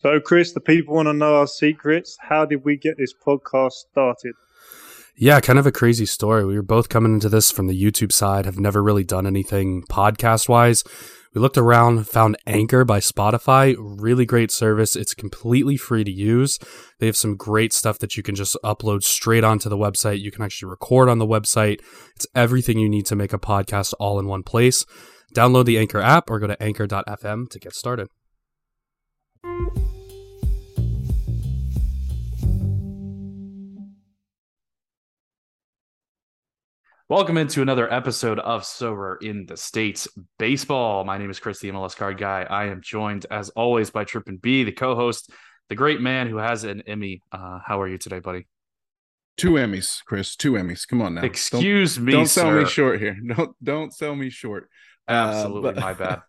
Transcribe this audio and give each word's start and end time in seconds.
So, 0.00 0.20
Chris, 0.20 0.52
the 0.52 0.60
people 0.60 0.94
want 0.94 1.06
to 1.06 1.12
know 1.12 1.36
our 1.36 1.48
secrets. 1.48 2.16
How 2.20 2.44
did 2.44 2.64
we 2.64 2.76
get 2.76 2.96
this 2.98 3.12
podcast 3.12 3.72
started? 3.72 4.34
Yeah, 5.16 5.40
kind 5.40 5.58
of 5.58 5.66
a 5.66 5.72
crazy 5.72 6.06
story. 6.06 6.44
We 6.44 6.54
were 6.54 6.62
both 6.62 6.88
coming 6.88 7.12
into 7.12 7.28
this 7.28 7.50
from 7.50 7.66
the 7.66 7.82
YouTube 7.82 8.12
side, 8.12 8.44
have 8.44 8.60
never 8.60 8.80
really 8.80 9.02
done 9.02 9.26
anything 9.26 9.82
podcast 9.90 10.48
wise. 10.48 10.84
We 11.34 11.40
looked 11.40 11.58
around, 11.58 12.06
found 12.06 12.36
Anchor 12.46 12.84
by 12.84 13.00
Spotify, 13.00 13.74
really 13.76 14.24
great 14.24 14.52
service. 14.52 14.94
It's 14.94 15.14
completely 15.14 15.76
free 15.76 16.04
to 16.04 16.10
use. 16.10 16.60
They 17.00 17.06
have 17.06 17.16
some 17.16 17.36
great 17.36 17.72
stuff 17.72 17.98
that 17.98 18.16
you 18.16 18.22
can 18.22 18.36
just 18.36 18.56
upload 18.64 19.02
straight 19.02 19.42
onto 19.42 19.68
the 19.68 19.76
website. 19.76 20.20
You 20.20 20.30
can 20.30 20.44
actually 20.44 20.70
record 20.70 21.08
on 21.08 21.18
the 21.18 21.26
website. 21.26 21.80
It's 22.14 22.26
everything 22.36 22.78
you 22.78 22.88
need 22.88 23.06
to 23.06 23.16
make 23.16 23.32
a 23.32 23.38
podcast 23.38 23.94
all 23.98 24.20
in 24.20 24.26
one 24.28 24.44
place. 24.44 24.86
Download 25.34 25.64
the 25.64 25.78
Anchor 25.78 26.00
app 26.00 26.30
or 26.30 26.38
go 26.38 26.46
to 26.46 26.62
anchor.fm 26.62 27.50
to 27.50 27.58
get 27.58 27.74
started. 27.74 28.08
Welcome 37.10 37.38
into 37.38 37.62
another 37.62 37.90
episode 37.90 38.38
of 38.38 38.64
Sorare 38.64 39.22
in 39.22 39.46
the 39.46 39.56
States 39.56 40.08
Baseball. 40.38 41.04
My 41.04 41.16
name 41.16 41.30
is 41.30 41.40
Chris, 41.40 41.58
the 41.58 41.70
MLS 41.70 41.96
card 41.96 42.18
guy. 42.18 42.42
I 42.42 42.66
am 42.66 42.82
joined, 42.82 43.24
as 43.30 43.48
always, 43.48 43.88
by 43.88 44.04
Trippin 44.04 44.36
B, 44.36 44.62
the 44.62 44.72
co-host, 44.72 45.30
the 45.70 45.74
great 45.74 46.02
man 46.02 46.26
who 46.26 46.36
has 46.36 46.64
an 46.64 46.82
Emmy. 46.86 47.22
Uh, 47.32 47.60
how 47.64 47.80
are 47.80 47.88
you 47.88 47.96
today, 47.96 48.18
buddy? 48.18 48.46
Two 49.38 49.52
Emmys, 49.52 50.04
Chris. 50.04 50.36
Two 50.36 50.52
Emmys. 50.52 50.86
Come 50.86 51.00
on 51.00 51.14
now. 51.14 51.22
Excuse 51.22 51.96
don't, 51.96 52.04
me. 52.04 52.12
Don't 52.12 52.26
sell 52.26 52.50
sir. 52.50 52.60
me 52.60 52.68
short 52.68 53.00
here. 53.00 53.16
Don't 53.26 53.56
don't 53.64 53.94
sell 53.94 54.14
me 54.14 54.28
short. 54.28 54.68
Absolutely, 55.08 55.70
uh, 55.70 55.72
but, 55.72 55.80
my 55.80 55.94
bad. 55.94 56.20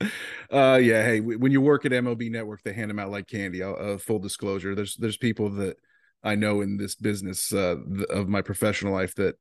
uh, 0.52 0.78
yeah. 0.78 1.02
Hey, 1.02 1.18
when 1.18 1.50
you 1.50 1.60
work 1.60 1.84
at 1.84 1.90
MLB 1.90 2.30
Network, 2.30 2.62
they 2.62 2.72
hand 2.72 2.90
them 2.90 3.00
out 3.00 3.10
like 3.10 3.26
candy. 3.26 3.60
Uh, 3.64 3.98
full 3.98 4.20
disclosure, 4.20 4.76
there's 4.76 4.94
there's 4.94 5.16
people 5.16 5.50
that 5.50 5.78
I 6.22 6.36
know 6.36 6.60
in 6.60 6.76
this 6.76 6.94
business 6.94 7.52
uh, 7.52 7.74
of 8.08 8.28
my 8.28 8.42
professional 8.42 8.92
life 8.92 9.16
that 9.16 9.34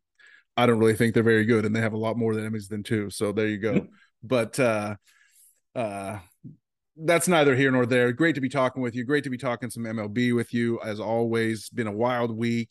I 0.58 0.66
don't 0.66 0.80
really 0.80 0.96
think 0.96 1.14
they're 1.14 1.24
very 1.24 1.46
good, 1.46 1.66
and 1.66 1.76
they 1.76 1.82
have 1.82 1.94
a 1.94 1.98
lot 1.98 2.18
more 2.18 2.36
than 2.36 2.50
Emmys 2.50 2.68
than 2.68 2.84
two. 2.84 3.10
So 3.10 3.32
there 3.32 3.48
you 3.48 3.58
go. 3.58 3.88
but 4.24 4.60
uh, 4.60 4.96
uh, 5.76 6.20
that's 6.98 7.28
neither 7.28 7.56
here 7.56 7.72
nor 7.72 7.86
there. 7.86 8.12
Great 8.12 8.36
to 8.36 8.42
be 8.42 8.50
talking 8.50 8.82
with 8.82 8.96
you. 8.96 9.06
Great 9.06 9.24
to 9.24 9.30
be 9.30 9.38
talking 9.38 9.70
some 9.70 9.84
MLB 9.84 10.36
with 10.36 10.54
you 10.54 10.80
as 10.82 11.00
always. 11.00 11.70
Been 11.70 11.88
a 11.88 11.92
wild 11.92 12.36
week. 12.36 12.70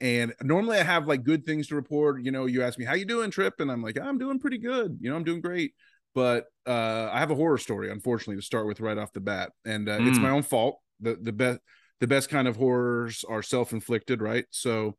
And 0.00 0.32
normally 0.40 0.78
I 0.78 0.82
have 0.82 1.06
like 1.06 1.24
good 1.24 1.44
things 1.44 1.68
to 1.68 1.74
report. 1.74 2.22
You 2.22 2.30
know, 2.30 2.46
you 2.46 2.62
ask 2.62 2.78
me 2.78 2.86
how 2.86 2.94
you 2.94 3.04
doing, 3.04 3.30
Trip, 3.30 3.54
and 3.58 3.70
I'm 3.70 3.82
like, 3.82 3.98
I'm 4.00 4.16
doing 4.16 4.38
pretty 4.38 4.58
good. 4.58 4.98
You 5.00 5.10
know, 5.10 5.16
I'm 5.16 5.24
doing 5.24 5.42
great. 5.42 5.74
But 6.14 6.46
uh, 6.66 7.10
I 7.12 7.18
have 7.20 7.30
a 7.30 7.34
horror 7.34 7.58
story, 7.58 7.90
unfortunately, 7.90 8.36
to 8.36 8.42
start 8.42 8.66
with 8.66 8.80
right 8.80 8.98
off 8.98 9.12
the 9.12 9.20
bat, 9.20 9.52
and 9.64 9.88
uh, 9.88 9.98
mm. 9.98 10.08
it's 10.08 10.18
my 10.18 10.30
own 10.30 10.42
fault. 10.42 10.80
the 10.98 11.16
the 11.20 11.32
best 11.32 11.60
The 12.00 12.08
best 12.08 12.30
kind 12.30 12.48
of 12.48 12.56
horrors 12.56 13.24
are 13.28 13.42
self 13.42 13.72
inflicted, 13.72 14.20
right? 14.20 14.46
So 14.50 14.96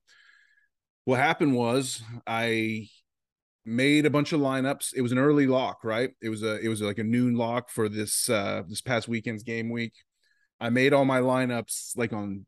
what 1.06 1.20
happened 1.20 1.56
was 1.56 2.02
I 2.28 2.88
made 3.66 4.06
a 4.06 4.10
bunch 4.10 4.34
of 4.34 4.42
lineups. 4.42 4.94
It 4.96 5.02
was 5.02 5.12
an 5.12 5.18
early 5.18 5.48
lock, 5.48 5.84
right? 5.84 6.12
It 6.22 6.30
was 6.30 6.44
a 6.44 6.60
it 6.60 6.68
was 6.68 6.82
like 6.82 7.00
a 7.00 7.04
noon 7.04 7.36
lock 7.36 7.70
for 7.70 7.90
this 7.90 8.30
uh 8.30 8.64
this 8.68 8.82
past 8.82 9.08
weekend's 9.08 9.44
game 9.44 9.70
week. 9.70 9.94
I 10.60 10.70
made 10.70 10.94
all 10.94 11.06
my 11.06 11.20
lineups 11.20 11.98
like 11.98 12.14
on 12.14 12.46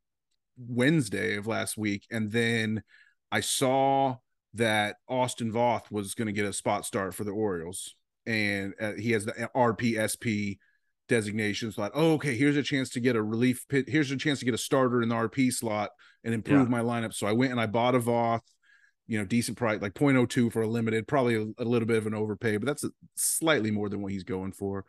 Wednesday 0.57 1.35
of 1.35 1.47
last 1.47 1.77
week 1.77 2.05
and 2.11 2.31
then 2.31 2.83
I 3.31 3.39
saw 3.39 4.17
that 4.53 4.97
Austin 5.09 5.51
Voth 5.51 5.89
was 5.89 6.13
going 6.13 6.27
to 6.27 6.31
get 6.31 6.45
a 6.45 6.53
spot 6.53 6.85
start 6.85 7.15
for 7.15 7.23
the 7.23 7.31
Orioles 7.31 7.95
and 8.27 8.75
uh, 8.79 8.93
he 8.93 9.11
has 9.11 9.25
the 9.25 9.49
RPSP 9.55 10.59
designation. 11.13 11.71
So 11.71 11.81
like, 11.81 11.91
oh, 11.93 12.13
okay, 12.13 12.35
here's 12.35 12.57
a 12.57 12.63
chance 12.63 12.89
to 12.91 12.99
get 12.99 13.15
a 13.15 13.21
relief 13.21 13.65
pit. 13.69 13.85
Here's 13.87 14.11
a 14.11 14.17
chance 14.17 14.39
to 14.39 14.45
get 14.45 14.53
a 14.53 14.57
starter 14.57 15.01
in 15.01 15.09
the 15.09 15.15
RP 15.15 15.51
slot 15.53 15.91
and 16.23 16.33
improve 16.33 16.69
yeah. 16.69 16.77
my 16.77 16.81
lineup. 16.81 17.13
So 17.13 17.27
I 17.27 17.31
went 17.33 17.51
and 17.51 17.61
I 17.61 17.67
bought 17.67 17.95
a 17.95 17.99
Voth, 17.99 18.41
you 19.07 19.19
know, 19.19 19.25
decent 19.25 19.57
price, 19.57 19.81
like 19.81 19.93
0.02 19.93 20.51
for 20.51 20.61
a 20.61 20.67
limited, 20.67 21.07
probably 21.07 21.35
a, 21.35 21.45
a 21.61 21.65
little 21.65 21.87
bit 21.87 21.97
of 21.97 22.07
an 22.07 22.13
overpay, 22.13 22.57
but 22.57 22.65
that's 22.65 22.83
a, 22.83 22.89
slightly 23.15 23.71
more 23.71 23.89
than 23.89 24.01
what 24.01 24.11
he's 24.11 24.23
going 24.23 24.53
for. 24.53 24.85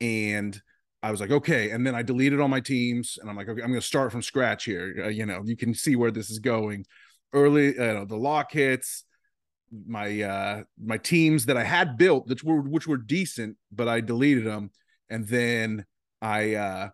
And 0.00 0.60
I 1.02 1.10
was 1.10 1.20
like, 1.20 1.30
okay. 1.30 1.70
And 1.70 1.86
then 1.86 1.94
I 1.94 2.02
deleted 2.02 2.40
all 2.40 2.48
my 2.48 2.60
teams 2.60 3.18
and 3.20 3.30
I'm 3.30 3.36
like, 3.36 3.48
okay, 3.48 3.62
I'm 3.62 3.68
going 3.68 3.80
to 3.80 3.86
start 3.86 4.12
from 4.12 4.22
scratch 4.22 4.64
here. 4.64 5.04
Uh, 5.04 5.08
you 5.08 5.24
know, 5.24 5.42
you 5.44 5.56
can 5.56 5.72
see 5.72 5.96
where 5.96 6.10
this 6.10 6.30
is 6.30 6.38
going. 6.38 6.84
Early, 7.32 7.74
you 7.74 7.82
uh, 7.82 8.04
the 8.04 8.16
lock 8.16 8.52
hits, 8.52 9.04
my 9.86 10.22
uh 10.22 10.62
my 10.80 10.96
teams 10.96 11.46
that 11.46 11.56
I 11.56 11.64
had 11.64 11.98
built 11.98 12.28
which 12.28 12.44
were 12.44 12.60
which 12.60 12.86
were 12.86 12.96
decent, 12.96 13.56
but 13.72 13.88
I 13.88 14.00
deleted 14.00 14.44
them. 14.44 14.70
And 15.10 15.26
then 15.26 15.84
I 16.20 16.54
uh 16.54 16.88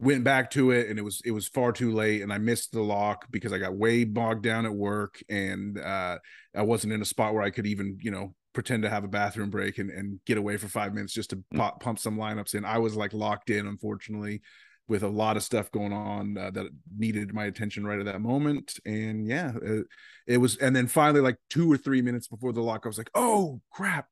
went 0.00 0.22
back 0.22 0.50
to 0.52 0.70
it 0.70 0.88
and 0.88 0.98
it 0.98 1.02
was 1.02 1.20
it 1.24 1.32
was 1.32 1.48
far 1.48 1.72
too 1.72 1.92
late 1.92 2.22
and 2.22 2.32
I 2.32 2.38
missed 2.38 2.72
the 2.72 2.82
lock 2.82 3.26
because 3.30 3.52
I 3.52 3.58
got 3.58 3.74
way 3.74 4.04
bogged 4.04 4.44
down 4.44 4.64
at 4.64 4.72
work 4.72 5.20
and 5.28 5.78
uh 5.78 6.18
I 6.54 6.62
wasn't 6.62 6.92
in 6.92 7.02
a 7.02 7.06
spot 7.06 7.34
where 7.34 7.42
I 7.42 7.50
could 7.50 7.66
even, 7.66 7.98
you 8.00 8.10
know, 8.10 8.34
pretend 8.58 8.82
to 8.82 8.90
have 8.90 9.04
a 9.04 9.08
bathroom 9.08 9.50
break 9.50 9.78
and, 9.78 9.88
and 9.88 10.18
get 10.26 10.38
away 10.38 10.56
for 10.56 10.66
five 10.68 10.92
minutes 10.92 11.12
just 11.12 11.30
to 11.30 11.36
mm. 11.36 11.42
pop, 11.56 11.80
pump 11.80 11.98
some 11.98 12.16
lineups 12.16 12.54
in. 12.54 12.64
I 12.64 12.78
was 12.78 12.96
like 12.96 13.12
locked 13.12 13.50
in, 13.50 13.68
unfortunately, 13.68 14.40
with 14.88 15.02
a 15.02 15.08
lot 15.08 15.36
of 15.36 15.42
stuff 15.42 15.70
going 15.70 15.92
on 15.92 16.36
uh, 16.36 16.50
that 16.50 16.66
needed 16.96 17.32
my 17.32 17.44
attention 17.44 17.86
right 17.86 18.00
at 18.00 18.06
that 18.06 18.20
moment. 18.20 18.80
And 18.84 19.26
yeah, 19.26 19.52
it, 19.62 19.86
it 20.26 20.36
was. 20.38 20.56
And 20.56 20.74
then 20.74 20.88
finally, 20.88 21.20
like 21.20 21.36
two 21.50 21.70
or 21.70 21.76
three 21.76 22.02
minutes 22.02 22.26
before 22.26 22.52
the 22.52 22.62
lock, 22.62 22.82
I 22.84 22.88
was 22.88 22.98
like, 22.98 23.10
oh 23.14 23.60
crap. 23.70 24.06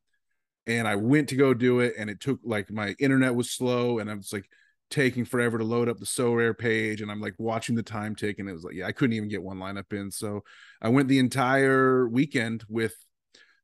And 0.67 0.89
I 0.89 0.97
went 0.97 1.29
to 1.29 1.37
go 1.37 1.55
do 1.55 1.81
it, 1.81 1.95
and 1.97 2.11
it 2.11 2.21
took 2.21 2.41
like 2.45 2.71
my 2.71 2.95
internet 2.99 3.35
was 3.35 3.51
slow, 3.51 3.99
and 3.99 4.11
I 4.11 4.15
was 4.15 4.33
like, 4.33 4.49
taking 4.91 5.25
forever 5.25 5.59
to 5.59 5.65
load 5.65 5.89
up 5.89 5.99
the 5.99 6.07
Sorare 6.07 6.57
page 6.57 7.01
and 7.01 7.11
I'm 7.11 7.21
like 7.21 7.35
watching 7.39 7.75
the 7.75 7.83
time 7.83 8.15
tick 8.15 8.39
and 8.39 8.49
it 8.49 8.53
was 8.53 8.63
like 8.63 8.75
yeah 8.75 8.87
I 8.87 8.93
couldn't 8.93 9.15
even 9.15 9.29
get 9.29 9.43
one 9.43 9.59
lineup 9.59 9.93
in. 9.93 10.11
So 10.11 10.45
I 10.81 10.89
went 10.89 11.09
the 11.09 11.19
entire 11.19 12.09
weekend 12.09 12.65
with 12.69 12.95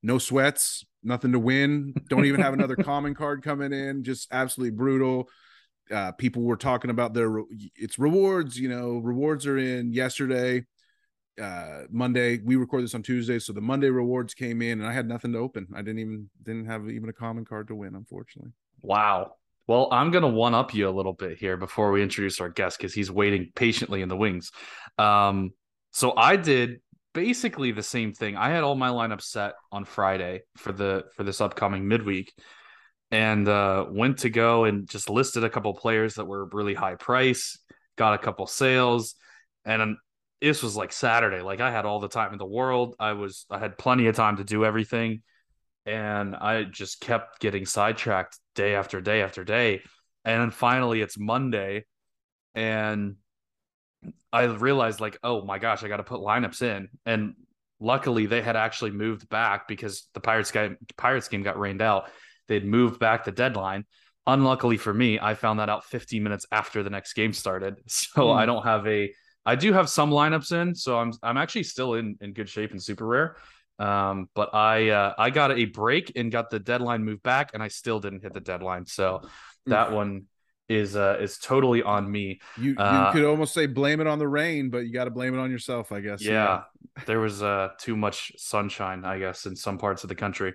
no 0.02 0.18
sweats 0.18 0.84
nothing 1.04 1.32
to 1.32 1.38
win 1.38 1.94
don't 2.08 2.24
even 2.24 2.40
have 2.40 2.54
another 2.54 2.76
common 2.82 3.14
card 3.14 3.42
coming 3.42 3.72
in 3.72 4.02
just 4.02 4.28
absolutely 4.32 4.76
brutal. 4.76 5.28
Uh, 5.90 6.12
people 6.12 6.42
were 6.42 6.56
talking 6.56 6.90
about 6.90 7.12
their 7.12 7.42
it's 7.76 7.98
rewards 7.98 8.58
you 8.58 8.68
know 8.68 8.98
rewards 8.98 9.46
are 9.46 9.58
in 9.58 9.92
yesterday 9.92 10.64
uh 11.40 11.82
monday 11.90 12.38
we 12.44 12.56
record 12.56 12.84
this 12.84 12.94
on 12.94 13.02
tuesday 13.02 13.38
so 13.38 13.52
the 13.52 13.60
monday 13.60 13.88
rewards 13.88 14.34
came 14.34 14.60
in 14.60 14.80
and 14.80 14.86
i 14.86 14.92
had 14.92 15.08
nothing 15.08 15.32
to 15.32 15.38
open 15.38 15.66
i 15.74 15.80
didn't 15.80 15.98
even 15.98 16.28
didn't 16.42 16.66
have 16.66 16.88
even 16.90 17.08
a 17.08 17.12
common 17.12 17.44
card 17.44 17.66
to 17.66 17.74
win 17.74 17.94
unfortunately 17.94 18.52
wow 18.82 19.32
well, 19.68 19.88
I'm 19.92 20.10
to 20.10 20.28
one 20.28 20.54
up 20.54 20.74
you 20.74 20.88
a 20.88 20.90
little 20.90 21.12
bit 21.12 21.38
here 21.38 21.56
before 21.56 21.92
we 21.92 22.02
introduce 22.02 22.40
our 22.40 22.48
guest 22.48 22.78
because 22.78 22.92
he's 22.92 23.10
waiting 23.10 23.52
patiently 23.54 24.02
in 24.02 24.08
the 24.08 24.16
wings. 24.16 24.50
Um, 24.98 25.52
so 25.92 26.14
I 26.16 26.36
did 26.36 26.80
basically 27.14 27.72
the 27.72 27.82
same 27.82 28.12
thing. 28.12 28.36
I 28.36 28.50
had 28.50 28.64
all 28.64 28.74
my 28.74 28.88
lineups 28.88 29.22
set 29.22 29.54
on 29.70 29.84
Friday 29.84 30.42
for 30.56 30.72
the 30.72 31.04
for 31.14 31.22
this 31.22 31.40
upcoming 31.40 31.86
midweek, 31.86 32.32
and 33.10 33.46
uh, 33.46 33.86
went 33.88 34.18
to 34.18 34.30
go 34.30 34.64
and 34.64 34.88
just 34.88 35.08
listed 35.08 35.44
a 35.44 35.50
couple 35.50 35.72
players 35.74 36.14
that 36.14 36.24
were 36.24 36.46
really 36.46 36.74
high 36.74 36.96
price. 36.96 37.58
Got 37.96 38.14
a 38.14 38.18
couple 38.18 38.46
sales, 38.46 39.14
and 39.64 39.96
this 40.42 40.62
was 40.62 40.76
like 40.76 40.92
Saturday. 40.92 41.40
Like 41.40 41.60
I 41.60 41.70
had 41.70 41.86
all 41.86 42.00
the 42.00 42.08
time 42.08 42.32
in 42.32 42.38
the 42.38 42.46
world. 42.46 42.96
I 42.98 43.12
was 43.12 43.46
I 43.48 43.58
had 43.58 43.78
plenty 43.78 44.08
of 44.08 44.16
time 44.16 44.38
to 44.38 44.44
do 44.44 44.64
everything 44.64 45.22
and 45.86 46.34
I 46.34 46.64
just 46.64 47.00
kept 47.00 47.40
getting 47.40 47.64
sidetracked 47.64 48.38
day 48.54 48.74
after 48.74 49.00
day 49.00 49.22
after 49.22 49.44
day. 49.44 49.82
And 50.24 50.40
then 50.40 50.50
finally 50.50 51.00
it's 51.00 51.18
Monday 51.18 51.84
and 52.54 53.16
I 54.32 54.44
realized 54.44 55.00
like, 55.00 55.18
oh 55.22 55.44
my 55.44 55.58
gosh, 55.58 55.84
I 55.84 55.88
got 55.88 55.98
to 55.98 56.02
put 56.04 56.20
lineups 56.20 56.62
in. 56.62 56.88
And 57.06 57.34
luckily 57.80 58.26
they 58.26 58.42
had 58.42 58.56
actually 58.56 58.90
moved 58.90 59.28
back 59.28 59.68
because 59.68 60.08
the 60.12 60.20
Pirates 60.20 60.50
game 60.50 60.76
Pirates 60.96 61.28
game 61.28 61.42
got 61.42 61.58
rained 61.58 61.82
out. 61.82 62.10
They'd 62.48 62.66
moved 62.66 62.98
back 62.98 63.24
the 63.24 63.32
deadline. 63.32 63.84
Unluckily 64.26 64.76
for 64.76 64.94
me, 64.94 65.18
I 65.20 65.34
found 65.34 65.60
that 65.60 65.68
out 65.68 65.84
15 65.84 66.22
minutes 66.22 66.46
after 66.52 66.82
the 66.82 66.90
next 66.90 67.14
game 67.14 67.32
started. 67.32 67.76
So 67.86 68.26
mm. 68.26 68.36
I 68.36 68.46
don't 68.46 68.64
have 68.64 68.86
a 68.88 69.12
I 69.44 69.56
do 69.56 69.72
have 69.72 69.88
some 69.88 70.10
lineups 70.10 70.52
in, 70.52 70.74
so 70.74 70.98
I'm 70.98 71.12
I'm 71.22 71.36
actually 71.36 71.64
still 71.64 71.94
in 71.94 72.16
in 72.20 72.32
good 72.32 72.48
shape 72.48 72.72
and 72.72 72.80
Sorare. 72.80 73.34
Um, 73.78 74.28
but 74.34 74.54
I 74.54 74.90
uh, 74.90 75.14
I 75.18 75.30
got 75.30 75.52
a 75.52 75.64
break 75.64 76.12
and 76.16 76.30
got 76.30 76.50
the 76.50 76.58
deadline 76.58 77.04
moved 77.04 77.22
back, 77.22 77.50
and 77.54 77.62
I 77.62 77.68
still 77.68 78.00
didn't 78.00 78.22
hit 78.22 78.32
the 78.32 78.40
deadline. 78.40 78.86
So 78.86 79.22
that 79.66 79.92
one 79.92 80.26
is 80.68 80.96
uh 80.96 81.18
is 81.20 81.38
totally 81.38 81.82
on 81.82 82.10
me. 82.10 82.40
You 82.56 82.70
you 82.70 82.78
uh, 82.78 83.12
could 83.12 83.24
almost 83.24 83.54
say 83.54 83.66
blame 83.66 84.00
it 84.00 84.06
on 84.06 84.18
the 84.18 84.28
rain, 84.28 84.70
but 84.70 84.78
you 84.78 84.92
got 84.92 85.04
to 85.04 85.10
blame 85.10 85.34
it 85.34 85.38
on 85.38 85.50
yourself, 85.50 85.92
I 85.92 86.00
guess. 86.00 86.22
Yeah, 86.22 86.62
yeah. 86.96 87.04
there 87.06 87.20
was 87.20 87.42
uh 87.42 87.70
too 87.78 87.96
much 87.96 88.32
sunshine, 88.36 89.04
I 89.04 89.18
guess, 89.18 89.46
in 89.46 89.56
some 89.56 89.78
parts 89.78 90.04
of 90.04 90.08
the 90.08 90.14
country. 90.14 90.54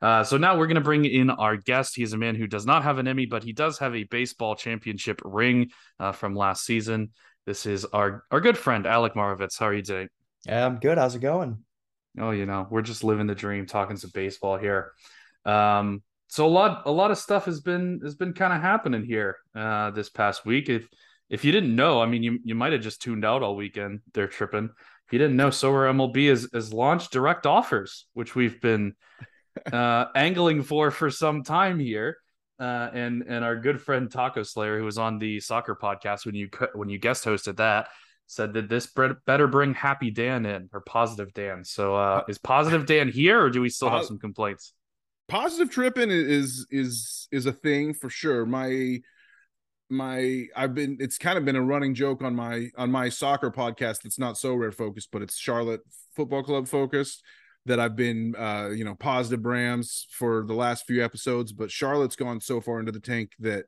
Uh, 0.00 0.24
so 0.24 0.36
now 0.36 0.58
we're 0.58 0.66
gonna 0.66 0.80
bring 0.80 1.04
in 1.04 1.30
our 1.30 1.56
guest. 1.56 1.94
He's 1.94 2.12
a 2.12 2.18
man 2.18 2.34
who 2.34 2.46
does 2.46 2.66
not 2.66 2.82
have 2.82 2.98
an 2.98 3.06
Emmy, 3.06 3.26
but 3.26 3.44
he 3.44 3.52
does 3.52 3.78
have 3.78 3.94
a 3.94 4.04
baseball 4.04 4.56
championship 4.56 5.20
ring 5.24 5.70
uh, 6.00 6.12
from 6.12 6.34
last 6.34 6.64
season. 6.64 7.10
This 7.46 7.66
is 7.66 7.84
our 7.86 8.24
our 8.30 8.40
good 8.40 8.56
friend 8.56 8.86
Alec 8.86 9.14
Marovitz. 9.14 9.58
How 9.58 9.66
are 9.66 9.74
you 9.74 9.82
today? 9.82 10.08
Yeah, 10.46 10.66
I'm 10.66 10.78
good. 10.78 10.98
How's 10.98 11.14
it 11.14 11.20
going? 11.20 11.64
oh, 12.18 12.30
you 12.30 12.46
know, 12.46 12.66
we're 12.70 12.82
just 12.82 13.04
living 13.04 13.26
the 13.26 13.34
dream, 13.34 13.66
talking 13.66 13.96
some 13.96 14.10
baseball 14.12 14.58
here. 14.58 14.92
Um, 15.44 16.02
so 16.28 16.46
a 16.46 16.48
lot 16.48 16.82
a 16.86 16.90
lot 16.90 17.10
of 17.10 17.18
stuff 17.18 17.44
has 17.46 17.60
been 17.60 18.00
has 18.02 18.14
been 18.14 18.32
kind 18.32 18.52
of 18.52 18.60
happening 18.60 19.04
here 19.04 19.36
uh, 19.54 19.90
this 19.90 20.08
past 20.08 20.46
week. 20.46 20.68
If 20.68 20.88
if 21.28 21.44
you 21.44 21.52
didn't 21.52 21.74
know, 21.74 22.00
I 22.00 22.06
mean, 22.06 22.22
you 22.22 22.38
you 22.44 22.54
might 22.54 22.72
have 22.72 22.82
just 22.82 23.02
tuned 23.02 23.24
out 23.24 23.42
all 23.42 23.56
weekend. 23.56 24.00
They're 24.14 24.28
tripping. 24.28 24.70
If 25.06 25.12
you 25.12 25.18
didn't 25.18 25.36
know, 25.36 25.48
Sorare 25.48 25.92
MLB 25.92 26.28
has 26.28 26.48
has 26.54 26.72
launched 26.72 27.10
direct 27.12 27.46
offers, 27.46 28.06
which 28.14 28.34
we've 28.34 28.60
been 28.60 28.94
uh, 29.70 30.06
angling 30.14 30.62
for 30.62 30.90
for 30.90 31.10
some 31.10 31.42
time 31.42 31.78
here. 31.78 32.16
Uh, 32.62 32.88
and 32.94 33.24
and 33.26 33.44
our 33.44 33.56
good 33.56 33.80
friend 33.80 34.08
Taco 34.08 34.44
Slayer, 34.44 34.78
who 34.78 34.84
was 34.84 34.96
on 34.96 35.18
the 35.18 35.40
soccer 35.40 35.74
podcast 35.74 36.24
when 36.24 36.36
you 36.36 36.48
when 36.74 36.88
you 36.88 36.96
guest 36.96 37.24
hosted 37.24 37.56
that, 37.56 37.88
said 38.28 38.52
that 38.52 38.68
this 38.68 38.86
better 39.26 39.48
bring 39.48 39.74
Happy 39.74 40.12
Dan 40.12 40.46
in 40.46 40.70
or 40.72 40.80
Positive 40.80 41.34
Dan. 41.34 41.64
So 41.64 41.96
uh, 41.96 42.22
is 42.28 42.38
Positive 42.38 42.86
Dan 42.86 43.08
here, 43.08 43.42
or 43.42 43.50
do 43.50 43.60
we 43.60 43.68
still 43.68 43.90
have 43.90 44.04
some 44.04 44.16
complaints? 44.16 44.74
Positive 45.26 45.70
tripping 45.72 46.12
is 46.12 46.64
is 46.70 47.26
is 47.32 47.46
a 47.46 47.52
thing 47.52 47.94
for 47.94 48.08
sure. 48.08 48.46
My 48.46 49.00
my 49.90 50.44
I've 50.54 50.76
been 50.76 50.98
it's 51.00 51.18
kind 51.18 51.36
of 51.36 51.44
been 51.44 51.56
a 51.56 51.62
running 51.62 51.94
joke 51.96 52.22
on 52.22 52.36
my 52.36 52.68
on 52.76 52.92
my 52.92 53.08
soccer 53.08 53.50
podcast 53.50 54.02
that's 54.02 54.20
not 54.20 54.36
Sorare 54.36 54.72
focused, 54.72 55.08
but 55.10 55.20
it's 55.20 55.36
Charlotte 55.36 55.80
Football 56.14 56.44
Club 56.44 56.68
focused 56.68 57.24
that 57.66 57.78
I've 57.78 57.96
been 57.96 58.34
uh 58.36 58.70
you 58.70 58.84
know 58.84 58.94
positive 58.94 59.44
Rams 59.44 60.06
for 60.10 60.44
the 60.46 60.54
last 60.54 60.86
few 60.86 61.04
episodes, 61.04 61.52
but 61.52 61.70
Charlotte's 61.70 62.16
gone 62.16 62.40
so 62.40 62.60
far 62.60 62.80
into 62.80 62.92
the 62.92 63.00
tank 63.00 63.32
that 63.40 63.64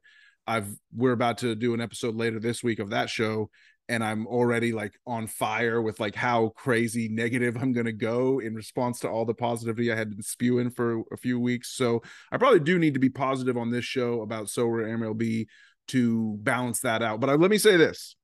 I've 0.47 0.69
we're 0.95 1.13
about 1.13 1.39
to 1.39 1.55
do 1.55 1.75
an 1.75 1.81
episode 1.81 2.15
later 2.15 2.39
this 2.39 2.63
week 2.63 2.79
of 2.79 2.91
that 2.91 3.09
show 3.09 3.51
and 3.89 4.03
I'm 4.03 4.27
already 4.27 4.73
like 4.73 4.99
on 5.07 5.27
fire 5.27 5.81
with 5.83 6.01
like 6.01 6.15
how 6.15 6.53
crazy 6.57 7.09
negative 7.09 7.57
I'm 7.61 7.75
to 7.75 7.93
go 7.93 8.41
in 8.41 8.55
response 8.55 9.01
to 9.01 9.09
all 9.09 9.25
the 9.25 9.35
positivity 9.35 9.93
I 9.93 9.97
had 9.97 10.11
been 10.11 10.23
spewing 10.23 10.71
for 10.71 11.03
a 11.13 11.17
few 11.17 11.39
weeks. 11.39 11.77
So 11.77 12.03
I 12.33 12.39
probably 12.39 12.61
do 12.61 12.79
need 12.79 12.95
to 12.95 13.01
be 13.01 13.11
positive 13.11 13.57
on 13.57 13.71
this 13.71 13.85
show 13.85 14.23
about 14.23 14.47
Sorare 14.47 14.87
MLB 14.87 15.47
to 15.89 16.37
balance 16.41 16.81
that 16.81 17.03
out. 17.03 17.21
But 17.21 17.31
I, 17.31 17.35
let 17.35 17.51
me 17.51 17.59
say 17.59 17.77
this, 17.77 18.17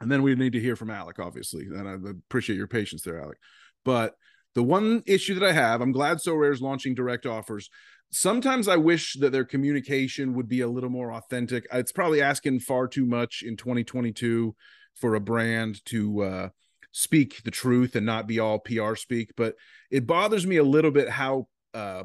and 0.00 0.10
then 0.10 0.22
we 0.22 0.34
need 0.36 0.52
to 0.52 0.60
hear 0.60 0.76
from 0.76 0.90
Alec, 0.90 1.18
obviously. 1.18 1.64
And 1.64 1.88
I 1.88 1.94
appreciate 2.10 2.56
your 2.56 2.68
patience 2.68 3.02
there, 3.02 3.20
Alec. 3.20 3.38
But 3.84 4.14
the 4.54 4.62
one 4.62 5.02
issue 5.06 5.34
that 5.34 5.48
I 5.48 5.52
have, 5.52 5.80
I'm 5.80 5.92
glad 5.92 6.18
Sorare 6.18 6.52
is 6.52 6.62
launching 6.62 6.94
direct 6.94 7.26
offers. 7.26 7.70
Sometimes 8.10 8.68
I 8.68 8.76
wish 8.76 9.14
that 9.14 9.32
their 9.32 9.44
communication 9.44 10.34
would 10.34 10.48
be 10.48 10.60
a 10.60 10.68
little 10.68 10.90
more 10.90 11.12
authentic. 11.12 11.66
It's 11.72 11.92
probably 11.92 12.22
asking 12.22 12.60
far 12.60 12.86
too 12.86 13.06
much 13.06 13.42
in 13.44 13.56
2022 13.56 14.54
for 14.94 15.16
a 15.16 15.20
brand 15.20 15.84
to 15.86 16.22
uh, 16.22 16.48
speak 16.92 17.42
the 17.42 17.50
truth 17.50 17.96
and 17.96 18.06
not 18.06 18.28
be 18.28 18.38
all 18.38 18.60
PR 18.60 18.94
speak. 18.94 19.32
But 19.36 19.56
it 19.90 20.06
bothers 20.06 20.46
me 20.46 20.56
a 20.56 20.64
little 20.64 20.92
bit 20.92 21.08
how 21.08 21.48
uh, 21.74 22.04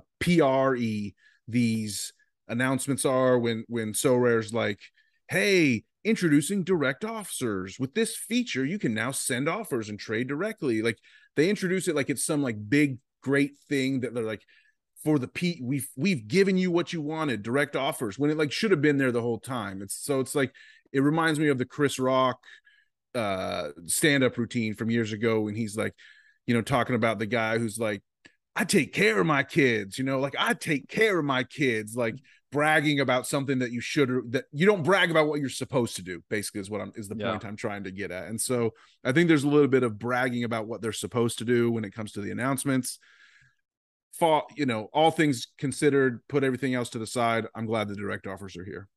these 1.47 2.13
announcements 2.47 3.05
are 3.05 3.37
when 3.37 3.63
when 3.67 3.93
Sorare's 3.93 4.53
like, 4.53 4.79
"Hey, 5.27 5.83
introducing 6.03 6.63
direct 6.63 7.05
offers 7.05 7.77
with 7.79 7.93
this 7.93 8.15
feature, 8.15 8.65
you 8.65 8.79
can 8.79 8.95
now 8.95 9.11
send 9.11 9.47
offers 9.47 9.89
and 9.89 9.99
trade 9.99 10.27
directly." 10.27 10.81
Like 10.81 10.97
they 11.39 11.49
introduce 11.49 11.87
it 11.87 11.95
like 11.95 12.09
it's 12.09 12.25
some 12.25 12.43
like 12.43 12.57
big 12.69 12.97
great 13.21 13.57
thing 13.67 14.01
that 14.01 14.13
they're 14.13 14.23
like 14.23 14.43
for 15.03 15.17
the 15.17 15.27
P 15.27 15.61
we've 15.63 15.87
we've 15.95 16.27
given 16.27 16.57
you 16.57 16.71
what 16.71 16.91
you 16.91 17.01
wanted 17.01 17.41
direct 17.41 17.75
offers 17.75 18.19
when 18.19 18.29
it 18.29 18.37
like 18.37 18.51
should 18.51 18.71
have 18.71 18.81
been 18.81 18.97
there 18.97 19.11
the 19.11 19.21
whole 19.21 19.39
time. 19.39 19.81
It's 19.81 19.95
so 19.95 20.19
it's 20.19 20.35
like 20.35 20.53
it 20.91 21.01
reminds 21.01 21.39
me 21.39 21.47
of 21.47 21.57
the 21.57 21.65
Chris 21.65 21.99
Rock 21.99 22.39
uh 23.15 23.69
stand-up 23.87 24.37
routine 24.37 24.75
from 24.75 24.91
years 24.91 25.13
ago 25.13 25.41
when 25.41 25.55
he's 25.55 25.75
like 25.75 25.95
you 26.45 26.53
know 26.53 26.61
talking 26.61 26.95
about 26.95 27.17
the 27.17 27.25
guy 27.25 27.57
who's 27.57 27.79
like 27.79 28.03
i 28.55 28.63
take 28.63 28.93
care 28.93 29.19
of 29.19 29.25
my 29.25 29.41
kids 29.41 29.97
you 29.97 30.03
know 30.03 30.19
like 30.19 30.35
i 30.37 30.53
take 30.53 30.87
care 30.87 31.17
of 31.17 31.25
my 31.25 31.43
kids 31.43 31.95
like 31.95 32.13
bragging 32.51 32.99
about 32.99 33.27
something 33.27 33.59
that 33.59 33.71
you 33.71 33.81
should 33.81 34.09
that 34.31 34.45
you 34.51 34.65
don't 34.65 34.83
brag 34.83 35.11
about 35.11 35.27
what 35.27 35.39
you're 35.39 35.49
supposed 35.49 35.95
to 35.95 36.01
do 36.01 36.23
basically 36.29 36.59
is 36.59 36.69
what 36.69 36.81
i'm 36.81 36.91
is 36.95 37.07
the 37.07 37.15
yeah. 37.15 37.29
point 37.29 37.45
i'm 37.45 37.55
trying 37.55 37.83
to 37.83 37.91
get 37.91 38.11
at 38.11 38.27
and 38.27 38.41
so 38.41 38.71
i 39.03 39.11
think 39.11 39.27
there's 39.27 39.43
a 39.43 39.49
little 39.49 39.67
bit 39.67 39.83
of 39.83 39.99
bragging 39.99 40.43
about 40.43 40.67
what 40.67 40.81
they're 40.81 40.91
supposed 40.91 41.37
to 41.37 41.45
do 41.45 41.71
when 41.71 41.83
it 41.83 41.93
comes 41.93 42.11
to 42.11 42.21
the 42.21 42.31
announcements 42.31 42.97
fall 44.13 44.47
you 44.55 44.65
know 44.65 44.89
all 44.93 45.11
things 45.11 45.47
considered 45.57 46.21
put 46.27 46.43
everything 46.43 46.73
else 46.73 46.89
to 46.89 46.99
the 46.99 47.07
side 47.07 47.45
i'm 47.53 47.67
glad 47.67 47.87
the 47.87 47.95
direct 47.95 48.25
offers 48.25 48.57
are 48.57 48.65
here 48.65 48.87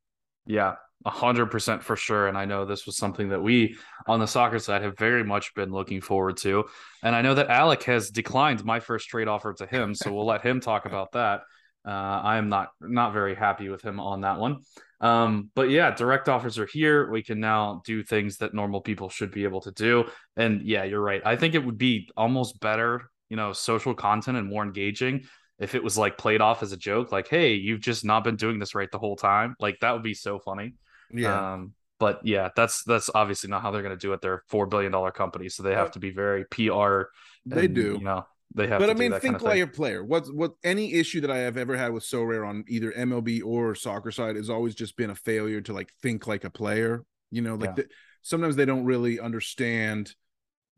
yeah 0.46 0.74
a 1.04 1.10
hundred 1.10 1.46
percent 1.46 1.82
for 1.82 1.96
sure. 1.96 2.28
And 2.28 2.38
I 2.38 2.44
know 2.44 2.64
this 2.64 2.86
was 2.86 2.96
something 2.96 3.28
that 3.30 3.42
we 3.42 3.76
on 4.06 4.20
the 4.20 4.26
soccer 4.26 4.58
side 4.58 4.82
have 4.82 4.96
very 4.96 5.24
much 5.24 5.54
been 5.54 5.72
looking 5.72 6.00
forward 6.00 6.36
to. 6.38 6.64
And 7.02 7.14
I 7.16 7.22
know 7.22 7.34
that 7.34 7.48
Alec 7.48 7.82
has 7.84 8.10
declined 8.10 8.64
my 8.64 8.80
first 8.80 9.08
trade 9.08 9.28
offer 9.28 9.52
to 9.54 9.66
him, 9.66 9.94
so 9.94 10.12
we'll 10.12 10.26
let 10.26 10.42
him 10.42 10.60
talk 10.60 10.84
about 10.86 11.12
that. 11.12 11.42
Uh, 11.86 11.90
I 11.90 12.36
am 12.38 12.48
not 12.48 12.70
not 12.80 13.12
very 13.12 13.34
happy 13.34 13.68
with 13.68 13.82
him 13.82 14.00
on 14.00 14.20
that 14.22 14.38
one. 14.38 14.58
Um, 15.00 15.50
but 15.54 15.68
yeah, 15.70 15.90
direct 15.90 16.28
offers 16.28 16.58
are 16.58 16.66
here. 16.66 17.10
We 17.10 17.22
can 17.22 17.40
now 17.40 17.82
do 17.84 18.04
things 18.04 18.36
that 18.38 18.54
normal 18.54 18.80
people 18.80 19.08
should 19.08 19.32
be 19.32 19.42
able 19.44 19.60
to 19.62 19.72
do. 19.72 20.04
And 20.36 20.62
yeah, 20.62 20.84
you're 20.84 21.00
right. 21.00 21.20
I 21.24 21.34
think 21.36 21.54
it 21.54 21.64
would 21.64 21.78
be 21.78 22.08
almost 22.16 22.60
better, 22.60 23.10
you 23.28 23.36
know, 23.36 23.52
social 23.52 23.94
content 23.94 24.38
and 24.38 24.48
more 24.48 24.62
engaging 24.62 25.24
if 25.58 25.76
it 25.76 25.82
was 25.82 25.96
like 25.96 26.18
played 26.18 26.40
off 26.40 26.62
as 26.62 26.72
a 26.72 26.76
joke, 26.76 27.12
like, 27.12 27.28
hey, 27.28 27.54
you've 27.54 27.80
just 27.80 28.04
not 28.04 28.24
been 28.24 28.34
doing 28.34 28.58
this 28.58 28.74
right 28.74 28.90
the 28.90 28.98
whole 28.98 29.14
time. 29.14 29.54
Like 29.60 29.78
that 29.80 29.92
would 29.92 30.02
be 30.02 30.14
so 30.14 30.40
funny. 30.40 30.74
Yeah. 31.12 31.52
Um, 31.52 31.74
but 32.00 32.20
yeah, 32.24 32.48
that's 32.56 32.82
that's 32.82 33.10
obviously 33.14 33.48
not 33.48 33.62
how 33.62 33.70
they're 33.70 33.82
going 33.82 33.96
to 33.96 34.06
do 34.06 34.12
it. 34.12 34.20
They're 34.20 34.42
four 34.48 34.66
billion 34.66 34.90
dollar 34.90 35.12
company, 35.12 35.48
so 35.48 35.62
they 35.62 35.74
have 35.74 35.92
to 35.92 36.00
be 36.00 36.10
very 36.10 36.44
PR. 36.46 37.02
They 37.46 37.68
do, 37.68 37.92
you 37.98 38.04
know. 38.04 38.26
They 38.54 38.66
have, 38.66 38.80
but 38.80 38.90
I 38.90 38.94
mean, 38.94 39.12
think 39.18 39.38
player 39.38 39.66
player. 39.66 40.04
What 40.04 40.26
what 40.34 40.52
any 40.62 40.94
issue 40.94 41.20
that 41.22 41.30
I 41.30 41.38
have 41.38 41.56
ever 41.56 41.76
had 41.76 41.92
with 41.92 42.04
Sorare 42.04 42.46
on 42.46 42.64
either 42.68 42.92
MLB 42.92 43.42
or 43.44 43.74
soccer 43.74 44.10
side 44.10 44.36
has 44.36 44.50
always 44.50 44.74
just 44.74 44.96
been 44.96 45.10
a 45.10 45.14
failure 45.14 45.60
to 45.62 45.72
like 45.72 45.90
think 46.02 46.26
like 46.26 46.44
a 46.44 46.50
player. 46.50 47.04
You 47.30 47.40
know, 47.40 47.54
like 47.54 47.70
yeah. 47.70 47.74
the, 47.76 47.88
sometimes 48.20 48.56
they 48.56 48.66
don't 48.66 48.84
really 48.84 49.18
understand 49.18 50.14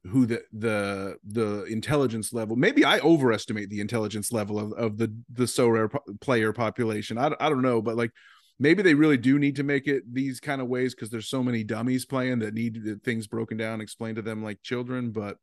who 0.07 0.27
the 0.27 0.43
the 0.53 1.17
the 1.27 1.65
intelligence 1.65 2.33
level 2.33 2.57
maybe 2.57 2.85
i 2.85 2.99
overestimate 3.01 3.71
the 3.71 3.81
intelligence 3.81 4.33
level 4.33 4.59
of, 4.59 4.73
of 4.75 4.99
the 4.99 5.15
the 5.33 5.45
Sorare 5.45 5.91
po- 5.91 6.05
player 6.21 6.53
population 6.53 7.17
I, 7.17 7.31
I 7.41 7.49
don't 7.49 7.63
know 7.63 7.81
but 7.81 7.97
like 7.97 8.11
maybe 8.59 8.83
they 8.83 8.93
really 8.93 9.17
do 9.17 9.39
need 9.39 9.57
to 9.57 9.63
make 9.63 9.87
it 9.87 10.03
these 10.13 10.41
kind 10.41 10.61
of 10.61 10.69
ways 10.69 10.95
because 10.95 11.09
there's 11.09 11.29
so 11.29 11.43
many 11.43 11.65
dummies 11.65 12.05
playing 12.05 12.41
that 12.41 12.53
need 12.53 13.01
things 13.03 13.27
broken 13.27 13.57
down 13.57 13.81
explained 13.81 14.17
to 14.17 14.23
them 14.23 14.45
like 14.45 14.63
children 14.63 15.11
but 15.11 15.39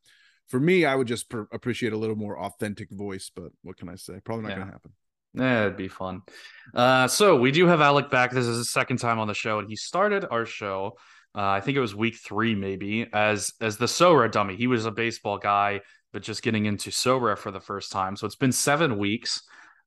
for 0.48 0.60
me 0.60 0.86
i 0.86 0.96
would 0.96 1.08
just 1.08 1.30
pr- 1.30 1.44
appreciate 1.52 1.94
a 1.94 1.98
little 1.98 2.16
more 2.16 2.40
authentic 2.40 2.90
voice 2.92 3.32
but 3.36 3.52
what 3.64 3.78
can 3.78 3.90
i 3.90 3.96
say 3.96 4.20
probably 4.24 4.44
not 4.44 4.50
yeah. 4.50 4.60
gonna 4.60 4.72
happen 4.72 4.92
yeah, 5.34 5.62
it'd 5.62 5.78
be 5.78 5.88
fun. 5.88 6.24
Uh, 6.76 7.08
so 7.08 7.38
we 7.38 7.52
do 7.52 7.66
have 7.66 7.80
Alec 7.80 8.12
back. 8.12 8.32
This 8.32 8.46
is 8.48 8.58
his 8.58 8.70
second 8.70 8.98
time 8.98 9.18
on 9.18 9.30
the 9.30 9.34
show, 9.34 9.60
and 9.60 9.70
he 9.70 9.78
started 9.78 10.26
our 10.30 10.46
show. 10.46 10.98
Uh, 11.34 11.48
I 11.48 11.62
think 11.62 11.78
it 11.78 11.80
was 11.80 11.96
week 11.96 12.18
three, 12.18 12.54
maybe 12.54 13.08
as 13.14 13.54
as 13.62 13.78
the 13.78 13.86
Sorare 13.86 14.30
dummy. 14.30 14.58
He 14.58 14.68
was 14.68 14.86
a 14.86 14.92
baseball 14.92 15.38
guy, 15.38 15.80
but 16.12 16.22
just 16.22 16.44
getting 16.44 16.66
into 16.66 16.90
Sorare 16.90 17.38
for 17.38 17.50
the 17.50 17.62
first 17.62 17.94
time. 17.94 18.18
So 18.18 18.28
it's 18.28 18.36
been 18.36 18.52
seven 18.52 18.98
weeks 18.98 19.42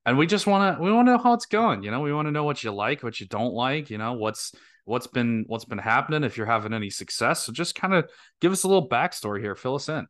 and 0.06 0.18
we 0.18 0.26
just 0.26 0.46
want 0.46 0.76
to 0.76 0.82
we 0.82 0.92
want 0.92 1.06
to 1.06 1.12
know 1.12 1.18
how 1.18 1.32
it's 1.32 1.46
going 1.46 1.82
you 1.82 1.90
know 1.90 2.00
we 2.00 2.12
want 2.12 2.26
to 2.26 2.32
know 2.32 2.44
what 2.44 2.62
you 2.62 2.70
like 2.70 3.02
what 3.02 3.20
you 3.20 3.26
don't 3.26 3.54
like 3.54 3.90
you 3.90 3.98
know 3.98 4.12
what's 4.12 4.52
what's 4.84 5.06
been 5.06 5.44
what's 5.46 5.64
been 5.64 5.78
happening 5.78 6.24
if 6.24 6.36
you're 6.36 6.46
having 6.46 6.74
any 6.74 6.90
success 6.90 7.44
so 7.44 7.52
just 7.52 7.74
kind 7.74 7.94
of 7.94 8.08
give 8.40 8.52
us 8.52 8.64
a 8.64 8.68
little 8.68 8.88
backstory 8.88 9.40
here 9.40 9.54
fill 9.54 9.74
us 9.74 9.88
in 9.88 10.06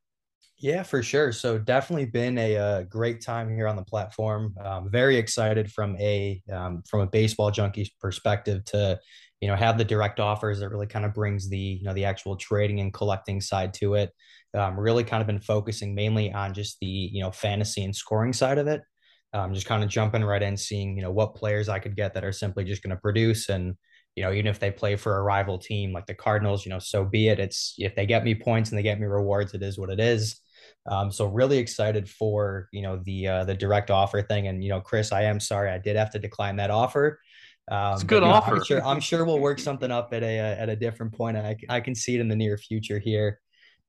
yeah 0.64 0.82
for 0.82 1.02
sure 1.02 1.30
so 1.30 1.58
definitely 1.58 2.06
been 2.06 2.38
a, 2.38 2.56
uh, 2.56 2.82
great 2.84 3.20
time 3.20 3.54
here 3.54 3.68
on 3.68 3.76
the 3.76 3.84
platform 3.84 4.54
um, 4.64 4.90
very 4.90 5.16
excited 5.16 5.70
from 5.70 5.94
a 5.96 6.42
um, 6.50 6.82
from 6.88 7.00
a 7.00 7.06
baseball 7.06 7.50
junkie 7.50 7.92
perspective 8.00 8.64
to 8.64 8.98
you 9.42 9.48
know 9.48 9.54
have 9.54 9.76
the 9.76 9.84
direct 9.84 10.20
offers 10.20 10.58
that 10.60 10.70
really 10.70 10.86
kind 10.86 11.04
of 11.04 11.12
brings 11.12 11.50
the 11.50 11.58
you 11.58 11.84
know 11.84 11.92
the 11.92 12.06
actual 12.06 12.34
trading 12.34 12.80
and 12.80 12.94
collecting 12.94 13.42
side 13.42 13.74
to 13.74 13.94
it 13.94 14.10
um, 14.54 14.80
really 14.80 15.04
kind 15.04 15.20
of 15.20 15.26
been 15.26 15.40
focusing 15.40 15.94
mainly 15.94 16.32
on 16.32 16.54
just 16.54 16.78
the 16.80 16.86
you 16.86 17.22
know 17.22 17.30
fantasy 17.30 17.84
and 17.84 17.94
scoring 17.94 18.32
side 18.32 18.56
of 18.56 18.66
it 18.66 18.80
um, 19.34 19.52
just 19.52 19.66
kind 19.66 19.82
of 19.82 19.90
jumping 19.90 20.24
right 20.24 20.42
in, 20.42 20.56
seeing 20.56 20.96
you 20.96 21.02
know 21.02 21.10
what 21.10 21.34
players 21.34 21.68
I 21.68 21.80
could 21.80 21.96
get 21.96 22.14
that 22.14 22.24
are 22.24 22.32
simply 22.32 22.64
just 22.64 22.82
going 22.84 22.94
to 22.94 23.00
produce, 23.00 23.48
and 23.48 23.74
you 24.14 24.22
know 24.22 24.32
even 24.32 24.46
if 24.46 24.60
they 24.60 24.70
play 24.70 24.94
for 24.94 25.18
a 25.18 25.22
rival 25.22 25.58
team 25.58 25.92
like 25.92 26.06
the 26.06 26.14
Cardinals, 26.14 26.64
you 26.64 26.70
know 26.70 26.78
so 26.78 27.04
be 27.04 27.26
it. 27.26 27.40
It's 27.40 27.74
if 27.76 27.96
they 27.96 28.06
get 28.06 28.22
me 28.22 28.36
points 28.36 28.70
and 28.70 28.78
they 28.78 28.84
get 28.84 29.00
me 29.00 29.06
rewards, 29.06 29.52
it 29.52 29.62
is 29.62 29.76
what 29.76 29.90
it 29.90 29.98
is. 29.98 30.40
Um, 30.86 31.10
so 31.10 31.26
really 31.26 31.58
excited 31.58 32.08
for 32.08 32.68
you 32.72 32.82
know 32.82 33.00
the 33.04 33.28
uh, 33.28 33.44
the 33.44 33.54
direct 33.54 33.90
offer 33.90 34.22
thing, 34.22 34.48
and 34.48 34.62
you 34.62 34.70
know 34.70 34.80
Chris, 34.80 35.12
I 35.12 35.22
am 35.22 35.40
sorry 35.40 35.70
I 35.70 35.78
did 35.78 35.96
have 35.96 36.10
to 36.10 36.18
decline 36.18 36.56
that 36.56 36.70
offer. 36.70 37.20
Um, 37.70 37.94
it's 37.94 38.02
a 38.02 38.06
good 38.06 38.20
but, 38.20 38.28
offer. 38.28 38.50
Know, 38.50 38.56
I'm 38.56 38.64
sure 38.64 38.84
I'm 38.84 39.00
sure 39.00 39.24
we'll 39.24 39.40
work 39.40 39.58
something 39.58 39.90
up 39.90 40.12
at 40.12 40.22
a 40.22 40.40
uh, 40.40 40.62
at 40.62 40.68
a 40.68 40.76
different 40.76 41.12
point. 41.12 41.36
I 41.36 41.56
I 41.68 41.80
can 41.80 41.94
see 41.94 42.14
it 42.14 42.20
in 42.20 42.28
the 42.28 42.36
near 42.36 42.58
future 42.58 42.98
here. 42.98 43.40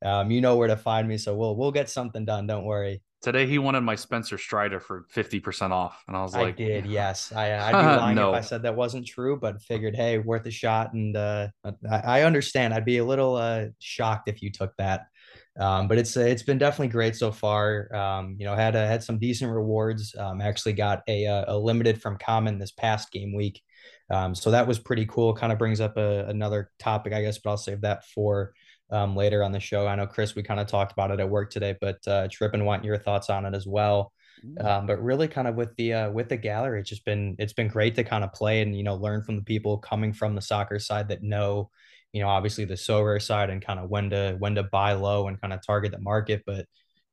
Um, 0.04 0.32
you 0.32 0.42
know 0.42 0.56
where 0.56 0.68
to 0.68 0.78
find 0.78 1.08
me, 1.08 1.18
so 1.18 1.36
we'll 1.36 1.56
we'll 1.56 1.72
get 1.72 1.90
something 1.90 2.26
done. 2.26 2.48
Don't 2.48 2.66
worry. 2.66 3.02
Today 3.22 3.48
he 3.48 3.58
wanted 3.58 3.82
my 3.82 3.96
Spencer 3.96 4.38
Strider 4.38 4.80
for 4.80 5.06
fifty 5.10 5.40
percent 5.40 5.74
off, 5.74 6.04
and 6.08 6.16
I 6.16 6.22
was 6.22 6.34
like, 6.34 6.48
"I 6.48 6.52
did, 6.52 6.86
yes. 6.86 7.34
I, 7.34 7.54
I'd 7.58 7.72
be 7.72 8.02
lying 8.02 8.16
no. 8.16 8.30
if 8.30 8.36
I 8.36 8.42
said 8.42 8.62
that 8.64 8.76
wasn't 8.76 9.08
true, 9.08 9.38
but 9.38 9.62
figured, 9.64 9.96
hey, 9.96 10.20
worth 10.20 10.46
a 10.46 10.52
shot." 10.52 10.94
And 10.94 11.18
uh, 11.18 11.48
I, 11.90 11.98
I, 11.98 12.22
understand. 12.22 12.74
I'd 12.74 12.86
be 12.86 13.00
a 13.00 13.06
little 13.06 13.36
uh, 13.36 13.66
shocked 13.80 14.30
if 14.30 14.42
you 14.42 14.52
took 14.52 14.76
that. 14.78 15.08
Um, 15.58 15.88
but 15.88 15.98
it's 15.98 16.18
it's 16.18 16.44
been 16.44 16.58
definitely 16.58 16.90
great 16.90 17.16
so 17.16 17.32
far. 17.32 17.94
Um, 17.96 18.36
you 18.38 18.46
know, 18.46 18.56
had 18.56 18.76
a, 18.76 18.86
had 18.86 19.04
some 19.04 19.18
decent 19.18 19.52
rewards. 19.52 20.14
Um, 20.18 20.42
actually 20.42 20.74
got 20.74 21.02
a, 21.08 21.26
a 21.48 21.58
limited 21.58 22.02
from 22.02 22.18
Common 22.18 22.60
this 22.60 22.72
past 22.72 23.12
game 23.12 23.34
week, 23.34 23.62
um, 24.10 24.36
so 24.36 24.52
that 24.52 24.68
was 24.68 24.80
pretty 24.80 25.06
cool. 25.06 25.34
Kind 25.34 25.54
of 25.54 25.60
brings 25.60 25.80
up 25.80 25.98
a, 25.98 26.26
another 26.28 26.72
topic, 26.80 27.14
I 27.14 27.22
guess, 27.22 27.38
but 27.38 27.52
I'll 27.52 27.58
save 27.58 27.82
that 27.82 28.06
for 28.06 28.54
um, 28.92 29.16
later 29.16 29.44
on 29.44 29.52
the 29.52 29.60
show. 29.60 29.88
I 29.88 29.96
know 29.96 30.08
Chris, 30.08 30.36
we 30.36 30.44
kind 30.44 30.60
of 30.60 30.68
talked 30.68 30.92
about 30.92 31.12
it 31.12 31.20
at 31.20 31.30
work 31.30 31.52
today, 31.52 31.76
but 31.80 32.06
uh, 32.08 32.28
Trip 32.30 32.54
and 32.54 32.66
want 32.66 32.84
your 32.84 32.98
thoughts 32.98 33.30
on 33.30 33.46
it 33.46 33.56
as 33.56 33.66
well. 33.66 34.12
Um, 34.60 34.86
but 34.86 35.02
really, 35.02 35.28
kind 35.28 35.48
of 35.48 35.56
with 35.56 35.76
the 35.76 35.94
uh, 35.94 36.12
with 36.12 36.30
the 36.30 36.38
gallery, 36.38 36.82
it's 36.82 36.90
just 36.90 37.06
been 37.06 37.36
it's 37.40 37.54
been 37.54 37.68
great 37.68 37.96
to 37.96 38.04
kind 38.04 38.24
of 38.24 38.34
play 38.34 38.62
and 38.62 38.78
you 38.78 38.84
know 38.84 38.96
learn 38.96 39.24
from 39.24 39.38
the 39.38 39.42
people 39.42 39.78
coming 39.78 40.14
from 40.14 40.36
the 40.36 40.42
soccer 40.42 40.78
side 40.78 41.08
that 41.08 41.24
know 41.24 41.72
you 42.16 42.22
know, 42.22 42.30
obviously 42.30 42.66
the 42.66 42.76
Sorare 42.76 43.22
side 43.22 43.50
and 43.52 43.64
kind 43.64 43.80
of 43.80 43.90
when 43.90 44.10
to 44.12 44.38
when 44.40 44.56
to 44.56 44.64
buy 44.64 44.94
low 44.94 45.28
and 45.28 45.40
kind 45.42 45.54
of 45.54 45.60
target 45.66 45.92
the 45.92 46.00
market, 46.00 46.44
but 46.46 46.66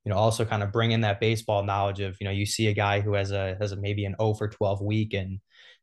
you 0.04 0.10
know, 0.10 0.16
also 0.16 0.44
kind 0.44 0.62
of 0.62 0.72
bring 0.72 0.92
in 0.92 1.02
that 1.02 1.20
baseball 1.20 1.64
knowledge 1.64 2.00
of, 2.00 2.16
you 2.20 2.24
know, 2.26 2.30
you 2.32 2.46
see 2.46 2.68
a 2.68 2.72
guy 2.72 3.00
who 3.00 3.14
has 3.14 3.32
a 3.32 3.56
has 3.60 3.72
a 3.72 3.76
maybe 3.76 4.04
an 4.04 4.16
0 4.20 4.34
for 4.34 4.48
12 4.48 4.80
week 4.82 5.14
and 5.14 5.40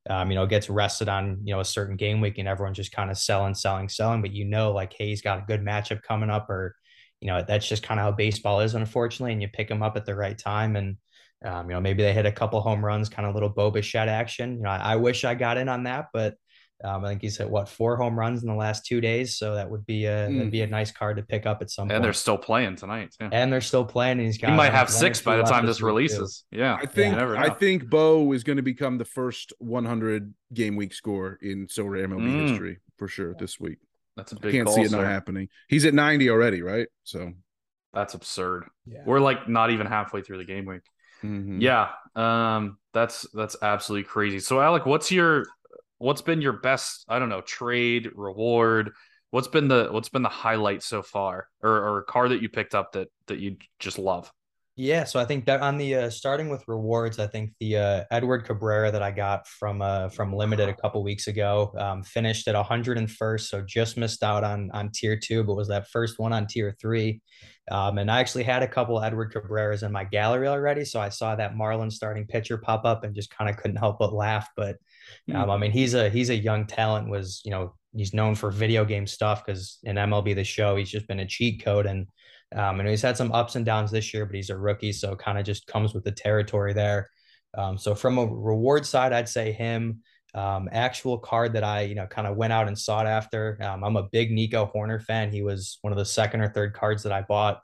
um, 0.09 0.31
you 0.31 0.35
know, 0.35 0.45
gets 0.47 0.69
rested 0.69 1.09
on, 1.09 1.39
you 1.43 1.53
know, 1.53 1.59
a 1.59 1.65
certain 1.65 1.97
game 1.97 2.21
week 2.21 2.37
and 2.37 2.47
everyone's 2.47 2.77
just 2.77 2.93
kind 2.93 3.11
of 3.11 3.17
selling, 3.17 3.53
selling, 3.53 3.89
selling. 3.89 4.21
But 4.21 4.31
you 4.31 4.45
know, 4.45 4.71
like, 4.71 4.93
hey, 4.97 5.07
he's 5.07 5.21
got 5.21 5.39
a 5.39 5.45
good 5.45 5.61
matchup 5.61 6.01
coming 6.01 6.29
up, 6.29 6.49
or, 6.49 6.75
you 7.21 7.27
know, 7.27 7.43
that's 7.45 7.67
just 7.67 7.83
kind 7.83 7.99
of 7.99 8.05
how 8.05 8.11
baseball 8.13 8.61
is, 8.61 8.75
unfortunately. 8.75 9.33
And 9.33 9.41
you 9.41 9.49
pick 9.49 9.67
them 9.67 9.83
up 9.83 9.97
at 9.97 10.05
the 10.05 10.15
right 10.15 10.37
time. 10.37 10.75
And 10.77 10.97
um, 11.45 11.69
you 11.69 11.75
know, 11.75 11.81
maybe 11.81 12.03
they 12.03 12.13
hit 12.13 12.25
a 12.25 12.31
couple 12.31 12.59
home 12.61 12.83
runs, 12.83 13.09
kind 13.09 13.27
of 13.27 13.33
little 13.33 13.49
Bo 13.49 13.71
Bichette 13.71 14.09
action. 14.09 14.57
You 14.57 14.63
know, 14.63 14.69
I, 14.69 14.93
I 14.93 14.95
wish 14.95 15.23
I 15.23 15.35
got 15.35 15.57
in 15.57 15.69
on 15.69 15.83
that, 15.83 16.07
but 16.13 16.35
um, 16.83 17.03
I 17.03 17.09
think 17.09 17.21
he's 17.21 17.37
hit 17.37 17.49
what 17.49 17.67
four 17.67 17.97
home 17.97 18.17
runs 18.17 18.41
in 18.41 18.47
the 18.47 18.55
last 18.55 18.85
two 18.85 19.01
days, 19.01 19.37
so 19.37 19.55
that 19.55 19.69
would 19.69 19.85
be 19.85 20.05
a 20.05 20.27
mm. 20.29 20.37
that'd 20.37 20.51
be 20.51 20.61
a 20.61 20.67
nice 20.67 20.91
card 20.91 21.17
to 21.17 21.23
pick 21.23 21.45
up 21.45 21.61
at 21.61 21.69
some 21.69 21.83
and 21.83 21.91
point. 21.91 22.03
They're 22.03 22.13
still 22.13 22.37
playing 22.37 22.77
tonight. 22.77 23.13
Yeah. 23.19 23.29
And 23.31 23.51
they're 23.51 23.59
still 23.59 23.83
playing. 23.83 24.19
And 24.19 24.21
he's 24.21 24.37
got. 24.37 24.51
He 24.51 24.55
might 24.55 24.71
have 24.71 24.89
six 24.89 25.21
by 25.21 25.35
the 25.35 25.43
time 25.43 25.65
this 25.65 25.81
releases. 25.81 26.45
Too. 26.51 26.59
Yeah, 26.59 26.75
I 26.75 26.85
think 26.85 27.15
yeah. 27.15 27.35
I 27.37 27.49
think 27.49 27.89
Bo 27.89 28.31
is 28.31 28.43
going 28.43 28.57
to 28.57 28.63
become 28.63 28.97
the 28.97 29.05
first 29.05 29.51
100 29.59 30.33
game 30.53 30.77
week 30.77 30.93
score 30.93 31.37
in 31.41 31.67
Sorare 31.67 32.05
MLB 32.07 32.21
mm. 32.21 32.49
history 32.49 32.79
for 32.97 33.09
sure 33.09 33.35
this 33.37 33.59
week. 33.59 33.79
That's 34.15 34.31
a 34.31 34.35
big. 34.35 34.49
I 34.49 34.57
can't 34.57 34.65
call, 34.65 34.75
see 34.75 34.81
it 34.83 34.91
sir. 34.91 34.97
not 34.97 35.05
happening. 35.05 35.49
He's 35.67 35.83
at 35.85 35.93
90 35.93 36.29
already, 36.29 36.61
right? 36.61 36.87
So 37.03 37.33
that's 37.93 38.13
absurd. 38.13 38.65
Yeah. 38.85 38.99
We're 39.05 39.19
like 39.19 39.49
not 39.49 39.71
even 39.71 39.85
halfway 39.85 40.21
through 40.21 40.37
the 40.37 40.45
game 40.45 40.65
week. 40.65 40.81
Mm-hmm. 41.23 41.59
Yeah, 41.59 41.89
um, 42.15 42.77
that's 42.93 43.27
that's 43.33 43.57
absolutely 43.61 44.07
crazy. 44.07 44.39
So, 44.39 44.61
Alec, 44.61 44.85
what's 44.85 45.11
your 45.11 45.45
what's 45.99 46.21
been 46.21 46.41
your 46.41 46.53
best 46.53 47.05
i 47.07 47.19
don't 47.19 47.29
know 47.29 47.41
trade 47.41 48.09
reward? 48.15 48.91
What's 49.31 49.47
been 49.47 49.67
the 49.67 49.89
what's 49.91 50.09
been 50.09 50.23
the 50.23 50.29
highlight 50.29 50.81
so 50.81 51.03
far 51.03 51.47
or, 51.61 51.69
or 51.69 51.97
a 51.99 52.03
car 52.03 52.29
that 52.29 52.41
you 52.41 52.49
picked 52.49 52.73
up 52.73 52.93
that 52.93 53.09
that 53.27 53.37
you 53.37 53.57
just 53.77 53.99
love 53.99 54.31
yeah 54.79 55.03
so 55.03 55.19
i 55.19 55.25
think 55.25 55.45
that 55.45 55.59
on 55.59 55.77
the 55.77 55.93
uh, 55.93 56.09
starting 56.09 56.47
with 56.47 56.63
rewards 56.65 57.19
i 57.19 57.27
think 57.27 57.51
the 57.59 57.75
uh, 57.75 58.03
edward 58.11 58.45
cabrera 58.45 58.89
that 58.89 59.03
i 59.03 59.11
got 59.11 59.45
from 59.45 59.81
uh 59.81 60.07
from 60.07 60.33
limited 60.33 60.69
a 60.69 60.73
couple 60.73 61.03
weeks 61.03 61.27
ago 61.27 61.73
um, 61.77 62.01
finished 62.01 62.47
at 62.47 62.55
101st 62.55 63.41
so 63.41 63.61
just 63.61 63.97
missed 63.97 64.23
out 64.23 64.43
on 64.43 64.71
on 64.71 64.89
tier 64.89 65.17
two 65.17 65.43
but 65.43 65.55
was 65.55 65.67
that 65.67 65.89
first 65.89 66.17
one 66.17 66.31
on 66.31 66.47
tier 66.47 66.75
three 66.79 67.21
um, 67.71 67.99
and 67.99 68.09
I 68.09 68.19
actually 68.19 68.45
had 68.45 68.63
a 68.63 68.67
couple 68.67 68.99
Edward 68.99 69.31
Cabreras 69.31 69.83
in 69.83 69.91
my 69.91 70.03
gallery 70.03 70.47
already. 70.47 70.83
So 70.85 70.99
I 70.99 71.09
saw 71.09 71.35
that 71.35 71.55
Marlin 71.55 71.91
starting 71.91 72.25
pitcher 72.25 72.57
pop 72.57 72.83
up 72.83 73.03
and 73.03 73.13
just 73.13 73.29
kind 73.29 73.47
of 73.47 73.57
couldn't 73.57 73.77
help 73.77 73.99
but 73.99 74.11
laugh. 74.11 74.49
But 74.57 74.77
um, 75.31 75.51
I 75.51 75.57
mean, 75.57 75.69
he's 75.69 75.93
a 75.93 76.09
he's 76.09 76.31
a 76.31 76.35
young 76.35 76.65
talent. 76.65 77.11
Was 77.11 77.41
you 77.45 77.51
know 77.51 77.75
he's 77.95 78.11
known 78.11 78.33
for 78.33 78.49
video 78.49 78.85
game 78.85 79.05
stuff 79.05 79.45
because 79.45 79.77
in 79.83 79.97
MLB 79.97 80.33
the 80.33 80.43
Show 80.43 80.77
he's 80.77 80.89
just 80.89 81.07
been 81.07 81.19
a 81.19 81.27
cheat 81.27 81.63
code 81.63 81.85
and 81.85 82.07
um, 82.55 82.79
and 82.79 82.89
he's 82.89 83.01
had 83.01 83.17
some 83.17 83.31
ups 83.31 83.55
and 83.55 83.65
downs 83.65 83.91
this 83.91 84.13
year, 84.13 84.25
but 84.25 84.35
he's 84.35 84.49
a 84.49 84.57
rookie, 84.57 84.91
so 84.91 85.15
kind 85.15 85.37
of 85.37 85.45
just 85.45 85.67
comes 85.67 85.93
with 85.93 86.03
the 86.03 86.11
territory 86.11 86.73
there. 86.73 87.09
Um, 87.57 87.77
so 87.77 87.95
from 87.95 88.17
a 88.17 88.25
reward 88.25 88.85
side, 88.85 89.13
I'd 89.13 89.29
say 89.29 89.51
him. 89.51 90.01
Um, 90.35 90.69
actual 90.71 91.17
card 91.17 91.53
that 91.53 91.63
I 91.63 91.81
you 91.81 91.95
know 91.95 92.05
kind 92.05 92.27
of 92.27 92.37
went 92.37 92.53
out 92.53 92.67
and 92.67 92.77
sought 92.77 93.07
after. 93.07 93.57
Um, 93.61 93.83
I'm 93.83 93.95
a 93.95 94.03
big 94.03 94.31
Nico 94.31 94.71
Hoerner 94.73 95.01
fan. 95.01 95.31
He 95.31 95.41
was 95.41 95.79
one 95.81 95.91
of 95.91 95.97
the 95.97 96.05
second 96.05 96.41
or 96.41 96.49
third 96.49 96.73
cards 96.73 97.01
that 97.01 97.11
I 97.11 97.23
bought. 97.23 97.61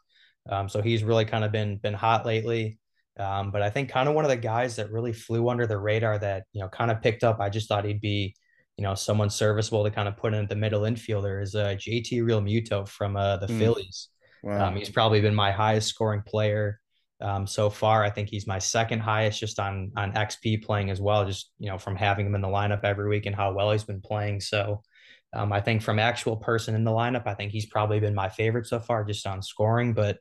Um, 0.50 0.68
so 0.68 0.82
he's 0.82 1.04
really 1.04 1.26
kind 1.26 1.44
of 1.44 1.52
been 1.52 1.78
been 1.78 1.94
hot 1.94 2.26
lately. 2.26 2.80
Um, 3.18 3.52
but 3.52 3.62
I 3.62 3.70
think 3.70 3.90
kind 3.90 4.10
of 4.10 4.16
one 4.16 4.26
of 4.26 4.30
the 4.30 4.38
guys 4.38 4.76
that 4.76 4.92
really 4.92 5.14
flew 5.14 5.48
under 5.50 5.66
the 5.66 5.78
radar 5.78 6.20
that, 6.20 6.44
you 6.54 6.62
know, 6.62 6.68
kind 6.68 6.92
of 6.92 7.02
picked 7.02 7.24
up. 7.24 7.40
I 7.40 7.50
just 7.50 7.70
thought 7.70 7.86
he'd 7.86 8.02
be, 8.02 8.36
you 8.78 8.84
know, 8.84 8.94
someone 8.94 9.30
serviceable 9.30 9.84
to 9.86 9.92
kind 9.92 10.08
of 10.08 10.18
put 10.18 10.34
in 10.34 10.48
the 10.48 10.56
middle 10.56 10.82
infielder 10.82 11.42
is 11.42 11.56
uh, 11.56 11.76
JT 11.76 12.12
Realmuto 12.24 12.88
from 12.88 13.16
uh, 13.16 13.38
the 13.38 13.48
mm. 13.48 13.58
Phillies. 13.58 14.10
Wow. 14.46 14.68
Um, 14.68 14.76
he's 14.76 14.90
probably 14.92 15.22
been 15.22 15.34
my 15.34 15.52
highest 15.52 15.88
scoring 15.88 16.22
player 16.22 16.80
um, 17.20 17.48
so 17.48 17.68
far. 17.72 18.04
I 18.04 18.12
think 18.12 18.30
he's 18.30 18.46
my 18.46 18.60
second 18.60 19.00
highest 19.00 19.40
just 19.40 19.60
on 19.60 19.92
on 19.98 20.14
XP 20.14 20.64
playing 20.64 20.92
as 20.92 21.02
well, 21.02 21.26
just 21.26 21.52
you 21.58 21.68
know 21.68 21.80
from 21.80 21.96
having 21.96 22.28
him 22.28 22.36
in 22.36 22.42
the 22.42 22.48
lineup 22.48 22.84
every 22.84 23.10
week 23.10 23.26
and 23.26 23.36
how 23.36 23.52
well 23.54 23.72
he's 23.72 23.84
been 23.84 24.02
playing. 24.02 24.40
So 24.42 24.84
um, 25.34 25.52
I 25.52 25.62
think 25.62 25.82
from 25.82 25.98
actual 25.98 26.38
person 26.38 26.76
in 26.76 26.84
the 26.84 26.92
lineup, 26.92 27.26
I 27.26 27.34
think 27.34 27.52
he's 27.52 27.66
probably 27.66 28.00
been 28.00 28.14
my 28.14 28.30
favorite 28.30 28.68
so 28.68 28.80
far 28.80 29.04
just 29.04 29.26
on 29.26 29.42
scoring. 29.42 29.94
But 29.94 30.20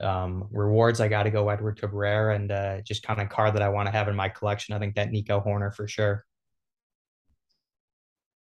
um, 0.00 0.48
rewards, 0.52 1.00
I 1.00 1.08
got 1.08 1.24
to 1.24 1.30
go 1.30 1.48
Edward 1.48 1.80
Cabrera 1.80 2.36
and 2.36 2.52
uh, 2.52 2.80
just 2.82 3.02
kind 3.02 3.20
of 3.20 3.28
card 3.28 3.54
that 3.56 3.62
I 3.62 3.70
want 3.70 3.86
to 3.88 3.92
have 3.92 4.06
in 4.06 4.14
my 4.14 4.28
collection. 4.28 4.76
I 4.76 4.78
think 4.78 4.94
that 4.94 5.10
Nico 5.10 5.40
Hoerner 5.40 5.74
for 5.74 5.88
sure. 5.88 6.24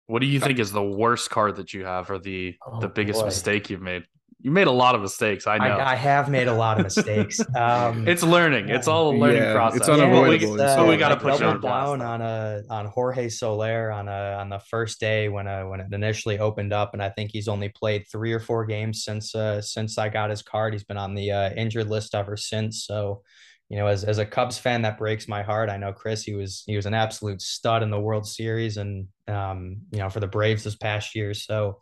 What 0.05 0.19
do 0.19 0.27
you 0.27 0.39
think 0.39 0.59
is 0.59 0.71
the 0.71 0.83
worst 0.83 1.31
card 1.31 1.55
that 1.55 1.73
you 1.73 1.83
have, 1.83 2.11
or 2.11 2.19
the 2.19 2.55
oh, 2.63 2.79
the 2.79 2.87
biggest 2.87 3.21
boy. 3.21 3.25
mistake 3.25 3.71
you've 3.71 3.81
made? 3.81 4.03
You 4.45 4.51
made 4.51 4.67
a 4.67 4.71
lot 4.71 4.93
of 4.93 5.01
mistakes. 5.01 5.47
I 5.47 5.57
know. 5.57 5.77
I, 5.77 5.93
I 5.93 5.95
have 5.95 6.29
made 6.29 6.47
a 6.47 6.53
lot 6.53 6.77
of 6.77 6.83
mistakes. 6.83 7.41
Um, 7.55 8.07
it's 8.07 8.21
learning. 8.21 8.69
It's 8.69 8.87
all 8.87 9.09
a 9.09 9.15
learning 9.15 9.41
yeah, 9.41 9.53
process. 9.53 9.79
It's 9.79 9.89
unavoidable. 9.89 10.57
Yeah, 10.57 10.81
uh, 10.81 10.85
we 10.85 10.97
got 10.97 11.09
to 11.09 11.17
put 11.17 11.39
you 11.39 11.45
on 11.45 11.61
down 11.61 12.01
on 12.01 12.21
a 12.21 12.61
on 12.69 12.85
Jorge 12.85 13.29
Soler 13.29 13.91
on 13.91 14.07
a 14.07 14.35
on 14.39 14.49
the 14.49 14.59
first 14.59 14.99
day 14.99 15.29
when 15.29 15.47
uh 15.47 15.63
when 15.63 15.79
it 15.79 15.87
initially 15.91 16.37
opened 16.37 16.73
up, 16.73 16.93
and 16.93 17.01
I 17.01 17.09
think 17.09 17.31
he's 17.31 17.47
only 17.47 17.69
played 17.69 18.05
three 18.11 18.33
or 18.33 18.39
four 18.39 18.65
games 18.65 19.03
since 19.03 19.33
uh 19.33 19.61
since 19.61 19.97
I 19.97 20.09
got 20.09 20.29
his 20.29 20.41
card. 20.41 20.73
He's 20.73 20.83
been 20.83 20.97
on 20.97 21.15
the 21.15 21.31
uh, 21.31 21.49
injured 21.51 21.89
list 21.89 22.13
ever 22.13 22.35
since. 22.35 22.85
So, 22.85 23.23
you 23.69 23.77
know, 23.77 23.87
as 23.87 24.03
as 24.03 24.19
a 24.19 24.25
Cubs 24.25 24.57
fan, 24.57 24.81
that 24.83 24.97
breaks 24.97 25.27
my 25.27 25.43
heart. 25.43 25.69
I 25.69 25.77
know 25.77 25.93
Chris. 25.93 26.23
He 26.23 26.35
was 26.35 26.63
he 26.67 26.75
was 26.75 26.85
an 26.85 26.93
absolute 26.93 27.41
stud 27.41 27.83
in 27.83 27.89
the 27.89 27.99
World 27.99 28.27
Series, 28.27 28.77
and 28.77 29.07
um, 29.27 29.77
you 29.91 29.99
know, 29.99 30.09
for 30.09 30.19
the 30.19 30.27
Braves 30.27 30.63
this 30.63 30.75
past 30.75 31.15
year. 31.15 31.33
So 31.33 31.79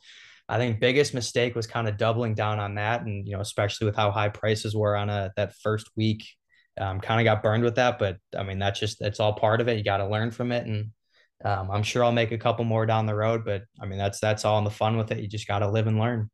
I 0.50 0.58
think 0.58 0.80
biggest 0.80 1.14
mistake 1.14 1.56
was 1.56 1.68
kind 1.68 1.88
of 1.88 1.98
doubling 1.98 2.36
down 2.36 2.60
on 2.60 2.76
that, 2.76 3.02
and 3.02 3.28
you 3.28 3.34
know, 3.34 3.42
especially 3.42 3.86
with 3.86 3.96
how 3.96 4.12
high 4.12 4.30
prices 4.30 4.76
were 4.76 4.96
on 4.96 5.10
a 5.10 5.32
that 5.38 5.56
first 5.56 5.90
week, 5.96 6.26
um, 6.80 7.00
kind 7.00 7.22
of 7.22 7.26
got 7.26 7.44
burned 7.44 7.64
with 7.64 7.76
that. 7.76 7.98
But 8.00 8.18
I 8.38 8.44
mean, 8.44 8.60
that's 8.60 8.80
just 8.80 9.00
that's 9.00 9.20
all 9.20 9.34
part 9.34 9.62
of 9.62 9.68
it. 9.68 9.78
You 9.78 9.84
got 9.84 9.98
to 9.98 10.08
learn 10.08 10.32
from 10.32 10.52
it, 10.52 10.66
and 10.66 10.92
um, 11.46 11.72
I'm 11.72 11.84
sure 11.84 12.04
I'll 12.04 12.12
make 12.12 12.32
a 12.32 12.38
couple 12.38 12.66
more 12.66 12.86
down 12.86 13.06
the 13.06 13.16
road. 13.16 13.46
But 13.46 13.64
I 13.82 13.86
mean, 13.86 13.98
that's 13.98 14.20
that's 14.20 14.46
all 14.46 14.58
in 14.58 14.64
the 14.64 14.70
fun 14.70 14.98
with 14.98 15.12
it. 15.12 15.20
You 15.20 15.28
just 15.28 15.48
got 15.48 15.60
to 15.60 15.70
live 15.70 15.88
and 15.88 16.00
learn 16.00 16.30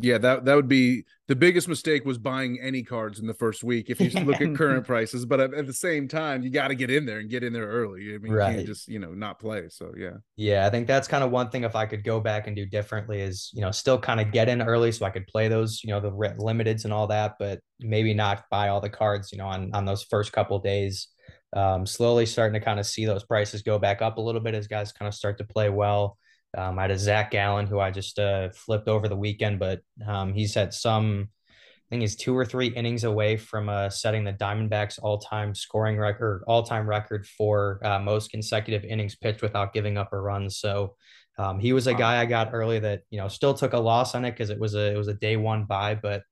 yeah, 0.00 0.18
that 0.18 0.44
that 0.44 0.54
would 0.54 0.68
be 0.68 1.04
the 1.28 1.36
biggest 1.36 1.68
mistake 1.68 2.04
was 2.04 2.18
buying 2.18 2.58
any 2.60 2.82
cards 2.82 3.20
in 3.20 3.26
the 3.26 3.34
first 3.34 3.62
week 3.62 3.88
if 3.88 4.00
you 4.00 4.10
look 4.24 4.40
at 4.40 4.54
current 4.54 4.86
prices. 4.86 5.24
But 5.24 5.40
at, 5.40 5.66
the 5.66 5.72
same 5.72 6.08
time, 6.08 6.42
you 6.42 6.50
got 6.50 6.68
to 6.68 6.74
get 6.74 6.90
in 6.90 7.06
there 7.06 7.18
and 7.18 7.30
get 7.30 7.44
in 7.44 7.52
there 7.52 7.66
early. 7.66 8.14
I 8.14 8.18
mean, 8.18 8.32
right. 8.32 8.50
you 8.50 8.56
can't 8.56 8.66
just 8.66 8.88
you 8.88 8.98
know 8.98 9.12
not 9.12 9.38
play. 9.38 9.68
So 9.68 9.92
yeah, 9.96 10.16
yeah, 10.36 10.66
I 10.66 10.70
think 10.70 10.86
that's 10.86 11.06
kind 11.06 11.22
of 11.22 11.30
one 11.30 11.50
thing. 11.50 11.64
If 11.64 11.76
I 11.76 11.86
could 11.86 12.04
go 12.04 12.20
back 12.20 12.46
and 12.46 12.56
do 12.56 12.66
differently, 12.66 13.20
is 13.20 13.50
you 13.54 13.60
know 13.60 13.70
still 13.70 13.98
kind 13.98 14.20
of 14.20 14.32
get 14.32 14.48
in 14.48 14.62
early 14.62 14.92
so 14.92 15.06
I 15.06 15.10
could 15.10 15.26
play 15.26 15.48
those 15.48 15.82
you 15.84 15.90
know 15.90 16.00
the 16.00 16.10
limiteds 16.10 16.84
and 16.84 16.92
all 16.92 17.06
that, 17.06 17.36
but 17.38 17.60
maybe 17.78 18.14
not 18.14 18.44
buy 18.50 18.68
all 18.68 18.80
the 18.80 18.90
cards 18.90 19.30
you 19.32 19.38
know 19.38 19.46
on 19.46 19.70
on 19.74 19.84
those 19.84 20.02
first 20.02 20.32
couple 20.32 20.58
days. 20.58 21.08
Um, 21.52 21.84
slowly 21.84 22.26
starting 22.26 22.58
to 22.60 22.64
kind 22.64 22.78
of 22.78 22.86
see 22.86 23.06
those 23.06 23.24
prices 23.24 23.62
go 23.62 23.78
back 23.78 24.02
up 24.02 24.18
a 24.18 24.20
little 24.20 24.40
bit 24.40 24.54
as 24.54 24.68
guys 24.68 24.92
kind 24.92 25.08
of 25.08 25.14
start 25.14 25.38
to 25.38 25.44
play 25.44 25.68
well. 25.68 26.16
Um, 26.56 26.78
I 26.78 26.82
had 26.82 26.90
a 26.90 26.98
Zac 26.98 27.30
Gallen 27.30 27.66
who 27.66 27.78
I 27.78 27.90
just 27.90 28.18
uh, 28.18 28.50
flipped 28.50 28.88
over 28.88 29.08
the 29.08 29.16
weekend, 29.16 29.58
but 29.58 29.80
um, 30.06 30.32
he's 30.34 30.54
had 30.54 30.74
some, 30.74 31.28
I 31.48 31.88
think 31.90 32.00
he's 32.00 32.16
two 32.16 32.36
or 32.36 32.44
three 32.44 32.68
innings 32.68 33.04
away 33.04 33.36
from 33.36 33.68
uh, 33.68 33.90
setting 33.90 34.24
the 34.24 34.32
Diamondbacks 34.32 34.98
all-time 35.00 35.54
scoring 35.54 35.98
record, 35.98 36.42
all-time 36.46 36.88
record 36.88 37.26
for 37.26 37.80
uh, 37.84 38.00
most 38.00 38.30
consecutive 38.30 38.84
innings 38.84 39.16
pitched 39.16 39.42
without 39.42 39.72
giving 39.72 39.96
up 39.96 40.12
a 40.12 40.20
run. 40.20 40.50
So 40.50 40.96
um, 41.40 41.58
he 41.58 41.72
was 41.72 41.86
a 41.86 41.94
guy 41.94 42.20
I 42.20 42.26
got 42.26 42.50
early 42.52 42.80
that 42.80 43.02
you 43.10 43.18
know 43.18 43.28
still 43.28 43.54
took 43.54 43.72
a 43.72 43.78
loss 43.78 44.14
on 44.14 44.26
it 44.26 44.32
because 44.32 44.50
it 44.50 44.60
was 44.60 44.74
a 44.74 44.92
it 44.92 44.96
was 44.96 45.08
a 45.08 45.14
day 45.14 45.36
one 45.36 45.64
buy, 45.64 45.94
but 45.94 46.22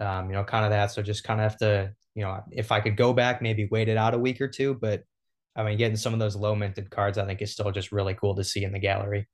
um, 0.00 0.28
you 0.28 0.34
know 0.36 0.44
kind 0.44 0.64
of 0.64 0.70
that. 0.70 0.92
So 0.92 1.02
just 1.02 1.24
kind 1.24 1.40
of 1.40 1.50
have 1.50 1.58
to 1.58 1.92
you 2.14 2.22
know 2.22 2.40
if 2.52 2.70
I 2.70 2.78
could 2.80 2.96
go 2.96 3.12
back, 3.12 3.42
maybe 3.42 3.68
wait 3.70 3.88
it 3.88 3.96
out 3.96 4.14
a 4.14 4.18
week 4.18 4.40
or 4.40 4.46
two, 4.46 4.74
but 4.74 5.02
I 5.56 5.64
mean 5.64 5.78
getting 5.78 5.96
some 5.96 6.12
of 6.12 6.20
those 6.20 6.36
low 6.36 6.54
minted 6.54 6.90
cards, 6.90 7.18
I 7.18 7.26
think 7.26 7.42
is 7.42 7.52
still 7.52 7.72
just 7.72 7.90
really 7.90 8.14
cool 8.14 8.36
to 8.36 8.44
see 8.44 8.62
in 8.62 8.72
the 8.72 8.78
gallery. 8.78 9.26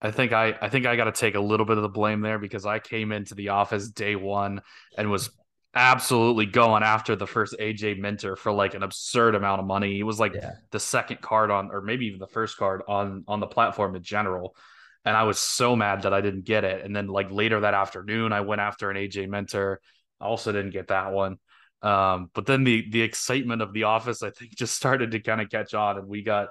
I 0.00 0.10
think 0.10 0.32
I 0.32 0.56
I 0.60 0.68
think 0.68 0.86
I 0.86 0.96
got 0.96 1.04
to 1.04 1.12
take 1.12 1.34
a 1.34 1.40
little 1.40 1.66
bit 1.66 1.76
of 1.78 1.82
the 1.82 1.88
blame 1.88 2.20
there 2.20 2.38
because 2.38 2.66
I 2.66 2.78
came 2.78 3.12
into 3.12 3.34
the 3.34 3.50
office 3.50 3.88
day 3.88 4.16
one 4.16 4.60
and 4.96 5.10
was 5.10 5.30
absolutely 5.74 6.46
going 6.46 6.82
after 6.82 7.16
the 7.16 7.26
first 7.26 7.54
AJ 7.60 7.98
Minter 7.98 8.34
for 8.34 8.50
like 8.50 8.74
an 8.74 8.82
absurd 8.82 9.34
amount 9.34 9.60
of 9.60 9.66
money. 9.66 9.94
He 9.94 10.02
was 10.02 10.18
like 10.18 10.34
yeah. 10.34 10.52
the 10.70 10.80
second 10.80 11.20
card 11.20 11.50
on, 11.50 11.70
or 11.70 11.82
maybe 11.82 12.06
even 12.06 12.18
the 12.18 12.26
first 12.26 12.56
card 12.56 12.82
on 12.88 13.24
on 13.28 13.40
the 13.40 13.46
platform 13.46 13.94
in 13.96 14.02
general. 14.02 14.56
and 15.04 15.16
I 15.16 15.22
was 15.22 15.38
so 15.38 15.76
mad 15.76 16.02
that 16.02 16.12
I 16.12 16.20
didn't 16.20 16.44
get 16.44 16.64
it. 16.64 16.84
And 16.84 16.94
then 16.94 17.06
like 17.06 17.30
later 17.30 17.60
that 17.60 17.74
afternoon, 17.74 18.32
I 18.32 18.40
went 18.40 18.60
after 18.60 18.90
an 18.90 18.96
AJ 18.96 19.28
Minter. 19.28 19.80
I 20.20 20.26
also 20.26 20.52
didn't 20.52 20.72
get 20.72 20.88
that 20.88 21.12
one. 21.12 21.38
Um, 21.82 22.30
but 22.34 22.46
then 22.46 22.64
the 22.64 22.88
the 22.90 23.02
excitement 23.02 23.62
of 23.62 23.72
the 23.72 23.84
office, 23.84 24.22
I 24.22 24.30
think, 24.30 24.54
just 24.56 24.74
started 24.74 25.12
to 25.12 25.20
kind 25.20 25.40
of 25.40 25.50
catch 25.50 25.74
on, 25.74 25.98
and 25.98 26.08
we 26.08 26.22
got 26.22 26.48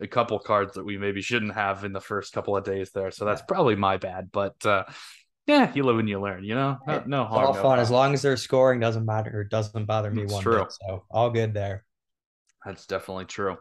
a 0.00 0.06
couple 0.06 0.38
cards 0.38 0.74
that 0.74 0.84
we 0.84 0.98
maybe 0.98 1.22
shouldn't 1.22 1.54
have 1.54 1.84
in 1.84 1.92
the 1.92 2.00
first 2.00 2.32
couple 2.32 2.56
of 2.56 2.64
days 2.64 2.90
there. 2.92 3.10
So 3.10 3.24
that's 3.24 3.42
probably 3.42 3.74
my 3.76 3.96
bad. 3.96 4.30
But 4.32 4.64
uh, 4.64 4.84
yeah, 5.46 5.72
you 5.74 5.82
live 5.82 5.98
and 5.98 6.08
you 6.08 6.20
learn. 6.20 6.44
You 6.44 6.54
know, 6.54 6.78
no, 6.86 7.02
no 7.06 7.24
harm, 7.24 7.46
all 7.46 7.54
no 7.54 7.62
fun 7.62 7.78
as 7.78 7.90
long 7.90 8.14
as 8.14 8.22
they're 8.22 8.36
scoring 8.36 8.80
doesn't 8.80 9.04
matter. 9.04 9.40
It 9.40 9.50
doesn't 9.50 9.86
bother 9.86 10.10
me 10.10 10.26
one 10.26 10.42
true. 10.42 10.58
bit. 10.58 10.72
So 10.72 11.04
all 11.10 11.30
good 11.30 11.54
there. 11.54 11.84
That's 12.64 12.86
definitely 12.86 13.24
true. 13.26 13.56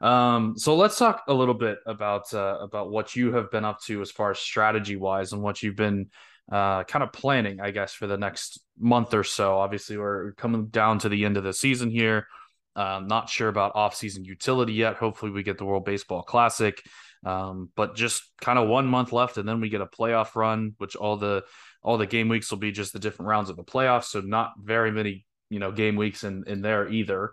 Um, 0.00 0.54
so 0.56 0.76
let's 0.76 0.98
talk 0.98 1.24
a 1.28 1.34
little 1.34 1.54
bit 1.54 1.78
about 1.86 2.32
uh, 2.32 2.58
about 2.60 2.90
what 2.90 3.16
you 3.16 3.32
have 3.32 3.50
been 3.50 3.64
up 3.64 3.80
to 3.86 4.00
as 4.00 4.10
far 4.10 4.30
as 4.30 4.38
strategy 4.38 4.96
wise 4.96 5.32
and 5.32 5.42
what 5.42 5.62
you've 5.62 5.76
been 5.76 6.10
uh, 6.52 6.84
kind 6.84 7.02
of 7.02 7.12
planning, 7.12 7.60
I 7.60 7.70
guess, 7.70 7.94
for 7.94 8.06
the 8.06 8.18
next 8.18 8.60
month 8.78 9.14
or 9.14 9.24
so. 9.24 9.58
Obviously, 9.58 9.96
we're 9.96 10.32
coming 10.32 10.66
down 10.66 10.98
to 11.00 11.08
the 11.08 11.24
end 11.24 11.36
of 11.36 11.44
the 11.44 11.52
season 11.52 11.90
here. 11.90 12.26
Um, 12.76 13.06
not 13.06 13.28
sure 13.28 13.48
about 13.48 13.76
off-season 13.76 14.24
utility 14.24 14.72
yet. 14.72 14.96
Hopefully, 14.96 15.30
we 15.30 15.42
get 15.42 15.58
the 15.58 15.64
World 15.64 15.84
Baseball 15.84 16.22
Classic, 16.22 16.82
um, 17.24 17.70
but 17.76 17.94
just 17.94 18.22
kind 18.40 18.58
of 18.58 18.68
one 18.68 18.86
month 18.86 19.12
left, 19.12 19.36
and 19.38 19.48
then 19.48 19.60
we 19.60 19.68
get 19.68 19.80
a 19.80 19.86
playoff 19.86 20.34
run, 20.34 20.74
which 20.78 20.96
all 20.96 21.16
the 21.16 21.44
all 21.82 21.98
the 21.98 22.06
game 22.06 22.28
weeks 22.28 22.50
will 22.50 22.58
be 22.58 22.72
just 22.72 22.92
the 22.92 22.98
different 22.98 23.28
rounds 23.28 23.50
of 23.50 23.56
the 23.56 23.64
playoffs. 23.64 24.06
So 24.06 24.20
not 24.20 24.54
very 24.60 24.90
many, 24.90 25.24
you 25.50 25.58
know, 25.60 25.70
game 25.70 25.96
weeks 25.96 26.24
in 26.24 26.44
in 26.46 26.62
there 26.62 26.88
either. 26.88 27.32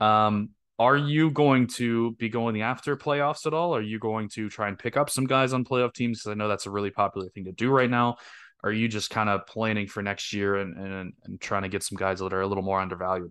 Um, 0.00 0.50
are 0.78 0.96
you 0.96 1.30
going 1.30 1.66
to 1.66 2.12
be 2.12 2.30
going 2.30 2.62
after 2.62 2.96
playoffs 2.96 3.46
at 3.46 3.52
all? 3.52 3.76
Are 3.76 3.82
you 3.82 3.98
going 3.98 4.30
to 4.30 4.48
try 4.48 4.68
and 4.68 4.78
pick 4.78 4.96
up 4.96 5.10
some 5.10 5.26
guys 5.26 5.52
on 5.52 5.62
playoff 5.62 5.92
teams? 5.92 6.20
Because 6.20 6.30
I 6.30 6.34
know 6.34 6.48
that's 6.48 6.64
a 6.64 6.70
really 6.70 6.90
popular 6.90 7.28
thing 7.28 7.44
to 7.44 7.52
do 7.52 7.70
right 7.70 7.90
now. 7.90 8.16
Are 8.64 8.72
you 8.72 8.88
just 8.88 9.10
kind 9.10 9.28
of 9.28 9.46
planning 9.46 9.86
for 9.86 10.02
next 10.02 10.32
year 10.32 10.56
and, 10.56 10.76
and 10.78 11.12
and 11.24 11.40
trying 11.40 11.62
to 11.62 11.68
get 11.68 11.82
some 11.82 11.96
guys 11.96 12.20
that 12.20 12.32
are 12.32 12.40
a 12.40 12.46
little 12.46 12.64
more 12.64 12.80
undervalued? 12.80 13.30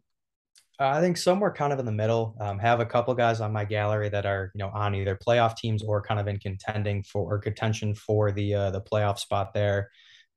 Uh, 0.80 0.88
I 0.88 1.02
think 1.02 1.18
somewhere 1.18 1.52
kind 1.52 1.74
of 1.74 1.80
in 1.80 1.86
the 1.86 1.92
middle. 1.92 2.36
Um, 2.40 2.58
have 2.60 2.80
a 2.80 2.86
couple 2.86 3.14
guys 3.14 3.42
on 3.42 3.52
my 3.52 3.66
gallery 3.66 4.08
that 4.10 4.26
are 4.26 4.52
you 4.56 4.60
know 4.60 4.70
on 4.70 4.96
either 4.96 5.18
playoff 5.18 5.58
teams 5.58 5.84
or 5.84 6.02
kind 6.02 6.20
of 6.20 6.28
in 6.28 6.40
contending 6.40 7.04
for 7.04 7.34
or 7.34 7.40
contention 7.40 7.94
for 7.94 8.32
the 8.32 8.54
uh, 8.54 8.72
the 8.72 8.82
playoff 8.82 9.20
spot 9.20 9.54
there. 9.54 9.90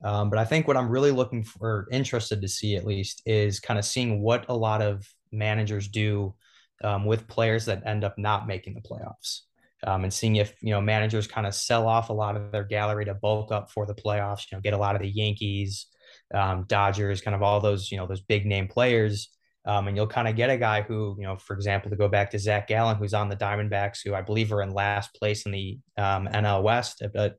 Um, 0.04 0.30
but 0.30 0.40
I 0.40 0.44
think 0.44 0.66
what 0.66 0.76
I'm 0.76 0.88
really 0.88 1.12
looking 1.12 1.44
for, 1.44 1.86
interested 1.92 2.42
to 2.42 2.48
see 2.48 2.74
at 2.74 2.84
least, 2.84 3.22
is 3.24 3.60
kind 3.60 3.78
of 3.78 3.84
seeing 3.84 4.20
what 4.20 4.46
a 4.48 4.54
lot 4.56 4.82
of 4.82 5.06
managers 5.30 5.86
do 5.86 6.34
um, 6.82 7.04
with 7.06 7.28
players 7.28 7.66
that 7.66 7.86
end 7.86 8.02
up 8.02 8.18
not 8.18 8.48
making 8.48 8.74
the 8.74 8.80
playoffs. 8.80 9.42
Um, 9.86 10.02
and 10.02 10.12
seeing 10.12 10.36
if 10.36 10.54
you 10.60 10.70
know 10.70 10.80
managers 10.80 11.28
kind 11.28 11.46
of 11.46 11.54
sell 11.54 11.86
off 11.86 12.08
a 12.08 12.12
lot 12.12 12.36
of 12.36 12.50
their 12.50 12.64
gallery 12.64 13.04
to 13.04 13.14
bulk 13.14 13.52
up 13.52 13.70
for 13.70 13.86
the 13.86 13.94
playoffs. 13.94 14.50
You 14.50 14.56
know, 14.56 14.60
get 14.60 14.74
a 14.74 14.78
lot 14.78 14.96
of 14.96 15.02
the 15.02 15.08
Yankees, 15.08 15.86
um, 16.34 16.64
Dodgers, 16.68 17.20
kind 17.20 17.36
of 17.36 17.42
all 17.42 17.60
those 17.60 17.92
you 17.92 17.96
know 17.96 18.06
those 18.08 18.20
big 18.20 18.44
name 18.44 18.66
players, 18.66 19.28
um, 19.64 19.88
and 19.88 19.96
you'll 19.96 20.06
kind 20.06 20.28
of 20.28 20.36
get 20.36 20.50
a 20.50 20.56
guy 20.56 20.82
who 20.82 21.16
you 21.18 21.24
know, 21.24 21.36
for 21.36 21.54
example, 21.54 21.90
to 21.90 21.96
go 21.96 22.08
back 22.08 22.30
to 22.30 22.38
Zac 22.38 22.68
Gallen, 22.68 22.96
who's 22.96 23.14
on 23.14 23.28
the 23.28 23.36
Diamondbacks, 23.36 24.00
who 24.04 24.14
I 24.14 24.22
believe 24.22 24.52
are 24.52 24.62
in 24.62 24.70
last 24.70 25.14
place 25.14 25.46
in 25.46 25.52
the 25.52 25.78
um, 25.96 26.28
NL 26.28 26.62
West, 26.62 27.02
but 27.14 27.36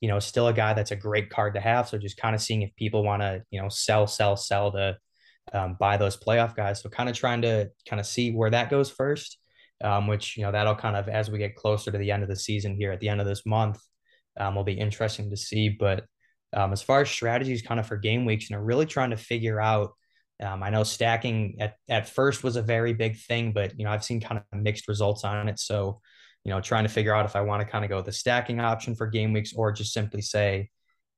you 0.00 0.08
know, 0.08 0.18
still 0.18 0.48
a 0.48 0.52
guy 0.52 0.74
that's 0.74 0.90
a 0.90 0.96
great 0.96 1.30
card 1.30 1.54
to 1.54 1.60
have. 1.60 1.88
So 1.88 1.96
just 1.96 2.18
kind 2.18 2.34
of 2.34 2.42
seeing 2.42 2.62
if 2.62 2.76
people 2.76 3.02
want 3.02 3.22
to 3.22 3.42
you 3.50 3.60
know 3.60 3.68
sell, 3.68 4.06
sell, 4.06 4.36
sell 4.36 4.72
to 4.72 4.98
um, 5.52 5.76
by 5.78 5.96
those 5.96 6.16
playoff 6.16 6.54
guys. 6.54 6.80
So 6.80 6.88
kind 6.88 7.08
of 7.08 7.16
trying 7.16 7.42
to 7.42 7.70
kind 7.88 8.00
of 8.00 8.06
see 8.06 8.30
where 8.30 8.50
that 8.50 8.70
goes 8.70 8.90
first, 8.90 9.38
um, 9.82 10.06
which, 10.06 10.36
you 10.36 10.42
know, 10.42 10.52
that'll 10.52 10.74
kind 10.74 10.96
of, 10.96 11.08
as 11.08 11.30
we 11.30 11.38
get 11.38 11.56
closer 11.56 11.90
to 11.90 11.98
the 11.98 12.10
end 12.10 12.22
of 12.22 12.28
the 12.28 12.36
season 12.36 12.74
here 12.74 12.92
at 12.92 13.00
the 13.00 13.08
end 13.08 13.20
of 13.20 13.26
this 13.26 13.44
month, 13.44 13.80
um, 14.38 14.54
will 14.54 14.64
be 14.64 14.72
interesting 14.72 15.30
to 15.30 15.36
see. 15.36 15.68
But 15.68 16.04
um, 16.52 16.72
as 16.72 16.82
far 16.82 17.02
as 17.02 17.10
strategies 17.10 17.62
kind 17.62 17.80
of 17.80 17.86
for 17.86 17.96
game 17.96 18.24
weeks, 18.24 18.48
you 18.48 18.56
know, 18.56 18.62
really 18.62 18.86
trying 18.86 19.10
to 19.10 19.16
figure 19.16 19.60
out, 19.60 19.92
um, 20.42 20.62
I 20.62 20.70
know 20.70 20.82
stacking 20.82 21.56
at, 21.60 21.76
at 21.88 22.08
first 22.08 22.42
was 22.42 22.56
a 22.56 22.62
very 22.62 22.92
big 22.92 23.16
thing, 23.16 23.52
but, 23.52 23.78
you 23.78 23.84
know, 23.84 23.90
I've 23.90 24.04
seen 24.04 24.20
kind 24.20 24.42
of 24.52 24.58
mixed 24.58 24.88
results 24.88 25.24
on 25.24 25.48
it. 25.48 25.58
So, 25.58 26.00
you 26.44 26.50
know, 26.50 26.60
trying 26.60 26.84
to 26.84 26.90
figure 26.90 27.14
out 27.14 27.24
if 27.24 27.36
I 27.36 27.40
want 27.40 27.62
to 27.62 27.70
kind 27.70 27.84
of 27.84 27.88
go 27.88 28.02
the 28.02 28.12
stacking 28.12 28.60
option 28.60 28.94
for 28.94 29.06
game 29.06 29.32
weeks 29.32 29.52
or 29.54 29.72
just 29.72 29.92
simply 29.92 30.20
say, 30.22 30.70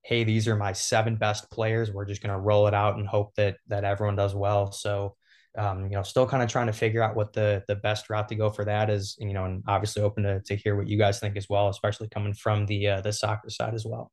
hey, 0.03 0.23
these 0.23 0.47
are 0.47 0.55
my 0.55 0.73
seven 0.73 1.17
best 1.17 1.51
players. 1.51 1.91
We're 1.91 2.05
just 2.05 2.23
going 2.23 2.33
to 2.33 2.39
roll 2.39 2.69
it 2.69 2.75
out 2.75 2.97
and 2.97 3.09
hope 3.09 3.35
that 3.37 3.57
that 3.69 3.85
everyone 3.85 4.17
does 4.17 4.35
well. 4.35 4.71
So, 4.71 5.17
um, 5.59 5.85
you 5.85 5.97
know, 5.97 6.03
still 6.03 6.29
kind 6.29 6.43
of 6.43 6.49
trying 6.49 6.69
to 6.69 6.73
figure 6.73 7.03
out 7.03 7.17
what 7.17 7.33
the 7.33 7.65
the 7.67 7.75
best 7.75 8.09
route 8.09 8.29
to 8.29 8.37
go 8.37 8.51
for 8.51 8.65
that 8.67 8.89
is. 8.89 9.17
You 9.19 9.33
know, 9.33 9.47
and 9.47 9.65
obviously 9.67 10.03
open 10.03 10.23
to 10.23 10.41
to 10.43 10.55
hear 10.55 10.77
what 10.77 10.87
you 10.87 10.97
guys 10.97 11.19
think 11.19 11.37
as 11.37 11.49
well, 11.49 11.69
especially 11.69 12.09
coming 12.09 12.35
from 12.35 12.67
the 12.67 12.87
uh, 12.87 13.01
the 13.01 13.13
soccer 13.13 13.51
side 13.51 13.75
as 13.75 13.85
well. 13.85 14.13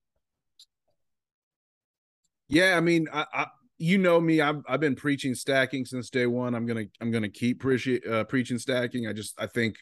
Yeah, 2.47 2.75
I 2.75 2.79
mean, 2.79 3.07
I, 3.13 3.25
I 3.31 3.47
you 3.77 3.97
know 3.97 4.19
me, 4.19 4.41
I've 4.41 4.61
I've 4.67 4.79
been 4.79 4.95
preaching 4.95 5.35
stacking 5.35 5.85
since 5.85 6.09
day 6.09 6.25
one. 6.25 6.55
I'm 6.55 6.65
gonna 6.65 6.85
I'm 7.01 7.11
gonna 7.11 7.29
keep 7.29 7.59
pre- 7.59 8.01
uh, 8.09 8.23
preaching 8.25 8.57
stacking. 8.57 9.07
I 9.07 9.13
just 9.13 9.39
I 9.39 9.47
think 9.47 9.77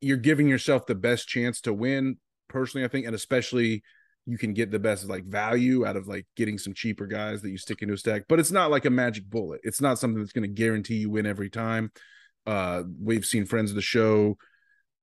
you're 0.00 0.16
giving 0.16 0.48
yourself 0.48 0.86
the 0.86 0.94
best 0.94 1.28
chance 1.28 1.60
to 1.62 1.72
win. 1.72 2.18
Personally, 2.48 2.84
I 2.84 2.88
think, 2.88 3.06
and 3.06 3.14
especially 3.14 3.82
you 4.28 4.36
can 4.36 4.52
get 4.52 4.70
the 4.70 4.78
best 4.78 5.08
like 5.08 5.24
value 5.24 5.86
out 5.86 5.96
of 5.96 6.06
like 6.06 6.26
getting 6.36 6.58
some 6.58 6.74
cheaper 6.74 7.06
guys 7.06 7.40
that 7.40 7.50
you 7.50 7.56
stick 7.56 7.80
into 7.80 7.94
a 7.94 7.96
stack 7.96 8.24
but 8.28 8.38
it's 8.38 8.52
not 8.52 8.70
like 8.70 8.84
a 8.84 8.90
magic 8.90 9.24
bullet 9.24 9.58
it's 9.64 9.80
not 9.80 9.98
something 9.98 10.20
that's 10.20 10.34
to 10.34 10.46
guarantee 10.46 10.96
you 10.96 11.08
win 11.10 11.24
every 11.24 11.48
time 11.48 11.90
uh 12.46 12.82
we've 13.02 13.24
seen 13.24 13.46
friends 13.46 13.70
of 13.70 13.74
the 13.74 13.80
show 13.80 14.36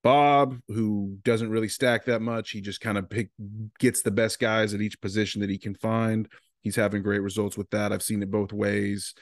bob 0.03 0.59
who 0.67 1.17
doesn't 1.23 1.49
really 1.49 1.67
stack 1.67 2.05
that 2.05 2.21
much 2.21 2.51
he 2.51 2.61
just 2.61 2.81
kind 2.81 2.99
of 2.99 3.09
pick 3.09 3.29
gets 3.79 4.03
the 4.03 4.11
best 4.11 4.39
guys 4.39 4.75
at 4.75 4.81
each 4.81 5.01
position 5.01 5.41
that 5.41 5.49
he 5.49 5.57
can 5.57 5.73
find 5.73 6.29
he's 6.65 6.75
having 6.75 7.01
great 7.01 7.21
results 7.21 7.57
with 7.57 7.69
that 7.69 7.93
i've 7.93 8.03
seen 8.03 8.21
it 8.21 8.29
both 8.29 8.51
ways 8.51 9.13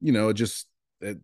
you 0.00 0.10
know 0.10 0.30
it 0.30 0.34
just 0.34 0.66
it, 1.00 1.18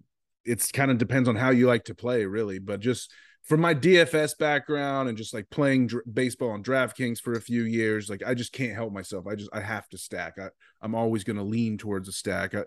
it's 0.44 0.70
kind 0.70 0.92
of 0.92 0.98
depends 0.98 1.28
on 1.28 1.34
how 1.34 1.50
you 1.50 1.66
like 1.66 1.84
to 1.84 1.94
play 1.94 2.24
really 2.24 2.60
but 2.60 2.78
just 2.78 3.12
from 3.46 3.60
my 3.60 3.74
DFS 3.74 4.36
background 4.36 5.08
and 5.08 5.16
just 5.16 5.32
like 5.32 5.48
playing 5.50 5.86
dr- 5.86 6.02
baseball 6.12 6.50
on 6.50 6.64
DraftKings 6.64 7.20
for 7.20 7.34
a 7.34 7.40
few 7.40 7.62
years, 7.62 8.10
like 8.10 8.22
I 8.26 8.34
just 8.34 8.52
can't 8.52 8.74
help 8.74 8.92
myself. 8.92 9.26
I 9.28 9.36
just 9.36 9.50
I 9.52 9.60
have 9.60 9.88
to 9.90 9.98
stack. 9.98 10.34
I, 10.38 10.48
I'm 10.82 10.96
always 10.96 11.22
going 11.22 11.36
to 11.36 11.44
lean 11.44 11.78
towards 11.78 12.08
a 12.08 12.12
stack. 12.12 12.56
I, 12.56 12.64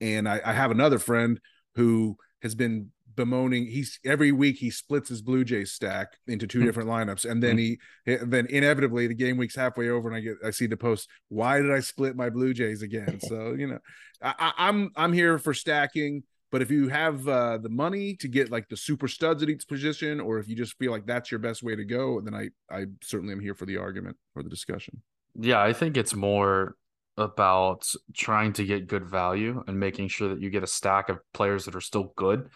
and 0.00 0.28
I, 0.28 0.40
I 0.44 0.52
have 0.52 0.70
another 0.70 1.00
friend 1.00 1.40
who 1.74 2.16
has 2.42 2.54
been 2.54 2.90
bemoaning. 3.20 3.66
He's 3.66 3.98
every 4.04 4.32
week 4.32 4.56
he 4.56 4.70
splits 4.70 5.08
his 5.08 5.22
Blue 5.22 5.44
Jays 5.44 5.72
stack 5.72 6.08
into 6.26 6.46
two 6.46 6.60
hmm. 6.60 6.66
different 6.66 6.88
lineups, 6.88 7.30
and 7.30 7.42
then 7.42 7.52
hmm. 7.52 7.58
he 7.58 7.78
then 8.06 8.46
inevitably 8.46 9.06
the 9.06 9.14
game 9.14 9.36
week's 9.36 9.56
halfway 9.56 9.88
over, 9.88 10.08
and 10.08 10.16
I 10.16 10.20
get 10.20 10.36
I 10.44 10.50
see 10.50 10.66
the 10.66 10.76
post. 10.76 11.08
Why 11.28 11.60
did 11.60 11.70
I 11.70 11.80
split 11.80 12.16
my 12.16 12.30
Blue 12.30 12.54
Jays 12.54 12.82
again? 12.82 13.18
So 13.30 13.52
you 13.52 13.66
know, 13.66 13.78
I, 14.22 14.52
I'm 14.56 14.90
I'm 14.96 15.12
here 15.12 15.38
for 15.38 15.54
stacking. 15.54 16.24
But 16.50 16.62
if 16.62 16.70
you 16.70 16.88
have 16.88 17.28
uh, 17.28 17.58
the 17.58 17.68
money 17.68 18.16
to 18.16 18.26
get 18.26 18.50
like 18.50 18.68
the 18.68 18.76
super 18.76 19.06
studs 19.06 19.40
at 19.42 19.48
each 19.48 19.68
position, 19.68 20.20
or 20.20 20.38
if 20.38 20.48
you 20.48 20.56
just 20.56 20.76
feel 20.78 20.90
like 20.90 21.06
that's 21.06 21.30
your 21.30 21.38
best 21.38 21.62
way 21.62 21.76
to 21.76 21.84
go, 21.84 22.20
then 22.20 22.34
I 22.34 22.48
I 22.74 22.86
certainly 23.02 23.32
am 23.32 23.40
here 23.40 23.54
for 23.54 23.66
the 23.66 23.76
argument 23.76 24.16
or 24.34 24.42
the 24.42 24.48
discussion. 24.48 25.02
Yeah, 25.38 25.62
I 25.62 25.72
think 25.72 25.96
it's 25.96 26.14
more 26.14 26.74
about 27.16 27.86
trying 28.14 28.52
to 28.54 28.64
get 28.64 28.86
good 28.86 29.04
value 29.04 29.62
and 29.66 29.78
making 29.78 30.08
sure 30.08 30.28
that 30.28 30.40
you 30.40 30.50
get 30.50 30.62
a 30.62 30.66
stack 30.66 31.08
of 31.08 31.18
players 31.34 31.66
that 31.66 31.74
are 31.74 31.80
still 31.80 32.12
good. 32.16 32.48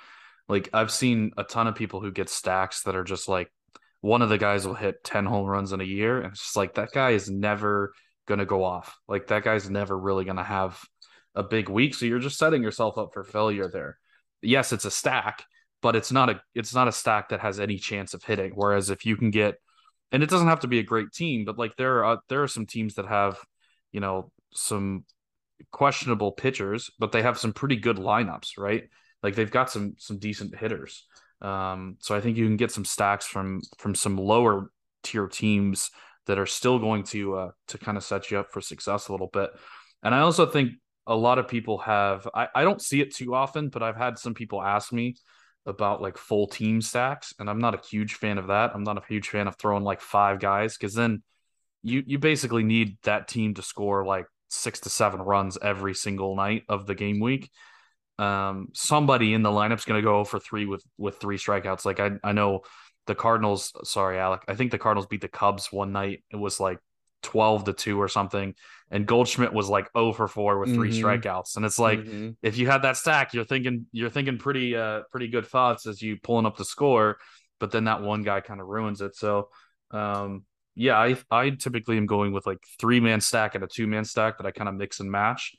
Like 0.48 0.68
I've 0.72 0.90
seen 0.90 1.32
a 1.36 1.44
ton 1.44 1.66
of 1.66 1.74
people 1.74 2.00
who 2.00 2.12
get 2.12 2.28
stacks 2.28 2.82
that 2.82 2.96
are 2.96 3.04
just 3.04 3.28
like 3.28 3.50
one 4.00 4.22
of 4.22 4.28
the 4.28 4.38
guys 4.38 4.66
will 4.66 4.74
hit 4.74 5.02
10 5.04 5.24
home 5.24 5.46
runs 5.46 5.72
in 5.72 5.80
a 5.80 5.84
year 5.84 6.18
and 6.18 6.32
it's 6.32 6.40
just 6.40 6.56
like 6.56 6.74
that 6.74 6.92
guy 6.92 7.10
is 7.10 7.30
never 7.30 7.92
going 8.26 8.38
to 8.38 8.46
go 8.46 8.62
off. 8.62 8.96
Like 9.08 9.28
that 9.28 9.44
guy's 9.44 9.70
never 9.70 9.98
really 9.98 10.24
going 10.24 10.36
to 10.36 10.42
have 10.42 10.80
a 11.34 11.42
big 11.42 11.68
week. 11.68 11.94
So 11.94 12.06
you're 12.06 12.18
just 12.18 12.38
setting 12.38 12.62
yourself 12.62 12.98
up 12.98 13.10
for 13.12 13.24
failure 13.24 13.68
there. 13.68 13.98
Yes, 14.42 14.72
it's 14.72 14.84
a 14.84 14.90
stack, 14.90 15.44
but 15.80 15.96
it's 15.96 16.12
not 16.12 16.30
a 16.30 16.40
it's 16.54 16.74
not 16.74 16.88
a 16.88 16.92
stack 16.92 17.30
that 17.30 17.40
has 17.40 17.58
any 17.58 17.78
chance 17.78 18.14
of 18.14 18.22
hitting. 18.22 18.52
Whereas 18.54 18.90
if 18.90 19.06
you 19.06 19.16
can 19.16 19.30
get 19.30 19.56
and 20.12 20.22
it 20.22 20.30
doesn't 20.30 20.48
have 20.48 20.60
to 20.60 20.68
be 20.68 20.78
a 20.78 20.84
great 20.84 21.12
team, 21.12 21.44
but 21.44 21.58
like 21.58 21.76
there 21.76 22.04
are 22.04 22.20
there 22.28 22.42
are 22.42 22.48
some 22.48 22.66
teams 22.66 22.94
that 22.94 23.06
have, 23.06 23.38
you 23.90 24.00
know, 24.00 24.30
some 24.52 25.04
questionable 25.72 26.32
pitchers, 26.32 26.90
but 26.98 27.12
they 27.12 27.22
have 27.22 27.38
some 27.38 27.52
pretty 27.52 27.76
good 27.76 27.96
lineups, 27.96 28.58
right? 28.58 28.84
Like 29.24 29.34
they've 29.34 29.50
got 29.50 29.70
some 29.70 29.94
some 29.98 30.18
decent 30.18 30.54
hitters. 30.54 31.06
Um, 31.40 31.96
so 31.98 32.14
I 32.14 32.20
think 32.20 32.36
you 32.36 32.44
can 32.44 32.58
get 32.58 32.70
some 32.70 32.84
stacks 32.84 33.26
from 33.26 33.62
from 33.78 33.94
some 33.94 34.18
lower 34.18 34.70
tier 35.02 35.26
teams 35.26 35.90
that 36.26 36.38
are 36.38 36.46
still 36.46 36.78
going 36.78 37.04
to 37.04 37.34
uh, 37.36 37.50
to 37.68 37.78
kind 37.78 37.96
of 37.96 38.04
set 38.04 38.30
you 38.30 38.38
up 38.38 38.52
for 38.52 38.60
success 38.60 39.08
a 39.08 39.12
little 39.12 39.30
bit. 39.32 39.50
And 40.02 40.14
I 40.14 40.20
also 40.20 40.44
think 40.44 40.72
a 41.06 41.16
lot 41.16 41.38
of 41.38 41.48
people 41.48 41.78
have 41.78 42.28
I, 42.34 42.48
I 42.54 42.64
don't 42.64 42.82
see 42.82 43.00
it 43.00 43.14
too 43.14 43.34
often, 43.34 43.70
but 43.70 43.82
I've 43.82 43.96
had 43.96 44.18
some 44.18 44.34
people 44.34 44.62
ask 44.62 44.92
me 44.92 45.16
about 45.64 46.02
like 46.02 46.18
full 46.18 46.46
team 46.46 46.82
stacks, 46.82 47.32
and 47.38 47.48
I'm 47.48 47.60
not 47.60 47.74
a 47.74 47.86
huge 47.88 48.14
fan 48.14 48.36
of 48.36 48.48
that. 48.48 48.72
I'm 48.74 48.84
not 48.84 48.98
a 48.98 49.06
huge 49.08 49.30
fan 49.30 49.48
of 49.48 49.56
throwing 49.56 49.84
like 49.84 50.02
five 50.02 50.38
guys 50.38 50.76
because 50.76 50.92
then 50.92 51.22
you 51.82 52.02
you 52.06 52.18
basically 52.18 52.62
need 52.62 52.98
that 53.04 53.26
team 53.26 53.54
to 53.54 53.62
score 53.62 54.04
like 54.04 54.26
six 54.50 54.80
to 54.80 54.90
seven 54.90 55.22
runs 55.22 55.56
every 55.62 55.94
single 55.94 56.36
night 56.36 56.64
of 56.68 56.86
the 56.86 56.94
game 56.94 57.20
week. 57.20 57.50
Um, 58.18 58.68
somebody 58.74 59.34
in 59.34 59.42
the 59.42 59.50
lineup's 59.50 59.84
going 59.84 60.00
to 60.00 60.04
go 60.04 60.24
for 60.24 60.38
three 60.38 60.66
with 60.66 60.84
with 60.98 61.18
three 61.18 61.36
strikeouts. 61.38 61.84
Like 61.84 62.00
I 62.00 62.12
I 62.22 62.32
know 62.32 62.62
the 63.06 63.14
Cardinals. 63.14 63.72
Sorry, 63.84 64.18
Alec. 64.18 64.42
I 64.48 64.54
think 64.54 64.70
the 64.70 64.78
Cardinals 64.78 65.06
beat 65.06 65.20
the 65.20 65.28
Cubs 65.28 65.72
one 65.72 65.92
night. 65.92 66.22
It 66.30 66.36
was 66.36 66.60
like 66.60 66.78
twelve 67.22 67.64
to 67.64 67.72
two 67.72 68.00
or 68.00 68.08
something, 68.08 68.54
and 68.90 69.06
Goldschmidt 69.06 69.52
was 69.52 69.68
like 69.68 69.88
0 69.96 70.12
for 70.12 70.28
four 70.28 70.58
with 70.58 70.74
3 70.74 70.90
Mhm. 70.90 71.02
strikeouts. 71.02 71.56
And 71.56 71.64
it's 71.64 71.78
like 71.78 72.00
Mhm. 72.00 72.36
if 72.42 72.58
you 72.58 72.66
had 72.66 72.82
that 72.82 72.96
stack, 72.98 73.34
you're 73.34 73.44
thinking 73.44 73.86
you're 73.92 74.10
thinking 74.10 74.38
pretty 74.38 74.76
uh 74.76 75.02
pretty 75.10 75.28
good 75.28 75.46
thoughts 75.46 75.86
as 75.86 76.00
you 76.02 76.18
pulling 76.22 76.46
up 76.46 76.56
the 76.56 76.64
score, 76.64 77.18
but 77.58 77.70
then 77.70 77.84
that 77.84 78.02
one 78.02 78.22
guy 78.22 78.40
kind 78.40 78.60
of 78.60 78.66
ruins 78.68 79.00
it. 79.00 79.16
So 79.16 79.48
um 79.90 80.44
yeah, 80.76 80.98
I 80.98 81.16
I 81.30 81.50
typically 81.50 81.96
am 81.96 82.06
going 82.06 82.32
with 82.32 82.46
like 82.46 82.58
three 82.78 83.00
man 83.00 83.20
stack 83.20 83.54
and 83.54 83.64
a 83.64 83.66
two 83.66 83.86
man 83.86 84.04
stack 84.04 84.36
that 84.38 84.46
I 84.46 84.50
kind 84.50 84.68
of 84.68 84.74
mix 84.74 85.00
and 85.00 85.10
match 85.10 85.54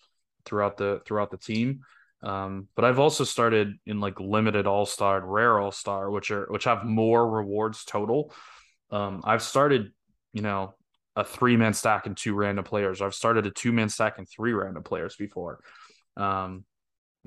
throughout 0.45 0.77
the 0.77 1.01
throughout 1.05 1.31
the 1.31 1.37
team. 1.37 1.81
Um, 2.25 2.67
but 2.75 2.83
I've 2.85 2.97
also 2.97 3.23
started 3.23 3.75
in 3.85 3.99
like 3.99 4.19
limited 4.19 4.65
all 4.65 4.87
star 4.87 5.17
and 5.17 5.31
rare 5.31 5.59
all 5.59 5.71
star, 5.71 6.09
which 6.09 6.31
are 6.31 6.47
which 6.49 6.63
have 6.63 6.83
more 6.83 7.29
rewards 7.29 7.85
total. 7.85 8.33
Um, 8.89 9.21
I've 9.23 9.43
started, 9.43 9.91
you 10.33 10.41
know, 10.41 10.73
a 11.15 11.23
three 11.23 11.55
man 11.55 11.73
stack 11.73 12.07
and 12.07 12.17
two 12.17 12.33
random 12.33 12.65
players. 12.65 12.99
I've 13.01 13.13
started 13.13 13.45
a 13.45 13.51
two 13.51 13.71
man 13.71 13.89
stack 13.89 14.17
and 14.17 14.27
three 14.27 14.53
random 14.53 14.81
players 14.81 15.15
before. 15.15 15.59
Um, 16.17 16.65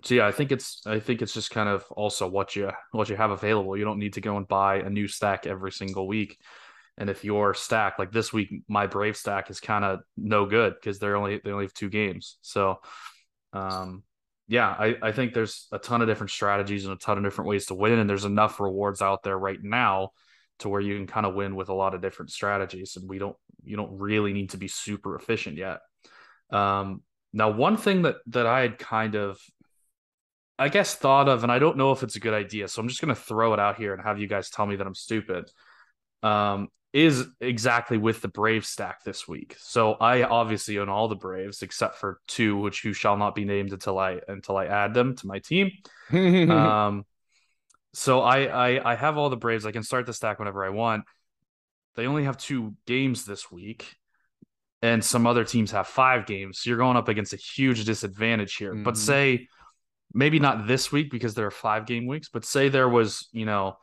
so 0.03 0.15
yeah, 0.15 0.27
I 0.27 0.33
think 0.33 0.51
it's 0.51 0.83
I 0.85 0.99
think 0.99 1.23
it's 1.23 1.35
just 1.35 1.51
kind 1.51 1.69
of 1.69 1.85
also 1.93 2.29
what 2.29 2.57
you 2.57 2.71
what 2.91 3.09
you 3.09 3.17
have 3.17 3.31
available. 3.31 3.77
You 3.77 3.85
don't 3.85 3.99
need 4.01 4.15
to 4.15 4.21
go 4.21 4.37
and 4.37 4.49
buy 4.49 4.81
a 4.81 4.91
new 4.91 5.07
stack 5.07 5.47
every 5.47 5.71
single 5.73 6.09
week. 6.09 6.39
And 6.97 7.09
if 7.09 7.25
your 7.25 7.55
stack 7.55 8.01
like 8.01 8.11
this 8.11 8.33
week, 8.33 8.53
my 8.67 8.89
Brave 8.89 9.17
stack 9.17 9.49
is 9.49 9.61
kind 9.61 9.85
of 9.85 10.01
no 10.17 10.47
good 10.47 10.75
because 10.75 10.99
they're 10.99 11.17
only 11.17 11.41
they 11.43 11.53
only 11.53 11.67
have 11.67 11.75
two 11.75 11.89
games. 11.89 12.39
So 12.43 12.81
um 13.53 14.03
yeah, 14.49 14.69
I, 14.69 14.97
I 15.03 15.13
think 15.13 15.35
there's 15.35 15.69
a 15.73 15.79
ton 15.79 16.01
of 16.01 16.09
different 16.09 16.31
strategies 16.31 16.87
and 16.87 16.95
a 16.95 16.99
ton 16.99 17.19
of 17.19 17.25
different 17.25 17.51
ways 17.51 17.67
to 17.67 17.75
win, 17.75 17.99
and 17.99 18.09
there's 18.09 18.25
enough 18.25 18.61
rewards 18.61 19.03
out 19.03 19.23
there 19.23 19.39
right 19.39 19.63
now 19.63 20.11
to 20.61 20.71
where 20.71 20.81
you 20.81 20.97
can 20.97 21.07
kind 21.07 21.27
of 21.27 21.35
win 21.35 21.55
with 21.55 21.69
a 21.69 21.75
lot 21.75 21.95
of 21.95 22.01
different 22.01 22.31
strategies, 22.31 22.97
and 22.97 23.09
we 23.09 23.19
don't 23.19 23.37
you 23.63 23.77
don't 23.77 23.99
really 23.99 24.33
need 24.33 24.51
to 24.51 24.57
be 24.57 24.67
super 24.67 25.17
efficient 25.17 25.59
yet. 25.59 25.81
Um, 26.51 27.03
now, 27.35 27.51
one 27.51 27.77
thing 27.77 28.03
that 28.03 28.17
that 28.29 28.47
I 28.47 28.63
had 28.63 28.79
kind 28.79 29.17
of 29.17 29.39
I 30.59 30.71
guess 30.71 30.95
thought 30.95 31.29
of, 31.29 31.43
and 31.43 31.53
I 31.53 31.59
don't 31.59 31.77
know 31.77 31.93
if 31.93 32.03
it's 32.03 32.17
a 32.17 32.21
good 32.21 32.35
idea, 32.35 32.69
so 32.69 32.81
I'm 32.81 32.89
just 32.89 33.03
gonna 33.03 33.15
throw 33.15 33.53
it 33.53 33.61
out 33.61 33.77
here 33.77 33.93
and 33.93 34.03
have 34.03 34.19
you 34.19 34.29
guys 34.29 34.49
tell 34.49 34.65
me 34.65 34.77
that 34.77 34.87
I'm 34.87 34.95
stupid. 34.95 35.51
Um, 36.23 36.69
is 36.93 37.27
exactly 37.41 37.99
with 37.99 38.23
the 38.23 38.29
Brave 38.29 38.65
stack 38.65 39.05
this 39.05 39.29
week. 39.29 39.57
So 39.59 39.93
I 39.95 40.23
obviously 40.23 40.79
own 40.79 40.89
all 40.89 41.09
the 41.09 41.17
Braves 41.17 41.63
except 41.63 41.97
for 41.97 42.21
two, 42.27 42.57
which 42.57 42.83
who 42.83 42.93
shall 42.93 43.17
not 43.17 43.35
be 43.35 43.45
named 43.45 43.73
until 43.73 43.99
I 43.99 44.21
until 44.27 44.57
I 44.57 44.67
add 44.67 44.95
them 44.95 45.15
to 45.17 45.27
my 45.27 45.39
team. 45.39 45.71
um, 46.49 47.05
so 47.93 48.21
I, 48.21 48.45
I 48.45 48.93
I 48.93 48.95
have 48.95 49.19
all 49.19 49.29
the 49.29 49.37
Braves. 49.37 49.67
I 49.67 49.73
can 49.73 49.83
start 49.83 50.07
the 50.07 50.13
stack 50.15 50.39
whenever 50.39 50.65
I 50.65 50.71
want. 50.71 51.05
They 51.97 52.07
only 52.07 52.25
have 52.25 52.39
two 52.39 52.75
games 52.87 53.25
this 53.25 53.51
week, 53.51 53.97
and 54.83 55.05
some 55.05 55.27
other 55.27 55.45
teams 55.45 55.73
have 55.73 55.89
five 55.89 56.27
games. 56.27 56.61
So 56.61 56.71
you're 56.71 56.79
going 56.79 56.97
up 56.97 57.09
against 57.09 57.33
a 57.33 57.37
huge 57.37 57.85
disadvantage 57.85 58.55
here. 58.55 58.75
But 58.75 58.95
Mhm. 58.95 58.99
say 58.99 59.49
maybe 60.15 60.39
not 60.39 60.67
this 60.67 60.91
week 60.91 61.11
because 61.11 61.35
there 61.35 61.47
are 61.47 61.51
five 61.51 61.87
game 61.87 62.07
weeks, 62.07 62.31
but 62.31 62.45
say 62.45 62.69
there 62.71 62.89
was, 62.89 63.29
you 63.33 63.45
know, 63.45 63.77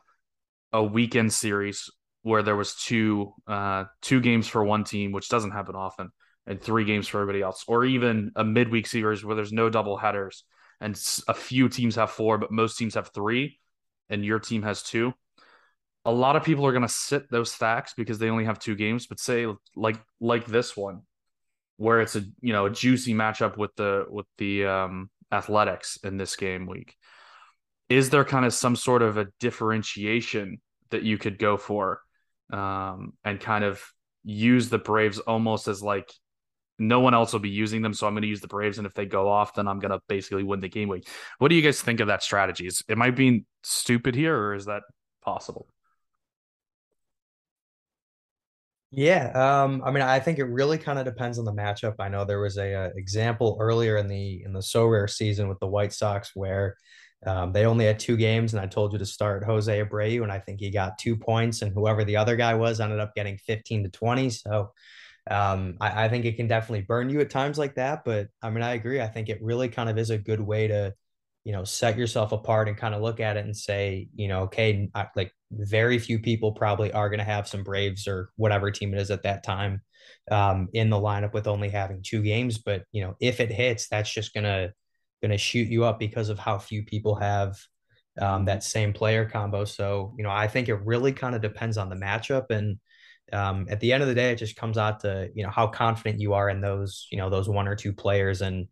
a 0.72 0.82
weekend 0.82 1.32
series 1.32 1.90
where 2.26 2.42
there 2.42 2.56
was 2.56 2.74
two 2.74 3.32
uh 3.46 3.84
two 4.02 4.20
games 4.20 4.48
for 4.48 4.64
one 4.64 4.82
team, 4.82 5.12
which 5.12 5.28
doesn't 5.28 5.52
happen 5.52 5.76
often, 5.76 6.10
and 6.46 6.60
three 6.60 6.84
games 6.84 7.06
for 7.06 7.20
everybody 7.20 7.40
else, 7.40 7.64
or 7.68 7.84
even 7.84 8.32
a 8.34 8.42
midweek 8.42 8.86
series 8.86 9.24
where 9.24 9.36
there's 9.36 9.52
no 9.52 9.70
double 9.70 9.96
headers 9.96 10.44
and 10.80 11.00
a 11.28 11.34
few 11.34 11.68
teams 11.68 11.94
have 11.94 12.10
four, 12.10 12.36
but 12.38 12.50
most 12.50 12.76
teams 12.76 12.94
have 12.94 13.10
three, 13.14 13.58
and 14.10 14.24
your 14.24 14.38
team 14.38 14.62
has 14.62 14.82
two. 14.82 15.12
A 16.04 16.12
lot 16.12 16.36
of 16.36 16.44
people 16.44 16.66
are 16.66 16.72
going 16.72 16.82
to 16.82 16.88
sit 16.88 17.30
those 17.30 17.52
stacks 17.52 17.94
because 17.96 18.18
they 18.18 18.28
only 18.28 18.44
have 18.44 18.58
two 18.58 18.74
games. 18.74 19.06
But 19.06 19.20
say 19.20 19.46
like 19.74 20.00
like 20.20 20.46
this 20.46 20.76
one, 20.76 21.02
where 21.76 22.00
it's 22.00 22.16
a 22.16 22.22
you 22.40 22.52
know 22.52 22.66
a 22.66 22.70
juicy 22.70 23.14
matchup 23.14 23.56
with 23.56 23.74
the 23.76 24.04
with 24.08 24.26
the 24.38 24.66
um, 24.66 25.10
Athletics 25.32 25.98
in 26.04 26.16
this 26.16 26.36
game 26.36 26.66
week. 26.66 26.94
Is 27.88 28.10
there 28.10 28.24
kind 28.24 28.44
of 28.44 28.52
some 28.52 28.76
sort 28.76 29.02
of 29.02 29.16
a 29.16 29.28
differentiation 29.38 30.60
that 30.90 31.02
you 31.02 31.18
could 31.18 31.38
go 31.38 31.56
for, 31.56 32.00
um, 32.52 33.12
and 33.24 33.40
kind 33.40 33.64
of 33.64 33.82
use 34.24 34.68
the 34.68 34.78
Braves 34.78 35.18
almost 35.18 35.68
as 35.68 35.82
like 35.82 36.10
no 36.78 37.00
one 37.00 37.14
else 37.14 37.32
will 37.32 37.40
be 37.40 37.48
using 37.48 37.80
them, 37.82 37.94
so 37.94 38.06
I'm 38.06 38.12
going 38.12 38.22
to 38.22 38.28
use 38.28 38.40
the 38.40 38.48
Braves, 38.48 38.78
and 38.78 38.86
if 38.86 38.94
they 38.94 39.06
go 39.06 39.28
off, 39.28 39.54
then 39.54 39.66
I'm 39.66 39.78
going 39.78 39.92
to 39.92 40.00
basically 40.08 40.42
win 40.42 40.60
the 40.60 40.68
game 40.68 40.88
week. 40.88 41.08
What 41.38 41.48
do 41.48 41.54
you 41.54 41.62
guys 41.62 41.80
think 41.80 42.00
of 42.00 42.08
that 42.08 42.22
strategy? 42.22 42.66
Is 42.66 42.82
am 42.88 43.00
I 43.00 43.10
being 43.10 43.46
stupid 43.62 44.14
here, 44.14 44.36
or 44.36 44.54
is 44.54 44.66
that 44.66 44.82
possible? 45.24 45.68
Yeah, 48.90 49.30
um, 49.34 49.82
I 49.84 49.90
mean, 49.90 50.02
I 50.02 50.20
think 50.20 50.38
it 50.38 50.44
really 50.44 50.78
kind 50.78 50.98
of 50.98 51.04
depends 51.04 51.38
on 51.38 51.44
the 51.44 51.52
matchup. 51.52 51.94
I 51.98 52.08
know 52.08 52.24
there 52.24 52.40
was 52.40 52.56
a, 52.56 52.72
uh 52.74 52.90
example 52.96 53.58
earlier 53.60 53.96
in 53.96 54.06
the 54.06 54.42
in 54.44 54.52
the 54.52 54.60
Sorare 54.60 55.10
season 55.10 55.48
with 55.48 55.58
the 55.58 55.66
White 55.66 55.92
Sox 55.92 56.30
where 56.34 56.76
um, 57.24 57.52
they 57.52 57.64
only 57.64 57.86
had 57.86 57.98
two 57.98 58.16
games, 58.16 58.52
and 58.52 58.60
I 58.60 58.66
told 58.66 58.92
you 58.92 58.98
to 58.98 59.06
start 59.06 59.44
Jose 59.44 59.82
Abreu, 59.82 60.22
and 60.22 60.30
I 60.30 60.38
think 60.38 60.60
he 60.60 60.70
got 60.70 60.98
two 60.98 61.16
points, 61.16 61.62
and 61.62 61.72
whoever 61.72 62.04
the 62.04 62.16
other 62.16 62.36
guy 62.36 62.54
was 62.54 62.80
ended 62.80 63.00
up 63.00 63.14
getting 63.14 63.38
15 63.38 63.84
to 63.84 63.90
20. 63.90 64.30
So 64.30 64.72
um, 65.30 65.76
I, 65.80 66.04
I 66.04 66.08
think 66.08 66.24
it 66.24 66.36
can 66.36 66.46
definitely 66.46 66.82
burn 66.82 67.10
you 67.10 67.20
at 67.20 67.30
times 67.30 67.58
like 67.58 67.76
that. 67.76 68.04
But 68.04 68.28
I 68.42 68.50
mean, 68.50 68.62
I 68.62 68.74
agree. 68.74 69.00
I 69.00 69.08
think 69.08 69.28
it 69.28 69.42
really 69.42 69.68
kind 69.68 69.88
of 69.88 69.98
is 69.98 70.10
a 70.10 70.18
good 70.18 70.40
way 70.40 70.68
to, 70.68 70.94
you 71.44 71.52
know, 71.52 71.64
set 71.64 71.96
yourself 71.96 72.32
apart 72.32 72.68
and 72.68 72.76
kind 72.76 72.94
of 72.94 73.02
look 73.02 73.18
at 73.18 73.36
it 73.36 73.44
and 73.44 73.56
say, 73.56 74.08
you 74.14 74.28
know, 74.28 74.42
okay, 74.42 74.88
I, 74.94 75.06
like 75.16 75.32
very 75.50 75.98
few 75.98 76.18
people 76.18 76.52
probably 76.52 76.92
are 76.92 77.08
going 77.08 77.18
to 77.18 77.24
have 77.24 77.48
some 77.48 77.64
Braves 77.64 78.06
or 78.06 78.30
whatever 78.36 78.70
team 78.70 78.94
it 78.94 79.00
is 79.00 79.10
at 79.10 79.22
that 79.24 79.42
time 79.42 79.80
um, 80.30 80.68
in 80.72 80.90
the 80.90 80.96
lineup 80.96 81.32
with 81.32 81.46
only 81.46 81.70
having 81.70 82.02
two 82.02 82.22
games. 82.22 82.58
But 82.58 82.84
you 82.92 83.02
know, 83.02 83.16
if 83.20 83.40
it 83.40 83.50
hits, 83.50 83.88
that's 83.88 84.12
just 84.12 84.34
gonna 85.22 85.32
gonna 85.32 85.38
shoot 85.38 85.68
you 85.68 85.84
up 85.84 85.98
because 85.98 86.28
of 86.28 86.38
how 86.38 86.58
few 86.58 86.82
people 86.84 87.14
have 87.16 87.56
um, 88.20 88.46
that 88.46 88.62
same 88.62 88.92
player 88.92 89.24
combo. 89.24 89.64
So 89.64 90.14
you 90.16 90.24
know, 90.24 90.30
I 90.30 90.48
think 90.48 90.68
it 90.68 90.84
really 90.84 91.12
kind 91.12 91.34
of 91.34 91.42
depends 91.42 91.78
on 91.78 91.88
the 91.88 91.96
matchup 91.96 92.50
and. 92.50 92.78
Um, 93.32 93.66
at 93.68 93.80
the 93.80 93.92
end 93.92 94.04
of 94.04 94.08
the 94.08 94.14
day, 94.14 94.30
it 94.30 94.36
just 94.38 94.54
comes 94.54 94.78
out 94.78 95.00
to 95.00 95.28
you 95.34 95.42
know 95.42 95.50
how 95.50 95.66
confident 95.66 96.20
you 96.20 96.34
are 96.34 96.48
in 96.48 96.60
those 96.60 97.08
you 97.10 97.18
know 97.18 97.28
those 97.28 97.48
one 97.48 97.66
or 97.66 97.74
two 97.74 97.92
players, 97.92 98.40
and 98.40 98.68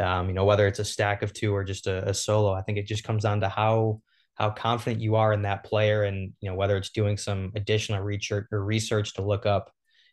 um, 0.00 0.26
you 0.26 0.34
know 0.34 0.44
whether 0.44 0.66
it's 0.66 0.80
a 0.80 0.84
stack 0.84 1.22
of 1.22 1.32
two 1.32 1.54
or 1.54 1.62
just 1.62 1.86
a, 1.86 2.08
a 2.08 2.12
solo. 2.12 2.52
I 2.52 2.62
think 2.62 2.78
it 2.78 2.88
just 2.88 3.04
comes 3.04 3.22
down 3.22 3.42
to 3.42 3.48
how 3.48 4.00
how 4.34 4.50
confident 4.50 5.02
you 5.02 5.16
are 5.16 5.32
in 5.32 5.42
that 5.42 5.64
player 5.64 6.04
and 6.04 6.32
you 6.40 6.50
know 6.50 6.56
whether 6.56 6.76
it's 6.76 6.90
doing 6.90 7.16
some 7.16 7.52
additional 7.54 8.00
research 8.00 8.46
or 8.50 8.64
research 8.64 9.14
to 9.14 9.22
look 9.22 9.46
up 9.46 9.70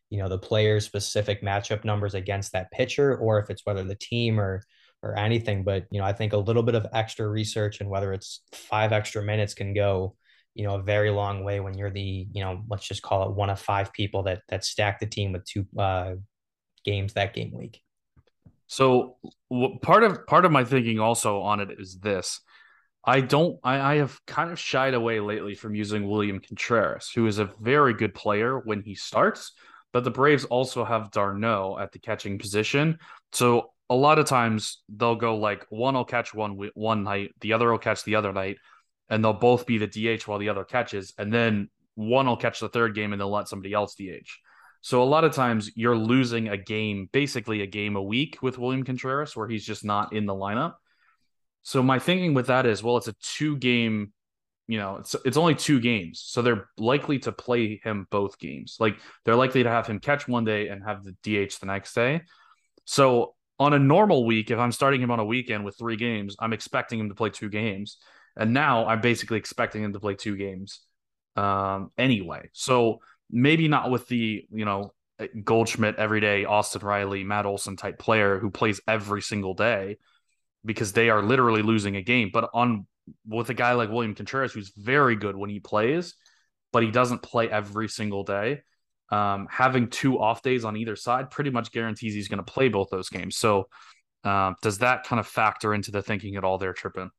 you 0.10 0.20
know 0.20 0.28
the 0.30 0.38
player's 0.38 0.86
specific 0.86 1.42
matchup 1.42 1.84
numbers 1.86 2.14
against 2.14 2.52
that 2.52 2.72
pitcher 2.72 3.18
or 3.18 3.40
if 3.40 3.50
it's 3.50 3.66
whether 3.66 3.84
the 3.84 3.96
team 3.96 4.40
or 4.40 4.62
or 5.04 5.18
anything 5.18 5.64
but 5.64 5.86
you 5.92 6.00
know 6.00 6.06
i 6.06 6.14
think 6.14 6.34
a 6.34 6.38
little 6.38 6.64
bit 6.64 6.76
of 6.76 6.86
extra 6.94 7.28
research 7.28 7.82
and 7.82 7.90
whether 7.90 8.14
it's 8.14 8.42
five 8.54 8.92
extra 8.92 9.22
minutes 9.24 9.54
can 9.54 9.74
go 9.74 10.16
you 10.56 10.66
know 10.66 10.76
a 10.76 10.82
very 10.82 11.10
long 11.10 11.44
way 11.44 11.60
when 11.60 11.78
you're 11.78 11.92
the 11.92 12.28
you 12.32 12.44
know 12.44 12.64
let's 12.70 12.88
just 12.88 13.02
call 13.02 13.30
it 13.30 13.36
one 13.36 13.50
of 13.50 13.60
five 13.60 13.94
people 13.94 14.24
that 14.24 14.42
that 14.50 14.64
stack 14.66 15.00
the 15.00 15.06
team 15.06 15.32
with 15.32 15.46
two 15.46 15.66
uh 15.78 16.14
games 16.86 17.14
that 17.14 17.34
game 17.34 17.52
week 17.54 17.82
So 18.68 19.18
part 19.82 20.04
of 20.04 20.26
part 20.28 20.46
of 20.46 20.52
my 20.52 20.64
thinking 20.64 21.00
also 21.00 21.42
on 21.42 21.60
it 21.60 21.70
is 21.80 22.00
this. 22.00 22.40
I 23.04 23.22
don't 23.22 23.58
I, 23.64 23.94
I 23.94 23.96
have 23.98 24.20
kind 24.28 24.52
of 24.52 24.60
shied 24.60 24.94
away 24.94 25.20
lately 25.20 25.56
from 25.56 25.74
using 25.76 26.08
William 26.08 26.40
Contreras, 26.40 27.10
who 27.14 27.26
is 27.26 27.40
a 27.40 27.50
very 27.60 27.94
good 27.96 28.14
player 28.14 28.60
when 28.60 28.82
he 28.82 28.94
starts, 28.94 29.54
but 29.92 30.04
the 30.04 30.12
Braves 30.12 30.46
also 30.46 30.84
have 30.86 31.10
d'Arnaud 31.12 31.80
at 31.80 31.92
the 31.92 32.00
catching 32.00 32.38
position. 32.38 33.00
So 33.32 33.72
a 33.90 33.96
lot 33.96 34.20
of 34.20 34.26
times 34.26 34.82
they'll 34.88 35.16
go 35.16 35.38
like 35.38 35.66
one 35.70 35.96
will 35.96 36.06
catch 36.06 36.34
one 36.34 36.70
one 36.76 37.04
night, 37.04 37.32
the 37.42 37.54
other 37.54 37.72
will 37.72 37.80
catch 37.80 38.04
the 38.04 38.16
other 38.16 38.32
night, 38.32 38.58
and 39.10 39.24
they'll 39.24 39.34
both 39.34 39.66
be 39.66 39.78
the 39.78 39.88
DH 39.88 40.28
while 40.28 40.40
the 40.40 40.50
other 40.50 40.64
catches, 40.64 41.14
and 41.18 41.34
then 41.34 41.70
one 41.96 42.28
will 42.28 42.38
catch 42.38 42.60
the 42.60 42.70
third 42.70 42.96
game 42.96 43.12
and 43.12 43.20
they'll 43.20 43.32
let 43.32 43.48
somebody 43.48 43.74
else 43.74 43.96
DH. 43.96 44.30
So 44.82 45.04
a 45.04 45.06
lot 45.06 45.26
of 45.26 45.34
times 45.34 45.72
you're 45.76 45.98
losing 45.98 46.48
a 46.48 46.56
game, 46.56 47.10
basically 47.12 47.62
a 47.62 47.68
game 47.68 47.98
a 47.98 48.02
week 48.02 48.38
with 48.42 48.58
William 48.58 48.84
Contreras, 48.84 49.36
where 49.36 49.48
he's 49.48 49.66
just 49.66 49.84
not 49.84 50.14
in 50.14 50.26
the 50.26 50.34
lineup. 50.34 50.76
So 51.64 51.84
my 51.84 52.00
thinking 52.00 52.34
with 52.34 52.48
that 52.48 52.66
is, 52.66 52.82
well, 52.82 52.96
it's 52.96 53.10
a 53.10 53.16
two 53.22 53.58
game, 53.58 54.14
you 54.68 54.78
know, 54.78 54.98
it's 54.98 55.16
it's 55.26 55.36
only 55.36 55.56
two 55.56 55.80
games, 55.82 56.22
so 56.26 56.42
they're 56.42 56.70
likely 56.78 57.20
to 57.20 57.32
play 57.32 57.82
him 57.84 58.08
both 58.10 58.40
games. 58.40 58.78
Like 58.80 58.98
they're 59.26 59.36
likely 59.36 59.64
to 59.64 59.70
have 59.70 59.88
him 59.88 60.00
catch 60.00 60.28
one 60.28 60.46
day 60.46 60.70
and 60.70 60.84
have 60.84 61.04
the 61.04 61.12
DH 61.24 61.60
the 61.60 61.66
next 61.66 61.94
day. 61.94 62.22
So 62.86 63.36
on 63.60 63.74
a 63.74 63.80
normal 63.80 64.26
week, 64.26 64.52
if 64.52 64.60
I'm 64.60 64.72
starting 64.72 65.02
him 65.02 65.12
on 65.12 65.20
a 65.20 65.26
weekend 65.26 65.66
with 65.66 65.78
three 65.78 65.98
games, 65.98 66.36
I'm 66.40 66.54
expecting 66.54 67.00
him 67.00 67.10
to 67.10 67.16
play 67.16 67.30
two 67.30 67.50
games, 67.50 67.98
and 68.38 68.54
now 68.54 68.86
I'm 68.86 69.02
basically 69.02 69.38
expecting 69.38 69.84
him 69.84 69.94
to 69.94 70.00
play 70.00 70.16
two 70.16 70.38
games 70.38 70.82
um, 71.36 71.92
anyway. 71.98 72.50
So 72.54 73.02
maybe 73.30 73.68
not 73.68 73.92
with 73.92 74.08
the 74.08 74.46
you 74.52 74.66
know 74.66 74.94
Goldschmidt 75.44 75.96
every 75.98 76.22
day, 76.22 76.46
Austin 76.46 76.82
Riley, 76.82 77.24
Matt 77.24 77.46
Olson 77.46 77.76
type 77.76 78.00
player 78.00 78.40
who 78.40 78.50
plays 78.50 78.80
every 78.88 79.22
single 79.22 79.54
day 79.54 79.98
because 80.64 80.94
they 80.94 81.10
are 81.10 81.22
literally 81.22 81.62
losing 81.62 81.96
a 81.96 82.02
game. 82.02 82.30
But 82.32 82.50
on 82.54 82.88
with 83.28 83.50
a 83.50 83.54
guy 83.54 83.74
like 83.74 83.90
William 83.90 84.16
Contreras, 84.16 84.54
who's 84.54 84.72
very 84.76 85.16
good 85.16 85.36
when 85.36 85.50
he 85.50 85.60
plays, 85.60 86.16
but 86.72 86.84
he 86.84 86.92
doesn't 86.92 87.22
play 87.22 87.50
every 87.50 87.90
single 87.90 88.24
day. 88.24 88.62
Um, 89.12 89.48
having 89.50 89.90
two 89.90 90.20
off 90.20 90.44
days 90.44 90.64
on 90.64 90.78
either 90.78 90.96
side 90.96 91.32
pretty 91.32 91.50
much 91.50 91.72
guarantees 91.72 92.14
he's 92.14 92.28
going 92.28 92.44
to 92.44 92.52
play 92.52 92.70
both 92.70 92.90
those 92.92 93.10
games. 93.10 93.38
So, 93.38 93.68
um, 94.24 94.56
does 94.62 94.80
that 94.80 95.04
kind 95.04 95.20
of 95.20 95.28
factor 95.28 95.74
into 95.74 95.90
the 95.90 96.04
thinking 96.04 96.36
at 96.36 96.44
all 96.44 96.58
there, 96.58 96.74
Trippin? 96.74 97.10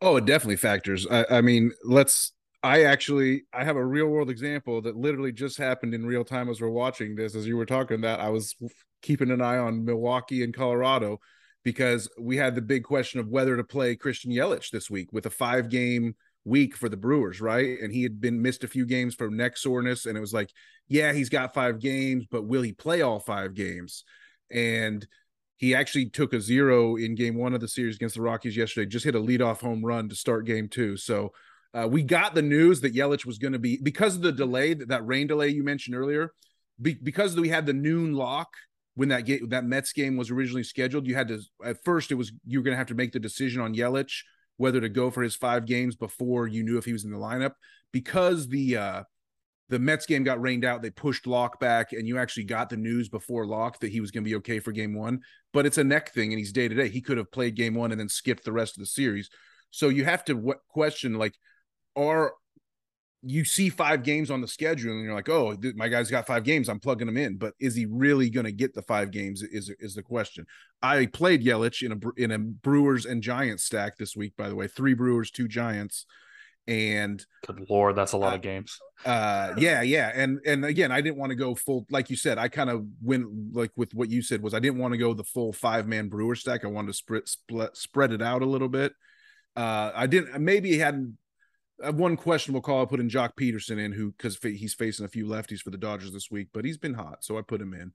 Oh, 0.00 0.16
it 0.16 0.24
definitely 0.24 0.56
factors. 0.56 1.06
I, 1.10 1.26
I 1.30 1.40
mean, 1.40 1.72
let's. 1.84 2.32
I 2.62 2.84
actually 2.84 3.42
I 3.52 3.62
have 3.62 3.76
a 3.76 3.84
real 3.84 4.06
world 4.06 4.30
example 4.30 4.80
that 4.82 4.96
literally 4.96 5.32
just 5.32 5.58
happened 5.58 5.92
in 5.92 6.06
real 6.06 6.24
time 6.24 6.48
as 6.48 6.62
we're 6.62 6.70
watching 6.70 7.14
this. 7.14 7.34
As 7.34 7.46
you 7.46 7.58
were 7.58 7.66
talking 7.66 8.00
that, 8.00 8.20
I 8.20 8.30
was 8.30 8.54
keeping 9.02 9.30
an 9.30 9.42
eye 9.42 9.58
on 9.58 9.84
Milwaukee 9.84 10.42
and 10.42 10.54
Colorado 10.54 11.20
because 11.62 12.08
we 12.18 12.36
had 12.36 12.54
the 12.54 12.62
big 12.62 12.84
question 12.84 13.20
of 13.20 13.28
whether 13.28 13.56
to 13.56 13.64
play 13.64 13.96
Christian 13.96 14.30
Yelich 14.30 14.70
this 14.70 14.90
week 14.90 15.12
with 15.12 15.26
a 15.26 15.30
five 15.30 15.68
game 15.68 16.14
week 16.44 16.76
for 16.76 16.88
the 16.88 16.96
Brewers, 16.96 17.40
right? 17.40 17.78
And 17.80 17.92
he 17.92 18.02
had 18.02 18.20
been 18.20 18.42
missed 18.42 18.64
a 18.64 18.68
few 18.68 18.86
games 18.86 19.14
for 19.14 19.30
neck 19.30 19.56
soreness. 19.56 20.06
And 20.06 20.16
it 20.16 20.20
was 20.20 20.34
like, 20.34 20.50
yeah, 20.88 21.12
he's 21.12 21.28
got 21.28 21.54
five 21.54 21.78
games, 21.80 22.26
but 22.30 22.46
will 22.46 22.62
he 22.62 22.72
play 22.72 23.02
all 23.02 23.18
five 23.18 23.54
games? 23.54 24.04
And 24.50 25.06
he 25.56 25.74
actually 25.74 26.10
took 26.10 26.32
a 26.32 26.40
zero 26.40 26.96
in 26.96 27.14
game 27.14 27.36
one 27.36 27.54
of 27.54 27.60
the 27.60 27.68
series 27.68 27.96
against 27.96 28.16
the 28.16 28.22
Rockies 28.22 28.56
yesterday, 28.56 28.86
just 28.86 29.04
hit 29.04 29.14
a 29.14 29.20
leadoff 29.20 29.60
home 29.60 29.84
run 29.84 30.08
to 30.08 30.14
start 30.14 30.44
game 30.46 30.68
two. 30.68 30.96
So 30.96 31.32
uh, 31.72 31.88
we 31.88 32.02
got 32.02 32.34
the 32.34 32.42
news 32.42 32.80
that 32.82 32.94
Yelich 32.94 33.24
was 33.24 33.38
going 33.38 33.52
to 33.52 33.58
be 33.58 33.78
because 33.82 34.16
of 34.16 34.22
the 34.22 34.32
delay, 34.32 34.74
that, 34.74 34.88
that 34.88 35.06
rain 35.06 35.26
delay 35.26 35.48
you 35.48 35.62
mentioned 35.62 35.96
earlier, 35.96 36.32
be, 36.80 36.94
because 36.94 37.36
we 37.36 37.48
had 37.48 37.66
the 37.66 37.72
noon 37.72 38.14
lock 38.14 38.48
when 38.94 39.08
that 39.08 39.24
game, 39.24 39.48
that 39.48 39.64
Mets 39.64 39.92
game 39.92 40.16
was 40.16 40.30
originally 40.30 40.62
scheduled. 40.64 41.06
You 41.06 41.14
had 41.14 41.28
to 41.28 41.40
at 41.64 41.82
first 41.84 42.12
it 42.12 42.16
was 42.16 42.32
you 42.46 42.58
were 42.58 42.64
going 42.64 42.74
to 42.74 42.78
have 42.78 42.88
to 42.88 42.94
make 42.94 43.12
the 43.12 43.18
decision 43.18 43.60
on 43.60 43.74
Yelich 43.74 44.22
whether 44.56 44.80
to 44.80 44.88
go 44.88 45.10
for 45.10 45.22
his 45.22 45.34
five 45.36 45.66
games 45.66 45.96
before 45.96 46.46
you 46.46 46.62
knew 46.62 46.78
if 46.78 46.84
he 46.84 46.92
was 46.92 47.04
in 47.04 47.10
the 47.10 47.18
lineup 47.18 47.52
because 47.92 48.48
the 48.48 48.76
uh 48.76 49.02
the 49.70 49.78
Mets 49.78 50.06
game 50.06 50.24
got 50.24 50.40
rained 50.40 50.64
out. 50.64 50.82
They 50.82 50.90
pushed 50.90 51.26
lock 51.26 51.58
back, 51.58 51.92
and 51.92 52.06
you 52.06 52.18
actually 52.18 52.44
got 52.44 52.68
the 52.68 52.76
news 52.76 53.08
before 53.08 53.46
lock 53.46 53.80
that 53.80 53.90
he 53.90 54.00
was 54.00 54.10
going 54.10 54.22
to 54.22 54.28
be 54.28 54.36
okay 54.36 54.60
for 54.60 54.72
game 54.72 54.94
one. 54.94 55.20
But 55.52 55.64
it's 55.66 55.78
a 55.78 55.84
neck 55.84 56.12
thing, 56.12 56.32
and 56.32 56.38
he's 56.38 56.52
day 56.52 56.68
to 56.68 56.74
day. 56.74 56.88
He 56.88 57.00
could 57.00 57.16
have 57.16 57.32
played 57.32 57.56
game 57.56 57.74
one 57.74 57.90
and 57.90 57.98
then 57.98 58.08
skipped 58.08 58.44
the 58.44 58.52
rest 58.52 58.76
of 58.76 58.80
the 58.80 58.86
series. 58.86 59.30
So 59.70 59.88
you 59.88 60.04
have 60.04 60.24
to 60.26 60.34
w- 60.34 60.58
question 60.68 61.14
like, 61.14 61.34
are 61.96 62.34
you 63.26 63.44
see 63.44 63.68
five 63.68 64.02
games 64.02 64.30
on 64.30 64.40
the 64.40 64.48
schedule 64.48 64.92
and 64.92 65.02
you're 65.02 65.14
like, 65.14 65.28
oh, 65.28 65.54
th- 65.54 65.74
my 65.74 65.88
guy's 65.88 66.10
got 66.10 66.26
five 66.26 66.44
games. 66.44 66.68
I'm 66.68 66.80
plugging 66.80 67.08
him 67.08 67.16
in, 67.16 67.36
but 67.36 67.54
is 67.58 67.74
he 67.74 67.86
really 67.86 68.28
going 68.30 68.46
to 68.46 68.52
get 68.52 68.74
the 68.74 68.82
five 68.82 69.10
games? 69.10 69.42
Is 69.42 69.74
is 69.80 69.94
the 69.94 70.02
question. 70.02 70.46
I 70.82 71.06
played 71.06 71.44
Yelich 71.44 71.82
in 71.82 71.92
a 71.92 72.22
in 72.22 72.30
a 72.30 72.38
Brewers 72.38 73.06
and 73.06 73.22
Giants 73.22 73.64
stack 73.64 73.96
this 73.96 74.16
week. 74.16 74.34
By 74.36 74.48
the 74.48 74.54
way, 74.54 74.68
three 74.68 74.94
Brewers, 74.94 75.30
two 75.30 75.48
Giants, 75.48 76.06
and 76.66 77.24
good 77.46 77.66
lord, 77.68 77.96
that's 77.96 78.12
a 78.12 78.16
lot 78.16 78.32
uh, 78.32 78.36
of 78.36 78.42
games. 78.42 78.78
Uh, 79.04 79.54
yeah, 79.58 79.82
yeah, 79.82 80.12
and 80.14 80.40
and 80.46 80.64
again, 80.64 80.92
I 80.92 81.00
didn't 81.00 81.16
want 81.16 81.30
to 81.30 81.36
go 81.36 81.54
full. 81.54 81.86
Like 81.90 82.10
you 82.10 82.16
said, 82.16 82.38
I 82.38 82.48
kind 82.48 82.70
of 82.70 82.84
went 83.02 83.54
like 83.54 83.72
with 83.76 83.94
what 83.94 84.10
you 84.10 84.22
said 84.22 84.42
was 84.42 84.54
I 84.54 84.60
didn't 84.60 84.78
want 84.78 84.92
to 84.92 84.98
go 84.98 85.14
the 85.14 85.24
full 85.24 85.52
five 85.52 85.86
man 85.86 86.08
Brewer 86.08 86.36
stack. 86.36 86.64
I 86.64 86.68
wanted 86.68 86.88
to 86.88 86.94
spread 86.94 87.22
spread 87.74 88.12
it 88.12 88.22
out 88.22 88.42
a 88.42 88.46
little 88.46 88.68
bit. 88.68 88.92
Uh, 89.56 89.92
I 89.94 90.06
didn't. 90.06 90.40
Maybe 90.40 90.70
he 90.70 90.78
hadn't 91.82 91.94
uh, 91.94 92.02
one 92.02 92.16
questionable 92.16 92.60
call 92.60 92.82
I 92.82 92.86
put 92.86 93.00
in 93.00 93.08
Joc 93.08 93.30
Pederson 93.38 93.78
in 93.78 93.92
who 93.92 94.12
because 94.12 94.38
he's 94.42 94.74
facing 94.74 95.04
a 95.04 95.08
few 95.08 95.26
lefties 95.26 95.60
for 95.60 95.70
the 95.70 95.78
Dodgers 95.78 96.12
this 96.12 96.30
week, 96.30 96.48
but 96.52 96.64
he's 96.64 96.78
been 96.78 96.94
hot, 96.94 97.24
so 97.24 97.38
I 97.38 97.42
put 97.42 97.60
him 97.60 97.74
in. 97.74 97.92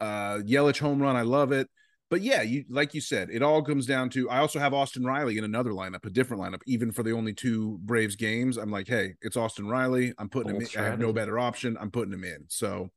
Uh, 0.00 0.38
Yelich 0.38 0.78
home 0.80 1.00
run, 1.00 1.16
I 1.16 1.22
love 1.22 1.52
it. 1.52 1.68
But 2.10 2.22
yeah, 2.22 2.42
you 2.42 2.64
like 2.68 2.92
you 2.92 3.00
said, 3.00 3.28
it 3.30 3.40
all 3.40 3.62
comes 3.62 3.86
down 3.86 4.10
to. 4.10 4.28
I 4.28 4.38
also 4.38 4.58
have 4.58 4.74
Austin 4.74 5.04
Riley 5.04 5.38
in 5.38 5.44
another 5.44 5.70
lineup, 5.70 6.04
a 6.04 6.10
different 6.10 6.42
lineup, 6.42 6.60
even 6.66 6.90
for 6.90 7.04
the 7.04 7.12
only 7.12 7.32
two 7.32 7.78
Braves 7.82 8.16
games. 8.16 8.56
I'm 8.56 8.70
like, 8.70 8.88
hey, 8.88 9.14
it's 9.22 9.36
Austin 9.36 9.68
Riley. 9.68 10.12
I'm 10.18 10.28
putting 10.28 10.56
him. 10.56 10.60
in. 10.60 10.68
I 10.76 10.82
have 10.82 10.98
no 10.98 11.12
better 11.12 11.38
option. 11.38 11.76
I'm 11.80 11.92
putting 11.92 12.12
him 12.12 12.24
in. 12.24 12.46
So 12.48 12.90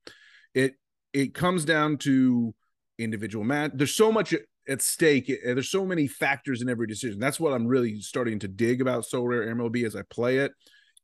it 0.55 0.73
it 1.13 1.35
comes 1.35 1.63
down 1.63 1.97
to 1.99 2.55
individual 2.97 3.45
match. 3.45 3.71
There's 3.75 3.95
so 3.95 4.11
much 4.11 4.33
at 4.67 4.82
stake. 4.82 5.30
Eh, 5.30 5.54
there's 5.54 5.69
so 5.69 5.86
many 5.86 6.08
factors 6.08 6.62
in 6.62 6.69
every 6.69 6.88
decision. 6.88 7.19
That's 7.19 7.39
what 7.39 7.54
I'm 7.54 7.67
really 7.67 7.99
starting 8.02 8.39
to 8.39 8.47
dig 8.47 8.82
about 8.82 9.04
Sorare 9.04 9.47
MLB 9.47 9.86
as 9.86 9.95
I 9.95 10.02
play 10.10 10.38
it. 10.38 10.52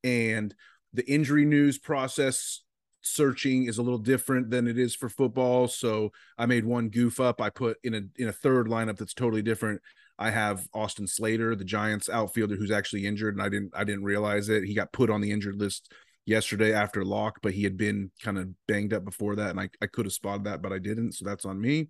And 0.04 0.54
the 0.93 1.10
injury 1.12 1.45
news 1.45 1.78
process 1.78 2.62
searching 3.02 3.65
is 3.65 3.78
a 3.78 3.82
little 3.82 4.00
different 4.00 4.50
than 4.50 4.67
it 4.67 4.78
is 4.78 4.95
for 4.95 5.10
football. 5.10 5.67
So 5.67 6.12
I 6.38 6.45
made 6.45 6.65
one 6.65 6.89
goof 6.89 7.19
up. 7.19 7.41
I 7.41 7.50
put 7.50 7.78
in 7.84 7.93
a 7.93 8.02
in 8.22 8.28
a 8.28 8.34
third 8.34 8.67
lineup 8.67 8.98
that's 8.98 9.13
totally 9.13 9.41
different. 9.41 9.82
I 10.17 10.32
have 10.32 10.67
Austin 10.74 11.08
Slater, 11.08 11.56
the 11.56 11.63
Giants 11.63 12.10
outfielder 12.10 12.56
who's 12.56 12.72
actually 12.72 13.06
injured, 13.06 13.36
and 13.36 13.41
I 13.41 13.50
didn't 13.50 13.72
I 13.76 13.84
didn't 13.84 14.04
realize 14.04 14.50
it. 14.50 14.63
He 14.63 14.74
got 14.74 14.91
put 14.91 15.10
on 15.10 15.22
the 15.22 15.32
injured 15.32 15.60
list 15.60 15.91
yesterday 16.26 16.74
after 16.74 17.06
lock, 17.06 17.39
but 17.41 17.54
he 17.54 17.63
had 17.63 17.78
been 17.78 18.12
kind 18.22 18.38
of 18.38 18.50
banged 18.67 18.93
up 18.93 19.06
before 19.06 19.36
that, 19.38 19.52
and 19.52 19.60
I, 19.60 19.69
I 19.82 19.88
could 19.88 20.06
have 20.06 20.13
spotted 20.13 20.43
that, 20.43 20.62
but 20.62 20.74
I 20.74 20.80
didn't. 20.80 21.13
So 21.13 21.26
that's 21.26 21.45
on 21.45 21.60
me. 21.60 21.88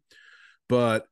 But 0.68 1.06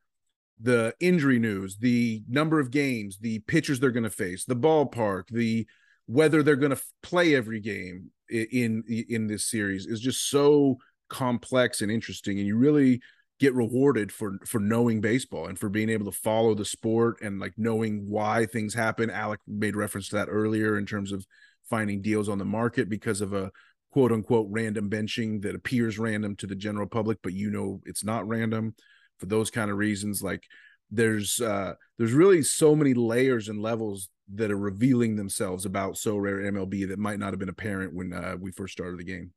the 0.60 0.93
injury 1.00 1.39
news, 1.39 1.78
the 1.78 2.24
number 2.28 2.60
of 2.60 2.72
games, 2.72 3.17
the 3.20 3.39
pitchers 3.39 3.80
they're 3.80 3.91
going 3.91 4.04
to 4.04 4.10
face, 4.10 4.46
the 4.46 4.56
ballpark, 4.56 5.24
the 5.30 5.67
whether 6.08 6.41
they're 6.41 6.56
going 6.56 6.76
to 6.76 6.82
play 7.04 7.36
every 7.36 7.60
game 7.60 8.10
in 8.30 8.84
in 9.10 9.28
this 9.28 9.50
series 9.50 9.86
is 9.86 10.00
just 10.00 10.30
so 10.30 10.78
complex 11.10 11.82
and 11.82 11.89
interesting 11.89 12.38
and 12.38 12.48
you 12.48 12.58
really 12.58 13.00
get 13.39 13.54
rewarded 13.54 14.12
for 14.12 14.39
for 14.46 14.60
knowing 14.60 15.00
baseball 15.00 15.48
and 15.48 15.60
for 15.60 15.70
being 15.70 15.89
able 15.89 16.06
to 16.06 16.17
follow 16.17 16.56
the 16.56 16.65
sport 16.65 17.17
and 17.22 17.39
like 17.39 17.54
knowing 17.58 18.06
why 18.08 18.46
things 18.46 18.74
happen. 18.74 19.10
Alec 19.10 19.39
made 19.48 19.76
reference 19.76 20.10
to 20.10 20.15
that 20.15 20.28
earlier 20.30 20.78
in 20.78 20.86
terms 20.86 21.12
of 21.12 21.26
finding 21.70 22.02
deals 22.02 22.30
on 22.30 22.38
the 22.38 22.46
market 22.46 22.89
because 22.89 23.22
of 23.22 23.34
a 23.34 23.52
quote 23.91 24.12
unquote 24.12 24.48
random 24.50 24.89
benching 24.89 25.41
that 25.41 25.56
appears 25.56 26.00
random 26.00 26.36
to 26.36 26.48
the 26.48 26.56
general 26.56 26.88
public 26.88 27.17
but 27.22 27.34
you 27.34 27.50
know 27.50 27.82
it's 27.86 28.04
not 28.04 28.28
random 28.28 28.74
for 29.17 29.25
those 29.25 29.49
kind 29.49 29.71
of 29.71 29.77
reasons 29.77 30.21
like 30.21 30.43
there's 30.89 31.41
uh 31.41 31.73
there's 31.97 32.13
really 32.13 32.41
so 32.41 32.75
many 32.75 32.93
layers 32.93 33.49
and 33.49 33.62
levels 33.62 34.10
that 34.34 34.51
are 34.51 34.58
revealing 34.58 35.15
themselves 35.15 35.65
about 35.65 35.95
Sorare 35.95 36.51
MLB 36.51 36.88
that 36.89 36.99
might 36.99 37.19
not 37.19 37.32
have 37.32 37.39
been 37.39 37.49
apparent 37.49 37.93
when 37.93 38.13
uh, 38.13 38.36
we 38.39 38.51
first 38.51 38.73
started 38.73 38.99
the 38.99 39.06
game. 39.06 39.32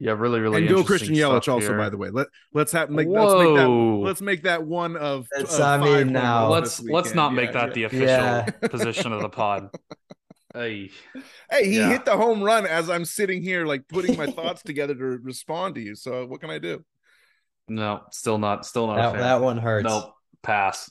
Yeah, 0.00 0.12
really, 0.12 0.38
really. 0.38 0.58
And 0.58 0.68
go 0.68 0.84
Christian 0.84 1.14
Yelich 1.14 1.52
also, 1.52 1.76
by 1.76 1.88
the 1.88 1.96
way. 1.96 2.10
Let 2.10 2.28
let's 2.54 2.70
have 2.70 2.88
make 2.88 3.08
let's 3.08 3.34
make 3.34 3.56
that 3.56 3.68
let's 3.68 4.20
make 4.20 4.42
that 4.44 4.64
one 4.64 4.96
of. 4.96 5.26
It's, 5.36 5.58
I 5.58 5.76
mean, 5.76 6.12
now 6.12 6.48
let's 6.48 6.80
let's 6.80 7.14
not 7.14 7.34
make 7.34 7.46
yeah, 7.46 7.66
that 7.66 7.68
yeah. 7.68 7.72
the 7.74 7.84
official 7.84 8.06
yeah. 8.06 8.44
position 8.68 9.12
of 9.12 9.22
the 9.22 9.28
pod. 9.28 9.70
Hey, 10.54 10.90
hey, 11.50 11.68
he 11.68 11.82
hit 11.82 12.04
the 12.04 12.16
home 12.16 12.42
run 12.42 12.64
as 12.64 12.88
I'm 12.88 13.04
sitting 13.04 13.42
here, 13.42 13.66
like 13.66 13.88
putting 13.88 14.16
my 14.16 14.26
thoughts 14.30 14.62
together 14.62 14.94
to 14.94 15.04
respond 15.04 15.74
to 15.74 15.80
you. 15.80 15.96
So 15.96 16.26
what 16.26 16.40
can 16.40 16.50
I 16.50 16.58
do? 16.58 16.84
No, 17.68 18.02
still 18.10 18.38
not, 18.38 18.66
still 18.66 18.86
not. 18.86 18.96
That, 18.96 19.18
that 19.18 19.40
one 19.40 19.58
hurts. 19.58 19.84
Nope, 19.84 20.14
pass. 20.42 20.90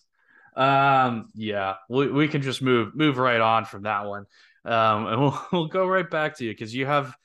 Um, 0.56 1.30
yeah, 1.36 1.76
we 1.90 2.12
we 2.12 2.28
can 2.28 2.42
just 2.42 2.62
move 2.62 2.96
move 2.96 3.18
right 3.18 3.40
on 3.40 3.66
from 3.66 3.84
that 3.84 4.06
one. 4.06 4.26
Um, 4.66 5.08
and 5.08 5.22
we'll 5.22 5.48
we'll 5.52 5.68
go 5.68 5.86
right 5.86 6.10
back 6.10 6.38
to 6.38 6.46
you 6.46 6.52
because 6.52 6.74
you 6.74 6.86
have 6.86 7.16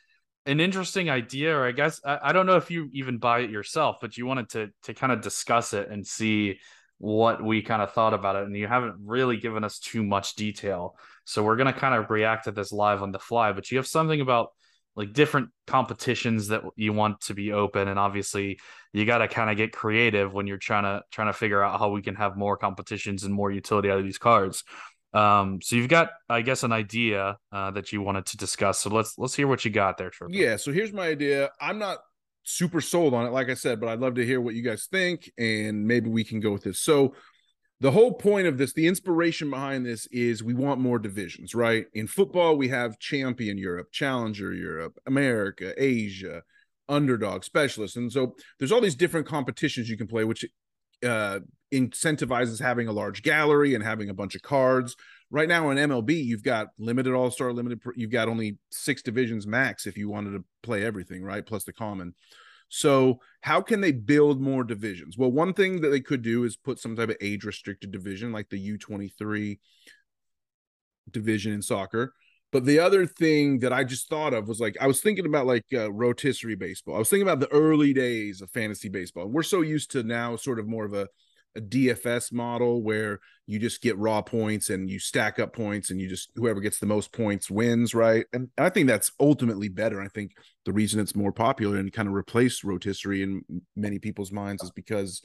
an 0.45 0.61
interesting 0.61 1.09
idea, 1.09 1.57
or 1.57 1.67
I 1.67 1.73
guess 1.73 2.01
I, 2.05 2.19
I 2.23 2.33
don't 2.33 2.47
know 2.47 2.57
if 2.57 2.71
you 2.71 2.91
even 2.93 3.19
buy 3.19 3.41
it 3.41 3.51
yourself, 3.51 3.97
but 4.01 4.17
you 4.17 4.27
wanted 4.27 4.51
to 4.51 4.71
to 4.85 4.95
kind 4.95 5.13
of 5.13 5.23
discuss 5.23 5.73
it 5.73 5.89
and 5.89 6.07
see 6.07 6.59
what 6.99 7.43
we 7.43 7.63
kind 7.63 7.83
of 7.83 7.93
thought 7.93 8.15
about 8.15 8.37
it, 8.37 8.45
and 8.45 8.57
you 8.57 8.69
haven't 8.69 8.97
really 9.05 9.37
given 9.37 9.65
us 9.65 9.79
too 9.79 10.03
much 10.03 10.35
detail. 10.35 10.97
So 11.25 11.43
we're 11.43 11.57
gonna 11.57 11.73
kind 11.73 11.95
of 11.95 12.11
react 12.11 12.45
to 12.45 12.53
this 12.53 12.71
live 12.71 13.03
on 13.03 13.13
the 13.13 13.19
fly. 13.19 13.53
But 13.53 13.71
you 13.71 13.79
have 13.79 13.87
something 13.87 14.21
about 14.21 14.51
like 14.95 15.13
different 15.13 15.49
competitions 15.67 16.49
that 16.49 16.63
you 16.77 16.93
want 16.93 17.21
to 17.21 17.35
be 17.35 17.53
open 17.53 17.89
and 17.89 17.99
obviously 17.99 18.59
you 18.93 19.07
got 19.07 19.19
to 19.19 19.29
kind 19.29 19.51
of 19.51 19.57
get 19.57 19.73
creative 19.73 20.33
when 20.35 20.47
you're 20.47 20.59
trying 20.59 20.83
to 20.83 21.03
trying 21.11 21.29
to 21.29 21.33
figure 21.33 21.63
out 21.63 21.79
how 21.79 21.89
we 21.89 22.03
can 22.03 22.15
have 22.15 22.37
more 22.37 22.57
competitions 22.57 23.25
and 23.25 23.33
more 23.33 23.51
utility 23.51 23.91
out 23.91 23.99
of 23.99 24.05
these 24.05 24.19
cards. 24.19 24.65
Um 25.15 25.61
so 25.63 25.77
you've 25.77 25.89
got 25.89 26.11
i 26.29 26.41
guess 26.41 26.63
an 26.63 26.73
idea 26.73 27.37
uh, 27.53 27.71
that 27.73 27.93
you 27.93 28.01
wanted 28.01 28.27
to 28.27 28.37
discuss 28.37 28.81
so 28.81 28.89
let's 28.91 29.19
let's 29.19 29.35
hear 29.35 29.47
what 29.47 29.65
you 29.65 29.71
got 29.71 29.99
there 29.99 30.11
Trevor. 30.11 30.33
yeah 30.33 30.57
so 30.57 30.73
here's 30.73 30.93
my 30.93 31.07
idea. 31.07 31.51
I'm 31.61 31.79
not 31.79 31.99
super 32.45 32.81
sold 32.81 33.15
on 33.15 33.25
it 33.25 33.31
like 33.31 33.49
i 33.49 33.55
said 33.55 33.79
but 33.79 33.89
i'd 33.89 34.01
love 34.01 34.17
to 34.17 34.27
hear 34.27 34.41
what 34.41 34.53
you 34.53 34.63
guys 34.63 34.89
think 34.91 35.31
and 35.39 35.87
maybe 35.87 36.11
we 36.11 36.25
can 36.25 36.41
go 36.41 36.51
with 36.51 36.65
this. 36.65 36.81
So 36.81 37.15
the 37.83 37.91
whole 37.91 38.13
point 38.13 38.47
of 38.47 38.59
this, 38.59 38.73
the 38.73 38.87
inspiration 38.87 39.51
behind 39.51 39.85
this 39.85 40.07
is 40.13 40.41
we 40.41 40.55
want 40.55 40.81
more 40.81 41.01
divisions, 41.01 41.53
right? 41.53 41.87
In 41.95 42.07
football, 42.07 42.57
we 42.57 42.69
have 42.69 43.01
champion 43.01 43.59
Europe, 43.59 43.91
challenger 43.91 44.55
Europe, 44.55 44.97
America, 45.05 45.75
Asia, 45.77 46.43
underdog, 46.89 47.43
specialist. 47.43 47.97
And 47.97 48.13
so 48.13 48.37
there's 48.61 48.71
all 48.71 48.81
these 48.81 48.95
different 48.95 49.27
competitions 49.27 49.91
you 49.91 49.97
can 49.97 50.07
play, 50.07 50.23
which 50.23 50.45
uh, 51.05 51.41
incentivizes 51.75 52.61
having 52.61 52.87
a 52.87 52.93
large 52.93 53.25
gallery 53.25 53.75
and 53.75 53.83
having 53.83 54.11
a 54.11 54.15
bunch 54.15 54.37
of 54.37 54.43
cards. 54.43 54.95
Right 55.33 55.49
now 55.49 55.71
in 55.71 55.79
MLB, 55.79 56.25
you've 56.25 56.45
got 56.45 56.69
limited 56.79 57.13
all 57.15 57.33
star, 57.33 57.53
limited, 57.53 57.81
you've 57.97 58.13
got 58.13 58.29
only 58.29 58.59
six 58.71 59.03
divisions 59.03 59.45
max 59.45 59.89
if 59.89 59.99
you 59.99 60.09
wanted 60.09 60.35
to 60.35 60.45
play 60.63 60.85
everything, 60.85 61.25
right? 61.25 61.45
Plus 61.45 61.65
the 61.65 61.73
common. 61.73 62.15
So, 62.75 63.21
how 63.43 63.61
can 63.61 63.83
they 63.83 63.93
build 63.93 64.41
more 64.41 64.65
divisions? 64.65 65.19
Well, 65.19 65.31
one 65.31 65.53
thing 65.53 65.83
that 65.83 65.91
they 65.91 66.01
could 66.01 66.23
do 66.23 66.45
is 66.45 66.57
put 66.57 66.79
some 66.79 66.97
type 66.97 67.11
of 67.11 67.19
age 67.21 67.45
restricted 67.45 67.93
division 67.93 68.33
like 68.33 68.49
the 68.49 68.79
U23 68.79 69.59
division 71.11 71.53
in 71.53 71.61
soccer. 71.61 72.15
But 72.51 72.65
the 72.65 72.79
other 72.79 73.05
thing 73.07 73.59
that 73.59 73.75
I 73.75 73.85
just 73.85 74.09
thought 74.09 74.33
of 74.33 74.49
was 74.49 74.59
like 74.59 74.79
I 74.81 74.87
was 74.87 75.03
thinking 75.03 75.27
about 75.27 75.47
like 75.47 75.67
uh, 75.75 75.93
rotisserie 75.93 76.55
baseball. 76.55 76.95
I 76.95 76.99
was 76.99 77.11
thinking 77.11 77.29
about 77.29 77.41
the 77.41 77.53
early 77.53 77.93
days 77.93 78.41
of 78.41 78.51
fantasy 78.51 78.89
baseball. 78.89 79.27
We're 79.27 79.43
so 79.43 79.61
used 79.61 79.91
to 79.91 80.03
now 80.03 80.37
sort 80.37 80.59
of 80.59 80.67
more 80.67 80.87
of 80.87 80.95
a 80.95 81.09
a 81.57 81.61
DFS 81.61 82.33
model 82.33 82.83
where 82.83 83.21
you 83.47 83.59
just 83.59 83.83
get 83.83 83.99
raw 83.99 84.23
points 84.23 84.71
and 84.71 84.89
you 84.89 84.99
stack 84.99 85.39
up 85.39 85.53
points 85.53 85.91
and 85.91 86.01
you 86.01 86.09
just 86.09 86.31
whoever 86.37 86.61
gets 86.61 86.79
the 86.79 86.87
most 86.87 87.13
points 87.13 87.51
wins, 87.51 87.95
right? 87.95 88.27
And 88.33 88.49
I 88.57 88.71
think 88.71 88.89
that's 88.89 89.13
ultimately 89.21 89.69
better. 89.69 90.01
I 90.01 90.09
think 90.09 90.33
the 90.65 90.73
reason 90.73 91.01
it's 91.01 91.17
more 91.17 91.33
popular 91.33 91.77
and 91.77 91.93
kind 91.93 92.09
of 92.09 92.15
replaced 92.15 92.65
rotisserie 92.65 93.23
in 93.23 93.43
many 93.77 93.99
people's 93.99 94.33
minds 94.33 94.63
is 94.63 94.71
because 94.71 95.21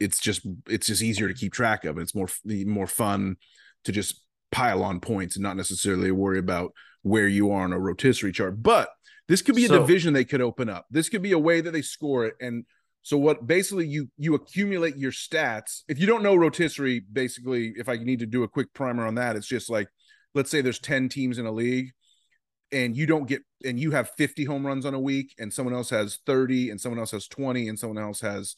it's 0.00 0.20
just 0.20 0.46
it's 0.68 0.88
just 0.88 1.02
easier 1.02 1.28
to 1.28 1.34
keep 1.34 1.52
track 1.52 1.84
of. 1.84 1.96
And 1.96 2.02
it's 2.02 2.14
more 2.14 2.28
more 2.66 2.86
fun 2.86 3.36
to 3.84 3.92
just 3.92 4.20
pile 4.50 4.82
on 4.82 5.00
points 5.00 5.36
and 5.36 5.42
not 5.42 5.56
necessarily 5.56 6.10
worry 6.10 6.38
about 6.38 6.72
where 7.02 7.28
you 7.28 7.50
are 7.50 7.64
on 7.64 7.72
a 7.72 7.78
rotisserie 7.78 8.32
chart. 8.32 8.62
But 8.62 8.90
this 9.28 9.42
could 9.42 9.54
be 9.54 9.64
a 9.64 9.68
so, 9.68 9.78
division 9.78 10.12
they 10.12 10.24
could 10.24 10.40
open 10.40 10.68
up. 10.68 10.86
This 10.90 11.08
could 11.08 11.22
be 11.22 11.32
a 11.32 11.38
way 11.38 11.60
that 11.60 11.70
they 11.70 11.82
score 11.82 12.26
it 12.26 12.34
and 12.40 12.64
so 13.02 13.18
what 13.18 13.46
basically 13.46 13.86
you 13.86 14.08
you 14.16 14.34
accumulate 14.34 14.96
your 14.96 15.12
stats. 15.12 15.82
If 15.88 15.98
you 15.98 16.06
don't 16.06 16.22
know 16.22 16.36
rotisserie, 16.36 17.00
basically, 17.12 17.74
if 17.76 17.88
I 17.88 17.96
need 17.96 18.20
to 18.20 18.26
do 18.26 18.44
a 18.44 18.48
quick 18.48 18.72
primer 18.72 19.06
on 19.06 19.16
that, 19.16 19.36
it's 19.36 19.46
just 19.46 19.68
like 19.68 19.88
let's 20.34 20.50
say 20.50 20.60
there's 20.60 20.78
10 20.78 21.08
teams 21.08 21.38
in 21.38 21.46
a 21.46 21.52
league 21.52 21.90
and 22.70 22.96
you 22.96 23.06
don't 23.06 23.28
get 23.28 23.42
and 23.64 23.78
you 23.78 23.90
have 23.90 24.10
50 24.16 24.44
home 24.44 24.66
runs 24.66 24.86
on 24.86 24.94
a 24.94 25.00
week 25.00 25.34
and 25.38 25.52
someone 25.52 25.74
else 25.74 25.90
has 25.90 26.18
30 26.26 26.70
and 26.70 26.80
someone 26.80 26.98
else 26.98 27.10
has 27.10 27.28
20 27.28 27.68
and 27.68 27.78
someone 27.78 28.02
else 28.02 28.20
has 28.20 28.56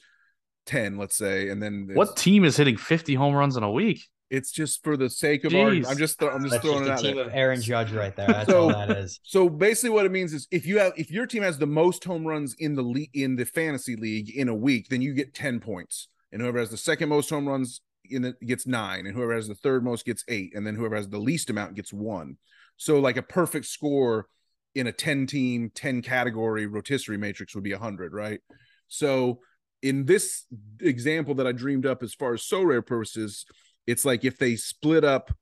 10 0.66 0.96
let's 0.96 1.16
say 1.16 1.48
and 1.48 1.62
then 1.62 1.90
what 1.92 2.16
team 2.16 2.44
is 2.44 2.56
hitting 2.56 2.76
50 2.76 3.14
home 3.14 3.34
runs 3.34 3.56
in 3.56 3.62
a 3.62 3.70
week 3.70 4.02
it's 4.30 4.50
just 4.50 4.82
for 4.82 4.96
the 4.96 5.10
sake 5.10 5.44
of 5.44 5.52
Jeez. 5.52 5.86
I'm 5.88 5.96
just 5.96 6.18
th- 6.18 6.30
I'm 6.32 6.40
just 6.40 6.52
That's 6.52 6.64
throwing 6.64 6.84
just 6.84 7.04
it 7.04 7.06
out. 7.06 7.10
Team 7.10 7.16
there. 7.16 7.26
of 7.26 7.34
Aaron 7.34 7.60
Judge 7.60 7.92
right 7.92 8.14
there. 8.16 8.26
That's 8.28 8.50
so, 8.50 8.62
all 8.62 8.68
that 8.68 8.90
is. 8.90 9.20
So 9.22 9.48
basically, 9.48 9.90
what 9.90 10.06
it 10.06 10.12
means 10.12 10.32
is 10.32 10.48
if 10.50 10.66
you 10.66 10.78
have 10.78 10.92
if 10.96 11.10
your 11.10 11.26
team 11.26 11.42
has 11.42 11.58
the 11.58 11.66
most 11.66 12.04
home 12.04 12.26
runs 12.26 12.54
in 12.58 12.74
the 12.74 12.82
le- 12.82 13.06
in 13.12 13.36
the 13.36 13.44
fantasy 13.44 13.96
league 13.96 14.30
in 14.30 14.48
a 14.48 14.54
week, 14.54 14.88
then 14.88 15.02
you 15.02 15.14
get 15.14 15.34
ten 15.34 15.60
points, 15.60 16.08
and 16.32 16.40
whoever 16.40 16.58
has 16.58 16.70
the 16.70 16.76
second 16.76 17.08
most 17.08 17.30
home 17.30 17.46
runs 17.46 17.80
in 18.10 18.24
it 18.24 18.40
gets 18.44 18.66
nine, 18.66 19.06
and 19.06 19.14
whoever 19.14 19.34
has 19.34 19.48
the 19.48 19.54
third 19.54 19.84
most 19.84 20.04
gets 20.04 20.24
eight, 20.28 20.52
and 20.54 20.66
then 20.66 20.74
whoever 20.74 20.96
has 20.96 21.08
the 21.08 21.18
least 21.18 21.50
amount 21.50 21.74
gets 21.74 21.92
one. 21.92 22.36
So 22.76 22.98
like 22.98 23.16
a 23.16 23.22
perfect 23.22 23.66
score 23.66 24.26
in 24.74 24.86
a 24.86 24.92
ten 24.92 25.26
team, 25.26 25.70
ten 25.74 26.02
category 26.02 26.66
rotisserie 26.66 27.18
matrix 27.18 27.54
would 27.54 27.64
be 27.64 27.72
hundred, 27.72 28.12
right? 28.12 28.40
So 28.88 29.40
in 29.82 30.06
this 30.06 30.46
example 30.80 31.34
that 31.34 31.46
I 31.46 31.52
dreamed 31.52 31.84
up 31.84 32.02
as 32.02 32.14
far 32.14 32.32
as 32.34 32.40
Sorare 32.40 32.84
purposes 32.84 33.44
it's 33.86 34.04
like 34.04 34.24
if 34.24 34.38
they 34.38 34.56
split 34.56 35.04
up 35.04 35.32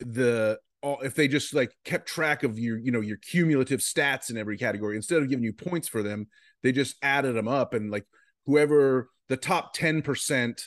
the 0.00 0.58
all 0.82 1.00
if 1.00 1.14
they 1.14 1.26
just 1.26 1.54
like 1.54 1.72
kept 1.84 2.06
track 2.06 2.42
of 2.42 2.58
your 2.58 2.78
you 2.78 2.92
know 2.92 3.00
your 3.00 3.16
cumulative 3.16 3.80
stats 3.80 4.30
in 4.30 4.36
every 4.36 4.56
category 4.56 4.96
instead 4.96 5.20
of 5.22 5.28
giving 5.28 5.44
you 5.44 5.52
points 5.52 5.88
for 5.88 6.02
them 6.02 6.26
they 6.62 6.70
just 6.70 6.96
added 7.02 7.34
them 7.34 7.48
up 7.48 7.74
and 7.74 7.90
like 7.90 8.04
whoever 8.46 9.10
the 9.28 9.36
top 9.36 9.76
10% 9.76 10.62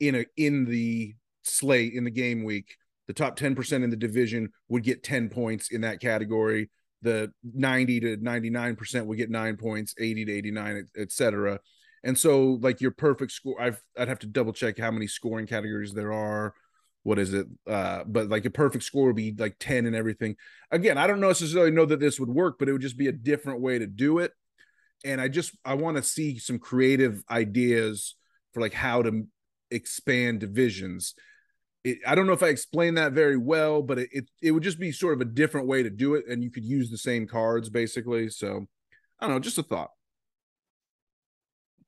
in 0.00 0.14
a 0.14 0.24
in 0.36 0.66
the 0.66 1.14
slate 1.42 1.94
in 1.94 2.04
the 2.04 2.10
game 2.10 2.44
week 2.44 2.76
the 3.06 3.12
top 3.12 3.38
10% 3.38 3.84
in 3.84 3.90
the 3.90 3.96
division 3.96 4.50
would 4.68 4.82
get 4.82 5.02
10 5.02 5.28
points 5.28 5.70
in 5.70 5.82
that 5.82 6.00
category. 6.00 6.70
The 7.02 7.32
90 7.42 8.00
to 8.00 8.16
99% 8.16 9.06
would 9.06 9.18
get 9.18 9.30
9 9.30 9.56
points 9.56 9.94
80 9.98 10.24
to 10.24 10.32
89 10.32 10.88
etc 10.96 11.60
and 12.04 12.18
so 12.18 12.58
like 12.60 12.82
your 12.82 12.90
perfect 12.90 13.32
score, 13.32 13.60
I've 13.60 13.82
I'd 13.98 14.08
have 14.08 14.18
to 14.20 14.26
double 14.26 14.52
check 14.52 14.78
how 14.78 14.90
many 14.90 15.06
scoring 15.06 15.46
categories 15.46 15.94
there 15.94 16.12
are. 16.12 16.54
What 17.02 17.18
is 17.18 17.34
it? 17.34 17.46
Uh, 17.66 18.04
but 18.06 18.28
like 18.28 18.44
a 18.44 18.50
perfect 18.50 18.84
score 18.84 19.06
would 19.06 19.16
be 19.16 19.34
like 19.36 19.56
10 19.58 19.86
and 19.86 19.96
everything. 19.96 20.36
Again, 20.70 20.98
I 20.98 21.06
don't 21.06 21.20
necessarily 21.20 21.70
know 21.70 21.86
that 21.86 22.00
this 22.00 22.20
would 22.20 22.28
work, 22.28 22.56
but 22.58 22.68
it 22.68 22.72
would 22.72 22.82
just 22.82 22.98
be 22.98 23.08
a 23.08 23.12
different 23.12 23.60
way 23.60 23.78
to 23.78 23.86
do 23.86 24.18
it. 24.18 24.32
And 25.04 25.20
I 25.20 25.28
just 25.28 25.56
I 25.64 25.74
want 25.74 25.96
to 25.96 26.02
see 26.02 26.38
some 26.38 26.58
creative 26.58 27.22
ideas 27.30 28.16
for 28.52 28.60
like 28.60 28.74
how 28.74 29.02
to 29.02 29.26
expand 29.70 30.40
divisions. 30.40 31.14
It, 31.84 31.98
I 32.06 32.14
don't 32.14 32.26
know 32.26 32.32
if 32.32 32.42
I 32.42 32.48
explained 32.48 32.98
that 32.98 33.12
very 33.12 33.36
well, 33.36 33.82
but 33.82 33.98
it, 33.98 34.08
it, 34.12 34.30
it 34.42 34.50
would 34.52 34.62
just 34.62 34.78
be 34.78 34.92
sort 34.92 35.14
of 35.14 35.20
a 35.22 35.26
different 35.30 35.66
way 35.66 35.82
to 35.82 35.90
do 35.90 36.14
it, 36.14 36.26
and 36.28 36.42
you 36.42 36.50
could 36.50 36.64
use 36.64 36.90
the 36.90 36.98
same 36.98 37.26
cards 37.26 37.70
basically. 37.70 38.28
So 38.28 38.66
I 39.20 39.26
don't 39.26 39.36
know, 39.36 39.40
just 39.40 39.58
a 39.58 39.62
thought. 39.62 39.90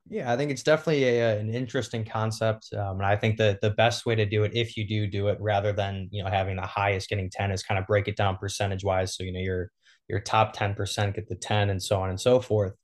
Yeah, 0.08 0.32
I 0.32 0.36
think 0.36 0.52
it's 0.52 0.62
definitely 0.62 1.04
a, 1.04 1.38
an 1.38 1.52
interesting 1.52 2.04
concept, 2.04 2.72
um, 2.74 2.98
and 2.98 3.06
I 3.06 3.16
think 3.16 3.38
that 3.38 3.60
the 3.60 3.70
best 3.70 4.06
way 4.06 4.14
to 4.14 4.24
do 4.24 4.44
it, 4.44 4.52
if 4.54 4.76
you 4.76 4.86
do 4.86 5.06
do 5.08 5.28
it, 5.28 5.38
rather 5.40 5.72
than 5.72 6.08
you 6.12 6.22
know 6.22 6.30
having 6.30 6.56
the 6.56 6.62
highest 6.62 7.08
getting 7.08 7.28
ten, 7.28 7.50
is 7.50 7.64
kind 7.64 7.78
of 7.78 7.86
break 7.88 8.06
it 8.06 8.16
down 8.16 8.36
percentage 8.36 8.84
wise. 8.84 9.16
So 9.16 9.24
you 9.24 9.32
know 9.32 9.40
your 9.40 9.70
your 10.08 10.20
top 10.20 10.52
ten 10.52 10.74
percent 10.74 11.16
get 11.16 11.28
the 11.28 11.34
ten, 11.34 11.70
and 11.70 11.82
so 11.82 12.00
on 12.00 12.10
and 12.10 12.20
so 12.20 12.40
forth. 12.40 12.74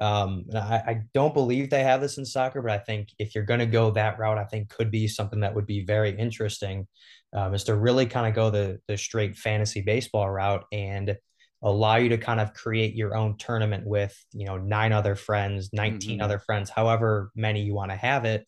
Um, 0.00 0.46
and 0.48 0.58
I, 0.58 0.76
I 0.86 1.00
don't 1.14 1.34
believe 1.34 1.70
they 1.70 1.84
have 1.84 2.00
this 2.00 2.18
in 2.18 2.24
soccer, 2.26 2.60
but 2.62 2.72
I 2.72 2.78
think 2.78 3.08
if 3.20 3.34
you're 3.34 3.44
going 3.44 3.60
to 3.60 3.66
go 3.66 3.92
that 3.92 4.18
route, 4.18 4.38
I 4.38 4.44
think 4.44 4.68
could 4.68 4.90
be 4.90 5.06
something 5.08 5.40
that 5.40 5.54
would 5.54 5.66
be 5.66 5.84
very 5.84 6.10
interesting, 6.18 6.88
um, 7.34 7.54
is 7.54 7.64
to 7.64 7.76
really 7.76 8.06
kind 8.06 8.26
of 8.26 8.34
go 8.34 8.50
the 8.50 8.80
the 8.88 8.96
straight 8.98 9.36
fantasy 9.36 9.82
baseball 9.82 10.28
route 10.30 10.64
and 10.72 11.16
allow 11.64 11.96
you 11.96 12.10
to 12.10 12.18
kind 12.18 12.40
of 12.40 12.52
create 12.52 12.94
your 12.94 13.16
own 13.16 13.36
tournament 13.38 13.86
with 13.86 14.14
you 14.32 14.46
know 14.46 14.58
nine 14.58 14.92
other 14.92 15.16
friends 15.16 15.70
19 15.72 15.98
mm-hmm. 15.98 16.22
other 16.22 16.38
friends 16.38 16.70
however 16.70 17.32
many 17.34 17.62
you 17.62 17.74
want 17.74 17.90
to 17.90 17.96
have 17.96 18.24
it. 18.24 18.46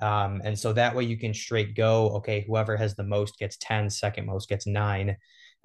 Um, 0.00 0.40
and 0.42 0.58
so 0.58 0.72
that 0.72 0.96
way 0.96 1.04
you 1.04 1.18
can 1.18 1.34
straight 1.34 1.76
go 1.76 2.10
okay 2.16 2.44
whoever 2.46 2.76
has 2.76 2.94
the 2.94 3.04
most 3.04 3.38
gets 3.38 3.58
10 3.58 3.90
second 3.90 4.26
most 4.26 4.48
gets 4.48 4.66
nine. 4.66 5.16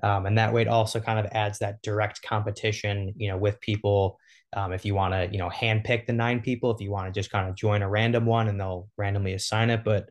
Um, 0.03 0.25
and 0.25 0.37
that 0.37 0.53
way 0.53 0.63
it 0.63 0.67
also 0.67 0.99
kind 0.99 1.19
of 1.19 1.27
adds 1.31 1.59
that 1.59 1.81
direct 1.81 2.21
competition 2.23 3.13
you 3.15 3.29
know 3.29 3.37
with 3.37 3.61
people. 3.61 4.19
Um, 4.53 4.71
if 4.71 4.85
you 4.85 4.95
want 4.95 5.13
to 5.13 5.29
you 5.31 5.37
know 5.37 5.49
hand 5.49 5.83
pick 5.83 6.07
the 6.07 6.13
nine 6.13 6.41
people 6.41 6.71
if 6.71 6.81
you 6.81 6.89
want 6.89 7.13
to 7.13 7.17
just 7.17 7.31
kind 7.31 7.47
of 7.47 7.55
join 7.55 7.81
a 7.83 7.89
random 7.89 8.25
one 8.25 8.47
and 8.47 8.59
they'll 8.59 8.89
randomly 8.97 9.33
assign 9.33 9.69
it. 9.69 9.83
But 9.83 10.09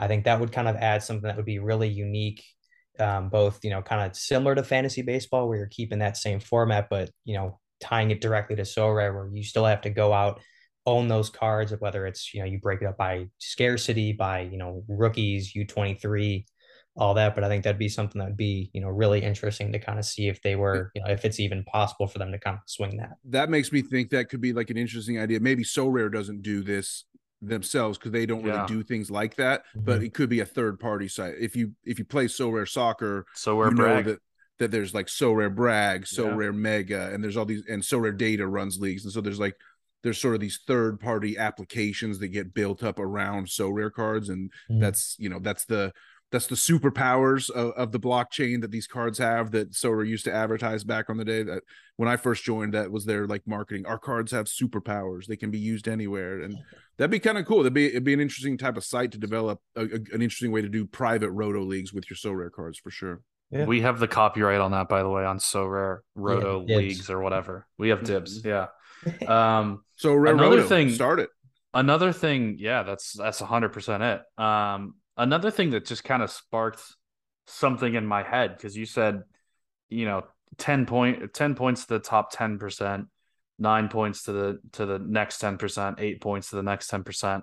i 0.00 0.06
think 0.06 0.24
that 0.24 0.38
would 0.38 0.52
kind 0.52 0.68
of 0.68 0.76
add 0.76 1.02
something 1.02 1.26
that 1.26 1.36
would 1.36 1.44
be 1.44 1.58
really 1.58 1.88
unique 1.88 2.44
um, 3.00 3.28
both 3.28 3.64
you 3.64 3.70
know 3.70 3.82
kind 3.82 4.08
of 4.08 4.16
similar 4.16 4.54
to 4.54 4.62
fantasy 4.62 5.02
baseball 5.02 5.48
where 5.48 5.58
you're 5.58 5.66
keeping 5.66 6.00
that 6.00 6.16
same 6.16 6.40
format 6.40 6.88
but 6.90 7.10
you 7.24 7.34
know 7.34 7.58
tying 7.80 8.10
it 8.10 8.20
directly 8.20 8.56
to 8.56 8.62
Sorare 8.62 9.14
where 9.14 9.30
you 9.32 9.44
still 9.44 9.64
have 9.64 9.82
to 9.82 9.90
go 9.90 10.12
out 10.12 10.40
own 10.86 11.08
those 11.08 11.30
cards 11.30 11.72
whether 11.78 12.06
it's 12.06 12.32
you 12.32 12.40
know 12.40 12.46
you 12.46 12.58
break 12.58 12.82
it 12.82 12.86
up 12.86 12.96
by 12.96 13.26
scarcity 13.38 14.12
by 14.12 14.40
you 14.40 14.58
know 14.58 14.84
rookies 14.88 15.52
u23 15.54 16.44
all 16.96 17.14
that. 17.14 17.34
But 17.34 17.44
i 17.44 17.48
think 17.48 17.64
that'd 17.64 17.78
be 17.78 17.88
something 17.88 18.18
that'd 18.18 18.36
be 18.36 18.70
you 18.72 18.80
know 18.80 18.88
really 18.88 19.22
interesting 19.22 19.72
to 19.72 19.78
kind 19.78 19.98
of 19.98 20.04
see 20.04 20.28
if 20.28 20.42
they 20.42 20.56
were 20.56 20.90
you 20.94 21.02
know 21.02 21.10
if 21.10 21.24
it's 21.24 21.40
even 21.40 21.62
possible 21.64 22.08
for 22.08 22.18
them 22.18 22.32
to 22.32 22.38
kind 22.38 22.56
of 22.56 22.62
swing 22.66 22.96
that. 22.96 23.12
That 23.24 23.50
makes 23.50 23.70
me 23.72 23.82
think 23.82 24.10
that 24.10 24.28
could 24.28 24.40
be 24.40 24.52
like 24.52 24.70
an 24.70 24.76
interesting 24.76 25.20
idea. 25.20 25.40
Maybe 25.40 25.62
Sorare 25.62 26.12
doesn't 26.12 26.42
do 26.42 26.62
this 26.62 27.04
themselves 27.40 27.98
because 27.98 28.12
they 28.12 28.26
don't 28.26 28.42
really 28.42 28.66
do 28.66 28.82
things 28.82 29.10
like 29.10 29.36
that. 29.36 29.64
Mm-hmm. 29.66 29.84
But 29.84 30.02
it 30.02 30.14
could 30.14 30.28
be 30.28 30.40
a 30.40 30.46
third 30.46 30.78
party 30.80 31.08
site. 31.08 31.34
If 31.38 31.56
you 31.56 31.72
if 31.84 31.98
you 31.98 32.04
play 32.04 32.26
Sorare 32.26 32.68
soccer, 32.68 33.26
Sorare 33.36 33.74
brag. 33.74 34.04
that 34.06 34.18
that 34.58 34.70
there's 34.70 34.94
like 34.94 35.06
Sorare 35.06 35.54
brag, 35.54 36.06
so 36.06 36.26
yeah. 36.26 36.34
rare 36.34 36.52
mega, 36.52 37.12
and 37.12 37.22
there's 37.22 37.36
all 37.36 37.44
these 37.44 37.62
and 37.68 37.82
Sorare 37.82 38.16
data 38.16 38.46
runs 38.46 38.78
leagues, 38.78 39.04
and 39.04 39.12
so 39.12 39.20
there's 39.20 39.40
like 39.40 39.56
there's 40.02 40.20
sort 40.20 40.34
of 40.34 40.40
these 40.40 40.60
third 40.66 41.00
party 41.00 41.36
applications 41.38 42.18
that 42.18 42.28
get 42.28 42.54
built 42.54 42.82
up 42.82 42.98
around 42.98 43.46
Sorare 43.46 43.92
cards, 43.92 44.28
and 44.28 44.50
mm-hmm. 44.70 44.80
that's 44.80 45.16
you 45.18 45.28
know 45.28 45.38
that's 45.38 45.64
the 45.64 45.92
that's 46.30 46.46
the 46.46 46.54
superpowers 46.54 47.50
of, 47.50 47.72
of 47.72 47.92
the 47.92 48.00
blockchain 48.00 48.60
that 48.60 48.70
these 48.70 48.86
cards 48.86 49.18
have 49.18 49.50
that 49.52 49.72
Sorare 49.72 50.06
used 50.06 50.24
to 50.24 50.32
advertise 50.32 50.84
back 50.84 51.08
on 51.08 51.16
the 51.16 51.24
day 51.24 51.42
that 51.42 51.62
when 51.96 52.08
I 52.08 52.16
first 52.16 52.44
joined 52.44 52.74
that 52.74 52.90
was 52.90 53.04
their 53.04 53.26
like 53.26 53.42
marketing 53.46 53.86
our 53.86 53.98
cards 53.98 54.32
have 54.32 54.46
superpowers 54.46 55.26
they 55.26 55.36
can 55.36 55.50
be 55.50 55.58
used 55.58 55.88
anywhere 55.88 56.40
and 56.40 56.56
that'd 56.96 57.10
be 57.10 57.18
kind 57.18 57.38
of 57.38 57.46
cool 57.46 57.58
that'd 57.58 57.74
be 57.74 57.86
it'd 57.86 58.04
be 58.04 58.14
an 58.14 58.20
interesting 58.20 58.58
type 58.58 58.76
of 58.76 58.84
site 58.84 59.12
to 59.12 59.18
develop 59.18 59.60
a, 59.76 59.82
a, 59.82 59.94
an 60.12 60.22
interesting 60.22 60.52
way 60.52 60.62
to 60.62 60.68
do 60.68 60.86
private 60.86 61.30
roto 61.30 61.62
leagues 61.62 61.92
with 61.92 62.08
your 62.10 62.16
Sorare 62.16 62.52
cards 62.52 62.78
for 62.78 62.90
sure 62.90 63.22
yeah. 63.50 63.64
We 63.64 63.80
have 63.80 63.98
the 63.98 64.08
copyright 64.08 64.60
on 64.60 64.72
that, 64.72 64.88
by 64.88 65.02
the 65.02 65.08
way, 65.08 65.24
on 65.24 65.38
Sorare 65.38 66.00
Roto 66.14 66.64
yeah, 66.66 66.76
leagues 66.76 67.08
or 67.08 67.20
whatever. 67.20 67.66
We 67.78 67.88
have 67.88 68.04
dibs. 68.04 68.44
Yeah. 68.44 68.66
Um, 69.28 69.84
so 69.94 70.12
another 70.14 70.56
Roto, 70.56 70.66
thing, 70.66 70.90
start 70.90 71.20
it. 71.20 71.30
Another 71.72 72.12
thing, 72.12 72.56
yeah, 72.58 72.82
that's 72.82 73.12
that's 73.12 73.38
hundred 73.38 73.68
percent 73.68 74.02
it. 74.02 74.22
Um, 74.36 74.94
another 75.18 75.50
thing 75.50 75.70
that 75.70 75.84
just 75.84 76.04
kind 76.04 76.22
of 76.22 76.30
sparked 76.30 76.82
something 77.46 77.94
in 77.94 78.06
my 78.06 78.22
head 78.22 78.56
because 78.56 78.76
you 78.76 78.86
said, 78.86 79.22
you 79.90 80.06
know, 80.06 80.24
10 80.56 80.86
point 80.86 81.34
10 81.34 81.54
points 81.54 81.82
to 81.82 81.94
the 81.94 81.98
top 81.98 82.32
10%, 82.32 83.06
9 83.58 83.88
points 83.88 84.22
to 84.22 84.32
the 84.32 84.60
to 84.72 84.86
the 84.86 84.98
next 84.98 85.42
10%, 85.42 86.00
8 86.00 86.20
points 86.20 86.50
to 86.50 86.56
the 86.56 86.62
next 86.62 86.90
10%, 86.90 87.42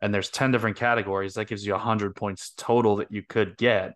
and 0.00 0.14
there's 0.14 0.30
10 0.30 0.52
different 0.52 0.76
categories 0.76 1.34
that 1.34 1.48
gives 1.48 1.66
you 1.66 1.72
100 1.72 2.14
points 2.14 2.52
total 2.56 2.96
that 2.96 3.10
you 3.10 3.22
could 3.28 3.56
get. 3.56 3.94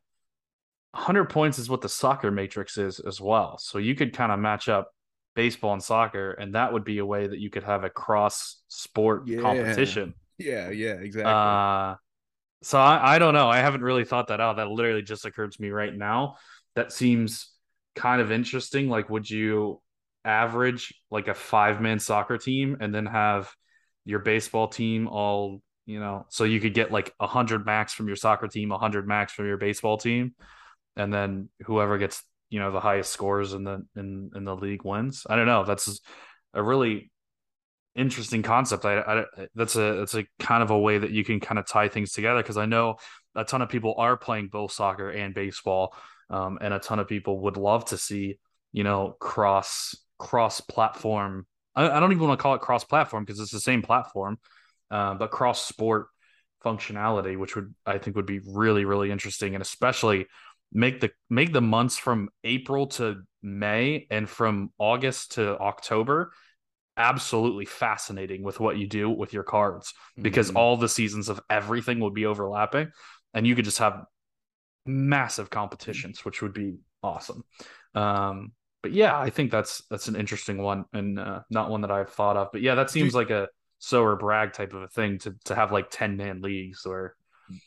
100 0.92 1.26
points 1.26 1.58
is 1.58 1.68
what 1.68 1.82
the 1.82 1.88
soccer 1.88 2.30
matrix 2.30 2.78
is 2.78 2.98
as 2.98 3.20
well. 3.20 3.58
So 3.58 3.78
you 3.78 3.94
could 3.94 4.14
kind 4.14 4.32
of 4.32 4.40
match 4.40 4.68
up 4.68 4.90
baseball 5.36 5.74
and 5.74 5.82
soccer 5.82 6.32
and 6.32 6.54
that 6.54 6.72
would 6.72 6.82
be 6.82 6.98
a 6.98 7.06
way 7.06 7.26
that 7.26 7.38
you 7.38 7.50
could 7.50 7.62
have 7.62 7.84
a 7.84 7.90
cross 7.90 8.56
sport 8.68 9.24
yeah. 9.26 9.40
competition. 9.40 10.14
Yeah, 10.38 10.70
yeah, 10.70 10.94
exactly. 10.94 11.30
Uh 11.32 11.96
so 12.62 12.78
I, 12.78 13.14
I 13.14 13.18
don't 13.18 13.34
know. 13.34 13.48
I 13.48 13.58
haven't 13.58 13.82
really 13.82 14.04
thought 14.04 14.28
that 14.28 14.40
out. 14.40 14.56
That 14.56 14.68
literally 14.70 15.02
just 15.02 15.24
occurred 15.24 15.52
to 15.52 15.62
me 15.62 15.70
right 15.70 15.94
now. 15.94 16.36
That 16.74 16.92
seems 16.92 17.52
kind 17.94 18.20
of 18.20 18.32
interesting. 18.32 18.88
Like, 18.88 19.10
would 19.10 19.28
you 19.28 19.80
average 20.24 20.94
like 21.10 21.28
a 21.28 21.34
five 21.34 21.80
man 21.80 21.98
soccer 21.98 22.38
team 22.38 22.76
and 22.80 22.94
then 22.94 23.06
have 23.06 23.50
your 24.04 24.18
baseball 24.18 24.68
team 24.68 25.08
all, 25.08 25.60
you 25.86 26.00
know, 26.00 26.26
so 26.28 26.44
you 26.44 26.60
could 26.60 26.74
get 26.74 26.92
like 26.92 27.14
a 27.20 27.26
hundred 27.26 27.64
max 27.64 27.92
from 27.92 28.06
your 28.06 28.16
soccer 28.16 28.48
team, 28.48 28.72
a 28.72 28.78
hundred 28.78 29.06
max 29.06 29.32
from 29.32 29.46
your 29.46 29.56
baseball 29.56 29.96
team, 29.96 30.34
and 30.96 31.12
then 31.12 31.48
whoever 31.64 31.98
gets, 31.98 32.22
you 32.50 32.58
know, 32.58 32.72
the 32.72 32.80
highest 32.80 33.12
scores 33.12 33.52
in 33.52 33.64
the 33.64 33.86
in 33.96 34.30
in 34.34 34.44
the 34.44 34.56
league 34.56 34.84
wins. 34.84 35.26
I 35.28 35.36
don't 35.36 35.46
know. 35.46 35.64
That's 35.64 36.00
a 36.54 36.62
really 36.62 37.10
interesting 37.98 38.42
concept. 38.42 38.84
I, 38.84 39.00
I 39.00 39.24
that's 39.54 39.76
a 39.76 39.94
that's 39.94 40.14
a 40.14 40.24
kind 40.38 40.62
of 40.62 40.70
a 40.70 40.78
way 40.78 40.98
that 40.98 41.10
you 41.10 41.24
can 41.24 41.40
kind 41.40 41.58
of 41.58 41.66
tie 41.66 41.88
things 41.88 42.12
together 42.12 42.40
because 42.40 42.56
I 42.56 42.66
know 42.66 42.96
a 43.34 43.44
ton 43.44 43.60
of 43.60 43.68
people 43.68 43.94
are 43.98 44.16
playing 44.16 44.48
both 44.48 44.72
soccer 44.72 45.10
and 45.10 45.34
baseball, 45.34 45.94
um, 46.30 46.58
and 46.60 46.72
a 46.72 46.78
ton 46.78 46.98
of 46.98 47.08
people 47.08 47.40
would 47.40 47.56
love 47.56 47.86
to 47.86 47.98
see 47.98 48.38
you 48.72 48.84
know 48.84 49.16
cross 49.18 49.96
cross 50.18 50.60
platform. 50.60 51.46
I, 51.74 51.90
I 51.90 52.00
don't 52.00 52.12
even 52.12 52.26
want 52.26 52.38
to 52.38 52.42
call 52.42 52.54
it 52.54 52.60
cross 52.60 52.84
platform 52.84 53.24
because 53.24 53.40
it's 53.40 53.52
the 53.52 53.60
same 53.60 53.82
platform, 53.82 54.38
uh, 54.90 55.14
but 55.14 55.30
cross 55.30 55.66
sport 55.66 56.06
functionality, 56.64 57.38
which 57.38 57.56
would 57.56 57.74
I 57.84 57.98
think 57.98 58.16
would 58.16 58.26
be 58.26 58.40
really 58.46 58.84
really 58.84 59.10
interesting, 59.10 59.54
and 59.54 59.62
especially 59.62 60.26
make 60.72 61.00
the 61.00 61.10
make 61.28 61.52
the 61.52 61.60
months 61.60 61.98
from 61.98 62.28
April 62.44 62.86
to 62.86 63.22
May 63.42 64.06
and 64.10 64.28
from 64.28 64.70
August 64.78 65.32
to 65.32 65.58
October 65.58 66.32
absolutely 66.98 67.64
fascinating 67.64 68.42
with 68.42 68.60
what 68.60 68.76
you 68.76 68.86
do 68.86 69.08
with 69.08 69.32
your 69.32 69.44
cards 69.44 69.94
because 70.20 70.48
mm-hmm. 70.48 70.56
all 70.56 70.76
the 70.76 70.88
seasons 70.88 71.28
of 71.28 71.40
everything 71.48 72.00
would 72.00 72.12
be 72.12 72.26
overlapping 72.26 72.90
and 73.32 73.46
you 73.46 73.54
could 73.54 73.64
just 73.64 73.78
have 73.78 74.04
massive 74.84 75.48
competitions 75.48 76.24
which 76.24 76.42
would 76.42 76.52
be 76.52 76.76
awesome 77.02 77.44
um 77.94 78.52
but 78.82 78.92
yeah 78.92 79.18
i 79.18 79.30
think 79.30 79.50
that's 79.50 79.82
that's 79.90 80.08
an 80.08 80.16
interesting 80.16 80.60
one 80.60 80.84
and 80.92 81.18
uh, 81.18 81.40
not 81.50 81.70
one 81.70 81.82
that 81.82 81.90
i've 81.90 82.10
thought 82.10 82.36
of 82.36 82.48
but 82.52 82.62
yeah 82.62 82.74
that 82.74 82.90
seems 82.90 83.14
like 83.14 83.30
a 83.30 83.48
Sorare 83.80 84.18
brag 84.18 84.52
type 84.52 84.72
of 84.72 84.82
a 84.82 84.88
thing 84.88 85.18
to 85.20 85.36
to 85.44 85.54
have 85.54 85.70
like 85.70 85.88
10 85.90 86.16
man 86.16 86.42
leagues 86.42 86.84
or 86.84 87.14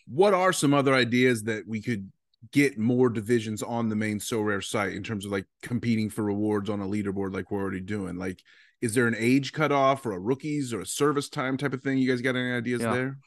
what 0.08 0.34
are 0.34 0.52
some 0.52 0.74
other 0.74 0.94
ideas 0.94 1.44
that 1.44 1.66
we 1.66 1.82
could 1.82 2.12
get 2.52 2.78
more 2.78 3.10
divisions 3.10 3.62
on 3.62 3.88
the 3.88 3.96
main 3.96 4.20
Sorare 4.20 4.64
site 4.64 4.94
in 4.94 5.04
terms 5.04 5.26
of 5.26 5.32
like 5.32 5.46
competing 5.62 6.10
for 6.10 6.24
rewards 6.24 6.70
on 6.70 6.82
a 6.82 6.86
leaderboard 6.86 7.34
like 7.34 7.50
we're 7.50 7.62
already 7.62 7.80
doing 7.80 8.18
like 8.18 8.42
is 8.82 8.94
there 8.94 9.08
an 9.08 9.16
age 9.18 9.54
cutoff 9.54 10.06
or 10.06 10.14
a 10.14 10.20
rookies 10.20 10.74
or 10.74 10.82
a 10.82 10.86
service 10.86 11.30
time 11.30 11.58
type 11.58 11.74
of 11.74 11.82
thing? 11.82 11.98
You 11.98 12.10
guys 12.10 12.22
got 12.22 12.36
any 12.36 12.52
ideas 12.52 12.82
yeah. 12.82 12.94
there? 12.94 13.18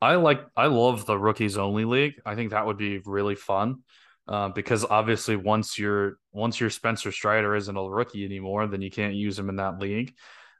I 0.00 0.14
like 0.16 0.44
I 0.56 0.66
love 0.66 1.06
the 1.06 1.18
rookies 1.18 1.56
only 1.56 1.84
league. 1.84 2.14
I 2.24 2.34
think 2.34 2.50
that 2.50 2.66
would 2.66 2.78
be 2.78 2.98
really 3.04 3.34
fun. 3.34 3.82
Uh, 4.28 4.50
because 4.50 4.84
obviously 4.84 5.36
once 5.36 5.78
you're 5.78 6.18
once 6.32 6.60
your 6.60 6.68
Spencer 6.68 7.10
Strider 7.10 7.56
isn't 7.56 7.76
a 7.76 7.82
rookie 7.82 8.26
anymore, 8.26 8.66
then 8.66 8.82
you 8.82 8.90
can't 8.90 9.14
use 9.14 9.38
him 9.38 9.48
in 9.48 9.56
that 9.56 9.78
league. 9.78 10.14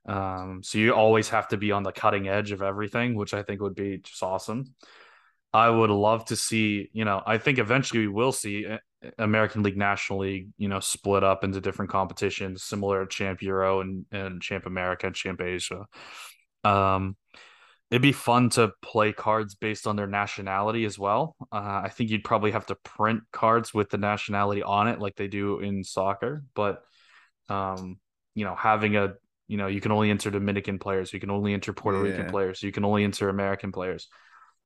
Um, 0.08 0.62
so 0.62 0.78
you 0.78 0.94
always 0.94 1.28
have 1.28 1.48
to 1.48 1.58
be 1.58 1.70
on 1.70 1.82
the 1.82 1.92
cutting 1.92 2.28
edge 2.28 2.50
of 2.50 2.62
everything, 2.62 3.14
which 3.14 3.34
I 3.34 3.42
think 3.42 3.60
would 3.60 3.74
be 3.74 3.98
just 3.98 4.22
awesome. 4.22 4.74
I 5.52 5.68
would 5.68 5.90
love 5.90 6.24
to 6.26 6.36
see, 6.36 6.88
you 6.92 7.04
know, 7.04 7.22
I 7.26 7.36
think 7.36 7.58
eventually 7.58 8.00
we 8.00 8.08
will 8.08 8.32
see 8.32 8.64
eh, 8.64 8.78
American 9.18 9.62
League, 9.62 9.76
National 9.76 10.20
League, 10.20 10.48
you 10.58 10.68
know, 10.68 10.80
split 10.80 11.22
up 11.22 11.44
into 11.44 11.60
different 11.60 11.90
competitions, 11.90 12.62
similar 12.62 13.04
to 13.04 13.08
Champ 13.08 13.42
Euro 13.42 13.80
and, 13.80 14.06
and 14.10 14.42
Champ 14.42 14.66
America 14.66 15.06
and 15.06 15.14
Champ 15.14 15.40
Asia. 15.40 15.86
Um, 16.64 17.16
it'd 17.90 18.02
be 18.02 18.12
fun 18.12 18.50
to 18.50 18.72
play 18.82 19.12
cards 19.12 19.54
based 19.54 19.86
on 19.86 19.96
their 19.96 20.06
nationality 20.06 20.84
as 20.84 20.98
well. 20.98 21.36
Uh, 21.52 21.82
I 21.84 21.88
think 21.88 22.10
you'd 22.10 22.24
probably 22.24 22.50
have 22.50 22.66
to 22.66 22.74
print 22.74 23.22
cards 23.32 23.72
with 23.72 23.88
the 23.90 23.98
nationality 23.98 24.62
on 24.62 24.88
it, 24.88 24.98
like 24.98 25.14
they 25.14 25.28
do 25.28 25.60
in 25.60 25.84
soccer. 25.84 26.42
But, 26.54 26.82
um, 27.48 27.98
you 28.34 28.44
know, 28.44 28.54
having 28.54 28.96
a, 28.96 29.14
you 29.46 29.56
know, 29.56 29.68
you 29.68 29.80
can 29.80 29.92
only 29.92 30.10
enter 30.10 30.30
Dominican 30.30 30.78
players, 30.78 31.12
you 31.12 31.20
can 31.20 31.30
only 31.30 31.54
enter 31.54 31.72
Puerto 31.72 31.98
yeah. 31.98 32.10
Rican 32.10 32.30
players, 32.30 32.62
you 32.62 32.72
can 32.72 32.84
only 32.84 33.04
enter 33.04 33.28
American 33.28 33.72
players. 33.72 34.08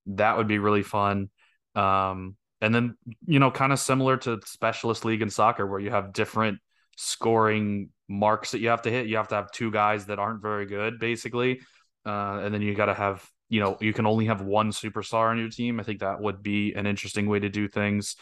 That 0.07 0.37
would 0.37 0.49
be 0.49 0.59
really 0.59 0.83
fun. 0.83 1.31
Um, 1.77 2.37
and 2.63 2.73
then 2.75 2.97
you 3.27 3.41
know 3.41 3.51
kind 3.51 3.73
of 3.73 3.79
similar 3.79 4.17
to 4.17 4.41
specialist 4.47 5.05
league 5.05 5.21
in 5.21 5.29
soccer 5.29 5.67
where 5.67 5.81
you 5.81 5.91
have 5.91 6.13
different 6.13 6.61
scoring 6.97 7.91
marks 8.09 8.53
that 8.53 8.61
you 8.61 8.69
have 8.69 8.83
to 8.83 8.91
hit. 8.91 9.07
You 9.07 9.17
have 9.17 9.29
to 9.29 9.35
have 9.35 9.51
two 9.51 9.71
guys 9.71 10.07
that 10.07 10.19
aren't 10.19 10.41
very 10.41 10.65
good 10.65 10.99
basically. 10.99 11.61
Uh, 12.07 12.41
and 12.43 12.55
then 12.55 12.63
you 12.63 12.75
got 12.75 12.87
to 12.87 12.95
have 12.95 13.29
you 13.49 13.61
know 13.61 13.77
you 13.81 13.93
can 13.93 14.07
only 14.07 14.27
have 14.27 14.41
one 14.41 14.71
superstar 14.71 15.31
on 15.31 15.39
your 15.39 15.51
team. 15.51 15.81
I 15.81 15.83
think 15.83 16.01
that 16.01 16.21
would 16.21 16.43
be 16.43 16.73
an 16.73 16.87
interesting 16.87 17.27
way 17.27 17.41
to 17.41 17.51
do 17.51 17.69
things. 17.69 18.17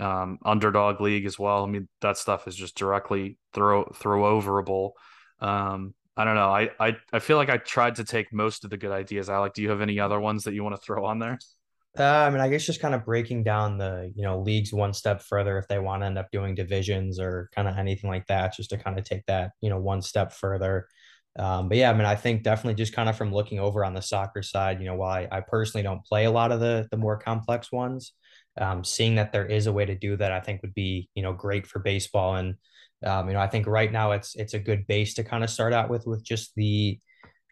Um, 0.00 0.38
underdog 0.42 1.02
league 1.02 1.26
as 1.26 1.38
well. 1.38 1.62
I 1.62 1.66
mean 1.66 1.86
that 2.00 2.16
stuff 2.16 2.48
is 2.48 2.56
just 2.56 2.76
directly 2.76 3.36
throw 3.52 3.84
throw 3.94 4.40
overable. 4.40 4.92
Um, 5.38 5.94
i 6.16 6.24
don't 6.24 6.34
know. 6.34 6.50
I, 6.50 6.70
I 6.80 6.96
i 7.12 7.18
feel 7.18 7.36
like 7.36 7.50
i 7.50 7.56
tried 7.56 7.96
to 7.96 8.04
take 8.04 8.32
most 8.32 8.64
of 8.64 8.70
the 8.70 8.78
good 8.78 8.90
ideas. 8.90 9.28
Alec 9.28 9.52
do 9.52 9.62
you 9.62 9.68
have 9.68 9.82
any 9.82 10.00
other 10.00 10.18
ones 10.18 10.44
that 10.44 10.54
you 10.54 10.64
want 10.64 10.76
to 10.76 10.82
throw 10.82 11.04
on 11.04 11.18
there 11.18 11.38
uh, 11.98 12.02
I 12.04 12.30
mean, 12.30 12.40
I 12.40 12.48
guess 12.48 12.64
just 12.64 12.80
kind 12.80 12.94
of 12.94 13.04
breaking 13.04 13.44
down 13.44 13.76
the, 13.78 14.10
you 14.14 14.22
know, 14.22 14.40
leagues 14.40 14.72
one 14.72 14.94
step 14.94 15.22
further 15.22 15.58
if 15.58 15.68
they 15.68 15.78
want 15.78 16.02
to 16.02 16.06
end 16.06 16.18
up 16.18 16.30
doing 16.30 16.54
divisions 16.54 17.20
or 17.20 17.50
kind 17.54 17.68
of 17.68 17.76
anything 17.76 18.08
like 18.08 18.26
that, 18.28 18.56
just 18.56 18.70
to 18.70 18.78
kind 18.78 18.98
of 18.98 19.04
take 19.04 19.26
that, 19.26 19.52
you 19.60 19.68
know, 19.68 19.78
one 19.78 20.00
step 20.00 20.32
further. 20.32 20.86
Um, 21.38 21.68
but 21.68 21.78
yeah, 21.78 21.90
I 21.90 21.94
mean, 21.94 22.06
I 22.06 22.14
think 22.14 22.42
definitely 22.42 22.74
just 22.74 22.94
kind 22.94 23.08
of 23.08 23.16
from 23.16 23.32
looking 23.32 23.58
over 23.58 23.84
on 23.84 23.94
the 23.94 24.02
soccer 24.02 24.42
side, 24.42 24.80
you 24.80 24.86
know, 24.86 24.94
while 24.94 25.10
I, 25.12 25.28
I 25.30 25.40
personally 25.40 25.82
don't 25.82 26.04
play 26.04 26.24
a 26.24 26.30
lot 26.30 26.52
of 26.52 26.60
the 26.60 26.86
the 26.90 26.96
more 26.98 27.18
complex 27.18 27.72
ones, 27.72 28.12
um, 28.60 28.84
seeing 28.84 29.14
that 29.16 29.32
there 29.32 29.46
is 29.46 29.66
a 29.66 29.72
way 29.72 29.84
to 29.84 29.94
do 29.94 30.16
that, 30.16 30.32
I 30.32 30.40
think 30.40 30.62
would 30.62 30.74
be, 30.74 31.08
you 31.14 31.22
know, 31.22 31.32
great 31.32 31.66
for 31.66 31.78
baseball. 31.78 32.36
And 32.36 32.54
um, 33.04 33.28
you 33.28 33.34
know, 33.34 33.40
I 33.40 33.48
think 33.48 33.66
right 33.66 33.90
now 33.90 34.12
it's 34.12 34.34
it's 34.36 34.54
a 34.54 34.58
good 34.58 34.86
base 34.86 35.14
to 35.14 35.24
kind 35.24 35.42
of 35.44 35.50
start 35.50 35.72
out 35.72 35.90
with 35.90 36.06
with 36.06 36.22
just 36.24 36.54
the 36.54 36.98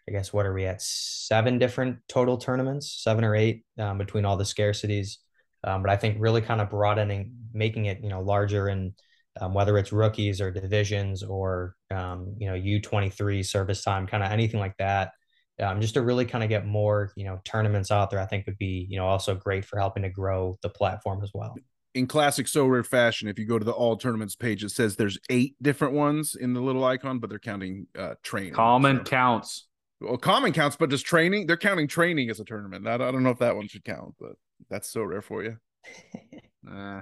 I 0.07 0.11
guess 0.11 0.33
what 0.33 0.45
are 0.45 0.53
we 0.53 0.65
at? 0.65 0.81
Seven 0.81 1.59
different 1.59 1.97
total 2.07 2.37
tournaments, 2.37 3.01
seven 3.03 3.23
or 3.23 3.35
eight 3.35 3.63
um, 3.77 3.97
between 3.97 4.25
all 4.25 4.37
the 4.37 4.43
scarcities. 4.43 5.17
Um, 5.63 5.83
but 5.83 5.91
I 5.91 5.95
think 5.95 6.17
really 6.19 6.41
kind 6.41 6.59
of 6.59 6.69
broadening, 6.69 7.33
making 7.53 7.85
it 7.85 7.99
you 8.01 8.09
know 8.09 8.21
larger 8.21 8.67
and 8.67 8.93
um, 9.39 9.53
whether 9.53 9.77
it's 9.77 9.91
rookies 9.91 10.41
or 10.41 10.51
divisions 10.51 11.23
or 11.23 11.75
um, 11.91 12.35
you 12.39 12.47
know 12.47 12.55
U 12.55 12.81
twenty 12.81 13.09
three 13.09 13.43
service 13.43 13.83
time, 13.83 14.07
kind 14.07 14.23
of 14.23 14.31
anything 14.31 14.59
like 14.59 14.77
that. 14.77 15.11
Um, 15.61 15.79
just 15.79 15.93
to 15.93 16.01
really 16.01 16.25
kind 16.25 16.43
of 16.43 16.49
get 16.49 16.65
more 16.65 17.11
you 17.15 17.25
know 17.25 17.39
tournaments 17.45 17.91
out 17.91 18.09
there, 18.09 18.19
I 18.19 18.25
think 18.25 18.47
would 18.47 18.57
be 18.57 18.87
you 18.89 18.97
know 18.97 19.05
also 19.05 19.35
great 19.35 19.65
for 19.65 19.77
helping 19.79 20.03
to 20.03 20.09
grow 20.09 20.57
the 20.61 20.69
platform 20.69 21.23
as 21.23 21.31
well 21.33 21.55
in 21.93 22.07
classic 22.07 22.45
Sorare 22.45 22.85
fashion, 22.85 23.27
if 23.27 23.37
you 23.37 23.45
go 23.45 23.59
to 23.59 23.65
the 23.65 23.71
all 23.71 23.97
tournaments 23.97 24.35
page, 24.35 24.63
it 24.63 24.69
says 24.69 24.95
there's 24.95 25.19
eight 25.29 25.55
different 25.61 25.93
ones 25.93 26.35
in 26.35 26.53
the 26.53 26.61
little 26.61 26.83
icon, 26.83 27.19
but 27.19 27.29
they're 27.29 27.39
counting 27.39 27.87
uh 27.97 28.15
training. 28.23 28.53
Common 28.53 28.97
so. 28.97 29.03
counts. 29.03 29.67
Well, 30.01 30.17
common 30.17 30.51
counts, 30.51 30.75
but 30.75 30.89
just 30.89 31.05
training, 31.05 31.45
they're 31.45 31.57
counting 31.57 31.87
training 31.87 32.29
as 32.29 32.39
a 32.39 32.45
tournament. 32.45 32.87
I, 32.87 32.95
I 32.95 32.97
don't 32.97 33.23
know 33.23 33.29
if 33.29 33.39
that 33.39 33.55
one 33.55 33.67
should 33.67 33.83
count, 33.85 34.15
but 34.19 34.33
that's 34.69 34.91
Sorare 34.91 35.23
for 35.23 35.43
you. 35.43 35.57
uh, 36.71 37.01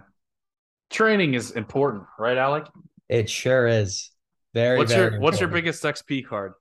training 0.90 1.34
is 1.34 1.52
important, 1.52 2.04
right, 2.18 2.38
Alec? 2.38 2.66
It 3.08 3.30
sure 3.30 3.68
is. 3.68 4.12
Very. 4.54 4.78
What's 4.78 4.92
very 4.92 5.00
your 5.00 5.08
important. 5.08 5.24
What's 5.24 5.40
your 5.40 5.50
biggest 5.50 5.84
XP 5.84 6.28
card? 6.28 6.54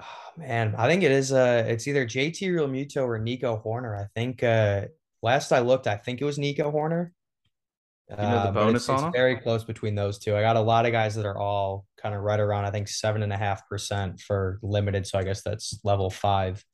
Oh, 0.00 0.04
man, 0.36 0.74
I 0.76 0.88
think 0.88 1.02
it 1.02 1.12
is. 1.12 1.32
Uh, 1.32 1.64
it's 1.66 1.88
either 1.88 2.04
JT 2.04 2.40
Realmuto 2.42 3.04
or 3.04 3.18
Nico 3.18 3.62
Hoerner. 3.64 3.98
I 3.98 4.06
think. 4.14 4.42
Uh, 4.42 4.86
last 5.22 5.52
I 5.52 5.60
looked, 5.60 5.86
I 5.86 5.96
think 5.96 6.20
it 6.20 6.24
was 6.24 6.38
Nico 6.38 6.70
Hoerner. 6.70 7.10
You 8.10 8.16
know 8.16 8.42
the 8.42 8.48
uh, 8.48 8.52
bonus 8.52 8.88
it's, 8.88 9.02
it's 9.02 9.12
very 9.14 9.36
close 9.36 9.62
between 9.62 9.94
those 9.94 10.18
two. 10.18 10.36
I 10.36 10.40
got 10.40 10.56
a 10.56 10.60
lot 10.60 10.84
of 10.84 10.92
guys 10.92 11.14
that 11.14 11.26
are 11.26 11.38
all 11.38 11.86
kind 11.96 12.14
of 12.14 12.22
right 12.22 12.40
around, 12.40 12.64
I 12.64 12.70
think 12.70 12.88
seven 12.88 13.22
and 13.22 13.32
a 13.32 13.36
half 13.36 13.68
percent 13.68 14.20
for 14.20 14.58
limited. 14.62 15.06
So 15.06 15.18
I 15.18 15.22
guess 15.22 15.42
that's 15.42 15.78
level 15.84 16.10
five. 16.10 16.64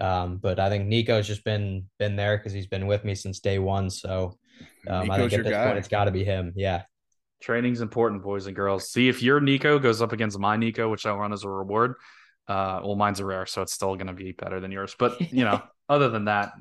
Um, 0.00 0.38
but 0.38 0.58
I 0.58 0.68
think 0.68 0.86
Nico's 0.86 1.26
just 1.26 1.44
been 1.44 1.84
been 1.98 2.16
there 2.16 2.36
because 2.38 2.52
he's 2.52 2.66
been 2.66 2.86
with 2.86 3.04
me 3.04 3.14
since 3.14 3.40
day 3.40 3.58
one. 3.58 3.90
So 3.90 4.38
um, 4.88 5.10
I 5.10 5.18
think 5.18 5.32
at 5.32 5.44
this 5.44 5.52
guy. 5.52 5.66
point 5.66 5.78
it's 5.78 5.88
got 5.88 6.04
to 6.04 6.10
be 6.10 6.24
him. 6.24 6.52
Yeah. 6.56 6.82
Training's 7.42 7.82
important, 7.82 8.22
boys 8.22 8.46
and 8.46 8.56
girls. 8.56 8.90
See 8.90 9.08
if 9.08 9.22
your 9.22 9.40
Nico 9.40 9.78
goes 9.78 10.00
up 10.00 10.12
against 10.12 10.38
my 10.38 10.56
Nico, 10.56 10.88
which 10.88 11.04
I 11.04 11.12
run 11.12 11.32
as 11.32 11.44
a 11.44 11.50
reward. 11.50 11.94
Uh, 12.48 12.80
well, 12.82 12.96
mine's 12.96 13.20
a 13.20 13.24
rare, 13.24 13.44
so 13.44 13.60
it's 13.60 13.72
still 13.72 13.96
going 13.96 14.06
to 14.06 14.12
be 14.12 14.32
better 14.32 14.60
than 14.60 14.70
yours. 14.70 14.94
But 14.98 15.20
you 15.32 15.44
know, 15.44 15.62
other 15.88 16.08
than 16.08 16.26
that, 16.26 16.52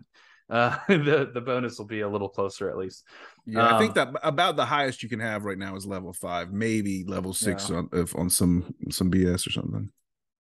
uh, 0.50 0.78
the 0.88 1.30
the 1.34 1.42
bonus 1.42 1.78
will 1.78 1.86
be 1.86 2.02
a 2.02 2.10
little 2.10 2.30
closer 2.30 2.70
at 2.70 2.78
least. 2.78 3.04
Yeah, 3.46 3.68
um, 3.68 3.74
I 3.76 3.80
think 3.80 3.98
um, 3.98 4.14
that 4.14 4.28
about 4.28 4.56
the 4.56 4.66
highest 4.66 5.04
you 5.04 5.10
can 5.10 5.20
have 5.20 5.46
right 5.46 5.58
now 5.58 5.76
is 5.76 5.86
level 5.86 6.14
five, 6.14 6.52
maybe 6.52 7.04
level 7.06 7.34
six 7.34 7.70
yeah. 7.70 7.78
on 7.78 7.90
if 7.94 8.16
on 8.16 8.30
some 8.30 8.74
some 8.90 9.12
BS 9.12 9.48
or 9.48 9.52
something. 9.52 9.90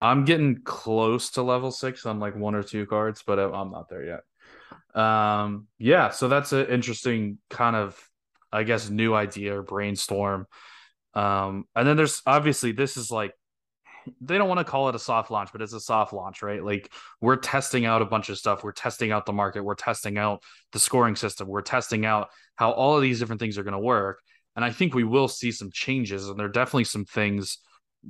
I'm 0.01 0.25
getting 0.25 0.61
close 0.63 1.31
to 1.31 1.41
level 1.41 1.71
six 1.71 2.05
on 2.05 2.19
like 2.19 2.35
one 2.35 2.53
or 2.53 2.63
two 2.63 2.85
cards, 2.85 3.23
but 3.25 3.39
I'm 3.39 3.71
not 3.71 3.89
there 3.89 4.05
yet. 4.05 4.21
Um, 5.01 5.67
yeah, 5.77 6.09
so 6.09 6.27
that's 6.27 6.53
an 6.53 6.67
interesting 6.67 7.39
kind 7.49 7.75
of, 7.75 7.97
I 8.51 8.63
guess, 8.63 8.89
new 8.89 9.13
idea 9.13 9.57
or 9.57 9.63
brainstorm. 9.63 10.47
Um, 11.13 11.65
and 11.75 11.87
then 11.87 11.97
there's 11.97 12.21
obviously 12.25 12.71
this 12.71 12.97
is 12.97 13.09
like 13.09 13.33
they 14.21 14.37
don't 14.37 14.47
want 14.49 14.59
to 14.59 14.63
call 14.63 14.89
it 14.89 14.95
a 14.95 14.99
soft 14.99 15.31
launch, 15.31 15.49
but 15.51 15.61
it's 15.61 15.73
a 15.73 15.79
soft 15.79 16.13
launch, 16.13 16.41
right? 16.41 16.63
Like 16.63 16.91
we're 17.21 17.35
testing 17.37 17.85
out 17.85 18.01
a 18.01 18.05
bunch 18.05 18.29
of 18.29 18.37
stuff. 18.37 18.63
We're 18.63 18.71
testing 18.71 19.11
out 19.11 19.25
the 19.25 19.33
market. 19.33 19.63
We're 19.63 19.75
testing 19.75 20.17
out 20.17 20.43
the 20.71 20.79
scoring 20.79 21.15
system. 21.15 21.47
We're 21.47 21.61
testing 21.61 22.05
out 22.05 22.29
how 22.55 22.71
all 22.71 22.95
of 22.95 23.01
these 23.01 23.19
different 23.19 23.39
things 23.41 23.57
are 23.57 23.63
going 23.63 23.73
to 23.73 23.79
work. 23.79 24.19
and 24.55 24.63
I 24.63 24.71
think 24.71 24.93
we 24.93 25.03
will 25.03 25.27
see 25.27 25.51
some 25.51 25.69
changes, 25.71 26.27
and 26.29 26.37
there 26.39 26.45
are 26.45 26.49
definitely 26.49 26.85
some 26.85 27.05
things 27.05 27.57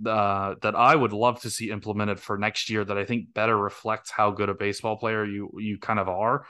uh, 0.06 0.56
that 0.62 0.76
I 0.76 0.96
would 0.96 1.14
love 1.14 1.42
to 1.42 1.50
see 1.50 1.72
implemented 1.72 2.20
for 2.20 2.38
next 2.38 2.70
year 2.70 2.84
that 2.84 2.98
I 2.98 3.06
think 3.06 3.34
better 3.34 3.58
reflects 3.58 4.12
how 4.12 4.32
good 4.32 4.50
a 4.50 4.54
baseball 4.54 4.98
player 4.98 5.24
you 5.26 5.50
you 5.58 5.78
kind 5.80 6.00
of 6.00 6.10
are. 6.10 6.46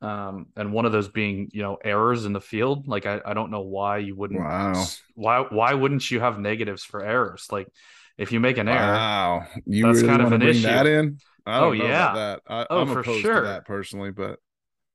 Um, 0.00 0.46
and 0.56 0.72
one 0.72 0.84
of 0.84 0.92
those 0.92 1.08
being, 1.08 1.48
you 1.52 1.62
know, 1.62 1.78
errors 1.82 2.24
in 2.26 2.32
the 2.32 2.40
field. 2.40 2.86
Like 2.86 3.06
I, 3.06 3.20
I 3.24 3.34
don't 3.34 3.50
know 3.50 3.62
why 3.62 3.98
you 3.98 4.14
wouldn't 4.14 4.40
Wow. 4.40 4.84
why 5.14 5.40
why 5.40 5.74
wouldn't 5.74 6.10
you 6.10 6.20
have 6.20 6.38
negatives 6.38 6.84
for 6.84 7.02
errors? 7.02 7.46
Like 7.50 7.68
if 8.18 8.32
you 8.32 8.40
make 8.40 8.58
an 8.58 8.68
error, 8.68 8.80
Wow, 8.80 9.46
you 9.66 9.86
That's 9.86 10.02
really 10.02 10.08
kind 10.08 10.22
of 10.22 10.32
an 10.32 10.40
bring 10.40 10.62
that 10.62 10.86
issue. 10.86 10.98
in? 10.98 11.18
I 11.46 11.58
Oh, 11.60 11.72
yeah. 11.72 12.12
that. 12.14 12.42
I, 12.48 12.66
Oh, 12.70 12.82
I'm 12.82 12.88
for 12.88 13.00
opposed 13.00 13.20
sure. 13.22 13.40
to 13.42 13.48
that 13.48 13.66
personally, 13.66 14.10
but 14.10 14.38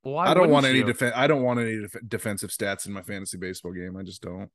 why 0.04 0.30
I 0.30 0.34
don't 0.34 0.50
want 0.50 0.66
any 0.66 0.84
defense. 0.84 1.14
I 1.16 1.28
don't 1.28 1.44
want 1.44 1.60
any 1.60 1.80
def- 1.82 2.08
defensive 2.08 2.50
stats 2.50 2.88
in 2.88 2.94
my 2.94 3.02
fantasy 3.04 3.38
baseball 3.38 3.74
game. 3.74 3.98
I 3.98 4.04
just 4.04 4.22
don't. 4.22 4.50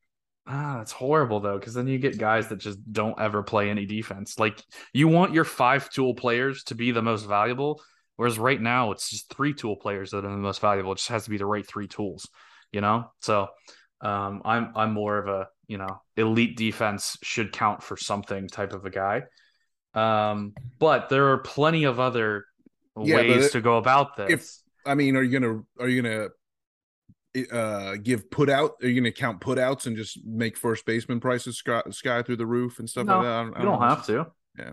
Ah, 0.47 0.83
it's 0.83 0.93
horrible 0.93 1.41
though, 1.41 1.59
because 1.59 1.73
then 1.75 1.87
you 1.87 1.99
get 1.99 2.19
guys 2.19 2.49
that 2.49 2.57
just 2.59 2.79
don't 2.93 3.19
ever 3.19 3.43
play 3.43 3.71
any 3.71 3.87
defense. 3.87 4.39
Like 4.39 4.63
you 4.93 5.09
want 5.09 5.33
your 5.33 5.45
five 5.45 5.89
tool 5.91 6.15
players 6.15 6.65
to 6.65 6.75
be 6.75 6.91
the 6.91 7.01
most 7.03 7.25
valuable, 7.25 7.81
whereas 8.17 8.39
right 8.39 8.61
now 8.61 8.91
it's 8.93 9.09
just 9.09 9.33
three 9.33 9.55
tool 9.55 9.77
players 9.77 10.11
that 10.11 10.19
are 10.19 10.31
the 10.31 10.37
most 10.37 10.61
valuable. 10.61 10.93
It 10.93 10.97
just 10.99 11.09
has 11.09 11.25
to 11.25 11.31
be 11.31 11.39
the 11.39 11.47
right 11.47 11.67
three 11.67 11.89
tools, 11.89 12.29
you 12.73 12.83
know. 12.83 13.11
So, 13.21 13.49
um, 14.03 14.43
I'm 14.45 14.73
I'm 14.77 14.93
more 14.93 15.17
of 15.17 15.29
a 15.29 15.49
you 15.69 15.79
know 15.79 16.01
elite 16.17 16.57
defense 16.57 17.17
should 17.23 17.53
count 17.53 17.83
for 17.83 17.97
something 17.97 18.49
type 18.49 18.73
of 18.73 18.85
a 18.85 18.91
guy. 18.91 19.23
Um, 19.95 20.55
but 20.79 21.09
there 21.09 21.29
are 21.33 21.39
plenty 21.39 21.85
of 21.85 22.01
other 22.01 22.45
Yeah, 23.01 23.17
ways 23.17 23.47
it- 23.47 23.53
to 23.53 23.61
go 23.61 23.77
about 23.79 24.17
this. 24.17 24.31
if- 24.31 24.51
I 24.87 24.95
mean, 24.95 25.17
are 25.17 25.23
you 25.23 25.39
gonna 25.39 25.63
are 25.81 25.89
you 25.89 26.03
gonna 26.03 26.29
uh 27.53 27.97
give 28.03 28.31
put 28.31 28.49
out? 28.49 28.73
Are 28.83 28.87
you 28.89 29.01
gonna 29.01 29.11
count 29.13 29.41
put 29.41 29.59
outs 29.59 29.87
and 29.87 29.97
just 29.97 30.25
make 30.25 30.57
first 30.57 30.85
baseman 30.87 31.21
prices 31.21 31.57
sky, 31.59 31.83
sky 31.91 32.23
through 32.23 32.37
the 32.37 32.47
roof 32.47 32.79
and 32.79 32.89
stuff 32.89 33.07
No, 33.07 33.17
like 33.17 33.23
that? 33.25 33.29
I 33.29 33.41
I 33.41 33.45
you 33.47 33.65
don't 33.65 33.81
know. 33.81 33.87
have 33.87 34.07
to. 34.07 34.27
Yeah. 34.59 34.73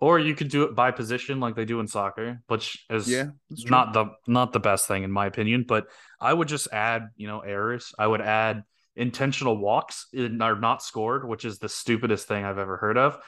Or 0.00 0.18
you 0.18 0.34
could 0.34 0.48
do 0.48 0.64
it 0.64 0.74
by 0.74 0.90
position 0.90 1.40
like 1.40 1.54
they 1.54 1.64
do 1.64 1.80
in 1.80 1.86
soccer, 1.86 2.42
which 2.48 2.84
is 2.90 3.08
Yeah, 3.10 3.28
not 3.70 3.92
the 3.94 4.06
not 4.26 4.52
the 4.52 4.60
best 4.60 4.86
thing 4.86 5.02
in 5.02 5.10
my 5.10 5.26
opinion. 5.26 5.64
But 5.66 5.86
I 6.20 6.32
would 6.34 6.48
just 6.48 6.68
add, 6.72 7.08
you 7.16 7.26
know, 7.26 7.40
errors. 7.40 7.94
I 7.98 8.06
would 8.06 8.20
add 8.20 8.64
intentional 8.96 9.56
walks 9.56 10.06
are 10.16 10.58
not 10.58 10.82
scored, 10.82 11.28
which 11.28 11.44
is 11.44 11.58
the 11.58 11.68
stupidest 11.68 12.28
thing 12.28 12.44
I've 12.44 12.58
ever 12.58 12.76
heard 12.76 12.98
of. 12.98 13.18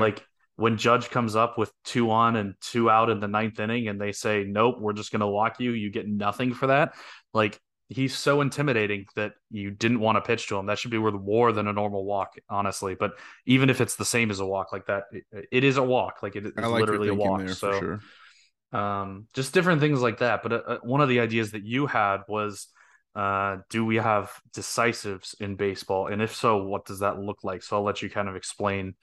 Like 0.00 0.24
when 0.56 0.78
Judge 0.78 1.10
comes 1.10 1.36
up 1.36 1.58
with 1.58 1.70
two 1.84 2.10
on 2.10 2.36
and 2.36 2.54
two 2.60 2.90
out 2.90 3.10
in 3.10 3.20
the 3.20 3.28
ninth 3.28 3.60
inning, 3.60 3.88
and 3.88 4.00
they 4.00 4.12
say, 4.12 4.44
"Nope, 4.44 4.76
we're 4.80 4.94
just 4.94 5.12
going 5.12 5.20
to 5.20 5.26
walk 5.26 5.60
you," 5.60 5.72
you 5.72 5.90
get 5.90 6.08
nothing 6.08 6.54
for 6.54 6.68
that. 6.68 6.94
Like 7.34 7.60
he's 7.88 8.16
so 8.16 8.40
intimidating 8.40 9.06
that 9.14 9.32
you 9.50 9.70
didn't 9.70 10.00
want 10.00 10.16
to 10.16 10.22
pitch 10.22 10.48
to 10.48 10.56
him. 10.56 10.66
That 10.66 10.78
should 10.78 10.90
be 10.90 10.98
worth 10.98 11.14
more 11.14 11.52
than 11.52 11.68
a 11.68 11.72
normal 11.72 12.04
walk, 12.04 12.34
honestly. 12.48 12.94
But 12.94 13.12
even 13.44 13.70
if 13.70 13.80
it's 13.80 13.96
the 13.96 14.04
same 14.04 14.30
as 14.30 14.40
a 14.40 14.46
walk 14.46 14.72
like 14.72 14.86
that, 14.86 15.04
it, 15.12 15.24
it 15.52 15.64
is 15.64 15.76
a 15.76 15.82
walk. 15.82 16.22
Like 16.22 16.36
it 16.36 16.46
is 16.46 16.52
like 16.56 16.80
literally 16.80 17.08
a 17.08 17.14
walk. 17.14 17.40
there 17.40 17.54
so 17.54 17.78
sure. 17.78 18.00
um, 18.80 19.26
just 19.34 19.54
different 19.54 19.80
things 19.80 20.00
like 20.00 20.18
that. 20.18 20.42
But 20.42 20.52
uh, 20.52 20.62
uh, 20.66 20.78
one 20.82 21.00
of 21.00 21.08
the 21.08 21.20
ideas 21.20 21.52
that 21.52 21.64
you 21.64 21.86
had 21.86 22.22
was, 22.28 22.66
uh, 23.16 23.58
do 23.70 23.84
we 23.84 23.96
have 23.96 24.30
decisives 24.52 25.34
in 25.40 25.56
baseball? 25.56 26.08
And 26.08 26.20
if 26.20 26.34
so, 26.34 26.62
what 26.64 26.84
does 26.84 26.98
that 27.00 27.18
look 27.18 27.42
like? 27.42 27.62
So 27.62 27.76
I'll 27.76 27.82
let 27.82 28.02
you 28.02 28.10
kind 28.10 28.28
of 28.28 28.36
explain 28.36 28.94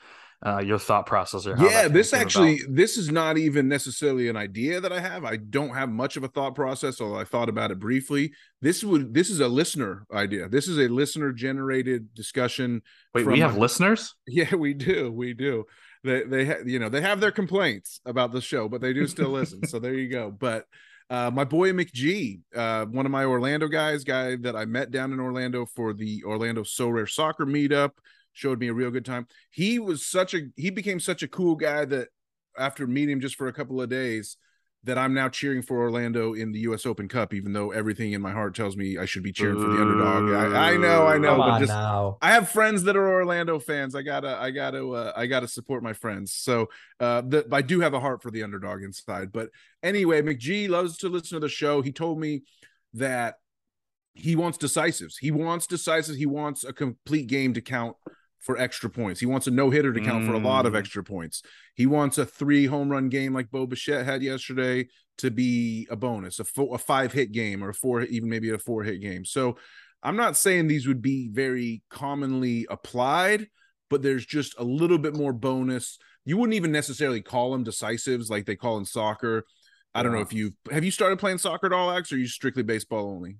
uh, 0.45 0.59
your 0.59 0.77
thought 0.77 1.05
process 1.05 1.47
or 1.47 1.55
how 1.55 1.63
yeah 1.69 1.87
this 1.87 2.11
actually 2.13 2.59
about. 2.59 2.75
this 2.75 2.97
is 2.97 3.09
not 3.09 3.37
even 3.37 3.69
necessarily 3.69 4.27
an 4.27 4.35
idea 4.35 4.81
that 4.81 4.91
i 4.91 4.99
have 4.99 5.23
i 5.23 5.37
don't 5.37 5.73
have 5.73 5.87
much 5.87 6.17
of 6.17 6.23
a 6.25 6.27
thought 6.27 6.53
process 6.53 6.99
although 6.99 7.17
i 7.17 7.23
thought 7.23 7.47
about 7.47 7.71
it 7.71 7.79
briefly 7.79 8.29
this 8.61 8.83
would 8.83 9.13
this 9.13 9.29
is 9.29 9.39
a 9.39 9.47
listener 9.47 10.05
idea 10.13 10.49
this 10.49 10.67
is 10.67 10.77
a 10.79 10.89
listener 10.89 11.31
generated 11.31 12.13
discussion 12.13 12.81
Wait, 13.13 13.25
we 13.25 13.39
have 13.39 13.53
my- 13.53 13.59
listeners. 13.61 14.15
yeah 14.27 14.53
we 14.53 14.73
do 14.73 15.09
we 15.09 15.33
do 15.33 15.63
they 16.03 16.23
they 16.23 16.45
ha- 16.45 16.63
you 16.65 16.77
know 16.77 16.89
they 16.89 16.99
have 16.99 17.21
their 17.21 17.31
complaints 17.31 18.01
about 18.05 18.33
the 18.33 18.41
show 18.41 18.67
but 18.67 18.81
they 18.81 18.91
do 18.91 19.07
still 19.07 19.29
listen 19.29 19.65
so 19.65 19.79
there 19.79 19.93
you 19.93 20.09
go 20.09 20.29
but 20.29 20.65
uh, 21.09 21.31
my 21.31 21.43
boy 21.43 21.71
McG, 21.71 22.41
uh, 22.55 22.85
one 22.85 23.05
of 23.05 23.11
my 23.11 23.25
Orlando 23.25 23.67
guys, 23.67 24.03
guy 24.03 24.35
that 24.37 24.55
I 24.55 24.65
met 24.65 24.91
down 24.91 25.11
in 25.13 25.19
Orlando 25.19 25.65
for 25.65 25.93
the 25.93 26.23
Orlando 26.23 26.63
Sorare 26.63 27.09
Soccer 27.09 27.45
meetup, 27.45 27.91
showed 28.33 28.59
me 28.59 28.67
a 28.67 28.73
real 28.73 28.91
good 28.91 29.05
time. 29.05 29.27
He 29.51 29.79
was 29.79 30.05
such 30.05 30.33
a 30.33 30.41
he 30.55 30.69
became 30.69 30.99
such 30.99 31.23
a 31.23 31.27
cool 31.27 31.55
guy 31.55 31.85
that 31.85 32.07
after 32.57 32.87
meeting 32.87 33.13
him 33.13 33.21
just 33.21 33.35
for 33.35 33.47
a 33.47 33.53
couple 33.53 33.81
of 33.81 33.89
days, 33.89 34.37
that 34.85 34.97
I'm 34.97 35.13
now 35.13 35.29
cheering 35.29 35.61
for 35.61 35.79
Orlando 35.79 36.33
in 36.33 36.51
the 36.51 36.59
U.S. 36.61 36.85
Open 36.85 37.07
Cup, 37.07 37.33
even 37.33 37.53
though 37.53 37.71
everything 37.71 38.11
in 38.11 38.21
my 38.21 38.31
heart 38.31 38.53
tells 38.53 38.75
me 38.75 38.97
I 38.97 39.05
should 39.05 39.23
be 39.23 39.31
cheering 39.31 39.55
for 39.55 39.67
the 39.67 39.81
underdog. 39.81 40.53
I, 40.53 40.73
I 40.73 40.77
know, 40.77 41.07
I 41.07 41.17
know, 41.17 41.37
Come 41.37 41.39
but 41.39 41.59
just 41.59 41.69
now. 41.69 42.17
I 42.21 42.31
have 42.31 42.49
friends 42.49 42.83
that 42.83 42.97
are 42.97 43.07
Orlando 43.07 43.59
fans. 43.59 43.95
I 43.95 44.01
gotta, 44.01 44.37
I 44.37 44.51
gotta, 44.51 44.85
uh, 44.89 45.13
I 45.15 45.27
gotta 45.27 45.47
support 45.47 45.83
my 45.83 45.93
friends. 45.93 46.33
So, 46.33 46.69
uh, 46.99 47.21
the, 47.21 47.47
I 47.51 47.61
do 47.61 47.79
have 47.79 47.93
a 47.93 47.99
heart 47.99 48.21
for 48.21 48.29
the 48.29 48.43
underdog 48.43 48.83
inside. 48.83 49.31
But 49.31 49.49
anyway, 49.81 50.21
McG 50.21 50.67
loves 50.67 50.97
to 50.97 51.09
listen 51.09 51.37
to 51.37 51.39
the 51.39 51.49
show. 51.49 51.81
He 51.81 51.93
told 51.93 52.19
me 52.19 52.43
that 52.93 53.35
he 54.13 54.35
wants 54.35 54.57
decisives. 54.57 55.17
He 55.17 55.31
wants 55.31 55.65
decisives. 55.65 56.17
He 56.17 56.25
wants 56.25 56.63
a 56.63 56.73
complete 56.73 57.27
game 57.27 57.53
to 57.53 57.61
count 57.61 57.95
for 58.43 58.57
extra 58.57 58.89
points. 58.89 59.19
He 59.19 59.25
wants 59.25 59.47
a 59.47 59.51
no 59.51 59.69
hitter 59.69 59.93
to 59.93 60.01
count 60.01 60.25
for 60.25 60.33
a 60.33 60.37
lot 60.37 60.65
of 60.65 60.73
Mm. 60.73 60.79
extra 60.79 61.03
points. 61.03 61.41
He 61.75 61.85
wants 61.85 62.17
a 62.17 62.25
three 62.25 62.65
home 62.65 62.89
run 62.89 63.09
game 63.09 63.33
like 63.33 63.49
Bo 63.49 63.65
Bichette 63.65 64.05
had 64.05 64.21
yesterday 64.21 64.87
to 65.19 65.31
be 65.31 65.87
a 65.89 65.95
bonus, 65.95 66.39
a, 66.39 66.43
fo- 66.43 66.73
a 66.73 66.77
five 66.77 67.13
hit 67.13 67.31
game 67.31 67.63
or 67.63 67.69
a 67.69 67.73
four, 67.73 68.01
even 68.01 68.29
maybe 68.29 68.49
a 68.49 68.57
four 68.57 68.83
hit 68.83 68.99
game. 69.01 69.23
So 69.25 69.57
I'm 70.03 70.17
not 70.17 70.35
saying 70.35 70.67
these 70.67 70.87
would 70.87 71.01
be 71.01 71.29
very 71.29 71.81
commonly 71.89 72.67
applied, 72.69 73.47
but 73.89 74.01
there's 74.01 74.25
just 74.25 74.53
a 74.59 74.63
little 74.63 74.97
bit 74.97 75.15
more 75.15 75.31
bonus. 75.33 75.97
You 76.25 76.37
wouldn't 76.37 76.55
even 76.55 76.71
necessarily 76.71 77.21
call 77.21 77.51
them 77.53 77.63
decisives 77.63 78.29
like 78.29 78.45
they 78.45 78.55
call 78.55 78.77
in 78.77 78.85
soccer. 78.85 79.45
I 79.95 80.03
don't 80.03 80.11
know 80.11 80.21
if 80.21 80.33
you 80.33 80.53
have 80.71 80.83
you 80.83 80.91
started 80.91 81.19
playing 81.19 81.37
soccer 81.37 81.67
at 81.67 81.73
all, 81.73 81.91
Alex, 81.91 82.11
or 82.11 82.15
are 82.15 82.17
you 82.17 82.27
strictly 82.27 82.63
baseball 82.63 83.09
only? 83.09 83.37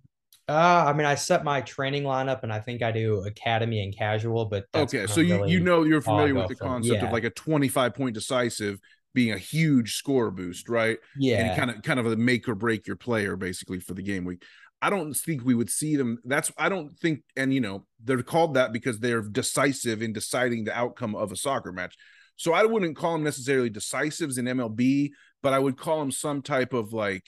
Uh, 0.50 0.86
I 0.88 0.94
mean, 0.94 1.06
I 1.06 1.16
set 1.16 1.44
my 1.44 1.62
training 1.62 2.04
lineup, 2.04 2.44
and 2.44 2.52
I 2.52 2.60
think 2.60 2.82
I 2.82 2.91
do 2.91 3.24
academy 3.26 3.84
and 3.84 3.96
casual. 3.96 4.46
But 4.46 4.66
that's 4.74 4.94
okay, 4.94 5.08
so 5.08 5.22
you 5.22 5.36
really 5.36 5.52
you 5.52 5.60
know 5.62 5.84
you're 5.84 6.02
familiar 6.02 6.34
with 6.34 6.50
the 6.50 6.56
from. 6.56 6.68
concept 6.68 7.04
of 7.04 7.12
like 7.12 7.24
a 7.24 7.30
25 7.30 7.94
point 7.94 8.14
decisive 8.14 8.80
being 9.14 9.32
a 9.32 9.38
huge 9.38 9.96
score 9.96 10.32
boost, 10.32 10.68
right? 10.68 10.98
yeah, 11.18 11.46
and 11.46 11.58
kind 11.58 11.72
of 11.72 11.82
kind 11.82 12.00
of 12.00 12.08
a 12.08 12.16
make 12.18 12.50
or 12.50 12.56
break 12.56 12.88
your 12.88 12.98
player 12.98 13.36
basically 13.38 13.80
for 13.80 13.94
the 13.94 14.02
game 14.02 14.26
week. 14.26 14.44
I 14.82 14.89
don't 14.89 15.14
think 15.14 15.46
we 15.46 15.56
would 15.56 15.70
see 15.70 15.96
them. 15.96 16.18
That's 16.26 16.52
I 16.58 16.68
don't 16.68 16.91
think, 17.00 17.22
and 17.38 17.54
you 17.54 17.62
know, 17.62 17.86
they're 18.04 18.22
called 18.22 18.56
that 18.56 18.74
because 18.74 19.00
they're 19.00 19.22
decisive 19.22 20.02
in 20.02 20.12
deciding 20.12 20.66
the 20.66 20.78
outcome 20.78 21.16
of 21.16 21.32
a 21.32 21.38
soccer 21.38 21.72
match. 21.72 21.96
So 22.36 22.52
I 22.52 22.66
wouldn't 22.66 22.98
call 22.98 23.14
them 23.14 23.24
necessarily 23.24 23.70
decisives 23.70 24.38
in 24.38 24.44
MLB, 24.44 25.12
but 25.41 25.54
I 25.54 25.60
would 25.60 25.78
call 25.78 26.00
them 26.00 26.12
some 26.12 26.41
type 26.41 26.74
of 26.74 26.91
like 26.91 27.24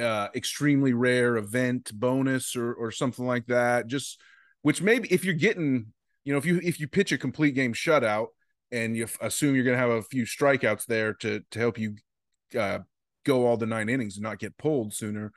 uh 0.00 0.28
extremely 0.34 0.92
rare 0.92 1.36
event 1.36 1.92
bonus 1.94 2.56
or 2.56 2.72
or 2.74 2.90
something 2.90 3.26
like 3.26 3.46
that. 3.46 3.86
Just 3.86 4.20
which 4.62 4.80
maybe 4.80 5.08
if 5.12 5.24
you're 5.24 5.34
getting, 5.34 5.92
you 6.24 6.32
know, 6.32 6.38
if 6.38 6.46
you 6.46 6.60
if 6.62 6.80
you 6.80 6.88
pitch 6.88 7.12
a 7.12 7.18
complete 7.18 7.54
game 7.54 7.74
shutout 7.74 8.28
and 8.70 8.96
you 8.96 9.06
assume 9.20 9.54
you're 9.54 9.64
going 9.64 9.76
to 9.76 9.80
have 9.80 9.90
a 9.90 10.02
few 10.02 10.24
strikeouts 10.24 10.86
there 10.86 11.14
to 11.14 11.40
to 11.50 11.58
help 11.58 11.78
you 11.78 11.96
uh, 12.58 12.78
go 13.24 13.46
all 13.46 13.56
the 13.56 13.66
nine 13.66 13.88
innings 13.88 14.16
and 14.16 14.24
not 14.24 14.38
get 14.38 14.56
pulled 14.56 14.94
sooner, 14.94 15.32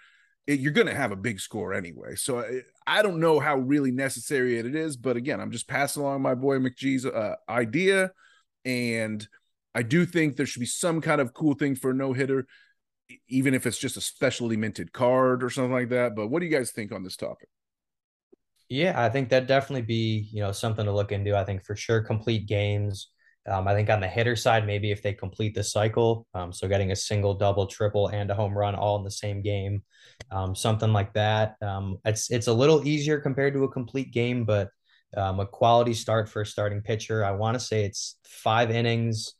it, 0.47 0.60
you're 0.60 0.72
going 0.72 0.88
to 0.88 0.95
have 0.95 1.12
a 1.12 1.18
big 1.18 1.39
score 1.39 1.74
anyway. 1.74 2.16
So 2.16 2.39
I, 2.39 2.62
I 2.88 3.01
don't 3.01 3.20
know 3.20 3.39
how 3.39 3.58
really 3.58 3.91
necessary 3.91 4.58
it 4.58 4.76
is, 4.76 4.95
but 4.95 5.18
again, 5.18 5.41
I'm 5.41 5.51
just 5.51 5.68
passing 5.68 6.01
along 6.03 6.22
my 6.22 6.36
boy 6.36 6.60
McGee's 6.60 7.06
uh, 7.06 7.36
idea, 7.49 8.12
and 8.64 9.28
I 9.74 9.82
do 9.84 10.06
think 10.06 10.36
there 10.36 10.45
should 10.45 10.62
be 10.62 10.66
some 10.66 11.01
kind 11.01 11.20
of 11.20 11.34
cool 11.34 11.56
thing 11.56 11.76
for 11.76 11.91
a 11.91 11.93
no 11.93 12.14
hitter, 12.14 12.47
even 13.28 13.53
if 13.53 13.66
it's 13.66 13.78
just 13.78 13.97
a 13.97 14.01
specially 14.01 14.58
minted 14.58 14.93
card 14.93 15.43
or 15.43 15.49
something 15.49 15.72
like 15.74 15.89
that. 15.89 16.16
But 16.16 16.28
what 16.28 16.39
do 16.39 16.45
you 16.45 16.51
guys 16.51 16.72
think 16.72 16.91
on 16.91 17.03
this 17.03 17.16
topic? 17.16 17.49
Yeah, 18.70 18.99
I 18.99 19.10
think 19.10 19.30
that'd 19.30 19.47
definitely 19.47 19.84
be, 19.84 20.28
you 20.32 20.41
know, 20.41 20.51
something 20.51 20.86
to 20.86 20.91
look 20.91 21.12
into. 21.12 21.38
I 21.38 21.43
think 21.43 21.64
for 21.64 21.76
sure 21.76 22.01
complete 22.01 22.47
games. 22.47 23.12
Um, 23.47 23.68
I 23.68 23.76
think 23.76 23.91
on 23.91 23.99
the 23.99 24.08
hitter 24.08 24.36
side, 24.36 24.66
maybe 24.66 24.91
if 24.91 25.03
they 25.03 25.14
complete 25.14 25.53
the 25.53 25.64
cycle, 25.64 26.26
um, 26.34 26.51
so 26.51 26.68
getting 26.68 26.91
a 26.91 26.95
single, 26.95 27.36
double, 27.36 27.68
triple, 27.68 28.08
and 28.08 28.32
a 28.32 28.34
home 28.34 28.58
run 28.58 28.74
all 28.74 28.97
in 28.97 29.03
the 29.03 29.12
same 29.12 29.43
game, 29.43 29.84
um, 30.32 30.56
something 30.56 30.91
like 30.91 31.14
that. 31.14 31.56
Um, 31.62 31.99
it's 32.06 32.32
it's 32.32 32.47
a 32.47 32.53
little 32.53 32.88
easier 32.88 33.20
compared 33.20 33.53
to 33.53 33.64
a 33.64 33.72
complete 33.72 34.12
game, 34.12 34.45
but 34.45 34.70
um, 35.16 35.39
a 35.39 35.45
quality 35.45 35.93
start 35.93 36.28
for 36.28 36.41
a 36.41 36.45
starting 36.45 36.82
pitcher. 36.82 37.24
I 37.24 37.32
want 37.32 37.53
to 37.53 37.60
say 37.60 37.86
it's 37.86 38.18
five 38.26 38.72
innings 38.72 39.36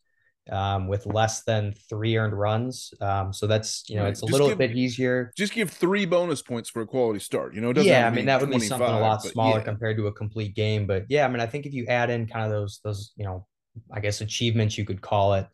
um, 0.52 0.88
with 0.88 1.06
less 1.06 1.44
than 1.44 1.74
three 1.90 2.18
earned 2.18 2.38
runs. 2.38 2.94
Um, 3.02 3.34
so 3.34 3.48
that's 3.48 3.84
you 3.90 3.96
know 3.96 4.04
Right. 4.04 4.10
it's 4.10 4.22
a 4.22 4.26
Just 4.26 4.32
little 4.32 4.50
give- 4.50 4.58
bit 4.60 4.76
easier. 4.76 5.32
Just 5.38 5.54
give 5.54 5.70
three 5.70 6.06
bonus 6.06 6.42
points 6.42 6.70
for 6.70 6.82
a 6.82 6.88
quality 6.88 7.20
start. 7.20 7.56
You 7.56 7.62
know, 7.62 7.72
it 7.72 7.74
doesn't 7.74 7.90
yeah, 7.92 8.08
I 8.08 8.12
mean 8.12 8.26
that 8.26 8.42
would 8.42 8.52
be 8.52 8.60
something 8.60 8.88
a 8.88 9.00
lot 9.00 9.24
smaller 9.24 9.58
yeah. 9.58 9.64
compared 9.64 9.98
to 9.98 10.08
a 10.08 10.12
complete 10.14 10.56
game. 10.56 10.86
But 10.88 11.06
yeah, 11.10 11.26
I 11.26 11.28
mean 11.30 11.40
I 11.40 11.48
think 11.48 11.66
if 11.66 11.74
you 11.74 11.86
add 11.88 12.10
in 12.10 12.28
kind 12.28 12.46
of 12.46 12.52
those 12.52 12.80
those 12.84 13.12
you 13.18 13.26
know 13.26 13.46
I 13.92 14.00
guess 14.00 14.22
achievements 14.22 14.78
you 14.78 14.86
could 14.86 15.02
call 15.02 15.34
it, 15.34 15.48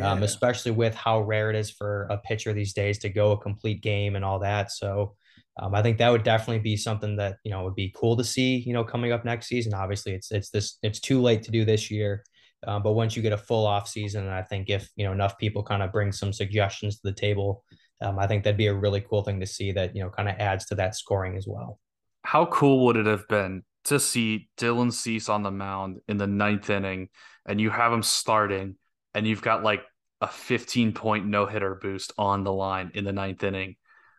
um, 0.00 0.22
especially 0.22 0.72
with 0.72 0.94
how 0.94 1.20
rare 1.20 1.50
it 1.50 1.56
is 1.56 1.70
for 1.70 2.06
a 2.10 2.18
pitcher 2.18 2.52
these 2.52 2.72
days 2.72 2.98
to 3.00 3.08
go 3.08 3.32
a 3.32 3.38
complete 3.38 3.82
game 3.82 4.16
and 4.16 4.24
all 4.24 4.38
that. 4.40 4.72
So 4.72 5.14
um, 5.60 5.74
I 5.74 5.82
think 5.82 5.98
that 5.98 6.10
would 6.10 6.22
definitely 6.22 6.60
be 6.60 6.76
something 6.76 7.16
that 7.16 7.36
you 7.44 7.50
know 7.50 7.64
would 7.64 7.74
be 7.74 7.92
cool 7.96 8.16
to 8.16 8.24
see. 8.24 8.56
You 8.56 8.72
know, 8.72 8.84
coming 8.84 9.12
up 9.12 9.24
next 9.24 9.46
season. 9.48 9.74
Obviously, 9.74 10.12
it's 10.14 10.30
it's 10.32 10.50
this 10.50 10.78
it's 10.82 11.00
too 11.00 11.20
late 11.20 11.42
to 11.44 11.50
do 11.50 11.64
this 11.64 11.90
year, 11.90 12.24
um, 12.66 12.82
but 12.82 12.92
once 12.92 13.16
you 13.16 13.22
get 13.22 13.32
a 13.32 13.38
full 13.38 13.66
off 13.66 13.88
season, 13.88 14.28
I 14.28 14.42
think 14.42 14.70
if 14.70 14.88
you 14.96 15.04
know 15.04 15.12
enough 15.12 15.38
people 15.38 15.62
kind 15.62 15.82
of 15.82 15.92
bring 15.92 16.12
some 16.12 16.32
suggestions 16.32 16.96
to 16.96 17.00
the 17.04 17.12
table, 17.12 17.64
um, 18.00 18.18
I 18.18 18.26
think 18.26 18.44
that'd 18.44 18.56
be 18.56 18.66
a 18.66 18.74
really 18.74 19.00
cool 19.00 19.22
thing 19.22 19.40
to 19.40 19.46
see. 19.46 19.72
That 19.72 19.94
you 19.94 20.02
know 20.02 20.10
kind 20.10 20.28
of 20.28 20.36
adds 20.38 20.66
to 20.66 20.74
that 20.76 20.94
scoring 20.94 21.36
as 21.36 21.46
well. 21.46 21.78
How 22.22 22.46
cool 22.46 22.86
would 22.86 22.96
it 22.96 23.06
have 23.06 23.28
been 23.28 23.62
to 23.84 24.00
see 24.00 24.48
Dylan 24.58 24.92
Cease 24.92 25.28
on 25.28 25.42
the 25.42 25.50
mound 25.50 25.98
in 26.08 26.16
the 26.16 26.26
ninth 26.26 26.68
inning, 26.68 27.08
and 27.46 27.60
you 27.60 27.70
have 27.70 27.92
him 27.92 28.02
starting, 28.02 28.76
and 29.14 29.26
you've 29.26 29.42
got 29.42 29.62
like 29.62 29.82
a 30.20 30.26
15 30.28 30.92
point 30.92 31.26
no 31.26 31.46
hitter 31.46 31.76
boost 31.80 32.12
on 32.18 32.42
the 32.42 32.52
line 32.52 32.90
in 32.94 33.04
the 33.04 33.12
ninth 33.12 33.44
inning 33.44 33.76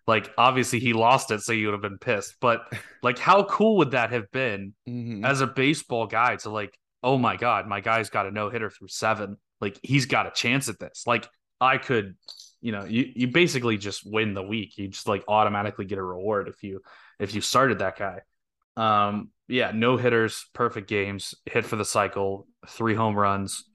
like 0.10 0.34
obviously 0.40 0.80
he 0.80 0.94
lost 0.94 1.30
it, 1.30 1.42
so 1.42 1.54
you 1.54 1.68
would 1.68 1.74
have 1.74 1.84
been 1.84 2.00
pissed. 2.00 2.36
But 2.42 2.62
like, 3.04 3.20
how 3.20 3.44
cool 3.44 3.78
would 3.78 3.92
that 3.92 4.12
have 4.12 4.32
been 4.32 4.74
mm-hmm. 4.90 5.24
as 5.24 5.40
a 5.40 5.48
baseball 5.48 6.08
guy 6.08 6.36
to 6.38 6.50
like, 6.50 6.76
oh 7.04 7.18
my 7.18 7.36
god, 7.36 7.68
my 7.68 7.82
guy's 7.82 8.10
got 8.10 8.28
a 8.28 8.32
no 8.32 8.50
hitter 8.50 8.70
through 8.70 8.90
seven. 8.90 9.38
Like 9.62 9.80
he's 9.84 10.06
got 10.06 10.28
a 10.28 10.32
chance 10.32 10.70
at 10.70 10.80
this. 10.80 11.04
Like 11.06 11.28
I 11.60 11.78
could, 11.78 12.16
you 12.62 12.72
know, 12.72 12.86
you 12.86 13.06
you 13.16 13.28
basically 13.28 13.78
just 13.78 14.04
win 14.06 14.34
the 14.34 14.44
week. 14.44 14.78
You 14.78 14.88
just 14.88 15.08
like 15.08 15.24
automatically 15.28 15.86
get 15.86 15.98
a 15.98 16.04
reward 16.04 16.48
if 16.48 16.64
you 16.64 16.82
if 17.20 17.34
you 17.34 17.42
started 17.42 17.80
that 17.80 17.98
guy. 17.98 18.22
Um, 18.78 19.32
yeah, 19.48 19.72
no 19.74 19.98
hitters, 19.98 20.46
perfect 20.54 20.88
games, 20.88 21.36
hit 21.46 21.66
for 21.66 21.76
the 21.76 21.86
cycle, 21.86 22.48
three 22.68 22.96
home 22.96 23.16
runs, 23.16 23.66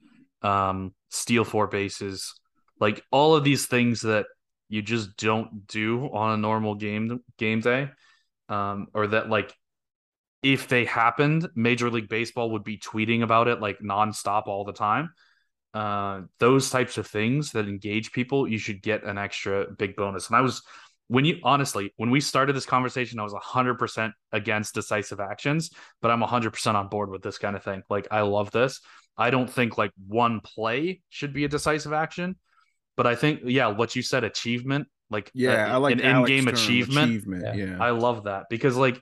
um, 0.41 0.93
steal 1.09 1.43
four 1.43 1.67
bases, 1.67 2.33
like 2.79 3.03
all 3.11 3.35
of 3.35 3.43
these 3.43 3.65
things 3.67 4.01
that 4.01 4.25
you 4.69 4.81
just 4.81 5.15
don't 5.17 5.67
do 5.67 6.05
on 6.11 6.31
a 6.31 6.37
normal 6.37 6.75
game 6.75 7.21
game 7.37 7.59
day 7.59 7.89
um, 8.49 8.87
or 8.93 9.07
that 9.07 9.29
like 9.29 9.53
if 10.45 10.67
they 10.67 10.85
happened 10.85 11.49
major 11.55 11.89
league 11.89 12.09
baseball 12.09 12.51
would 12.51 12.63
be 12.63 12.77
tweeting 12.77 13.23
about 13.23 13.47
it 13.47 13.59
like 13.59 13.79
nonstop 13.79 14.47
all 14.47 14.63
the 14.63 14.73
time 14.73 15.09
uh, 15.73 16.21
those 16.39 16.69
types 16.69 16.97
of 16.97 17.05
things 17.05 17.51
that 17.51 17.67
engage 17.67 18.11
people 18.11 18.47
you 18.47 18.57
should 18.57 18.81
get 18.81 19.03
an 19.03 19.17
extra 19.17 19.65
big 19.77 19.95
bonus 19.95 20.27
and 20.27 20.35
i 20.35 20.41
was 20.41 20.61
when 21.07 21.25
you 21.25 21.39
honestly 21.43 21.93
when 21.97 22.09
we 22.09 22.21
started 22.21 22.55
this 22.55 22.65
conversation 22.65 23.19
i 23.19 23.23
was 23.23 23.33
100% 23.33 24.11
against 24.31 24.73
decisive 24.73 25.19
actions 25.19 25.71
but 26.01 26.11
i'm 26.11 26.21
100% 26.21 26.75
on 26.75 26.87
board 26.89 27.09
with 27.09 27.21
this 27.21 27.37
kind 27.37 27.55
of 27.55 27.63
thing 27.63 27.81
like 27.89 28.07
i 28.11 28.21
love 28.21 28.51
this 28.51 28.81
i 29.17 29.29
don't 29.29 29.49
think 29.49 29.77
like 29.77 29.91
one 30.07 30.39
play 30.41 31.01
should 31.09 31.33
be 31.33 31.43
a 31.43 31.49
decisive 31.49 31.93
action 31.93 32.35
but 32.95 33.07
I 33.07 33.15
think, 33.15 33.41
yeah, 33.43 33.67
what 33.67 33.95
you 33.95 34.01
said, 34.01 34.23
achievement, 34.23 34.87
like 35.09 35.29
yeah, 35.33 35.67
uh, 35.67 35.73
I 35.73 35.77
like 35.77 35.93
an 35.93 35.99
in-game 35.99 36.47
achievement. 36.47 37.09
achievement. 37.09 37.43
Yeah. 37.43 37.53
yeah, 37.53 37.83
I 37.83 37.91
love 37.91 38.23
that 38.23 38.45
because, 38.49 38.77
like, 38.77 39.01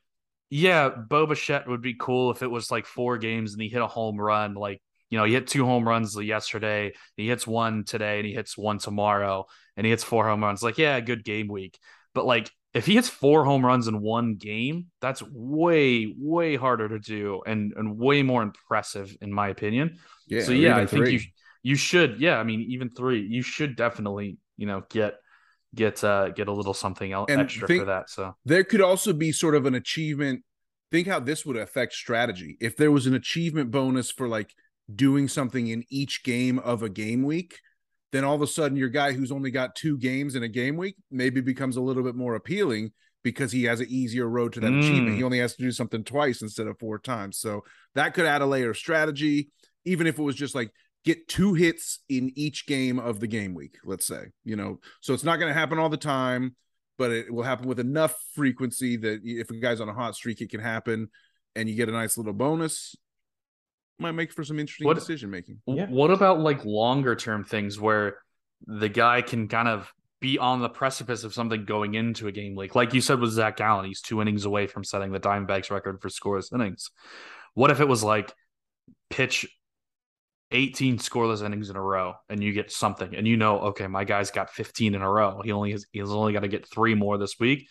yeah, 0.54 0.90
Bo 0.90 1.26
Bichette 1.26 1.68
would 1.68 1.82
be 1.82 1.96
cool 2.00 2.30
if 2.30 2.44
it 2.44 2.52
was 2.52 2.70
like 2.70 2.86
four 2.86 3.18
games 3.18 3.54
and 3.54 3.62
he 3.62 3.70
hit 3.70 3.82
a 3.82 3.88
home 3.88 4.22
run. 4.22 4.54
Like, 4.54 4.84
you 5.10 5.18
know, 5.18 5.24
he 5.24 5.34
hit 5.34 5.48
two 5.48 5.66
home 5.66 5.88
runs 5.88 6.16
yesterday, 6.16 6.94
he 7.18 7.28
hits 7.28 7.48
one 7.48 7.86
today, 7.86 8.20
and 8.20 8.28
he 8.28 8.34
hits 8.34 8.56
one 8.56 8.78
tomorrow, 8.78 9.48
and 9.76 9.84
he 9.84 9.90
hits 9.90 10.04
four 10.04 10.28
home 10.28 10.44
runs. 10.44 10.62
Like, 10.62 10.78
yeah, 10.78 11.00
good 11.00 11.24
game 11.24 11.48
week. 11.48 11.80
But 12.14 12.28
like, 12.28 12.52
if 12.76 12.86
he 12.86 12.94
hits 12.94 13.10
four 13.10 13.44
home 13.44 13.66
runs 13.66 13.88
in 13.88 14.00
one 14.00 14.36
game, 14.36 14.92
that's 15.02 15.24
way, 15.24 16.14
way 16.16 16.56
harder 16.56 16.88
to 16.88 17.00
do 17.00 17.42
and 17.48 17.74
and 17.76 17.98
way 17.98 18.22
more 18.22 18.44
impressive 18.44 19.16
in 19.22 19.34
my 19.34 19.48
opinion. 19.48 19.98
Yeah. 20.28 20.44
So 20.44 20.52
yeah, 20.52 20.78
I 20.78 20.86
think 20.86 21.06
three. 21.06 21.14
you 21.14 21.20
you 21.64 21.76
should 21.78 22.20
yeah 22.20 22.38
i 22.38 22.44
mean 22.44 22.60
even 22.62 22.90
three 22.90 23.22
you 23.22 23.42
should 23.42 23.78
definitely 23.78 24.38
you 24.58 24.68
know 24.68 24.84
get 24.90 25.16
get 25.76 26.04
uh 26.04 26.30
get 26.30 26.48
a 26.48 26.52
little 26.52 26.74
something 26.74 27.12
else 27.12 27.28
and 27.30 27.42
extra 27.42 27.68
think, 27.68 27.82
for 27.82 27.86
that 27.86 28.10
so 28.10 28.36
there 28.46 28.64
could 28.64 28.82
also 28.82 29.14
be 29.14 29.32
sort 29.32 29.56
of 29.56 29.66
an 29.66 29.76
achievement 29.76 30.44
think 30.92 31.08
how 31.08 31.20
this 31.20 31.46
would 31.46 31.58
affect 31.58 31.94
strategy 31.94 32.58
if 32.62 32.78
there 32.78 32.92
was 32.92 33.08
an 33.08 33.14
achievement 33.14 33.72
bonus 33.72 34.12
for 34.12 34.28
like 34.28 34.54
doing 34.94 35.28
something 35.28 35.68
in 35.68 35.84
each 35.90 36.24
game 36.24 36.60
of 36.60 36.84
a 36.84 36.90
game 36.90 37.24
week 37.24 37.60
then 38.12 38.24
all 38.24 38.36
of 38.36 38.42
a 38.42 38.48
sudden 38.48 38.78
your 38.78 38.90
guy 38.90 39.14
who's 39.14 39.32
only 39.32 39.50
got 39.50 39.76
two 39.76 39.98
games 39.98 40.36
in 40.36 40.44
a 40.44 40.48
game 40.48 40.78
week 40.78 40.96
maybe 41.10 41.42
becomes 41.42 41.78
a 41.78 41.82
little 41.82 42.04
bit 42.04 42.16
more 42.16 42.36
appealing 42.36 42.92
because 43.24 43.52
he 43.52 43.64
has 43.64 43.80
an 43.80 43.88
easier 43.90 44.28
road 44.28 44.54
to 44.54 44.60
that 44.60 44.72
mm. 44.72 44.80
achievement. 44.80 45.16
He 45.16 45.24
only 45.24 45.40
has 45.40 45.56
to 45.56 45.64
do 45.64 45.72
something 45.72 46.04
twice 46.04 46.42
instead 46.42 46.68
of 46.68 46.78
four 46.78 47.00
times. 47.00 47.40
So 47.40 47.64
that 47.96 48.14
could 48.14 48.26
add 48.26 48.42
a 48.42 48.46
layer 48.46 48.72
of 48.72 48.78
strategy, 48.78 49.50
even 49.86 50.08
if 50.08 50.20
it 50.20 50.22
was 50.22 50.36
just 50.36 50.54
like 50.54 50.72
get 51.04 51.28
two 51.28 51.54
hits 51.54 52.00
in 52.10 52.32
each 52.36 52.66
game 52.66 53.00
of 53.00 53.20
the 53.20 53.28
game 53.28 53.54
week, 53.54 53.78
let's 53.84 54.06
say, 54.06 54.28
you 54.44 54.56
know. 54.56 54.80
So 55.02 55.14
it's 55.14 55.24
not 55.24 55.38
going 55.38 55.54
to 55.54 55.60
happen 55.60 55.78
all 55.80 55.90
the 55.90 55.98
time, 55.98 56.56
but 56.98 57.12
it 57.12 57.34
will 57.34 57.44
happen 57.44 57.68
with 57.68 57.80
enough 57.80 58.16
frequency 58.36 58.98
that 58.98 59.22
if 59.24 59.50
a 59.50 59.56
guy's 59.56 59.82
on 59.82 59.90
a 59.90 59.94
hot 59.94 60.16
streak, 60.16 60.42
it 60.42 60.50
can 60.50 60.62
happen 60.62 61.10
and 61.56 61.70
you 61.70 61.76
get 61.76 61.90
a 61.90 61.92
nice 61.92 62.18
little 62.18 62.34
bonus. 62.34 62.96
Might 64.00 64.14
make 64.14 64.32
for 64.32 64.44
some 64.44 64.60
interesting 64.60 64.88
what, 64.88 64.96
decision 64.96 65.30
making. 65.30 65.60
Yeah. 65.68 65.88
What 65.88 66.10
about 66.10 66.40
like 66.40 66.66
longer 66.66 67.16
term 67.16 67.44
things 67.44 67.80
where 67.80 68.18
the 68.66 68.90
guy 68.90 69.22
can 69.22 69.48
kind 69.48 69.68
of 69.68 69.92
be 70.20 70.40
on 70.40 70.62
the 70.62 70.70
precipice 70.70 71.24
of 71.24 71.34
something 71.34 71.66
going 71.66 71.94
into 71.94 72.28
a 72.28 72.32
game 72.32 72.56
week? 72.56 72.76
Like 72.76 72.94
you 72.94 73.02
said 73.02 73.20
with 73.20 73.32
Zac 73.32 73.58
Gallen, 73.58 73.86
he's 73.86 74.02
two 74.02 74.22
innings 74.22 74.46
away 74.46 74.68
from 74.68 74.84
setting 74.84 75.12
the 75.12 75.20
Diamondbacks 75.20 75.70
record 75.70 76.02
for 76.02 76.10
scoreless 76.10 76.54
innings. 76.54 76.90
What 77.54 77.70
if 77.70 77.82
it 77.82 77.88
was 77.88 78.04
like 78.04 78.34
pitch 79.10 79.46
18 80.54 81.00
scoreless 81.00 81.44
innings 81.44 81.70
in 81.70 81.76
a 81.76 81.82
row 81.82 82.14
and 82.30 82.42
you 82.42 82.54
get 82.54 82.72
something 82.72 83.16
and 83.16 83.28
you 83.28 83.36
know 83.36 83.60
okay 83.60 83.88
my 83.88 84.04
guy's 84.04 84.32
got 84.32 84.52
15 84.52 84.96
in 84.96 85.02
a 85.02 85.10
row 85.10 85.42
he 85.44 85.52
only 85.52 85.72
has 85.72 85.86
he's 85.92 86.10
only 86.10 86.32
got 86.32 86.42
to 86.42 86.48
get 86.48 86.70
three 86.70 86.96
more 86.96 87.18
this 87.18 87.40
week 87.40 87.68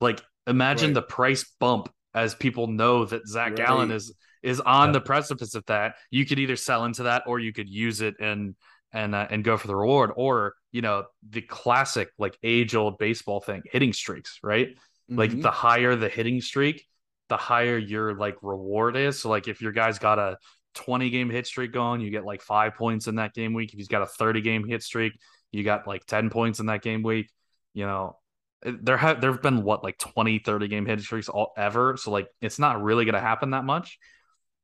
like 0.00 0.20
imagine 0.46 0.88
right. 0.88 0.94
the 0.94 1.02
price 1.02 1.44
bump 1.60 1.88
as 2.14 2.34
people 2.34 2.66
know 2.66 3.04
that 3.04 3.26
Zac 3.28 3.50
right. 3.50 3.56
Gallen 3.56 3.90
is 3.90 4.12
is 4.42 4.60
on 4.60 4.88
yeah. 4.88 4.92
the 4.92 5.00
precipice 5.00 5.54
of 5.54 5.64
that 5.66 5.94
you 6.10 6.26
could 6.26 6.38
either 6.38 6.56
sell 6.56 6.84
into 6.84 7.04
that 7.04 7.22
or 7.26 7.38
you 7.38 7.52
could 7.52 7.68
use 7.68 8.00
it 8.00 8.16
and 8.20 8.56
and 8.92 9.14
uh, 9.14 9.26
and 9.30 9.44
go 9.44 9.56
for 9.56 9.68
the 9.68 9.76
reward 9.76 10.10
or 10.16 10.54
you 10.72 10.82
know 10.82 11.04
the 11.30 11.42
classic 11.42 12.08
like 12.18 12.36
age 12.42 12.74
old 12.74 12.98
baseball 12.98 13.40
thing 13.40 13.62
hitting 13.70 13.92
streaks 13.92 14.40
right 14.42 14.68
mm-hmm. 14.68 15.18
like 15.18 15.40
the 15.40 15.50
higher 15.50 15.94
the 15.94 16.08
hitting 16.08 16.40
streak 16.40 16.84
the 17.28 17.36
higher 17.36 17.76
your 17.76 18.14
like 18.14 18.36
reward 18.42 18.96
is 18.96 19.18
so 19.18 19.28
like 19.28 19.48
if 19.48 19.60
your 19.60 19.72
guy's 19.72 19.98
got 19.98 20.18
a 20.18 20.36
20 20.76 21.10
game 21.10 21.30
hit 21.30 21.46
streak 21.46 21.72
going, 21.72 22.00
you 22.00 22.10
get 22.10 22.24
like 22.24 22.42
five 22.42 22.74
points 22.74 23.08
in 23.08 23.16
that 23.16 23.34
game 23.34 23.52
week. 23.54 23.72
If 23.72 23.78
he's 23.78 23.88
got 23.88 24.02
a 24.02 24.06
30 24.06 24.40
game 24.40 24.66
hit 24.66 24.82
streak, 24.82 25.18
you 25.50 25.64
got 25.64 25.86
like 25.86 26.04
10 26.06 26.30
points 26.30 26.60
in 26.60 26.66
that 26.66 26.82
game 26.82 27.02
week. 27.02 27.30
You 27.74 27.86
know, 27.86 28.18
eh, 28.64 28.72
there 28.80 28.96
have 28.96 29.20
there 29.20 29.32
have 29.32 29.42
been 29.42 29.62
what 29.62 29.82
like 29.82 29.98
20, 29.98 30.38
30 30.38 30.68
game 30.68 30.86
hit 30.86 31.00
streaks 31.00 31.28
all 31.28 31.52
ever. 31.56 31.96
So 31.96 32.10
like 32.10 32.28
it's 32.40 32.58
not 32.58 32.82
really 32.82 33.04
gonna 33.04 33.20
happen 33.20 33.50
that 33.50 33.64
much. 33.64 33.98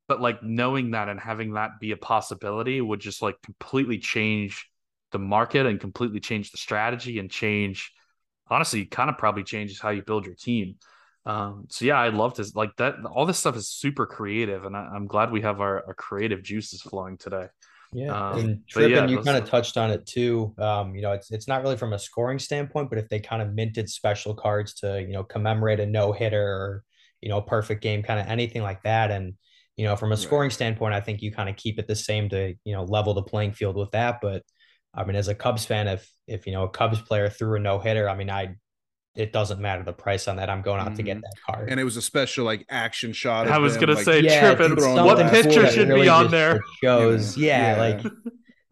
But 0.07 0.21
like 0.21 0.43
knowing 0.43 0.91
that 0.91 1.09
and 1.09 1.19
having 1.19 1.53
that 1.53 1.79
be 1.79 1.91
a 1.91 1.97
possibility 1.97 2.79
would 2.79 2.99
just 2.99 3.21
like 3.21 3.35
completely 3.41 3.97
change 3.99 4.69
the 5.11 5.19
market 5.19 5.65
and 5.65 5.79
completely 5.79 6.19
change 6.19 6.51
the 6.51 6.57
strategy 6.57 7.19
and 7.19 7.29
change 7.29 7.91
honestly 8.49 8.85
kind 8.85 9.09
of 9.09 9.17
probably 9.17 9.43
changes 9.43 9.79
how 9.79 9.89
you 9.89 10.01
build 10.01 10.25
your 10.25 10.35
team. 10.35 10.75
Um, 11.25 11.67
so 11.69 11.85
yeah, 11.85 11.99
I'd 11.99 12.13
love 12.13 12.33
to 12.35 12.45
like 12.55 12.75
that. 12.77 12.95
All 13.05 13.25
this 13.25 13.39
stuff 13.39 13.55
is 13.55 13.69
super 13.69 14.05
creative, 14.05 14.65
and 14.65 14.75
I, 14.75 14.95
am 14.95 15.07
glad 15.07 15.31
we 15.31 15.41
have 15.41 15.61
our, 15.61 15.85
our, 15.87 15.93
creative 15.93 16.43
juices 16.43 16.81
flowing 16.81 17.17
today. 17.17 17.47
Yeah, 17.93 18.31
um, 18.31 18.39
and 18.39 18.67
Trippin, 18.67 18.91
yeah, 18.91 19.07
you 19.07 19.21
kind 19.21 19.37
of 19.37 19.49
touched 19.49 19.77
on 19.77 19.91
it 19.91 20.05
too. 20.05 20.53
Um, 20.57 20.95
you 20.95 21.01
know, 21.01 21.13
it's 21.13 21.31
it's 21.31 21.47
not 21.47 21.61
really 21.61 21.77
from 21.77 21.93
a 21.93 21.99
scoring 21.99 22.39
standpoint, 22.39 22.89
but 22.89 22.99
if 22.99 23.07
they 23.07 23.19
kind 23.19 23.41
of 23.41 23.53
minted 23.53 23.89
special 23.89 24.33
cards 24.33 24.73
to 24.75 25.01
you 25.01 25.13
know 25.13 25.23
commemorate 25.23 25.79
a 25.79 25.85
no 25.85 26.11
hitter 26.11 26.43
or 26.43 26.83
you 27.21 27.29
know 27.29 27.41
perfect 27.41 27.81
game, 27.81 28.03
kind 28.03 28.19
of 28.19 28.27
anything 28.27 28.61
like 28.61 28.83
that, 28.83 29.09
and 29.09 29.35
you 29.77 29.85
know 29.85 29.95
from 29.95 30.11
a 30.11 30.17
scoring 30.17 30.47
right. 30.47 30.53
standpoint, 30.53 30.93
I 30.93 30.99
think 30.99 31.21
you 31.21 31.31
kind 31.31 31.49
of 31.49 31.55
keep 31.55 31.79
it 31.79 31.87
the 31.87 31.95
same 31.95 32.27
to 32.29 32.53
you 32.65 32.73
know 32.73 32.83
level 32.83 33.13
the 33.13 33.23
playing 33.23 33.53
field 33.53 33.77
with 33.77 33.91
that. 33.91 34.19
But 34.21 34.43
I 34.93 35.05
mean, 35.05 35.15
as 35.15 35.29
a 35.29 35.35
Cubs 35.35 35.63
fan, 35.63 35.87
if 35.87 36.11
if 36.27 36.45
you 36.47 36.51
know 36.51 36.63
a 36.63 36.69
Cubs 36.69 37.01
player 37.01 37.29
threw 37.29 37.55
a 37.55 37.59
no 37.59 37.79
hitter, 37.79 38.09
I 38.09 38.15
mean, 38.15 38.29
I 38.29 38.55
it 39.15 39.31
doesn't 39.31 39.59
matter 39.59 39.83
the 39.83 39.93
price 39.93 40.27
on 40.27 40.37
that. 40.37 40.49
I'm 40.49 40.61
going 40.61 40.79
out 40.79 40.87
mm-hmm. 40.87 40.95
to 40.95 41.03
get 41.03 41.17
mm-hmm. 41.17 41.21
that 41.21 41.55
card. 41.55 41.69
And 41.69 41.79
it 41.79 41.83
was 41.83 41.97
a 41.97 42.01
special 42.01 42.45
like 42.45 42.65
action 42.69 43.13
shot. 43.13 43.47
I 43.47 43.59
was 43.59 43.77
gonna 43.77 43.93
like, 43.93 44.05
say, 44.05 44.21
yeah, 44.21 44.53
tripping. 44.53 44.75
What 44.75 45.17
picture 45.29 45.67
should 45.67 45.89
really 45.89 46.03
be 46.03 46.09
on 46.09 46.31
there? 46.31 46.61
Shows, 46.83 47.37
yeah, 47.37 47.75
yeah, 47.75 47.81
like. 47.81 48.13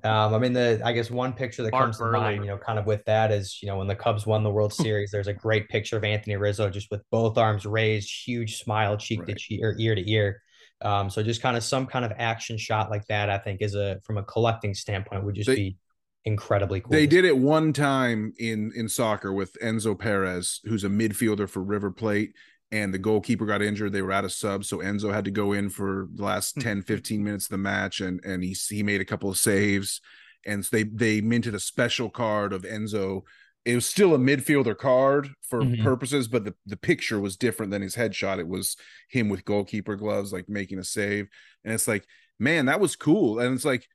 Um, 0.04 0.34
I 0.34 0.40
mean, 0.40 0.54
the 0.54 0.82
I 0.84 0.94
guess 0.94 1.12
one 1.12 1.32
picture 1.32 1.62
that 1.62 1.72
Mark 1.72 1.84
comes 1.84 2.00
Burley. 2.00 2.14
to 2.14 2.20
mind, 2.20 2.44
you 2.44 2.50
know, 2.50 2.58
kind 2.58 2.80
of 2.80 2.88
with 2.88 3.06
that 3.06 3.32
is, 3.32 3.60
you 3.62 3.68
know, 3.68 3.78
when 3.78 3.86
the 3.86 3.96
Cubs 3.96 4.26
won 4.26 4.44
the 4.44 4.50
World 4.50 4.74
Series, 4.74 5.12
there's 5.12 5.28
a 5.28 5.34
great 5.34 5.70
picture 5.70 5.96
of 5.96 6.04
Anthony 6.04 6.36
Rizzo 6.38 6.72
just 6.72 6.90
with 6.90 7.04
both 7.12 7.38
arms 7.38 7.68
raised, 7.68 8.10
huge 8.26 8.58
smile, 8.58 8.98
cheek 8.98 9.20
right. 9.20 9.28
to 9.28 9.36
cheek 9.36 9.64
or 9.64 9.76
ear 9.78 9.94
to 9.94 10.12
ear. 10.12 10.42
Um, 10.82 11.12
so 11.12 11.22
just 11.22 11.44
kind 11.44 11.56
of 11.56 11.64
some 11.64 11.86
kind 11.86 12.04
of 12.04 12.12
action 12.18 12.58
shot 12.58 12.90
like 12.90 13.06
that, 13.10 13.30
I 13.30 13.38
think, 13.38 13.62
is 13.62 13.76
a 13.76 14.00
from 14.04 14.18
a 14.18 14.24
collecting 14.24 14.74
standpoint 14.74 15.24
would 15.24 15.36
just 15.36 15.48
they, 15.48 15.56
be 15.56 15.78
incredibly 16.26 16.82
cool. 16.82 16.92
They 16.92 17.08
did 17.08 17.26
it 17.26 17.38
one 17.38 17.74
time 17.74 18.34
in 18.40 18.72
in 18.76 18.90
soccer 18.90 19.34
with 19.34 19.58
Enzo 19.62 19.98
Perez, 19.98 20.60
who's 20.66 20.84
a 20.84 20.90
midfielder 20.90 21.50
for 21.50 21.62
River 21.62 21.92
Plate, 21.92 22.34
and 22.72 22.94
the 22.94 23.00
goalkeeper 23.00 23.46
got 23.46 23.62
injured. 23.62 23.94
They 23.94 24.02
were 24.02 24.12
out 24.12 24.26
of 24.26 24.32
subs, 24.32 24.70
so 24.70 24.78
Enzo 24.78 25.14
had 25.14 25.26
to 25.26 25.32
go 25.32 25.54
in 25.54 25.70
for 25.70 26.08
the 26.14 26.24
last 26.24 26.56
hmm. 26.56 26.62
10, 26.62 26.82
15 26.84 27.24
minutes 27.24 27.46
of 27.46 27.52
the 27.52 27.58
match, 27.58 28.02
and 28.02 28.20
and 28.24 28.44
he 28.44 28.56
he 28.70 28.84
made 28.84 29.02
a 29.02 29.06
couple 29.06 29.30
of 29.30 29.38
saves, 29.38 30.02
and 30.46 30.66
so 30.66 30.70
they 30.76 30.84
they 30.84 31.22
minted 31.22 31.56
a 31.56 31.60
special 31.60 32.10
card 32.10 32.54
of 32.54 32.64
Enzo 32.64 33.24
it 33.66 33.76
was 33.76 33.86
still 33.86 34.16
a 34.16 34.18
midfielder 34.18 34.76
card 34.78 35.30
for 35.42 35.62
Mhm. 35.62 35.84
purposes, 35.84 36.28
but 36.28 36.46
the, 36.46 36.56
the 36.66 36.78
picture 36.78 37.20
was 37.20 37.38
different 37.38 37.72
than 37.72 37.82
his 37.82 37.96
headshot. 37.96 38.40
It 38.40 38.48
was 38.48 38.76
him 39.08 39.30
with 39.30 39.46
goalkeeper 39.46 39.96
gloves, 39.96 40.34
like 40.34 40.50
making 40.50 40.80
a 40.80 40.84
save. 40.84 41.28
And 41.64 41.74
it's 41.74 41.88
like, 41.88 42.06
man, 42.40 42.66
that 42.66 42.80
was 42.80 42.96
cool. 42.96 43.40
And 43.40 43.54
it's 43.54 43.66
like, 43.66 43.88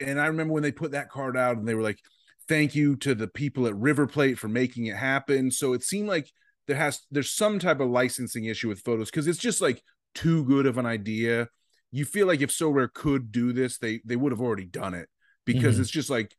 and 0.00 0.20
I 0.20 0.26
remember 0.26 0.52
when 0.54 0.62
they 0.62 0.72
put 0.72 0.92
that 0.92 1.10
card 1.10 1.36
out 1.36 1.56
and 1.56 1.66
they 1.68 1.74
were 1.74 1.82
like, 1.82 1.98
thank 2.48 2.74
you 2.74 2.96
to 2.96 3.14
the 3.14 3.28
people 3.28 3.66
at 3.66 3.76
River 3.76 4.06
Plate 4.06 4.38
for 4.38 4.48
making 4.48 4.86
it 4.86 4.96
happen. 4.96 5.50
So 5.50 5.72
it 5.72 5.82
seemed 5.82 6.08
like 6.08 6.30
there 6.66 6.76
has 6.76 7.00
there's 7.10 7.30
some 7.32 7.58
type 7.58 7.80
of 7.80 7.90
licensing 7.90 8.44
issue 8.46 8.68
with 8.68 8.80
photos 8.80 9.10
because 9.10 9.26
it's 9.26 9.38
just 9.38 9.60
like 9.60 9.82
too 10.14 10.44
good 10.44 10.66
of 10.66 10.78
an 10.78 10.86
idea. 10.86 11.48
You 11.90 12.04
feel 12.04 12.26
like 12.26 12.40
if 12.40 12.50
Sorare 12.50 12.92
could 12.92 13.30
do 13.32 13.52
this, 13.52 13.78
they 13.78 14.00
they 14.04 14.16
would 14.16 14.32
have 14.32 14.40
already 14.40 14.66
done 14.66 14.94
it 14.94 15.08
because 15.44 15.76
Mhm. 15.76 15.80
it's 15.80 15.90
just 15.90 16.10
like 16.10 16.34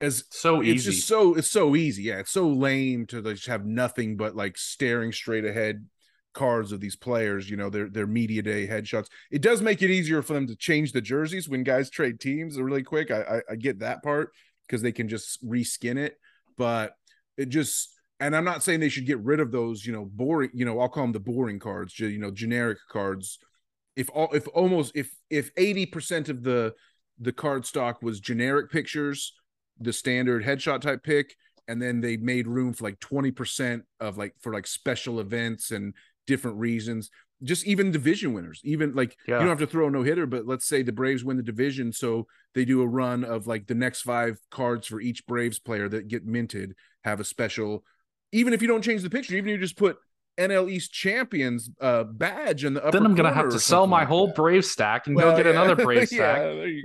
as 0.00 0.24
So 0.30 0.62
easy. 0.62 0.72
it's 0.72 0.82
easy. 0.82 0.90
just 0.92 1.08
so 1.08 1.34
it's 1.34 1.50
so 1.50 1.76
easy. 1.76 2.04
Yeah, 2.04 2.18
it's 2.18 2.30
so 2.32 2.48
lame 2.48 3.06
to 3.08 3.20
like, 3.22 3.36
just 3.36 3.46
have 3.48 3.64
nothing 3.64 4.16
but 4.16 4.34
like 4.36 4.58
staring 4.58 5.12
straight 5.12 5.44
ahead 5.44 5.86
cards 6.34 6.72
of 6.72 6.80
these 6.80 6.96
players. 6.96 7.48
You 7.48 7.56
know, 7.56 7.70
their 7.70 7.88
their 7.88 8.06
media 8.06 8.42
day 8.42 8.66
headshots. 8.66 9.08
It 9.30 9.42
does 9.42 9.62
make 9.62 9.82
it 9.82 9.90
easier 9.90 10.22
for 10.22 10.34
them 10.34 10.46
to 10.48 10.56
change 10.56 10.92
the 10.92 11.00
jerseys 11.00 11.48
when 11.48 11.62
guys 11.62 11.90
trade 11.90 12.20
teams 12.20 12.60
really 12.60 12.82
quick. 12.82 13.10
I 13.10 13.22
I, 13.22 13.52
I 13.52 13.56
get 13.56 13.80
that 13.80 14.02
part 14.02 14.32
because 14.66 14.82
they 14.82 14.92
can 14.92 15.08
just 15.08 15.44
reskin 15.46 15.96
it, 15.96 16.18
but 16.58 16.94
it 17.36 17.48
just 17.48 17.90
and 18.20 18.36
I'm 18.36 18.44
not 18.44 18.62
saying 18.62 18.80
they 18.80 18.88
should 18.88 19.06
get 19.06 19.20
rid 19.20 19.40
of 19.40 19.52
those. 19.52 19.86
You 19.86 19.92
know, 19.92 20.04
boring. 20.04 20.50
You 20.52 20.64
know, 20.64 20.80
I'll 20.80 20.88
call 20.88 21.04
them 21.04 21.12
the 21.12 21.20
boring 21.20 21.58
cards. 21.58 21.98
You 21.98 22.18
know, 22.18 22.30
generic 22.30 22.78
cards. 22.90 23.38
If 23.96 24.10
all 24.12 24.30
if 24.32 24.46
almost 24.48 24.92
if 24.94 25.10
if 25.30 25.50
eighty 25.56 25.86
percent 25.86 26.28
of 26.28 26.42
the 26.42 26.74
the 27.18 27.32
card 27.32 27.64
stock 27.64 28.02
was 28.02 28.18
generic 28.18 28.70
pictures 28.70 29.34
the 29.80 29.92
standard 29.92 30.44
headshot 30.44 30.80
type 30.80 31.02
pick 31.02 31.36
and 31.66 31.80
then 31.80 32.00
they 32.00 32.16
made 32.16 32.46
room 32.46 32.72
for 32.72 32.84
like 32.84 33.00
20% 33.00 33.82
of 34.00 34.18
like 34.18 34.34
for 34.40 34.52
like 34.52 34.66
special 34.66 35.20
events 35.20 35.70
and 35.70 35.94
different 36.26 36.56
reasons 36.58 37.10
just 37.42 37.66
even 37.66 37.90
division 37.90 38.32
winners 38.32 38.60
even 38.64 38.94
like 38.94 39.16
Yeah. 39.26 39.34
you 39.34 39.40
don't 39.40 39.48
have 39.48 39.58
to 39.58 39.66
throw 39.66 39.88
a 39.88 39.90
no 39.90 40.02
hitter 40.02 40.26
but 40.26 40.46
let's 40.46 40.66
say 40.66 40.82
the 40.82 40.92
braves 40.92 41.24
win 41.24 41.36
the 41.36 41.42
division 41.42 41.92
so 41.92 42.26
they 42.54 42.64
do 42.64 42.80
a 42.80 42.86
run 42.86 43.24
of 43.24 43.46
like 43.46 43.66
the 43.66 43.74
next 43.74 44.02
five 44.02 44.38
cards 44.50 44.86
for 44.86 45.00
each 45.00 45.26
braves 45.26 45.58
player 45.58 45.88
that 45.88 46.08
get 46.08 46.24
minted 46.24 46.74
have 47.04 47.20
a 47.20 47.24
special 47.24 47.84
even 48.32 48.52
if 48.52 48.62
you 48.62 48.68
don't 48.68 48.82
change 48.82 49.02
the 49.02 49.10
picture 49.10 49.34
even 49.34 49.48
if 49.50 49.52
you 49.52 49.58
just 49.58 49.76
put 49.76 49.96
NL 50.36 50.68
East 50.68 50.92
champions 50.92 51.70
uh 51.80 52.02
badge 52.02 52.64
in 52.64 52.74
the 52.74 52.84
upper 52.84 52.98
then 52.98 53.06
I'm 53.06 53.14
gonna 53.14 53.32
have 53.32 53.50
to 53.50 53.60
sell 53.60 53.86
my 53.86 54.00
like 54.00 54.08
whole 54.08 54.26
that. 54.28 54.34
Brave 54.36 54.64
stack 54.64 55.06
and 55.06 55.14
Well, 55.14 55.30
go 55.30 55.36
get 55.36 55.46
yeah. 55.46 55.52
another 55.62 55.76
Brave 55.84 56.08
stack. 56.08 56.38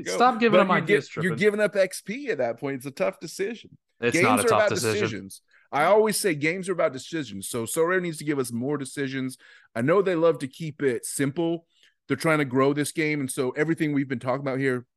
go. 0.06 0.12
Stop 0.12 0.40
giving 0.40 0.60
But 0.60 0.64
them 0.66 0.68
you're 0.68 0.78
ideas, 0.78 1.10
You're 1.16 1.36
giving 1.36 1.60
up 1.60 1.74
XP 1.74 2.30
at 2.30 2.38
that 2.38 2.60
point. 2.60 2.76
It's 2.76 2.86
a 2.86 2.92
tough 2.92 3.20
decision. 3.20 3.72
It's 4.02 4.14
games 4.14 4.24
not 4.24 4.40
a 4.40 4.44
are 4.44 4.48
tough 4.48 4.58
about 4.60 4.70
decision. 4.70 5.00
decisions. 5.02 5.42
I 5.72 5.86
always 5.86 6.20
say 6.20 6.34
games 6.36 6.68
are 6.68 6.74
about 6.74 6.94
decisions. 6.94 7.50
So 7.50 7.66
Sorare 7.66 8.02
needs 8.02 8.18
to 8.18 8.24
give 8.24 8.40
us 8.40 8.52
more 8.52 8.78
decisions. 8.78 9.38
I 9.76 9.82
know 9.82 10.02
they 10.02 10.16
love 10.16 10.40
to 10.40 10.48
keep 10.48 10.82
it 10.82 11.06
simple. 11.06 11.66
They're 12.08 12.18
trying 12.18 12.40
to 12.40 12.46
grow 12.46 12.74
this 12.74 12.92
game, 12.92 13.20
and 13.20 13.30
so 13.30 13.52
everything 13.52 13.94
we've 13.94 14.10
been 14.10 14.20
talking 14.20 14.42
about 14.42 14.58
here 14.58 14.88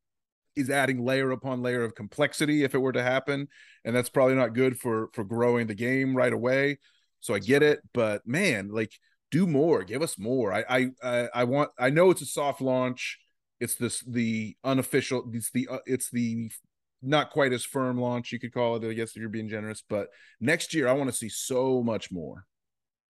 is 0.55 0.69
adding 0.69 1.03
layer 1.03 1.31
upon 1.31 1.61
layer 1.61 1.83
of 1.83 1.95
complexity 1.95 2.63
if 2.63 2.73
it 2.73 2.79
were 2.79 2.91
to 2.91 3.03
happen, 3.03 3.47
and 3.85 3.95
that's 3.95 4.09
probably 4.09 4.35
not 4.35 4.55
good 4.55 4.79
for 4.79 5.09
for 5.13 5.23
growing 5.23 5.67
the 5.67 5.75
game 5.75 6.17
right 6.17 6.33
away. 6.33 6.79
So 7.19 7.33
I 7.33 7.39
get 7.39 7.61
it, 7.63 7.81
but 7.93 8.27
man, 8.27 8.69
like 8.69 8.93
do 9.31 9.47
more, 9.47 9.83
give 9.83 10.01
us 10.01 10.17
more. 10.17 10.53
I 10.53 10.89
I 11.03 11.27
I, 11.33 11.43
want. 11.45 11.71
I 11.77 11.89
know 11.89 12.11
it's 12.11 12.21
a 12.21 12.25
soft 12.25 12.61
launch. 12.61 13.19
It's 13.59 13.75
this 13.75 14.01
the 14.01 14.55
unofficial. 14.63 15.29
It's 15.33 15.51
the 15.51 15.67
uh, 15.69 15.79
it's 15.85 16.09
the 16.09 16.51
not 17.03 17.31
quite 17.31 17.53
as 17.53 17.63
firm 17.63 17.99
launch 17.99 18.31
you 18.31 18.39
could 18.39 18.53
call 18.53 18.75
it. 18.77 18.83
I 18.89 18.93
guess 18.93 19.11
if 19.11 19.17
you're 19.17 19.29
being 19.29 19.49
generous, 19.49 19.83
but 19.87 20.07
next 20.39 20.73
year 20.73 20.87
I 20.87 20.93
want 20.93 21.09
to 21.09 21.15
see 21.15 21.29
so 21.29 21.83
much 21.83 22.11
more. 22.11 22.45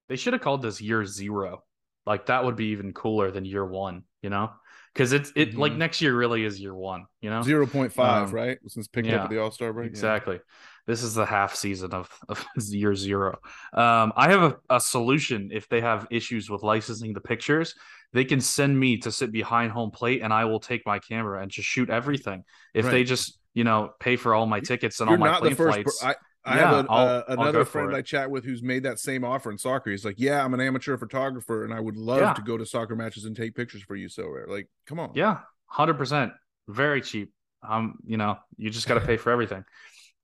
They 0.10 0.16
should 0.16 0.34
have 0.34 0.42
called 0.42 0.62
this 0.62 0.82
year 0.82 1.06
zero. 1.06 1.64
Like 2.06 2.26
that 2.26 2.44
would 2.44 2.56
be 2.56 2.68
even 2.68 2.94
cooler 2.94 3.32
than 3.32 3.46
year 3.46 3.66
one, 3.66 4.04
you 4.22 4.30
know? 4.30 4.52
Because 4.94 5.14
it's 5.14 5.32
it 5.36 5.56
like 5.56 5.72
Mhm. 5.72 5.78
next 5.78 6.02
year 6.02 6.16
really 6.16 6.44
is 6.44 6.60
year 6.60 6.76
one, 6.76 7.06
you 7.22 7.30
know? 7.30 7.42
Zero 7.42 7.66
point 7.66 7.94
five, 7.94 8.28
Um, 8.30 8.36
right? 8.36 8.60
Since 8.68 8.88
picking 8.90 9.12
yeah, 9.12 9.20
up 9.20 9.24
at 9.24 9.30
the 9.30 9.40
All 9.40 9.52
Star 9.52 9.72
break. 9.74 9.86
Yeah. 9.86 9.90
Exactly. 9.92 10.40
This 10.86 11.02
is 11.02 11.16
the 11.16 11.26
half 11.26 11.56
season 11.56 11.94
of, 11.94 12.10
of 12.28 12.46
year 12.68 12.94
zero. 12.94 13.40
Um, 13.72 14.12
I 14.18 14.30
have 14.30 14.44
a, 14.44 14.58
a 14.70 14.80
solution 14.82 15.50
if 15.54 15.70
they 15.70 15.80
have 15.82 16.08
issues 16.12 16.50
with 16.50 16.62
licensing 16.62 17.14
the 17.14 17.22
pictures. 17.22 17.74
They 18.12 18.26
can 18.26 18.42
send 18.42 18.78
me 18.78 18.98
to 18.98 19.12
sit 19.12 19.32
behind 19.32 19.72
home 19.72 19.90
plate 19.90 20.22
and 20.22 20.32
I 20.32 20.46
will 20.46 20.60
take 20.60 20.86
my 20.86 21.00
camera 21.00 21.42
and 21.42 21.50
just 21.50 21.68
shoot 21.68 21.90
everything. 21.90 22.44
If 22.74 22.86
they 22.86 23.04
just, 23.04 23.40
you 23.54 23.64
know, 23.64 23.92
pay 24.00 24.16
for 24.16 24.34
all 24.34 24.46
my 24.46 24.60
tickets 24.60 25.00
and 25.00 25.10
You're 25.10 25.18
all 25.18 25.26
my 25.26 25.32
not 25.32 25.44
the 25.44 25.50
plane 25.50 25.56
first. 25.56 25.78
per- 25.78 25.84
flights. 25.84 26.04
I 26.04 26.16
I 26.46 26.56
Yeah, 26.58 26.76
have 26.76 26.86
a, 26.88 26.92
uh, 26.92 27.24
another 27.30 27.64
friend. 27.64 27.96
I 27.96 28.02
chat 28.02 28.30
with 28.30 28.44
who's 28.44 28.62
made 28.62 28.84
that 28.84 29.00
same 29.00 29.24
offer 29.24 29.50
in 29.50 29.58
soccer. 29.58 29.92
He's 29.92 30.04
like, 30.04 30.16
"Yeah, 30.18 30.44
I'm 30.44 30.54
an 30.54 30.60
amateur 30.60 30.98
photographer, 30.98 31.64
and 31.64 31.74
I 31.74 31.80
would 31.80 31.96
love 31.96 32.20
Yeah. 32.20 32.34
to 32.34 32.42
go 32.42 32.58
to 32.58 32.66
soccer 32.66 32.98
matches 32.98 33.24
and 33.24 33.34
take 33.36 33.56
pictures 33.56 33.82
for 33.84 33.96
you." 33.96 34.10
So. 34.10 34.28
Like, 34.48 34.68
come 34.86 35.00
on. 35.00 35.12
Yeah, 35.16 35.40
hundred 35.68 35.94
percent. 35.98 36.34
Very 36.68 37.00
cheap. 37.02 37.32
Um, 37.66 38.00
you 38.06 38.18
know, 38.18 38.38
you 38.58 38.70
just 38.70 38.90
got 38.90 38.96
to 38.96 39.02
pay 39.02 39.16
for 39.16 39.32
everything. 39.32 39.64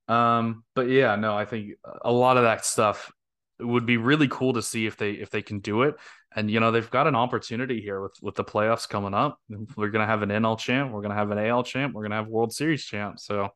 Um, 0.09 0.65
but 0.75 0.89
yeah, 0.89 1.15
no, 1.15 1.37
I 1.37 1.45
think 1.45 1.75
a 2.03 2.11
lot 2.11 2.35
of 2.35 2.43
that 2.43 2.65
stuff 2.65 3.11
would 3.59 3.85
be 3.85 3.97
really 3.97 4.27
cool 4.27 4.53
to 4.53 4.61
see 4.61 4.85
if 4.85 4.97
they 4.97 5.11
if 5.11 5.29
they 5.29 5.41
can 5.41 5.59
do 5.59 5.83
it. 5.83 5.95
And 6.35 6.49
you 6.49 6.59
know, 6.59 6.71
they've 6.71 6.89
got 6.89 7.07
an 7.07 7.15
opportunity 7.15 7.81
here 7.81 8.01
with 8.01 8.15
with 8.21 8.35
the 8.35 8.43
playoffs 8.43 8.87
coming 8.87 9.13
up. 9.13 9.39
We're 9.75 9.89
gonna 9.89 10.05
have 10.05 10.21
an 10.21 10.29
NL 10.29 10.57
champ. 10.57 10.91
We're 10.91 11.01
gonna 11.01 11.15
have 11.15 11.31
an 11.31 11.39
AL 11.39 11.63
champ. 11.63 11.93
We're 11.93 12.03
gonna 12.03 12.15
have 12.15 12.27
World 12.27 12.53
Series 12.53 12.83
champ. 12.83 13.19
So 13.19 13.49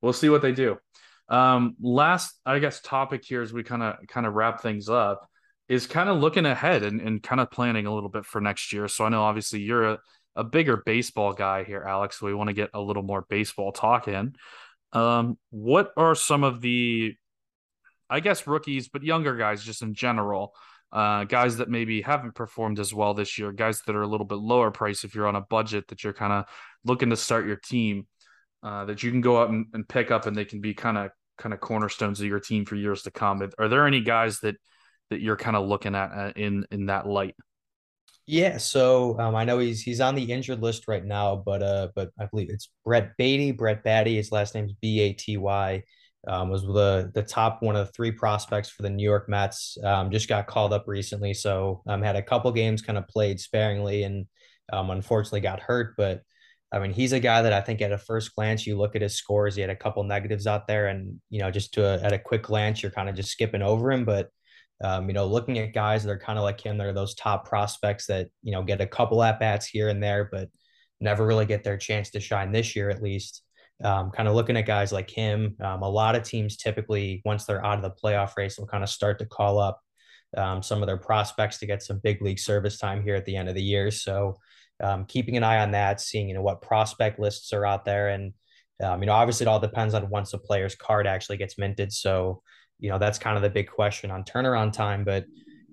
we'll 0.00 0.12
see 0.12 0.28
what 0.28 0.42
they 0.42 0.52
do. 0.52 0.78
Um, 1.28 1.76
last, 1.80 2.38
I 2.44 2.58
guess, 2.58 2.80
topic 2.80 3.24
here 3.24 3.42
as 3.42 3.52
we 3.52 3.62
kind 3.62 3.82
of 3.82 3.96
kind 4.08 4.26
of 4.26 4.34
wrap 4.34 4.60
things 4.60 4.88
up 4.88 5.28
is 5.68 5.86
kind 5.86 6.08
of 6.08 6.18
looking 6.18 6.44
ahead 6.44 6.82
and, 6.82 7.00
and 7.00 7.22
kind 7.22 7.40
of 7.40 7.50
planning 7.50 7.86
a 7.86 7.94
little 7.94 8.10
bit 8.10 8.26
for 8.26 8.40
next 8.40 8.72
year. 8.72 8.88
So 8.88 9.06
I 9.06 9.08
know 9.08 9.22
obviously 9.22 9.60
you're 9.60 9.92
a, 9.92 9.98
a 10.36 10.44
bigger 10.44 10.82
baseball 10.84 11.32
guy 11.32 11.64
here, 11.64 11.82
Alex. 11.82 12.18
So 12.18 12.26
we 12.26 12.34
want 12.34 12.48
to 12.48 12.54
get 12.54 12.70
a 12.74 12.80
little 12.80 13.02
more 13.02 13.24
baseball 13.28 13.72
talk 13.72 14.08
in. 14.08 14.34
Um, 14.92 15.38
what 15.50 15.90
are 15.96 16.14
some 16.14 16.44
of 16.44 16.60
the, 16.60 17.14
I 18.12 18.20
guess, 18.20 18.46
rookies, 18.46 18.88
but 18.88 19.02
younger 19.02 19.36
guys 19.36 19.64
just 19.64 19.82
in 19.82 19.94
general, 19.94 20.54
uh, 20.92 21.24
guys 21.24 21.56
that 21.56 21.70
maybe 21.70 22.02
haven't 22.02 22.34
performed 22.34 22.78
as 22.78 22.92
well 22.92 23.14
this 23.14 23.38
year, 23.38 23.50
guys 23.52 23.80
that 23.86 23.96
are 23.96 24.02
a 24.02 24.06
little 24.06 24.26
bit 24.26 24.38
lower 24.38 24.70
price 24.70 25.04
if 25.04 25.14
you're 25.14 25.26
on 25.26 25.36
a 25.36 25.40
budget 25.40 25.88
that 25.88 26.04
you're 26.04 26.12
kind 26.12 26.32
of 26.32 26.44
looking 26.84 27.10
to 27.10 27.16
start 27.16 27.46
your 27.46 27.56
team, 27.56 28.06
uh, 28.62 28.84
that 28.84 29.02
you 29.02 29.10
can 29.10 29.22
go 29.22 29.40
out 29.40 29.48
and, 29.48 29.66
and 29.72 29.88
pick 29.88 30.10
up 30.10 30.26
and 30.26 30.36
they 30.36 30.44
can 30.44 30.60
be 30.60 30.74
kind 30.74 30.98
of 30.98 31.10
kind 31.38 31.54
of 31.54 31.60
cornerstones 31.60 32.20
of 32.20 32.26
your 32.26 32.40
team 32.40 32.66
for 32.66 32.76
years 32.76 33.02
to 33.02 33.10
come. 33.10 33.42
Are 33.58 33.68
there 33.68 33.86
any 33.86 34.02
guys 34.02 34.40
that 34.40 34.56
that 35.10 35.20
you're 35.20 35.36
kind 35.36 35.56
of 35.56 35.66
looking 35.66 35.94
at 35.94 36.12
uh, 36.12 36.32
in 36.36 36.66
in 36.70 36.86
that 36.86 37.06
light? 37.06 37.34
Yeah, 38.26 38.58
so 38.58 39.18
um, 39.18 39.34
I 39.34 39.44
know 39.44 39.58
he's 39.58 39.82
he's 39.82 40.00
on 40.00 40.14
the 40.14 40.30
injured 40.30 40.62
list 40.62 40.86
right 40.86 41.04
now, 41.04 41.36
but 41.36 41.62
uh, 41.62 41.88
but 41.94 42.10
I 42.20 42.26
believe 42.26 42.50
it's 42.50 42.70
Brett 42.84 43.16
Beatty. 43.16 43.50
Brett 43.52 43.82
Baty, 43.82 44.16
his 44.16 44.30
last 44.30 44.54
name's 44.54 44.74
B 44.74 45.00
A 45.00 45.12
T 45.12 45.36
Y. 45.38 45.82
Um, 46.28 46.50
was 46.50 46.62
the 46.62 47.10
the 47.14 47.22
top 47.22 47.62
one 47.62 47.74
of 47.74 47.92
three 47.92 48.12
prospects 48.12 48.68
for 48.68 48.82
the 48.82 48.90
New 48.90 49.02
York 49.02 49.28
Mets. 49.28 49.76
Um, 49.82 50.10
just 50.10 50.28
got 50.28 50.46
called 50.46 50.72
up 50.72 50.84
recently, 50.86 51.34
so 51.34 51.82
um, 51.86 52.02
had 52.02 52.16
a 52.16 52.22
couple 52.22 52.52
games 52.52 52.82
kind 52.82 52.98
of 52.98 53.08
played 53.08 53.40
sparingly, 53.40 54.04
and 54.04 54.26
um, 54.72 54.90
unfortunately 54.90 55.40
got 55.40 55.60
hurt. 55.60 55.94
But 55.96 56.22
I 56.72 56.78
mean, 56.78 56.92
he's 56.92 57.12
a 57.12 57.20
guy 57.20 57.42
that 57.42 57.52
I 57.52 57.60
think 57.60 57.82
at 57.82 57.92
a 57.92 57.98
first 57.98 58.34
glance, 58.34 58.66
you 58.66 58.78
look 58.78 58.94
at 58.96 59.02
his 59.02 59.16
scores, 59.16 59.56
he 59.56 59.60
had 59.60 59.70
a 59.70 59.76
couple 59.76 60.04
negatives 60.04 60.46
out 60.46 60.66
there, 60.68 60.88
and 60.88 61.20
you 61.28 61.40
know, 61.40 61.50
just 61.50 61.74
to 61.74 61.84
a, 61.84 62.00
at 62.02 62.12
a 62.12 62.18
quick 62.18 62.44
glance, 62.44 62.82
you're 62.82 62.92
kind 62.92 63.08
of 63.08 63.16
just 63.16 63.30
skipping 63.30 63.62
over 63.62 63.90
him, 63.90 64.04
but 64.04 64.30
um, 64.82 65.08
you 65.08 65.14
know, 65.14 65.26
looking 65.26 65.58
at 65.58 65.72
guys 65.72 66.02
that 66.02 66.10
are 66.10 66.18
kind 66.18 66.38
of 66.38 66.42
like 66.42 66.60
him, 66.60 66.76
they're 66.76 66.92
those 66.92 67.14
top 67.14 67.48
prospects 67.48 68.06
that, 68.06 68.28
you 68.42 68.52
know, 68.52 68.62
get 68.62 68.80
a 68.80 68.86
couple 68.86 69.22
at 69.22 69.38
bats 69.38 69.66
here 69.66 69.88
and 69.88 70.02
there, 70.02 70.28
but 70.30 70.48
never 71.00 71.24
really 71.24 71.46
get 71.46 71.62
their 71.62 71.76
chance 71.76 72.10
to 72.10 72.20
shine 72.20 72.50
this 72.52 72.74
year, 72.74 72.90
at 72.90 73.02
least. 73.02 73.41
Um, 73.82 74.10
kind 74.10 74.28
of 74.28 74.34
looking 74.34 74.56
at 74.56 74.66
guys 74.66 74.92
like 74.92 75.10
him, 75.10 75.56
um, 75.60 75.82
a 75.82 75.88
lot 75.88 76.14
of 76.14 76.22
teams 76.22 76.56
typically, 76.56 77.22
once 77.24 77.44
they're 77.44 77.64
out 77.64 77.76
of 77.78 77.82
the 77.82 77.90
playoff 77.90 78.36
race, 78.36 78.58
will 78.58 78.66
kind 78.66 78.84
of 78.84 78.90
start 78.90 79.18
to 79.18 79.26
call 79.26 79.58
up 79.58 79.80
um, 80.36 80.62
some 80.62 80.82
of 80.82 80.86
their 80.86 80.96
prospects 80.96 81.58
to 81.58 81.66
get 81.66 81.82
some 81.82 81.98
big 81.98 82.22
league 82.22 82.38
service 82.38 82.78
time 82.78 83.02
here 83.02 83.16
at 83.16 83.24
the 83.24 83.36
end 83.36 83.48
of 83.48 83.54
the 83.54 83.62
year. 83.62 83.90
So, 83.90 84.38
um, 84.82 85.04
keeping 85.04 85.36
an 85.36 85.44
eye 85.44 85.60
on 85.60 85.72
that, 85.72 86.00
seeing, 86.00 86.28
you 86.28 86.34
know, 86.34 86.42
what 86.42 86.62
prospect 86.62 87.18
lists 87.18 87.52
are 87.52 87.66
out 87.66 87.84
there. 87.84 88.08
And, 88.08 88.32
um, 88.82 89.00
you 89.00 89.06
know, 89.06 89.12
obviously 89.12 89.44
it 89.44 89.48
all 89.48 89.60
depends 89.60 89.94
on 89.94 90.08
once 90.08 90.32
a 90.32 90.38
player's 90.38 90.74
card 90.74 91.06
actually 91.06 91.36
gets 91.36 91.58
minted. 91.58 91.92
So, 91.92 92.42
you 92.82 92.90
know 92.90 92.98
that's 92.98 93.18
kind 93.18 93.36
of 93.36 93.42
the 93.42 93.48
big 93.48 93.70
question 93.70 94.10
on 94.10 94.24
turnaround 94.24 94.72
time 94.72 95.04
but 95.04 95.24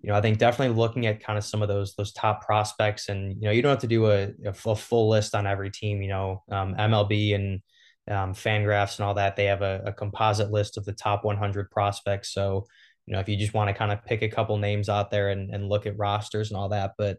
you 0.02 0.10
know 0.10 0.16
i 0.16 0.22
think 0.22 0.38
definitely 0.38 0.74
looking 0.78 1.08
at 1.08 1.22
kind 1.22 1.38
of 1.38 1.44
some 1.44 1.62
of 1.62 1.68
those 1.68 1.96
those 1.96 2.14
top 2.14 2.46
prospects 2.46 3.10
and 3.10 3.36
you 3.42 3.48
know 3.48 3.52
you 3.52 3.62
don't 3.62 3.72
have 3.72 3.80
to 3.80 3.88
do 3.88 4.10
a, 4.10 4.30
a 4.46 4.54
full, 4.54 4.76
full 4.76 5.10
list 5.10 5.36
on 5.36 5.46
every 5.46 5.72
team 5.72 6.02
you 6.02 6.08
know 6.08 6.44
um, 6.52 6.76
mlb 6.76 7.36
and 7.36 7.62
um, 8.10 8.34
fangraphs 8.34 8.98
and 9.00 9.06
all 9.06 9.14
that 9.14 9.36
they 9.36 9.46
have 9.46 9.62
a, 9.62 9.82
a 9.86 9.94
composite 9.94 10.52
list 10.52 10.78
of 10.78 10.86
the 10.86 10.94
top 10.94 11.24
100 11.24 11.70
prospects 11.72 12.34
so 12.34 12.66
you 13.06 13.14
know 13.14 13.20
if 13.20 13.30
you 13.30 13.38
just 13.38 13.54
want 13.54 13.68
to 13.70 13.74
kind 13.74 13.92
of 13.92 14.04
pick 14.06 14.22
a 14.22 14.30
couple 14.30 14.58
names 14.58 14.90
out 14.90 15.12
there 15.12 15.30
and, 15.30 15.54
and 15.54 15.70
look 15.70 15.86
at 15.86 15.98
rosters 15.98 16.50
and 16.52 16.58
all 16.58 16.70
that 16.70 16.94
but 16.98 17.18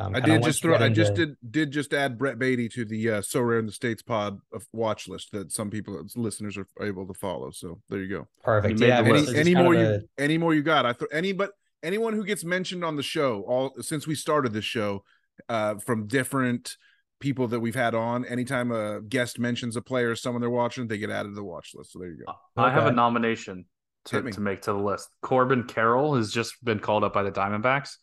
Um, 0.00 0.14
I 0.14 0.20
did 0.20 0.42
just 0.44 0.62
throw. 0.62 0.74
get 0.78 0.82
I 0.82 0.88
just 0.88 1.14
did 1.14 1.34
did 1.50 1.70
just 1.72 1.92
add 1.92 2.16
Brett 2.16 2.38
Beatty 2.38 2.68
to 2.70 2.84
the 2.84 3.10
uh, 3.10 3.20
Sorare 3.20 3.58
in 3.58 3.66
the 3.66 3.72
states 3.72 4.02
pod 4.02 4.38
of 4.52 4.64
watch 4.72 5.08
list 5.08 5.32
that 5.32 5.50
some 5.50 5.68
people 5.68 6.00
listeners 6.14 6.56
are 6.56 6.66
able 6.80 7.06
to 7.08 7.14
follow. 7.14 7.50
So 7.50 7.80
there 7.88 7.98
you 8.00 8.08
go. 8.08 8.28
perfect. 8.44 8.78
made 8.78 8.86
Yeah, 8.88 9.02
the 9.02 9.08
I 9.08 9.12
mean, 9.12 9.14
list. 9.24 9.32
so 9.32 9.38
Any, 9.40 9.50
any 9.54 9.62
more 9.64 9.74
you 9.74 9.86
a- 9.86 10.22
any 10.22 10.38
more 10.38 10.54
you 10.54 10.62
got? 10.62 10.86
I 10.86 10.92
thought 10.92 11.08
any 11.12 11.32
but 11.32 11.50
anyone 11.82 12.12
who 12.14 12.24
gets 12.24 12.44
mentioned 12.44 12.84
on 12.84 12.94
the 12.96 13.02
show 13.02 13.42
all 13.48 13.74
since 13.82 14.06
we 14.06 14.14
started 14.14 14.52
this 14.52 14.64
show 14.64 15.02
uh, 15.48 15.74
from 15.84 16.06
different 16.06 16.76
people 17.20 17.46
that 17.48 17.60
we've 17.60 17.74
had 17.74 17.94
on. 17.94 18.24
Anytime 18.24 18.72
a 18.72 19.00
guest 19.00 19.38
mentions 19.38 19.76
a 19.76 19.82
player, 19.82 20.10
or 20.10 20.16
someone 20.16 20.40
they're 20.40 20.50
watching, 20.50 20.88
they 20.88 20.98
get 20.98 21.10
added 21.10 21.30
to 21.30 21.34
the 21.34 21.44
watch 21.44 21.72
list. 21.74 21.92
So 21.92 21.98
there 21.98 22.08
you 22.08 22.24
go. 22.26 22.34
I 22.56 22.70
have 22.70 22.86
a 22.86 22.92
nomination 22.92 23.66
to, 24.06 24.22
to 24.22 24.40
make 24.40 24.62
to 24.62 24.72
the 24.72 24.78
list. 24.78 25.08
Corbin 25.22 25.64
Carroll 25.64 26.16
has 26.16 26.32
just 26.32 26.62
been 26.64 26.80
called 26.80 27.04
up 27.04 27.12
by 27.12 27.22
the 27.22 27.30
Diamondbacks. 27.30 27.96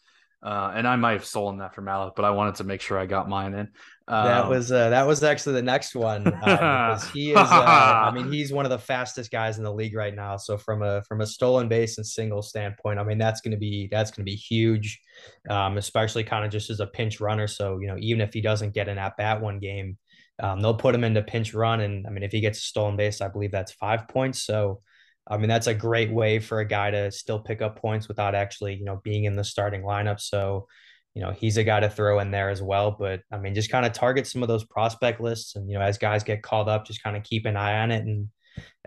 Uh, 0.43 0.71
and 0.75 0.88
I 0.88 0.95
might 0.97 1.13
have 1.13 1.25
stolen 1.25 1.57
that 1.57 1.73
from 1.73 1.88
Alec, 1.88 2.13
but 2.15 2.23
I 2.23 2.29
wanted 2.29 2.55
to 2.55 2.63
make 2.63 2.79
sure 2.79 2.99
I 2.99 3.07
got 3.07 3.27
mine 3.27 3.55
in. 3.55 3.69
that 4.07 4.43
Um, 4.43 4.49
was 4.49 4.71
uh, 4.71 4.89
that 4.91 5.07
was 5.07 5.23
actually 5.23 5.53
the 5.53 5.63
next 5.63 5.95
one 5.95 6.27
uh, 6.43 6.99
he 7.11 7.31
is. 7.31 7.38
Uh, 7.38 7.41
I 7.41 8.11
mean, 8.11 8.31
he's 8.31 8.53
one 8.53 8.63
of 8.63 8.69
the 8.69 8.77
fastest 8.77 9.31
guys 9.31 9.57
in 9.57 9.63
the 9.63 9.73
league 9.73 9.95
right 9.95 10.13
now. 10.13 10.38
So 10.38 10.57
from 10.57 10.83
a 10.83 11.01
from 11.03 11.21
a 11.21 11.25
stolen 11.25 11.67
base 11.67 11.97
and 11.97 12.05
single 12.05 12.43
standpoint, 12.43 12.99
I 12.99 13.03
mean 13.03 13.17
that's 13.17 13.41
going 13.41 13.51
to 13.51 13.57
be 13.57 13.89
that's 13.91 14.11
going 14.11 14.25
to 14.25 14.31
be 14.31 14.35
huge, 14.35 15.01
um, 15.49 15.77
especially 15.77 16.23
kind 16.23 16.45
of 16.45 16.51
just 16.51 16.69
as 16.69 16.79
a 16.79 16.88
pinch 16.88 17.19
runner. 17.19 17.47
So 17.47 17.79
you 17.79 17.88
know, 17.88 17.97
even 17.97 18.21
if 18.21 18.31
he 18.31 18.41
doesn't 18.41 18.75
get 18.75 18.88
an 18.88 18.99
at 18.99 19.17
bat 19.17 19.41
one 19.41 19.57
game, 19.57 19.97
um, 20.41 20.61
they'll 20.61 20.75
put 20.75 20.93
him 20.93 21.03
into 21.03 21.23
pinch 21.23 21.55
run, 21.55 21.81
and 21.81 22.05
I 22.05 22.11
mean 22.11 22.23
if 22.23 22.31
he 22.31 22.41
gets 22.41 22.59
a 22.59 22.61
stolen 22.61 22.95
base, 22.95 23.21
I 23.21 23.27
believe 23.27 23.51
that's 23.51 23.71
five 23.73 24.07
points. 24.07 24.43
So. 24.43 24.81
I 25.30 25.38
mean, 25.38 25.49
that's 25.49 25.67
a 25.67 25.73
great 25.73 26.11
way 26.11 26.39
for 26.39 26.59
a 26.59 26.65
guy 26.65 26.91
to 26.91 27.11
still 27.11 27.39
pick 27.39 27.61
up 27.61 27.80
points 27.80 28.07
without 28.07 28.36
actually, 28.36 28.75
you 28.75 28.86
know, 28.86 29.01
being 29.03 29.25
in 29.25 29.36
the 29.36 29.43
starting 29.43 29.82
lineup. 29.82 30.21
So, 30.21 30.67
you 31.13 31.21
know, 31.21 31.32
he's 31.32 31.57
a 31.57 31.63
guy 31.63 31.80
to 31.80 31.89
throw 31.89 32.19
in 32.19 32.32
there 32.32 32.49
as 32.49 32.61
well. 32.61 32.91
But 32.91 33.21
I 33.32 33.38
mean, 33.38 33.55
just 33.55 33.71
kind 33.71 33.86
of 33.86 33.93
target 33.93 34.28
some 34.28 34.43
of 34.43 34.47
those 34.47 34.63
prospect 34.63 35.19
lists, 35.19 35.55
and 35.55 35.69
you 35.69 35.78
know, 35.78 35.84
as 35.84 35.97
guys 35.97 36.23
get 36.23 36.43
called 36.43 36.69
up, 36.69 36.86
just 36.86 37.03
kind 37.03 37.17
of 37.17 37.23
keep 37.23 37.45
an 37.45 37.57
eye 37.57 37.80
on 37.80 37.91
it. 37.91 38.05
And 38.05 38.30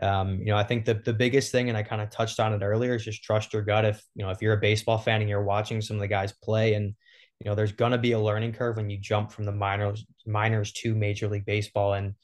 um, 0.01 0.39
you 0.39 0.47
know, 0.47 0.57
I 0.57 0.65
think 0.65 0.85
the 0.85 0.95
the 0.95 1.13
biggest 1.13 1.53
thing, 1.53 1.69
and 1.69 1.77
I 1.77 1.83
kind 1.83 2.01
of 2.01 2.11
touched 2.11 2.41
on 2.41 2.53
it 2.53 2.63
earlier, 2.63 2.95
is 2.95 3.05
just 3.05 3.23
trust 3.23 3.53
your 3.53 3.63
gut. 3.63 3.85
If 3.85 4.03
you 4.15 4.25
know, 4.25 4.31
if 4.31 4.41
you're 4.41 4.55
a 4.55 4.61
baseball 4.61 4.99
fan 4.99 5.21
and 5.21 5.29
you're 5.29 5.45
watching 5.45 5.81
some 5.81 5.97
of 5.97 6.01
the 6.01 6.09
guys 6.09 6.33
play, 6.43 6.75
and 6.75 6.95
you 7.41 7.51
know, 7.51 7.55
there's 7.55 7.73
gonna 7.73 7.99
be 7.99 8.13
a 8.13 8.21
learning 8.21 8.53
curve 8.53 8.77
when 8.77 8.91
you 8.91 8.99
jump 8.99 9.33
from 9.33 9.45
the 9.45 9.53
minors 9.53 10.07
minors 10.27 10.73
to 10.73 10.95
Major 10.95 11.29
League 11.29 11.47
Baseball, 11.47 11.95
and 11.95 12.15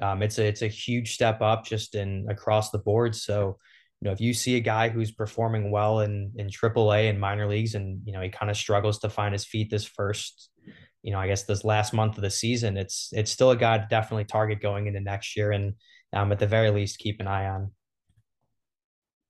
um, 0.00 0.22
it's 0.22 0.38
a 0.38 0.46
it's 0.46 0.62
a 0.62 0.68
huge 0.68 1.14
step 1.14 1.40
up 1.40 1.64
just 1.64 1.94
in 1.94 2.26
across 2.28 2.70
the 2.70 2.78
board. 2.78 3.14
So 3.14 3.58
you 4.00 4.06
know, 4.06 4.12
if 4.12 4.20
you 4.20 4.34
see 4.34 4.56
a 4.56 4.60
guy 4.60 4.88
who's 4.88 5.10
performing 5.10 5.70
well 5.70 6.00
in 6.00 6.32
in 6.36 6.48
AAA 6.48 7.08
and 7.08 7.20
minor 7.20 7.48
leagues, 7.48 7.74
and 7.74 8.00
you 8.04 8.12
know 8.12 8.20
he 8.20 8.28
kind 8.28 8.50
of 8.50 8.56
struggles 8.56 8.98
to 9.00 9.10
find 9.10 9.32
his 9.32 9.46
feet 9.46 9.70
this 9.70 9.84
first, 9.84 10.50
you 11.02 11.12
know, 11.12 11.18
I 11.18 11.26
guess 11.26 11.44
this 11.44 11.64
last 11.64 11.94
month 11.94 12.16
of 12.16 12.22
the 12.22 12.30
season, 12.30 12.76
it's 12.76 13.10
it's 13.12 13.30
still 13.30 13.50
a 13.50 13.56
guy 13.56 13.78
to 13.78 13.86
definitely 13.88 14.24
target 14.24 14.60
going 14.60 14.86
into 14.86 15.00
next 15.00 15.36
year, 15.36 15.52
and 15.52 15.74
um, 16.12 16.30
at 16.32 16.38
the 16.38 16.46
very 16.46 16.70
least 16.70 16.98
keep 16.98 17.20
an 17.20 17.26
eye 17.26 17.48
on. 17.48 17.72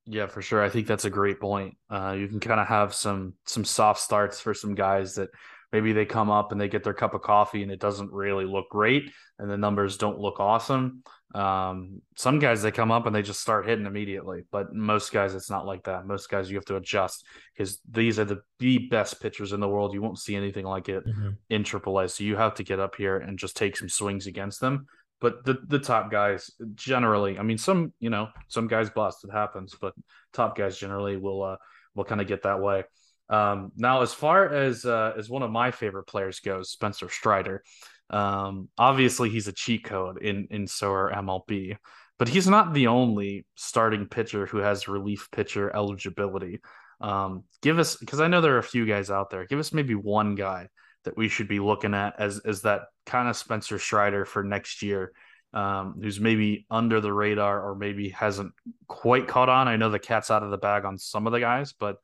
Yeah, 0.08 0.26
for 0.26 0.40
sure. 0.40 0.62
I 0.62 0.68
think 0.68 0.86
that's 0.86 1.04
a 1.04 1.10
great 1.10 1.40
point. 1.40 1.76
Uh, 1.90 2.14
you 2.16 2.28
can 2.28 2.38
kind 2.38 2.60
of 2.60 2.68
have 2.68 2.94
some 2.94 3.34
some 3.44 3.64
soft 3.64 4.00
starts 4.00 4.40
for 4.40 4.54
some 4.54 4.74
guys 4.74 5.16
that 5.16 5.30
maybe 5.76 5.92
they 5.92 6.06
come 6.06 6.30
up 6.30 6.52
and 6.52 6.60
they 6.60 6.68
get 6.68 6.82
their 6.82 6.94
cup 6.94 7.12
of 7.12 7.20
coffee 7.20 7.62
and 7.62 7.70
it 7.70 7.78
doesn't 7.78 8.10
really 8.10 8.46
look 8.46 8.66
great 8.70 9.12
and 9.38 9.50
the 9.50 9.58
numbers 9.58 9.98
don't 9.98 10.18
look 10.18 10.40
awesome. 10.40 11.02
Um, 11.34 12.00
some 12.16 12.38
guys 12.38 12.62
they 12.62 12.70
come 12.70 12.90
up 12.90 13.04
and 13.04 13.14
they 13.14 13.20
just 13.20 13.42
start 13.42 13.68
hitting 13.68 13.84
immediately, 13.84 14.44
but 14.50 14.72
most 14.72 15.12
guys 15.12 15.34
it's 15.34 15.50
not 15.50 15.66
like 15.66 15.84
that. 15.84 16.06
Most 16.06 16.30
guys 16.30 16.48
you 16.50 16.56
have 16.56 16.64
to 16.64 16.76
adjust 16.76 17.26
because 17.52 17.78
these 17.90 18.18
are 18.18 18.24
the 18.24 18.40
the 18.58 18.88
best 18.88 19.20
pitchers 19.20 19.52
in 19.52 19.60
the 19.60 19.68
world. 19.68 19.92
You 19.92 20.00
won't 20.00 20.18
see 20.18 20.34
anything 20.34 20.64
like 20.64 20.88
it 20.88 21.04
in 21.50 21.62
AAA. 21.62 22.10
So 22.10 22.24
you 22.24 22.36
have 22.36 22.54
to 22.54 22.64
get 22.64 22.80
up 22.80 22.94
here 22.94 23.18
and 23.18 23.38
just 23.38 23.54
take 23.54 23.76
some 23.76 23.90
swings 23.90 24.26
against 24.26 24.62
them. 24.62 24.86
But 25.20 25.44
the 25.44 25.58
the 25.66 25.78
top 25.78 26.10
guys 26.10 26.50
generally, 26.74 27.38
I 27.38 27.42
mean, 27.42 27.58
some 27.58 27.92
you 28.00 28.08
know 28.08 28.28
some 28.48 28.66
guys 28.66 28.88
bust. 28.88 29.24
It 29.24 29.30
happens, 29.30 29.74
but 29.78 29.92
top 30.32 30.56
guys 30.56 30.78
generally 30.78 31.18
will 31.18 31.42
uh 31.42 31.56
will 31.94 32.04
kind 32.04 32.22
of 32.22 32.28
get 32.28 32.44
that 32.44 32.62
way. 32.62 32.84
Um, 33.28 33.72
now, 33.76 34.02
as 34.02 34.14
far 34.14 34.52
as 34.52 34.84
uh, 34.84 35.12
as 35.16 35.28
one 35.28 35.42
of 35.42 35.50
my 35.50 35.70
favorite 35.70 36.04
players 36.04 36.40
goes, 36.40 36.70
Spencer 36.70 37.08
Strider. 37.08 37.62
Um, 38.08 38.68
obviously, 38.78 39.30
he's 39.30 39.48
a 39.48 39.52
cheat 39.52 39.84
code 39.84 40.22
in 40.22 40.46
in 40.50 40.66
Sorare 40.66 41.14
MLB, 41.16 41.76
but 42.18 42.28
he's 42.28 42.46
not 42.46 42.72
the 42.72 42.86
only 42.86 43.44
starting 43.56 44.06
pitcher 44.06 44.46
who 44.46 44.58
has 44.58 44.88
relief 44.88 45.28
pitcher 45.32 45.74
eligibility. 45.74 46.60
Um, 47.00 47.44
give 47.62 47.78
us 47.78 47.96
because 47.96 48.20
I 48.20 48.28
know 48.28 48.40
there 48.40 48.54
are 48.54 48.58
a 48.58 48.62
few 48.62 48.86
guys 48.86 49.10
out 49.10 49.30
there. 49.30 49.44
Give 49.44 49.58
us 49.58 49.72
maybe 49.72 49.94
one 49.94 50.34
guy 50.34 50.68
that 51.04 51.16
we 51.16 51.28
should 51.28 51.48
be 51.48 51.60
looking 51.60 51.94
at 51.94 52.18
as 52.18 52.38
as 52.40 52.62
that 52.62 52.82
kind 53.06 53.28
of 53.28 53.36
Spencer 53.36 53.78
Strider 53.78 54.24
for 54.24 54.44
next 54.44 54.82
year, 54.82 55.12
um, 55.52 55.98
who's 56.00 56.20
maybe 56.20 56.64
under 56.70 57.00
the 57.00 57.12
radar 57.12 57.60
or 57.60 57.74
maybe 57.74 58.10
hasn't 58.10 58.52
quite 58.86 59.26
caught 59.26 59.48
on. 59.48 59.66
I 59.66 59.76
know 59.76 59.90
the 59.90 59.98
cat's 59.98 60.30
out 60.30 60.44
of 60.44 60.50
the 60.50 60.58
bag 60.58 60.84
on 60.84 60.96
some 60.96 61.26
of 61.26 61.32
the 61.32 61.40
guys, 61.40 61.72
but 61.72 61.96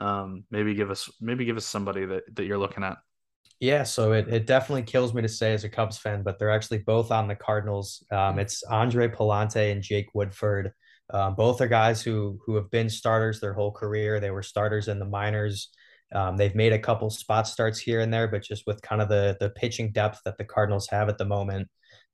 um, 0.00 0.44
maybe 0.50 0.74
give 0.74 0.90
us 0.90 1.08
maybe 1.20 1.44
give 1.44 1.56
us 1.56 1.66
somebody 1.66 2.06
that 2.06 2.22
that 2.34 2.44
you're 2.44 2.58
looking 2.58 2.84
at. 2.84 2.98
Yeah, 3.60 3.82
so 3.82 4.12
it, 4.12 4.26
it 4.28 4.46
definitely 4.46 4.84
kills 4.84 5.12
me 5.12 5.20
to 5.20 5.28
say 5.28 5.52
as 5.52 5.64
a 5.64 5.68
Cubs 5.68 5.98
fan, 5.98 6.22
but 6.22 6.38
they're 6.38 6.50
actually 6.50 6.78
both 6.78 7.10
on 7.10 7.28
the 7.28 7.36
Cardinals. 7.36 8.02
Um, 8.10 8.38
it's 8.38 8.62
Andre 8.62 9.06
Pallante 9.06 9.70
and 9.70 9.82
Jake 9.82 10.08
Woodford. 10.14 10.72
Um, 11.12 11.34
both 11.34 11.60
are 11.60 11.68
guys 11.68 12.00
who 12.00 12.38
who 12.46 12.54
have 12.54 12.70
been 12.70 12.88
starters 12.88 13.38
their 13.38 13.52
whole 13.52 13.72
career. 13.72 14.18
They 14.18 14.30
were 14.30 14.42
starters 14.42 14.88
in 14.88 14.98
the 14.98 15.04
minors. 15.04 15.68
Um, 16.14 16.36
they've 16.36 16.54
made 16.54 16.72
a 16.72 16.78
couple 16.78 17.10
spot 17.10 17.46
starts 17.46 17.78
here 17.78 18.00
and 18.00 18.12
there, 18.12 18.28
but 18.28 18.42
just 18.42 18.66
with 18.66 18.80
kind 18.82 19.02
of 19.02 19.08
the 19.08 19.36
the 19.40 19.50
pitching 19.50 19.92
depth 19.92 20.20
that 20.24 20.38
the 20.38 20.44
Cardinals 20.44 20.88
have 20.88 21.08
at 21.08 21.18
the 21.18 21.24
moment, 21.24 21.68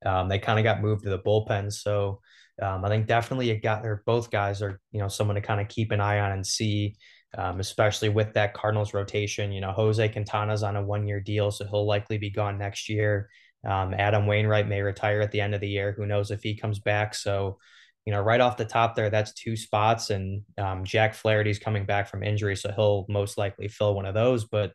um, 0.04 0.28
they 0.28 0.38
kind 0.38 0.58
of 0.58 0.64
got 0.64 0.82
moved 0.82 1.04
to 1.04 1.10
the 1.10 1.18
bullpen. 1.18 1.72
So 1.72 2.20
um, 2.60 2.84
I 2.84 2.88
think 2.88 3.06
definitely 3.06 3.50
it 3.50 3.62
got 3.62 3.86
or 3.86 4.02
both 4.06 4.30
guys 4.30 4.62
are 4.62 4.80
you 4.90 5.00
know 5.00 5.08
someone 5.08 5.36
to 5.36 5.42
kind 5.42 5.60
of 5.60 5.68
keep 5.68 5.92
an 5.92 6.00
eye 6.00 6.20
on 6.20 6.32
and 6.32 6.46
see 6.46 6.96
um, 7.36 7.60
especially 7.60 8.08
with 8.08 8.32
that 8.34 8.54
Cardinals 8.54 8.94
rotation. 8.94 9.52
You 9.52 9.60
know, 9.60 9.72
Jose 9.72 10.08
Quintana's 10.08 10.62
on 10.62 10.76
a 10.76 10.82
one 10.82 11.06
year 11.06 11.20
deal, 11.20 11.50
so 11.50 11.66
he'll 11.66 11.86
likely 11.86 12.18
be 12.18 12.30
gone 12.30 12.58
next 12.58 12.88
year. 12.88 13.28
Um, 13.66 13.94
Adam 13.94 14.26
Wainwright 14.26 14.68
may 14.68 14.80
retire 14.80 15.20
at 15.20 15.32
the 15.32 15.40
end 15.40 15.54
of 15.54 15.60
the 15.60 15.68
year. 15.68 15.92
Who 15.92 16.06
knows 16.06 16.30
if 16.30 16.42
he 16.42 16.56
comes 16.56 16.78
back? 16.78 17.14
So, 17.14 17.58
you 18.04 18.12
know, 18.12 18.20
right 18.20 18.40
off 18.40 18.56
the 18.56 18.64
top 18.64 18.94
there, 18.94 19.10
that's 19.10 19.32
two 19.32 19.56
spots. 19.56 20.10
And 20.10 20.42
um, 20.56 20.84
Jack 20.84 21.14
Flaherty's 21.14 21.58
coming 21.58 21.84
back 21.84 22.08
from 22.08 22.22
injury, 22.22 22.56
so 22.56 22.70
he'll 22.72 23.06
most 23.08 23.36
likely 23.36 23.68
fill 23.68 23.94
one 23.94 24.06
of 24.06 24.14
those. 24.14 24.44
But 24.44 24.72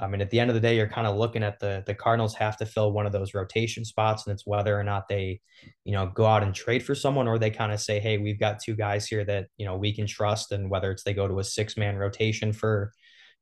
I 0.00 0.06
mean, 0.06 0.20
at 0.20 0.30
the 0.30 0.40
end 0.40 0.50
of 0.50 0.54
the 0.54 0.60
day, 0.60 0.76
you're 0.76 0.88
kind 0.88 1.06
of 1.06 1.16
looking 1.16 1.42
at 1.42 1.60
the 1.60 1.82
the 1.86 1.94
Cardinals 1.94 2.34
have 2.36 2.56
to 2.58 2.66
fill 2.66 2.92
one 2.92 3.06
of 3.06 3.12
those 3.12 3.34
rotation 3.34 3.84
spots, 3.84 4.26
and 4.26 4.32
it's 4.32 4.46
whether 4.46 4.78
or 4.78 4.82
not 4.82 5.08
they, 5.08 5.40
you 5.84 5.92
know, 5.92 6.06
go 6.06 6.26
out 6.26 6.42
and 6.42 6.54
trade 6.54 6.82
for 6.82 6.94
someone, 6.94 7.28
or 7.28 7.38
they 7.38 7.50
kind 7.50 7.72
of 7.72 7.80
say, 7.80 8.00
hey, 8.00 8.18
we've 8.18 8.40
got 8.40 8.60
two 8.60 8.74
guys 8.74 9.06
here 9.06 9.24
that 9.24 9.48
you 9.56 9.66
know 9.66 9.76
we 9.76 9.94
can 9.94 10.06
trust, 10.06 10.52
and 10.52 10.70
whether 10.70 10.90
it's 10.90 11.02
they 11.02 11.14
go 11.14 11.28
to 11.28 11.38
a 11.38 11.44
six 11.44 11.76
man 11.76 11.96
rotation 11.96 12.52
for, 12.52 12.92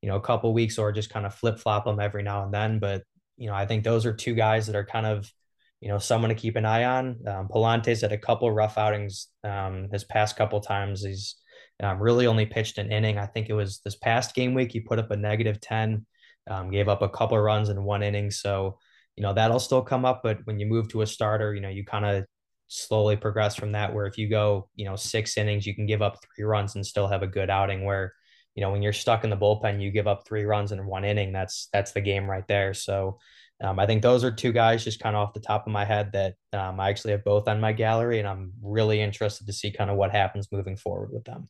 you 0.03 0.09
know, 0.09 0.17
a 0.17 0.21
couple 0.21 0.53
weeks, 0.53 0.79
or 0.79 0.93
just 0.93 1.11
kind 1.11 1.27
of 1.27 1.35
flip 1.35 1.59
flop 1.59 1.85
them 1.85 2.01
every 2.01 2.23
now 2.23 2.43
and 2.45 2.53
then. 2.53 2.79
But 2.79 3.03
you 3.37 3.47
know, 3.47 3.55
I 3.55 3.67
think 3.67 3.85
those 3.85 4.05
are 4.05 4.13
two 4.13 4.35
guys 4.35 4.67
that 4.67 4.77
are 4.77 4.85
kind 4.85 5.07
of, 5.07 5.33
you 5.81 5.89
know, 5.89 5.99
someone 5.99 6.31
to 6.31 6.35
keep 6.35 6.57
an 6.57 6.67
eye 6.67 6.85
on. 6.85 7.21
Um, 7.27 7.49
had 7.53 8.13
a 8.13 8.19
couple 8.19 8.51
rough 8.51 8.77
outings 8.77 9.29
um, 9.45 9.89
his 9.93 10.05
past 10.05 10.37
couple 10.37 10.61
times. 10.61 11.05
He's 11.05 11.37
um, 11.81 12.01
really 12.01 12.27
only 12.27 12.47
pitched 12.47 12.79
an 12.79 12.91
inning. 12.91 13.17
I 13.17 13.27
think 13.27 13.49
it 13.49 13.55
was 13.55 13.81
this 13.85 13.95
past 13.95 14.35
game 14.35 14.55
week. 14.55 14.73
He 14.73 14.81
put 14.81 14.99
up 14.99 15.13
a 15.13 15.17
negative 15.17 15.61
ten. 15.61 16.05
Um, 16.49 16.71
gave 16.71 16.89
up 16.89 17.03
a 17.03 17.09
couple 17.09 17.37
of 17.37 17.45
runs 17.45 17.69
in 17.69 17.83
one 17.83 18.03
inning. 18.03 18.31
So, 18.31 18.79
you 19.17 19.23
know, 19.23 19.35
that'll 19.35 19.61
still 19.61 19.83
come 19.83 20.05
up. 20.05 20.23
But 20.23 20.39
when 20.45 20.59
you 20.59 20.67
move 20.67 20.89
to 20.89 21.03
a 21.03 21.07
starter, 21.07 21.55
you 21.55 21.61
know, 21.61 21.69
you 21.69 21.85
kind 21.85 22.07
of 22.07 22.25
slowly 22.69 23.17
progress 23.17 23.55
from 23.55 23.73
that. 23.73 23.93
Where 23.93 24.07
if 24.07 24.17
you 24.17 24.29
go, 24.29 24.69
you 24.75 24.85
know, 24.85 24.97
six 24.97 25.37
innings, 25.37 25.67
you 25.67 25.75
can 25.75 25.87
give 25.87 26.03
up 26.03 26.19
three 26.23 26.45
runs 26.45 26.75
and 26.75 26.87
still 26.87 27.09
have 27.09 27.23
a 27.23 27.27
good 27.27 27.51
outing. 27.51 27.85
Where, 27.85 28.15
you 28.55 28.63
know, 28.63 28.71
when 28.71 28.83
you're 28.83 28.93
stuck 28.93 29.25
in 29.25 29.31
the 29.31 29.37
bullpen, 29.37 29.83
you 29.83 29.91
give 29.91 30.07
up 30.07 30.27
three 30.27 30.45
runs 30.45 30.73
in 30.73 30.87
one 30.87 31.05
inning. 31.05 31.33
That's 31.33 31.69
that's 31.73 31.93
the 31.93 32.01
game 32.01 32.29
right 32.29 32.47
there. 32.49 32.75
So, 32.75 33.19
um, 33.61 33.79
I 33.79 33.87
think 33.87 34.03
those 34.03 34.23
are 34.23 34.31
two 34.31 34.53
guys 34.53 34.85
just 34.85 35.01
kind 35.01 35.17
of 35.17 35.23
off 35.23 35.35
the 35.35 35.41
top 35.41 35.67
of 35.67 35.73
my 35.73 35.85
head 35.85 36.13
that 36.13 36.35
um, 36.53 36.79
I 36.79 36.91
actually 36.91 37.13
have 37.13 37.25
both 37.25 37.49
on 37.49 37.61
my 37.61 37.73
gallery, 37.73 38.21
and 38.21 38.29
I'm 38.29 38.53
really 38.63 39.01
interested 39.01 39.47
to 39.47 39.53
see 39.53 39.73
kind 39.73 39.91
of 39.91 39.97
what 39.97 40.13
happens 40.13 40.53
moving 40.53 40.77
forward 40.77 41.13
with 41.13 41.25
them. 41.25 41.49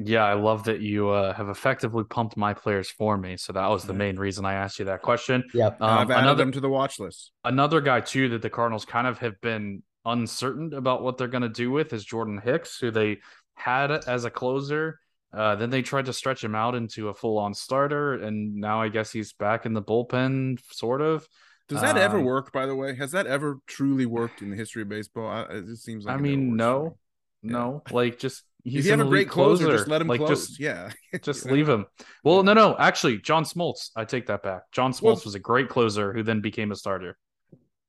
Yeah, 0.00 0.24
I 0.24 0.34
love 0.34 0.64
that 0.64 0.80
you 0.80 1.08
uh, 1.10 1.32
have 1.34 1.48
effectively 1.48 2.04
pumped 2.04 2.36
my 2.36 2.54
players 2.54 2.88
for 2.88 3.18
me. 3.18 3.36
So 3.36 3.52
that 3.52 3.66
was 3.68 3.84
the 3.84 3.92
main 3.94 4.16
reason 4.16 4.44
I 4.44 4.54
asked 4.54 4.78
you 4.78 4.84
that 4.84 5.02
question. 5.02 5.42
Yeah, 5.52 5.66
Um, 5.66 5.76
I've 5.80 6.10
added 6.10 6.22
another 6.22 6.44
them 6.44 6.52
to 6.52 6.60
the 6.60 6.68
watch 6.68 7.00
list. 7.00 7.32
another 7.44 7.80
guy 7.80 8.00
too 8.00 8.28
that 8.30 8.42
the 8.42 8.50
Cardinals 8.50 8.84
kind 8.84 9.06
of 9.08 9.18
have 9.18 9.40
been 9.40 9.82
uncertain 10.04 10.72
about 10.72 11.02
what 11.02 11.18
they're 11.18 11.26
going 11.26 11.42
to 11.42 11.48
do 11.48 11.70
with 11.72 11.92
is 11.92 12.04
Jordan 12.04 12.40
Hicks, 12.42 12.78
who 12.78 12.90
they 12.92 13.18
had 13.56 13.90
as 13.90 14.24
a 14.24 14.30
closer. 14.30 15.00
Uh, 15.32 15.56
then 15.56 15.68
they 15.70 15.82
tried 15.82 16.06
to 16.06 16.12
stretch 16.12 16.42
him 16.44 16.54
out 16.54 16.74
into 16.76 17.08
a 17.08 17.14
full-on 17.14 17.52
starter, 17.52 18.14
and 18.14 18.54
now 18.54 18.80
I 18.80 18.88
guess 18.88 19.10
he's 19.12 19.32
back 19.32 19.66
in 19.66 19.74
the 19.74 19.82
bullpen, 19.82 20.58
sort 20.70 21.02
of. 21.02 21.28
Does 21.68 21.82
that 21.82 21.98
ever 21.98 22.18
Um, 22.18 22.24
work? 22.24 22.50
By 22.52 22.64
the 22.64 22.74
way, 22.74 22.94
has 22.94 23.10
that 23.10 23.26
ever 23.26 23.58
truly 23.66 24.06
worked 24.06 24.40
in 24.40 24.48
the 24.50 24.56
history 24.56 24.80
of 24.82 24.88
baseball? 24.88 25.26
I, 25.26 25.42
it 25.42 25.66
just 25.66 25.84
seems 25.84 26.06
like 26.06 26.14
I 26.14 26.18
mean, 26.18 26.56
no. 26.56 26.96
Yeah. 27.42 27.52
no, 27.52 27.82
like 27.90 28.18
just 28.18 28.42
he's 28.64 28.80
if 28.80 28.84
you 28.86 28.90
have 28.92 29.00
an 29.00 29.06
a 29.06 29.10
great 29.10 29.20
elite 29.20 29.30
closer, 29.30 29.70
just 29.70 29.88
let 29.88 30.00
him 30.00 30.08
like, 30.08 30.18
close. 30.18 30.48
Just, 30.48 30.60
yeah, 30.60 30.90
just 31.22 31.46
leave 31.46 31.68
him. 31.68 31.86
Well, 32.24 32.42
no, 32.42 32.54
no, 32.54 32.76
actually, 32.78 33.18
John 33.18 33.44
Smoltz. 33.44 33.90
I 33.96 34.04
take 34.04 34.26
that 34.26 34.42
back. 34.42 34.62
John 34.72 34.92
Smoltz 34.92 35.02
Well- 35.02 35.22
was 35.24 35.34
a 35.34 35.40
great 35.40 35.68
closer 35.68 36.12
who 36.12 36.22
then 36.22 36.40
became 36.40 36.72
a 36.72 36.76
starter. 36.76 37.16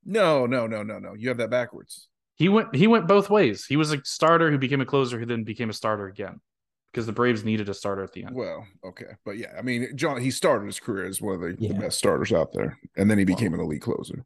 No, 0.06 0.46
no, 0.46 0.68
no, 0.68 0.84
no, 0.84 0.98
no. 0.98 1.14
You 1.14 1.30
have 1.30 1.38
that 1.38 1.50
backwards. 1.50 2.08
He 2.36 2.48
went 2.48 2.74
he 2.74 2.88
went 2.88 3.08
both 3.08 3.30
ways. 3.30 3.66
He 3.66 3.76
was 3.76 3.92
a 3.92 4.04
starter 4.06 4.50
who 4.50 4.58
became 4.58 4.80
a 4.80 4.86
closer 4.86 5.20
who 5.20 5.26
then 5.26 5.44
became 5.44 5.70
a 5.70 5.74
starter 5.74 6.08
again 6.08 6.40
because 6.92 7.06
the 7.06 7.12
Braves 7.12 7.44
needed 7.44 7.70
a 7.70 7.74
starter 7.74 8.04
at 8.04 8.14
the 8.14 8.24
end. 8.24 8.36
Well, 8.36 8.66
okay, 8.84 9.14
but 9.26 9.38
yeah, 9.38 9.54
I 9.58 9.62
mean, 9.62 9.96
John, 9.96 10.20
he 10.22 10.32
started 10.32 10.66
his 10.66 10.80
career 10.80 11.06
as 11.06 11.22
one 11.22 11.36
of 11.36 11.42
the, 11.42 11.68
the 11.68 11.74
best 11.74 11.98
starters 11.98 12.32
out 12.32 12.54
there, 12.54 12.80
and 12.96 13.12
then 13.12 13.18
he 13.18 13.26
became 13.26 13.54
an 13.54 13.60
elite 13.60 13.82
closer. 13.82 14.26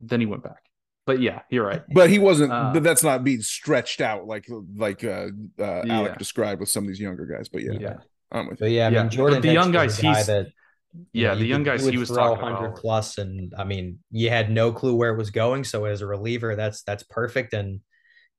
Then 0.00 0.20
he 0.20 0.26
went 0.26 0.42
back. 0.42 0.62
But 1.06 1.20
yeah, 1.20 1.42
you're 1.50 1.66
right. 1.66 1.82
But 1.92 2.08
he 2.10 2.18
wasn't. 2.18 2.52
Uh, 2.52 2.70
but 2.72 2.82
that's 2.82 3.02
not 3.02 3.24
being 3.24 3.42
stretched 3.42 4.00
out 4.00 4.26
like 4.26 4.46
like 4.76 5.04
uh, 5.04 5.28
uh 5.58 5.82
Yeah. 5.84 5.96
Alec 5.96 6.18
described 6.18 6.60
with 6.60 6.70
some 6.70 6.84
of 6.84 6.88
these 6.88 7.00
younger 7.00 7.26
guys. 7.26 7.48
But 7.48 7.62
yeah, 7.62 7.72
Yeah. 7.78 7.96
I'm 8.32 8.48
with 8.48 8.60
you. 8.60 8.64
But 8.66 8.70
yeah, 8.70 8.86
I 8.86 8.90
Yeah, 8.90 8.98
mean 9.00 9.06
but 9.08 9.14
Jordan. 9.16 9.40
the 9.42 9.48
Hicks 9.48 9.54
young 9.54 9.72
guys, 9.72 9.98
a 9.98 10.02
guy 10.02 10.08
he's- 10.14 10.26
that 10.26 10.46
you 10.94 11.04
Yeah, 11.12 11.28
know, 11.30 11.34
the 11.36 11.40
you 11.42 11.46
young 11.48 11.64
could- 11.64 11.70
guys 11.78 11.86
he 11.86 11.98
was 11.98 12.08
throw 12.08 12.16
talking 12.36 12.42
100 12.44 12.66
about. 12.68 12.78
plus, 12.80 13.18
and 13.18 13.52
I 13.58 13.64
mean, 13.64 13.98
you 14.12 14.30
had 14.30 14.50
no 14.50 14.72
clue 14.72 14.94
where 14.94 15.12
it 15.12 15.18
was 15.18 15.30
going. 15.30 15.64
So 15.64 15.84
as 15.84 16.00
a 16.00 16.06
reliever, 16.06 16.54
that's 16.56 16.82
that's 16.84 17.02
perfect, 17.02 17.52
and 17.52 17.80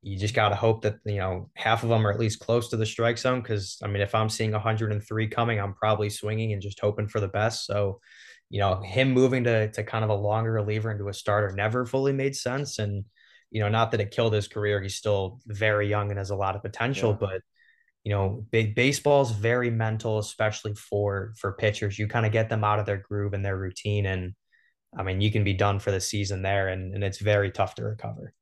you 0.01 0.17
just 0.17 0.33
got 0.35 0.49
to 0.49 0.55
hope 0.55 0.83
that 0.83 0.95
you 1.05 1.17
know 1.17 1.49
half 1.55 1.83
of 1.83 1.89
them 1.89 2.05
are 2.07 2.11
at 2.11 2.19
least 2.19 2.39
close 2.39 2.69
to 2.69 2.77
the 2.77 2.85
strike 2.85 3.17
zone. 3.19 3.41
Because 3.41 3.77
I 3.83 3.87
mean, 3.87 4.01
if 4.01 4.15
I'm 4.15 4.29
seeing 4.29 4.53
103 4.53 5.27
coming, 5.27 5.59
I'm 5.59 5.73
probably 5.75 6.09
swinging 6.09 6.53
and 6.53 6.61
just 6.61 6.79
hoping 6.79 7.07
for 7.09 7.19
the 7.19 7.27
best. 7.27 7.65
So, 7.65 7.99
you 8.49 8.59
know, 8.59 8.81
him 8.81 9.11
moving 9.11 9.43
to 9.45 9.71
to 9.71 9.83
kind 9.83 10.03
of 10.03 10.09
a 10.09 10.15
longer 10.15 10.51
reliever 10.53 10.91
into 10.91 11.09
a 11.09 11.13
starter 11.13 11.53
never 11.55 11.85
fully 11.85 12.13
made 12.13 12.35
sense, 12.35 12.79
and 12.79 13.05
you 13.51 13.61
know, 13.61 13.69
not 13.69 13.91
that 13.91 14.01
it 14.01 14.11
killed 14.11 14.33
his 14.33 14.47
career. 14.47 14.81
He's 14.81 14.95
still 14.95 15.39
very 15.45 15.87
young 15.89 16.09
and 16.09 16.17
has 16.17 16.29
a 16.31 16.35
lot 16.35 16.55
of 16.55 16.61
potential, 16.63 17.11
Yeah. 17.11 17.27
but 17.27 17.41
you 18.03 18.11
know, 18.11 18.45
big 18.51 18.75
baseball's 18.75 19.31
very 19.31 19.71
mental, 19.71 20.19
especially 20.19 20.75
for 20.75 21.33
for 21.37 21.53
pitchers. 21.53 21.97
You 21.97 22.07
kind 22.07 22.25
of 22.25 22.31
get 22.31 22.49
them 22.49 22.63
out 22.63 22.79
of 22.79 22.85
their 22.85 22.97
groove 22.97 23.33
and 23.33 23.43
their 23.43 23.57
routine, 23.57 24.05
and 24.05 24.33
I 24.97 25.03
mean, 25.03 25.21
you 25.21 25.31
can 25.31 25.43
be 25.43 25.53
done 25.53 25.79
for 25.79 25.91
the 25.91 25.99
season 26.01 26.41
there, 26.41 26.67
and 26.67 26.93
and 26.93 27.03
it's 27.03 27.19
very 27.19 27.51
tough 27.51 27.75
to 27.75 27.83
recover. 27.83 28.33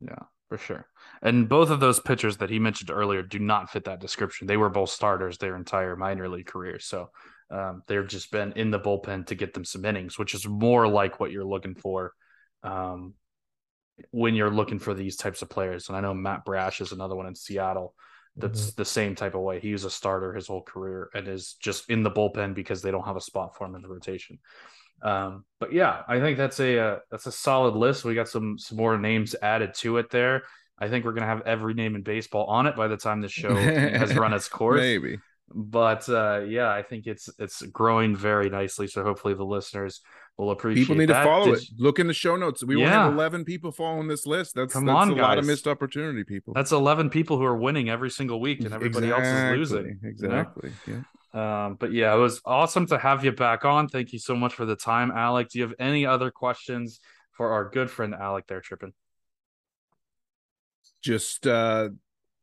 Yeah, 0.00 0.22
for 0.48 0.56
sure. 0.58 0.86
And 1.20 1.48
both 1.48 1.70
of 1.70 1.80
those 1.80 1.98
pitchers 1.98 2.36
that 2.36 2.50
he 2.50 2.60
mentioned 2.60 2.90
earlier 2.90 3.22
do 3.22 3.40
not 3.40 3.70
fit 3.70 3.84
that 3.84 4.00
description. 4.00 4.46
They 4.46 4.56
were 4.56 4.70
both 4.70 4.90
starters 4.90 5.38
their 5.38 5.56
entire 5.56 5.96
minor 5.96 6.28
league 6.28 6.46
career. 6.46 6.78
So 6.78 7.10
um, 7.50 7.82
they've 7.86 8.06
just 8.06 8.30
been 8.30 8.52
in 8.52 8.70
the 8.70 8.80
bullpen 8.80 9.26
to 9.26 9.34
get 9.34 9.54
them 9.54 9.64
some 9.64 9.84
innings, 9.84 10.18
which 10.18 10.34
is 10.34 10.46
more 10.46 10.86
like 10.86 11.18
what 11.18 11.30
you're 11.30 11.44
looking 11.44 11.74
for 11.74 12.12
um, 12.62 13.14
when 14.10 14.34
you're 14.34 14.50
looking 14.50 14.78
for 14.78 14.94
these 14.94 15.16
types 15.16 15.42
of 15.42 15.48
players. 15.48 15.88
And 15.88 15.96
I 15.96 16.00
know 16.00 16.14
Matt 16.14 16.44
Brash 16.44 16.80
is 16.80 16.92
another 16.92 17.16
one 17.16 17.26
in 17.26 17.34
Seattle 17.34 17.94
that's 18.38 18.72
the 18.72 18.84
same 18.84 19.14
type 19.14 19.34
of 19.34 19.40
way. 19.40 19.60
He 19.60 19.72
was 19.72 19.84
a 19.84 19.90
starter 19.90 20.32
his 20.32 20.46
whole 20.46 20.62
career 20.62 21.10
and 21.14 21.26
is 21.26 21.54
just 21.54 21.90
in 21.90 22.02
the 22.02 22.10
bullpen 22.10 22.54
because 22.54 22.82
they 22.82 22.90
don't 22.90 23.04
have 23.04 23.16
a 23.16 23.20
spot 23.20 23.56
for 23.56 23.66
him 23.66 23.74
in 23.74 23.82
the 23.82 23.88
rotation. 23.88 24.38
Um, 25.02 25.44
but 25.60 25.72
yeah, 25.72 26.02
I 26.08 26.20
think 26.20 26.38
that's 26.38 26.60
a 26.60 26.78
uh, 26.78 26.98
that's 27.10 27.26
a 27.26 27.32
solid 27.32 27.74
list. 27.74 28.04
We 28.04 28.14
got 28.14 28.28
some 28.28 28.58
some 28.58 28.78
more 28.78 28.98
names 28.98 29.34
added 29.42 29.74
to 29.78 29.98
it 29.98 30.10
there. 30.10 30.44
I 30.78 30.88
think 30.88 31.04
we're 31.04 31.12
gonna 31.12 31.26
have 31.26 31.42
every 31.46 31.74
name 31.74 31.94
in 31.94 32.02
baseball 32.02 32.46
on 32.46 32.66
it 32.66 32.76
by 32.76 32.88
the 32.88 32.96
time 32.96 33.20
the 33.20 33.28
show 33.28 33.54
has 33.54 34.14
run 34.14 34.32
its 34.32 34.48
course. 34.48 34.80
Maybe. 34.80 35.18
But 35.54 36.08
uh, 36.08 36.40
yeah, 36.46 36.70
I 36.70 36.82
think 36.82 37.06
it's 37.06 37.30
it's 37.38 37.62
growing 37.62 38.14
very 38.16 38.50
nicely. 38.50 38.86
So 38.86 39.02
hopefully 39.02 39.34
the 39.34 39.44
listeners 39.44 40.02
will 40.36 40.50
appreciate. 40.50 40.82
People 40.84 40.96
need 40.96 41.06
to 41.06 41.14
follow 41.14 41.46
Did 41.46 41.62
it. 41.62 41.68
Look 41.78 41.98
in 41.98 42.06
the 42.06 42.14
show 42.14 42.36
notes. 42.36 42.62
We 42.62 42.76
will 42.76 42.82
Yeah. 42.82 43.04
have 43.04 43.12
11 43.14 43.44
people 43.44 43.72
following 43.72 44.08
this 44.08 44.26
list. 44.26 44.54
That's, 44.54 44.72
Come 44.72 44.84
that's 44.86 44.96
on, 44.96 45.10
a 45.10 45.14
lot 45.14 45.38
of 45.38 45.46
missed 45.46 45.66
opportunity, 45.66 46.22
people. 46.22 46.52
That's 46.54 46.70
eleven 46.72 47.08
people 47.10 47.38
who 47.38 47.44
are 47.44 47.56
winning 47.56 47.88
every 47.88 48.10
single 48.10 48.40
week, 48.40 48.60
and 48.60 48.72
everybody 48.72 49.10
else 49.10 49.26
is 49.26 49.56
losing. 49.58 49.86
you 49.86 49.92
know? 50.02 50.08
Exactly. 50.08 50.72
Yeah. 50.86 51.02
Um, 51.34 51.74
but 51.74 51.92
yeah, 51.92 52.14
it 52.14 52.18
was 52.18 52.40
awesome 52.44 52.86
to 52.86 52.98
have 52.98 53.24
you 53.24 53.32
back 53.32 53.64
on. 53.64 53.88
Thank 53.88 54.12
you 54.12 54.18
so 54.18 54.34
much 54.36 54.54
for 54.54 54.64
the 54.66 54.76
time, 54.76 55.10
Alec. 55.10 55.48
Do 55.50 55.58
you 55.58 55.64
have 55.64 55.74
any 55.78 56.06
other 56.06 56.30
questions 56.30 57.00
for 57.32 57.52
our 57.52 57.68
good 57.70 57.90
friend 57.90 58.14
Alec 58.14 58.46
there, 58.48 58.60
Trippin? 58.60 58.92
Just 61.02 61.46
uh 61.46 61.90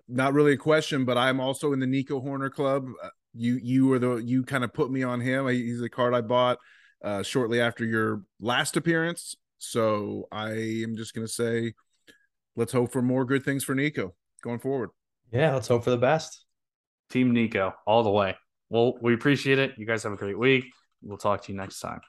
not 0.07 0.33
really 0.33 0.53
a 0.53 0.57
question, 0.57 1.05
but 1.05 1.17
I'm 1.17 1.39
also 1.39 1.73
in 1.73 1.79
the 1.79 1.87
Nico 1.87 2.21
Hoerner 2.21 2.51
club. 2.51 2.87
Uh, 3.03 3.09
You 3.33 3.59
you 3.61 3.87
were 3.87 3.99
the 3.99 4.15
you 4.17 4.43
kind 4.43 4.63
of 4.63 4.73
put 4.73 4.89
me 4.89 5.03
on 5.03 5.19
him. 5.19 5.47
He's 5.47 5.81
a 5.81 5.89
card 5.89 6.13
I 6.13 6.21
bought 6.21 6.57
uh 7.03 7.21
shortly 7.23 7.59
after 7.59 7.83
your 7.85 8.23
last 8.39 8.77
appearance. 8.77 9.35
So 9.57 10.27
I 10.31 10.51
am 10.83 10.95
just 10.95 11.13
gonna 11.13 11.27
say 11.27 11.73
let's 12.55 12.71
hope 12.71 12.91
for 12.93 13.01
more 13.01 13.25
good 13.25 13.43
things 13.43 13.63
for 13.63 13.75
Nico 13.75 14.15
going 14.41 14.59
forward. 14.59 14.91
Yeah, 15.31 15.53
let's 15.53 15.67
hope 15.67 15.83
for 15.83 15.89
the 15.89 15.97
best. 15.97 16.45
Team 17.09 17.33
Nico, 17.33 17.73
all 17.85 18.03
the 18.03 18.11
way. 18.11 18.35
Well, 18.69 18.93
we 19.01 19.13
appreciate 19.13 19.59
it. 19.59 19.73
You 19.77 19.85
guys 19.85 20.03
have 20.03 20.13
a 20.13 20.17
great 20.17 20.39
week. 20.39 20.65
We'll 21.01 21.17
talk 21.17 21.43
to 21.43 21.51
you 21.51 21.57
next 21.57 21.79
time. 21.79 22.01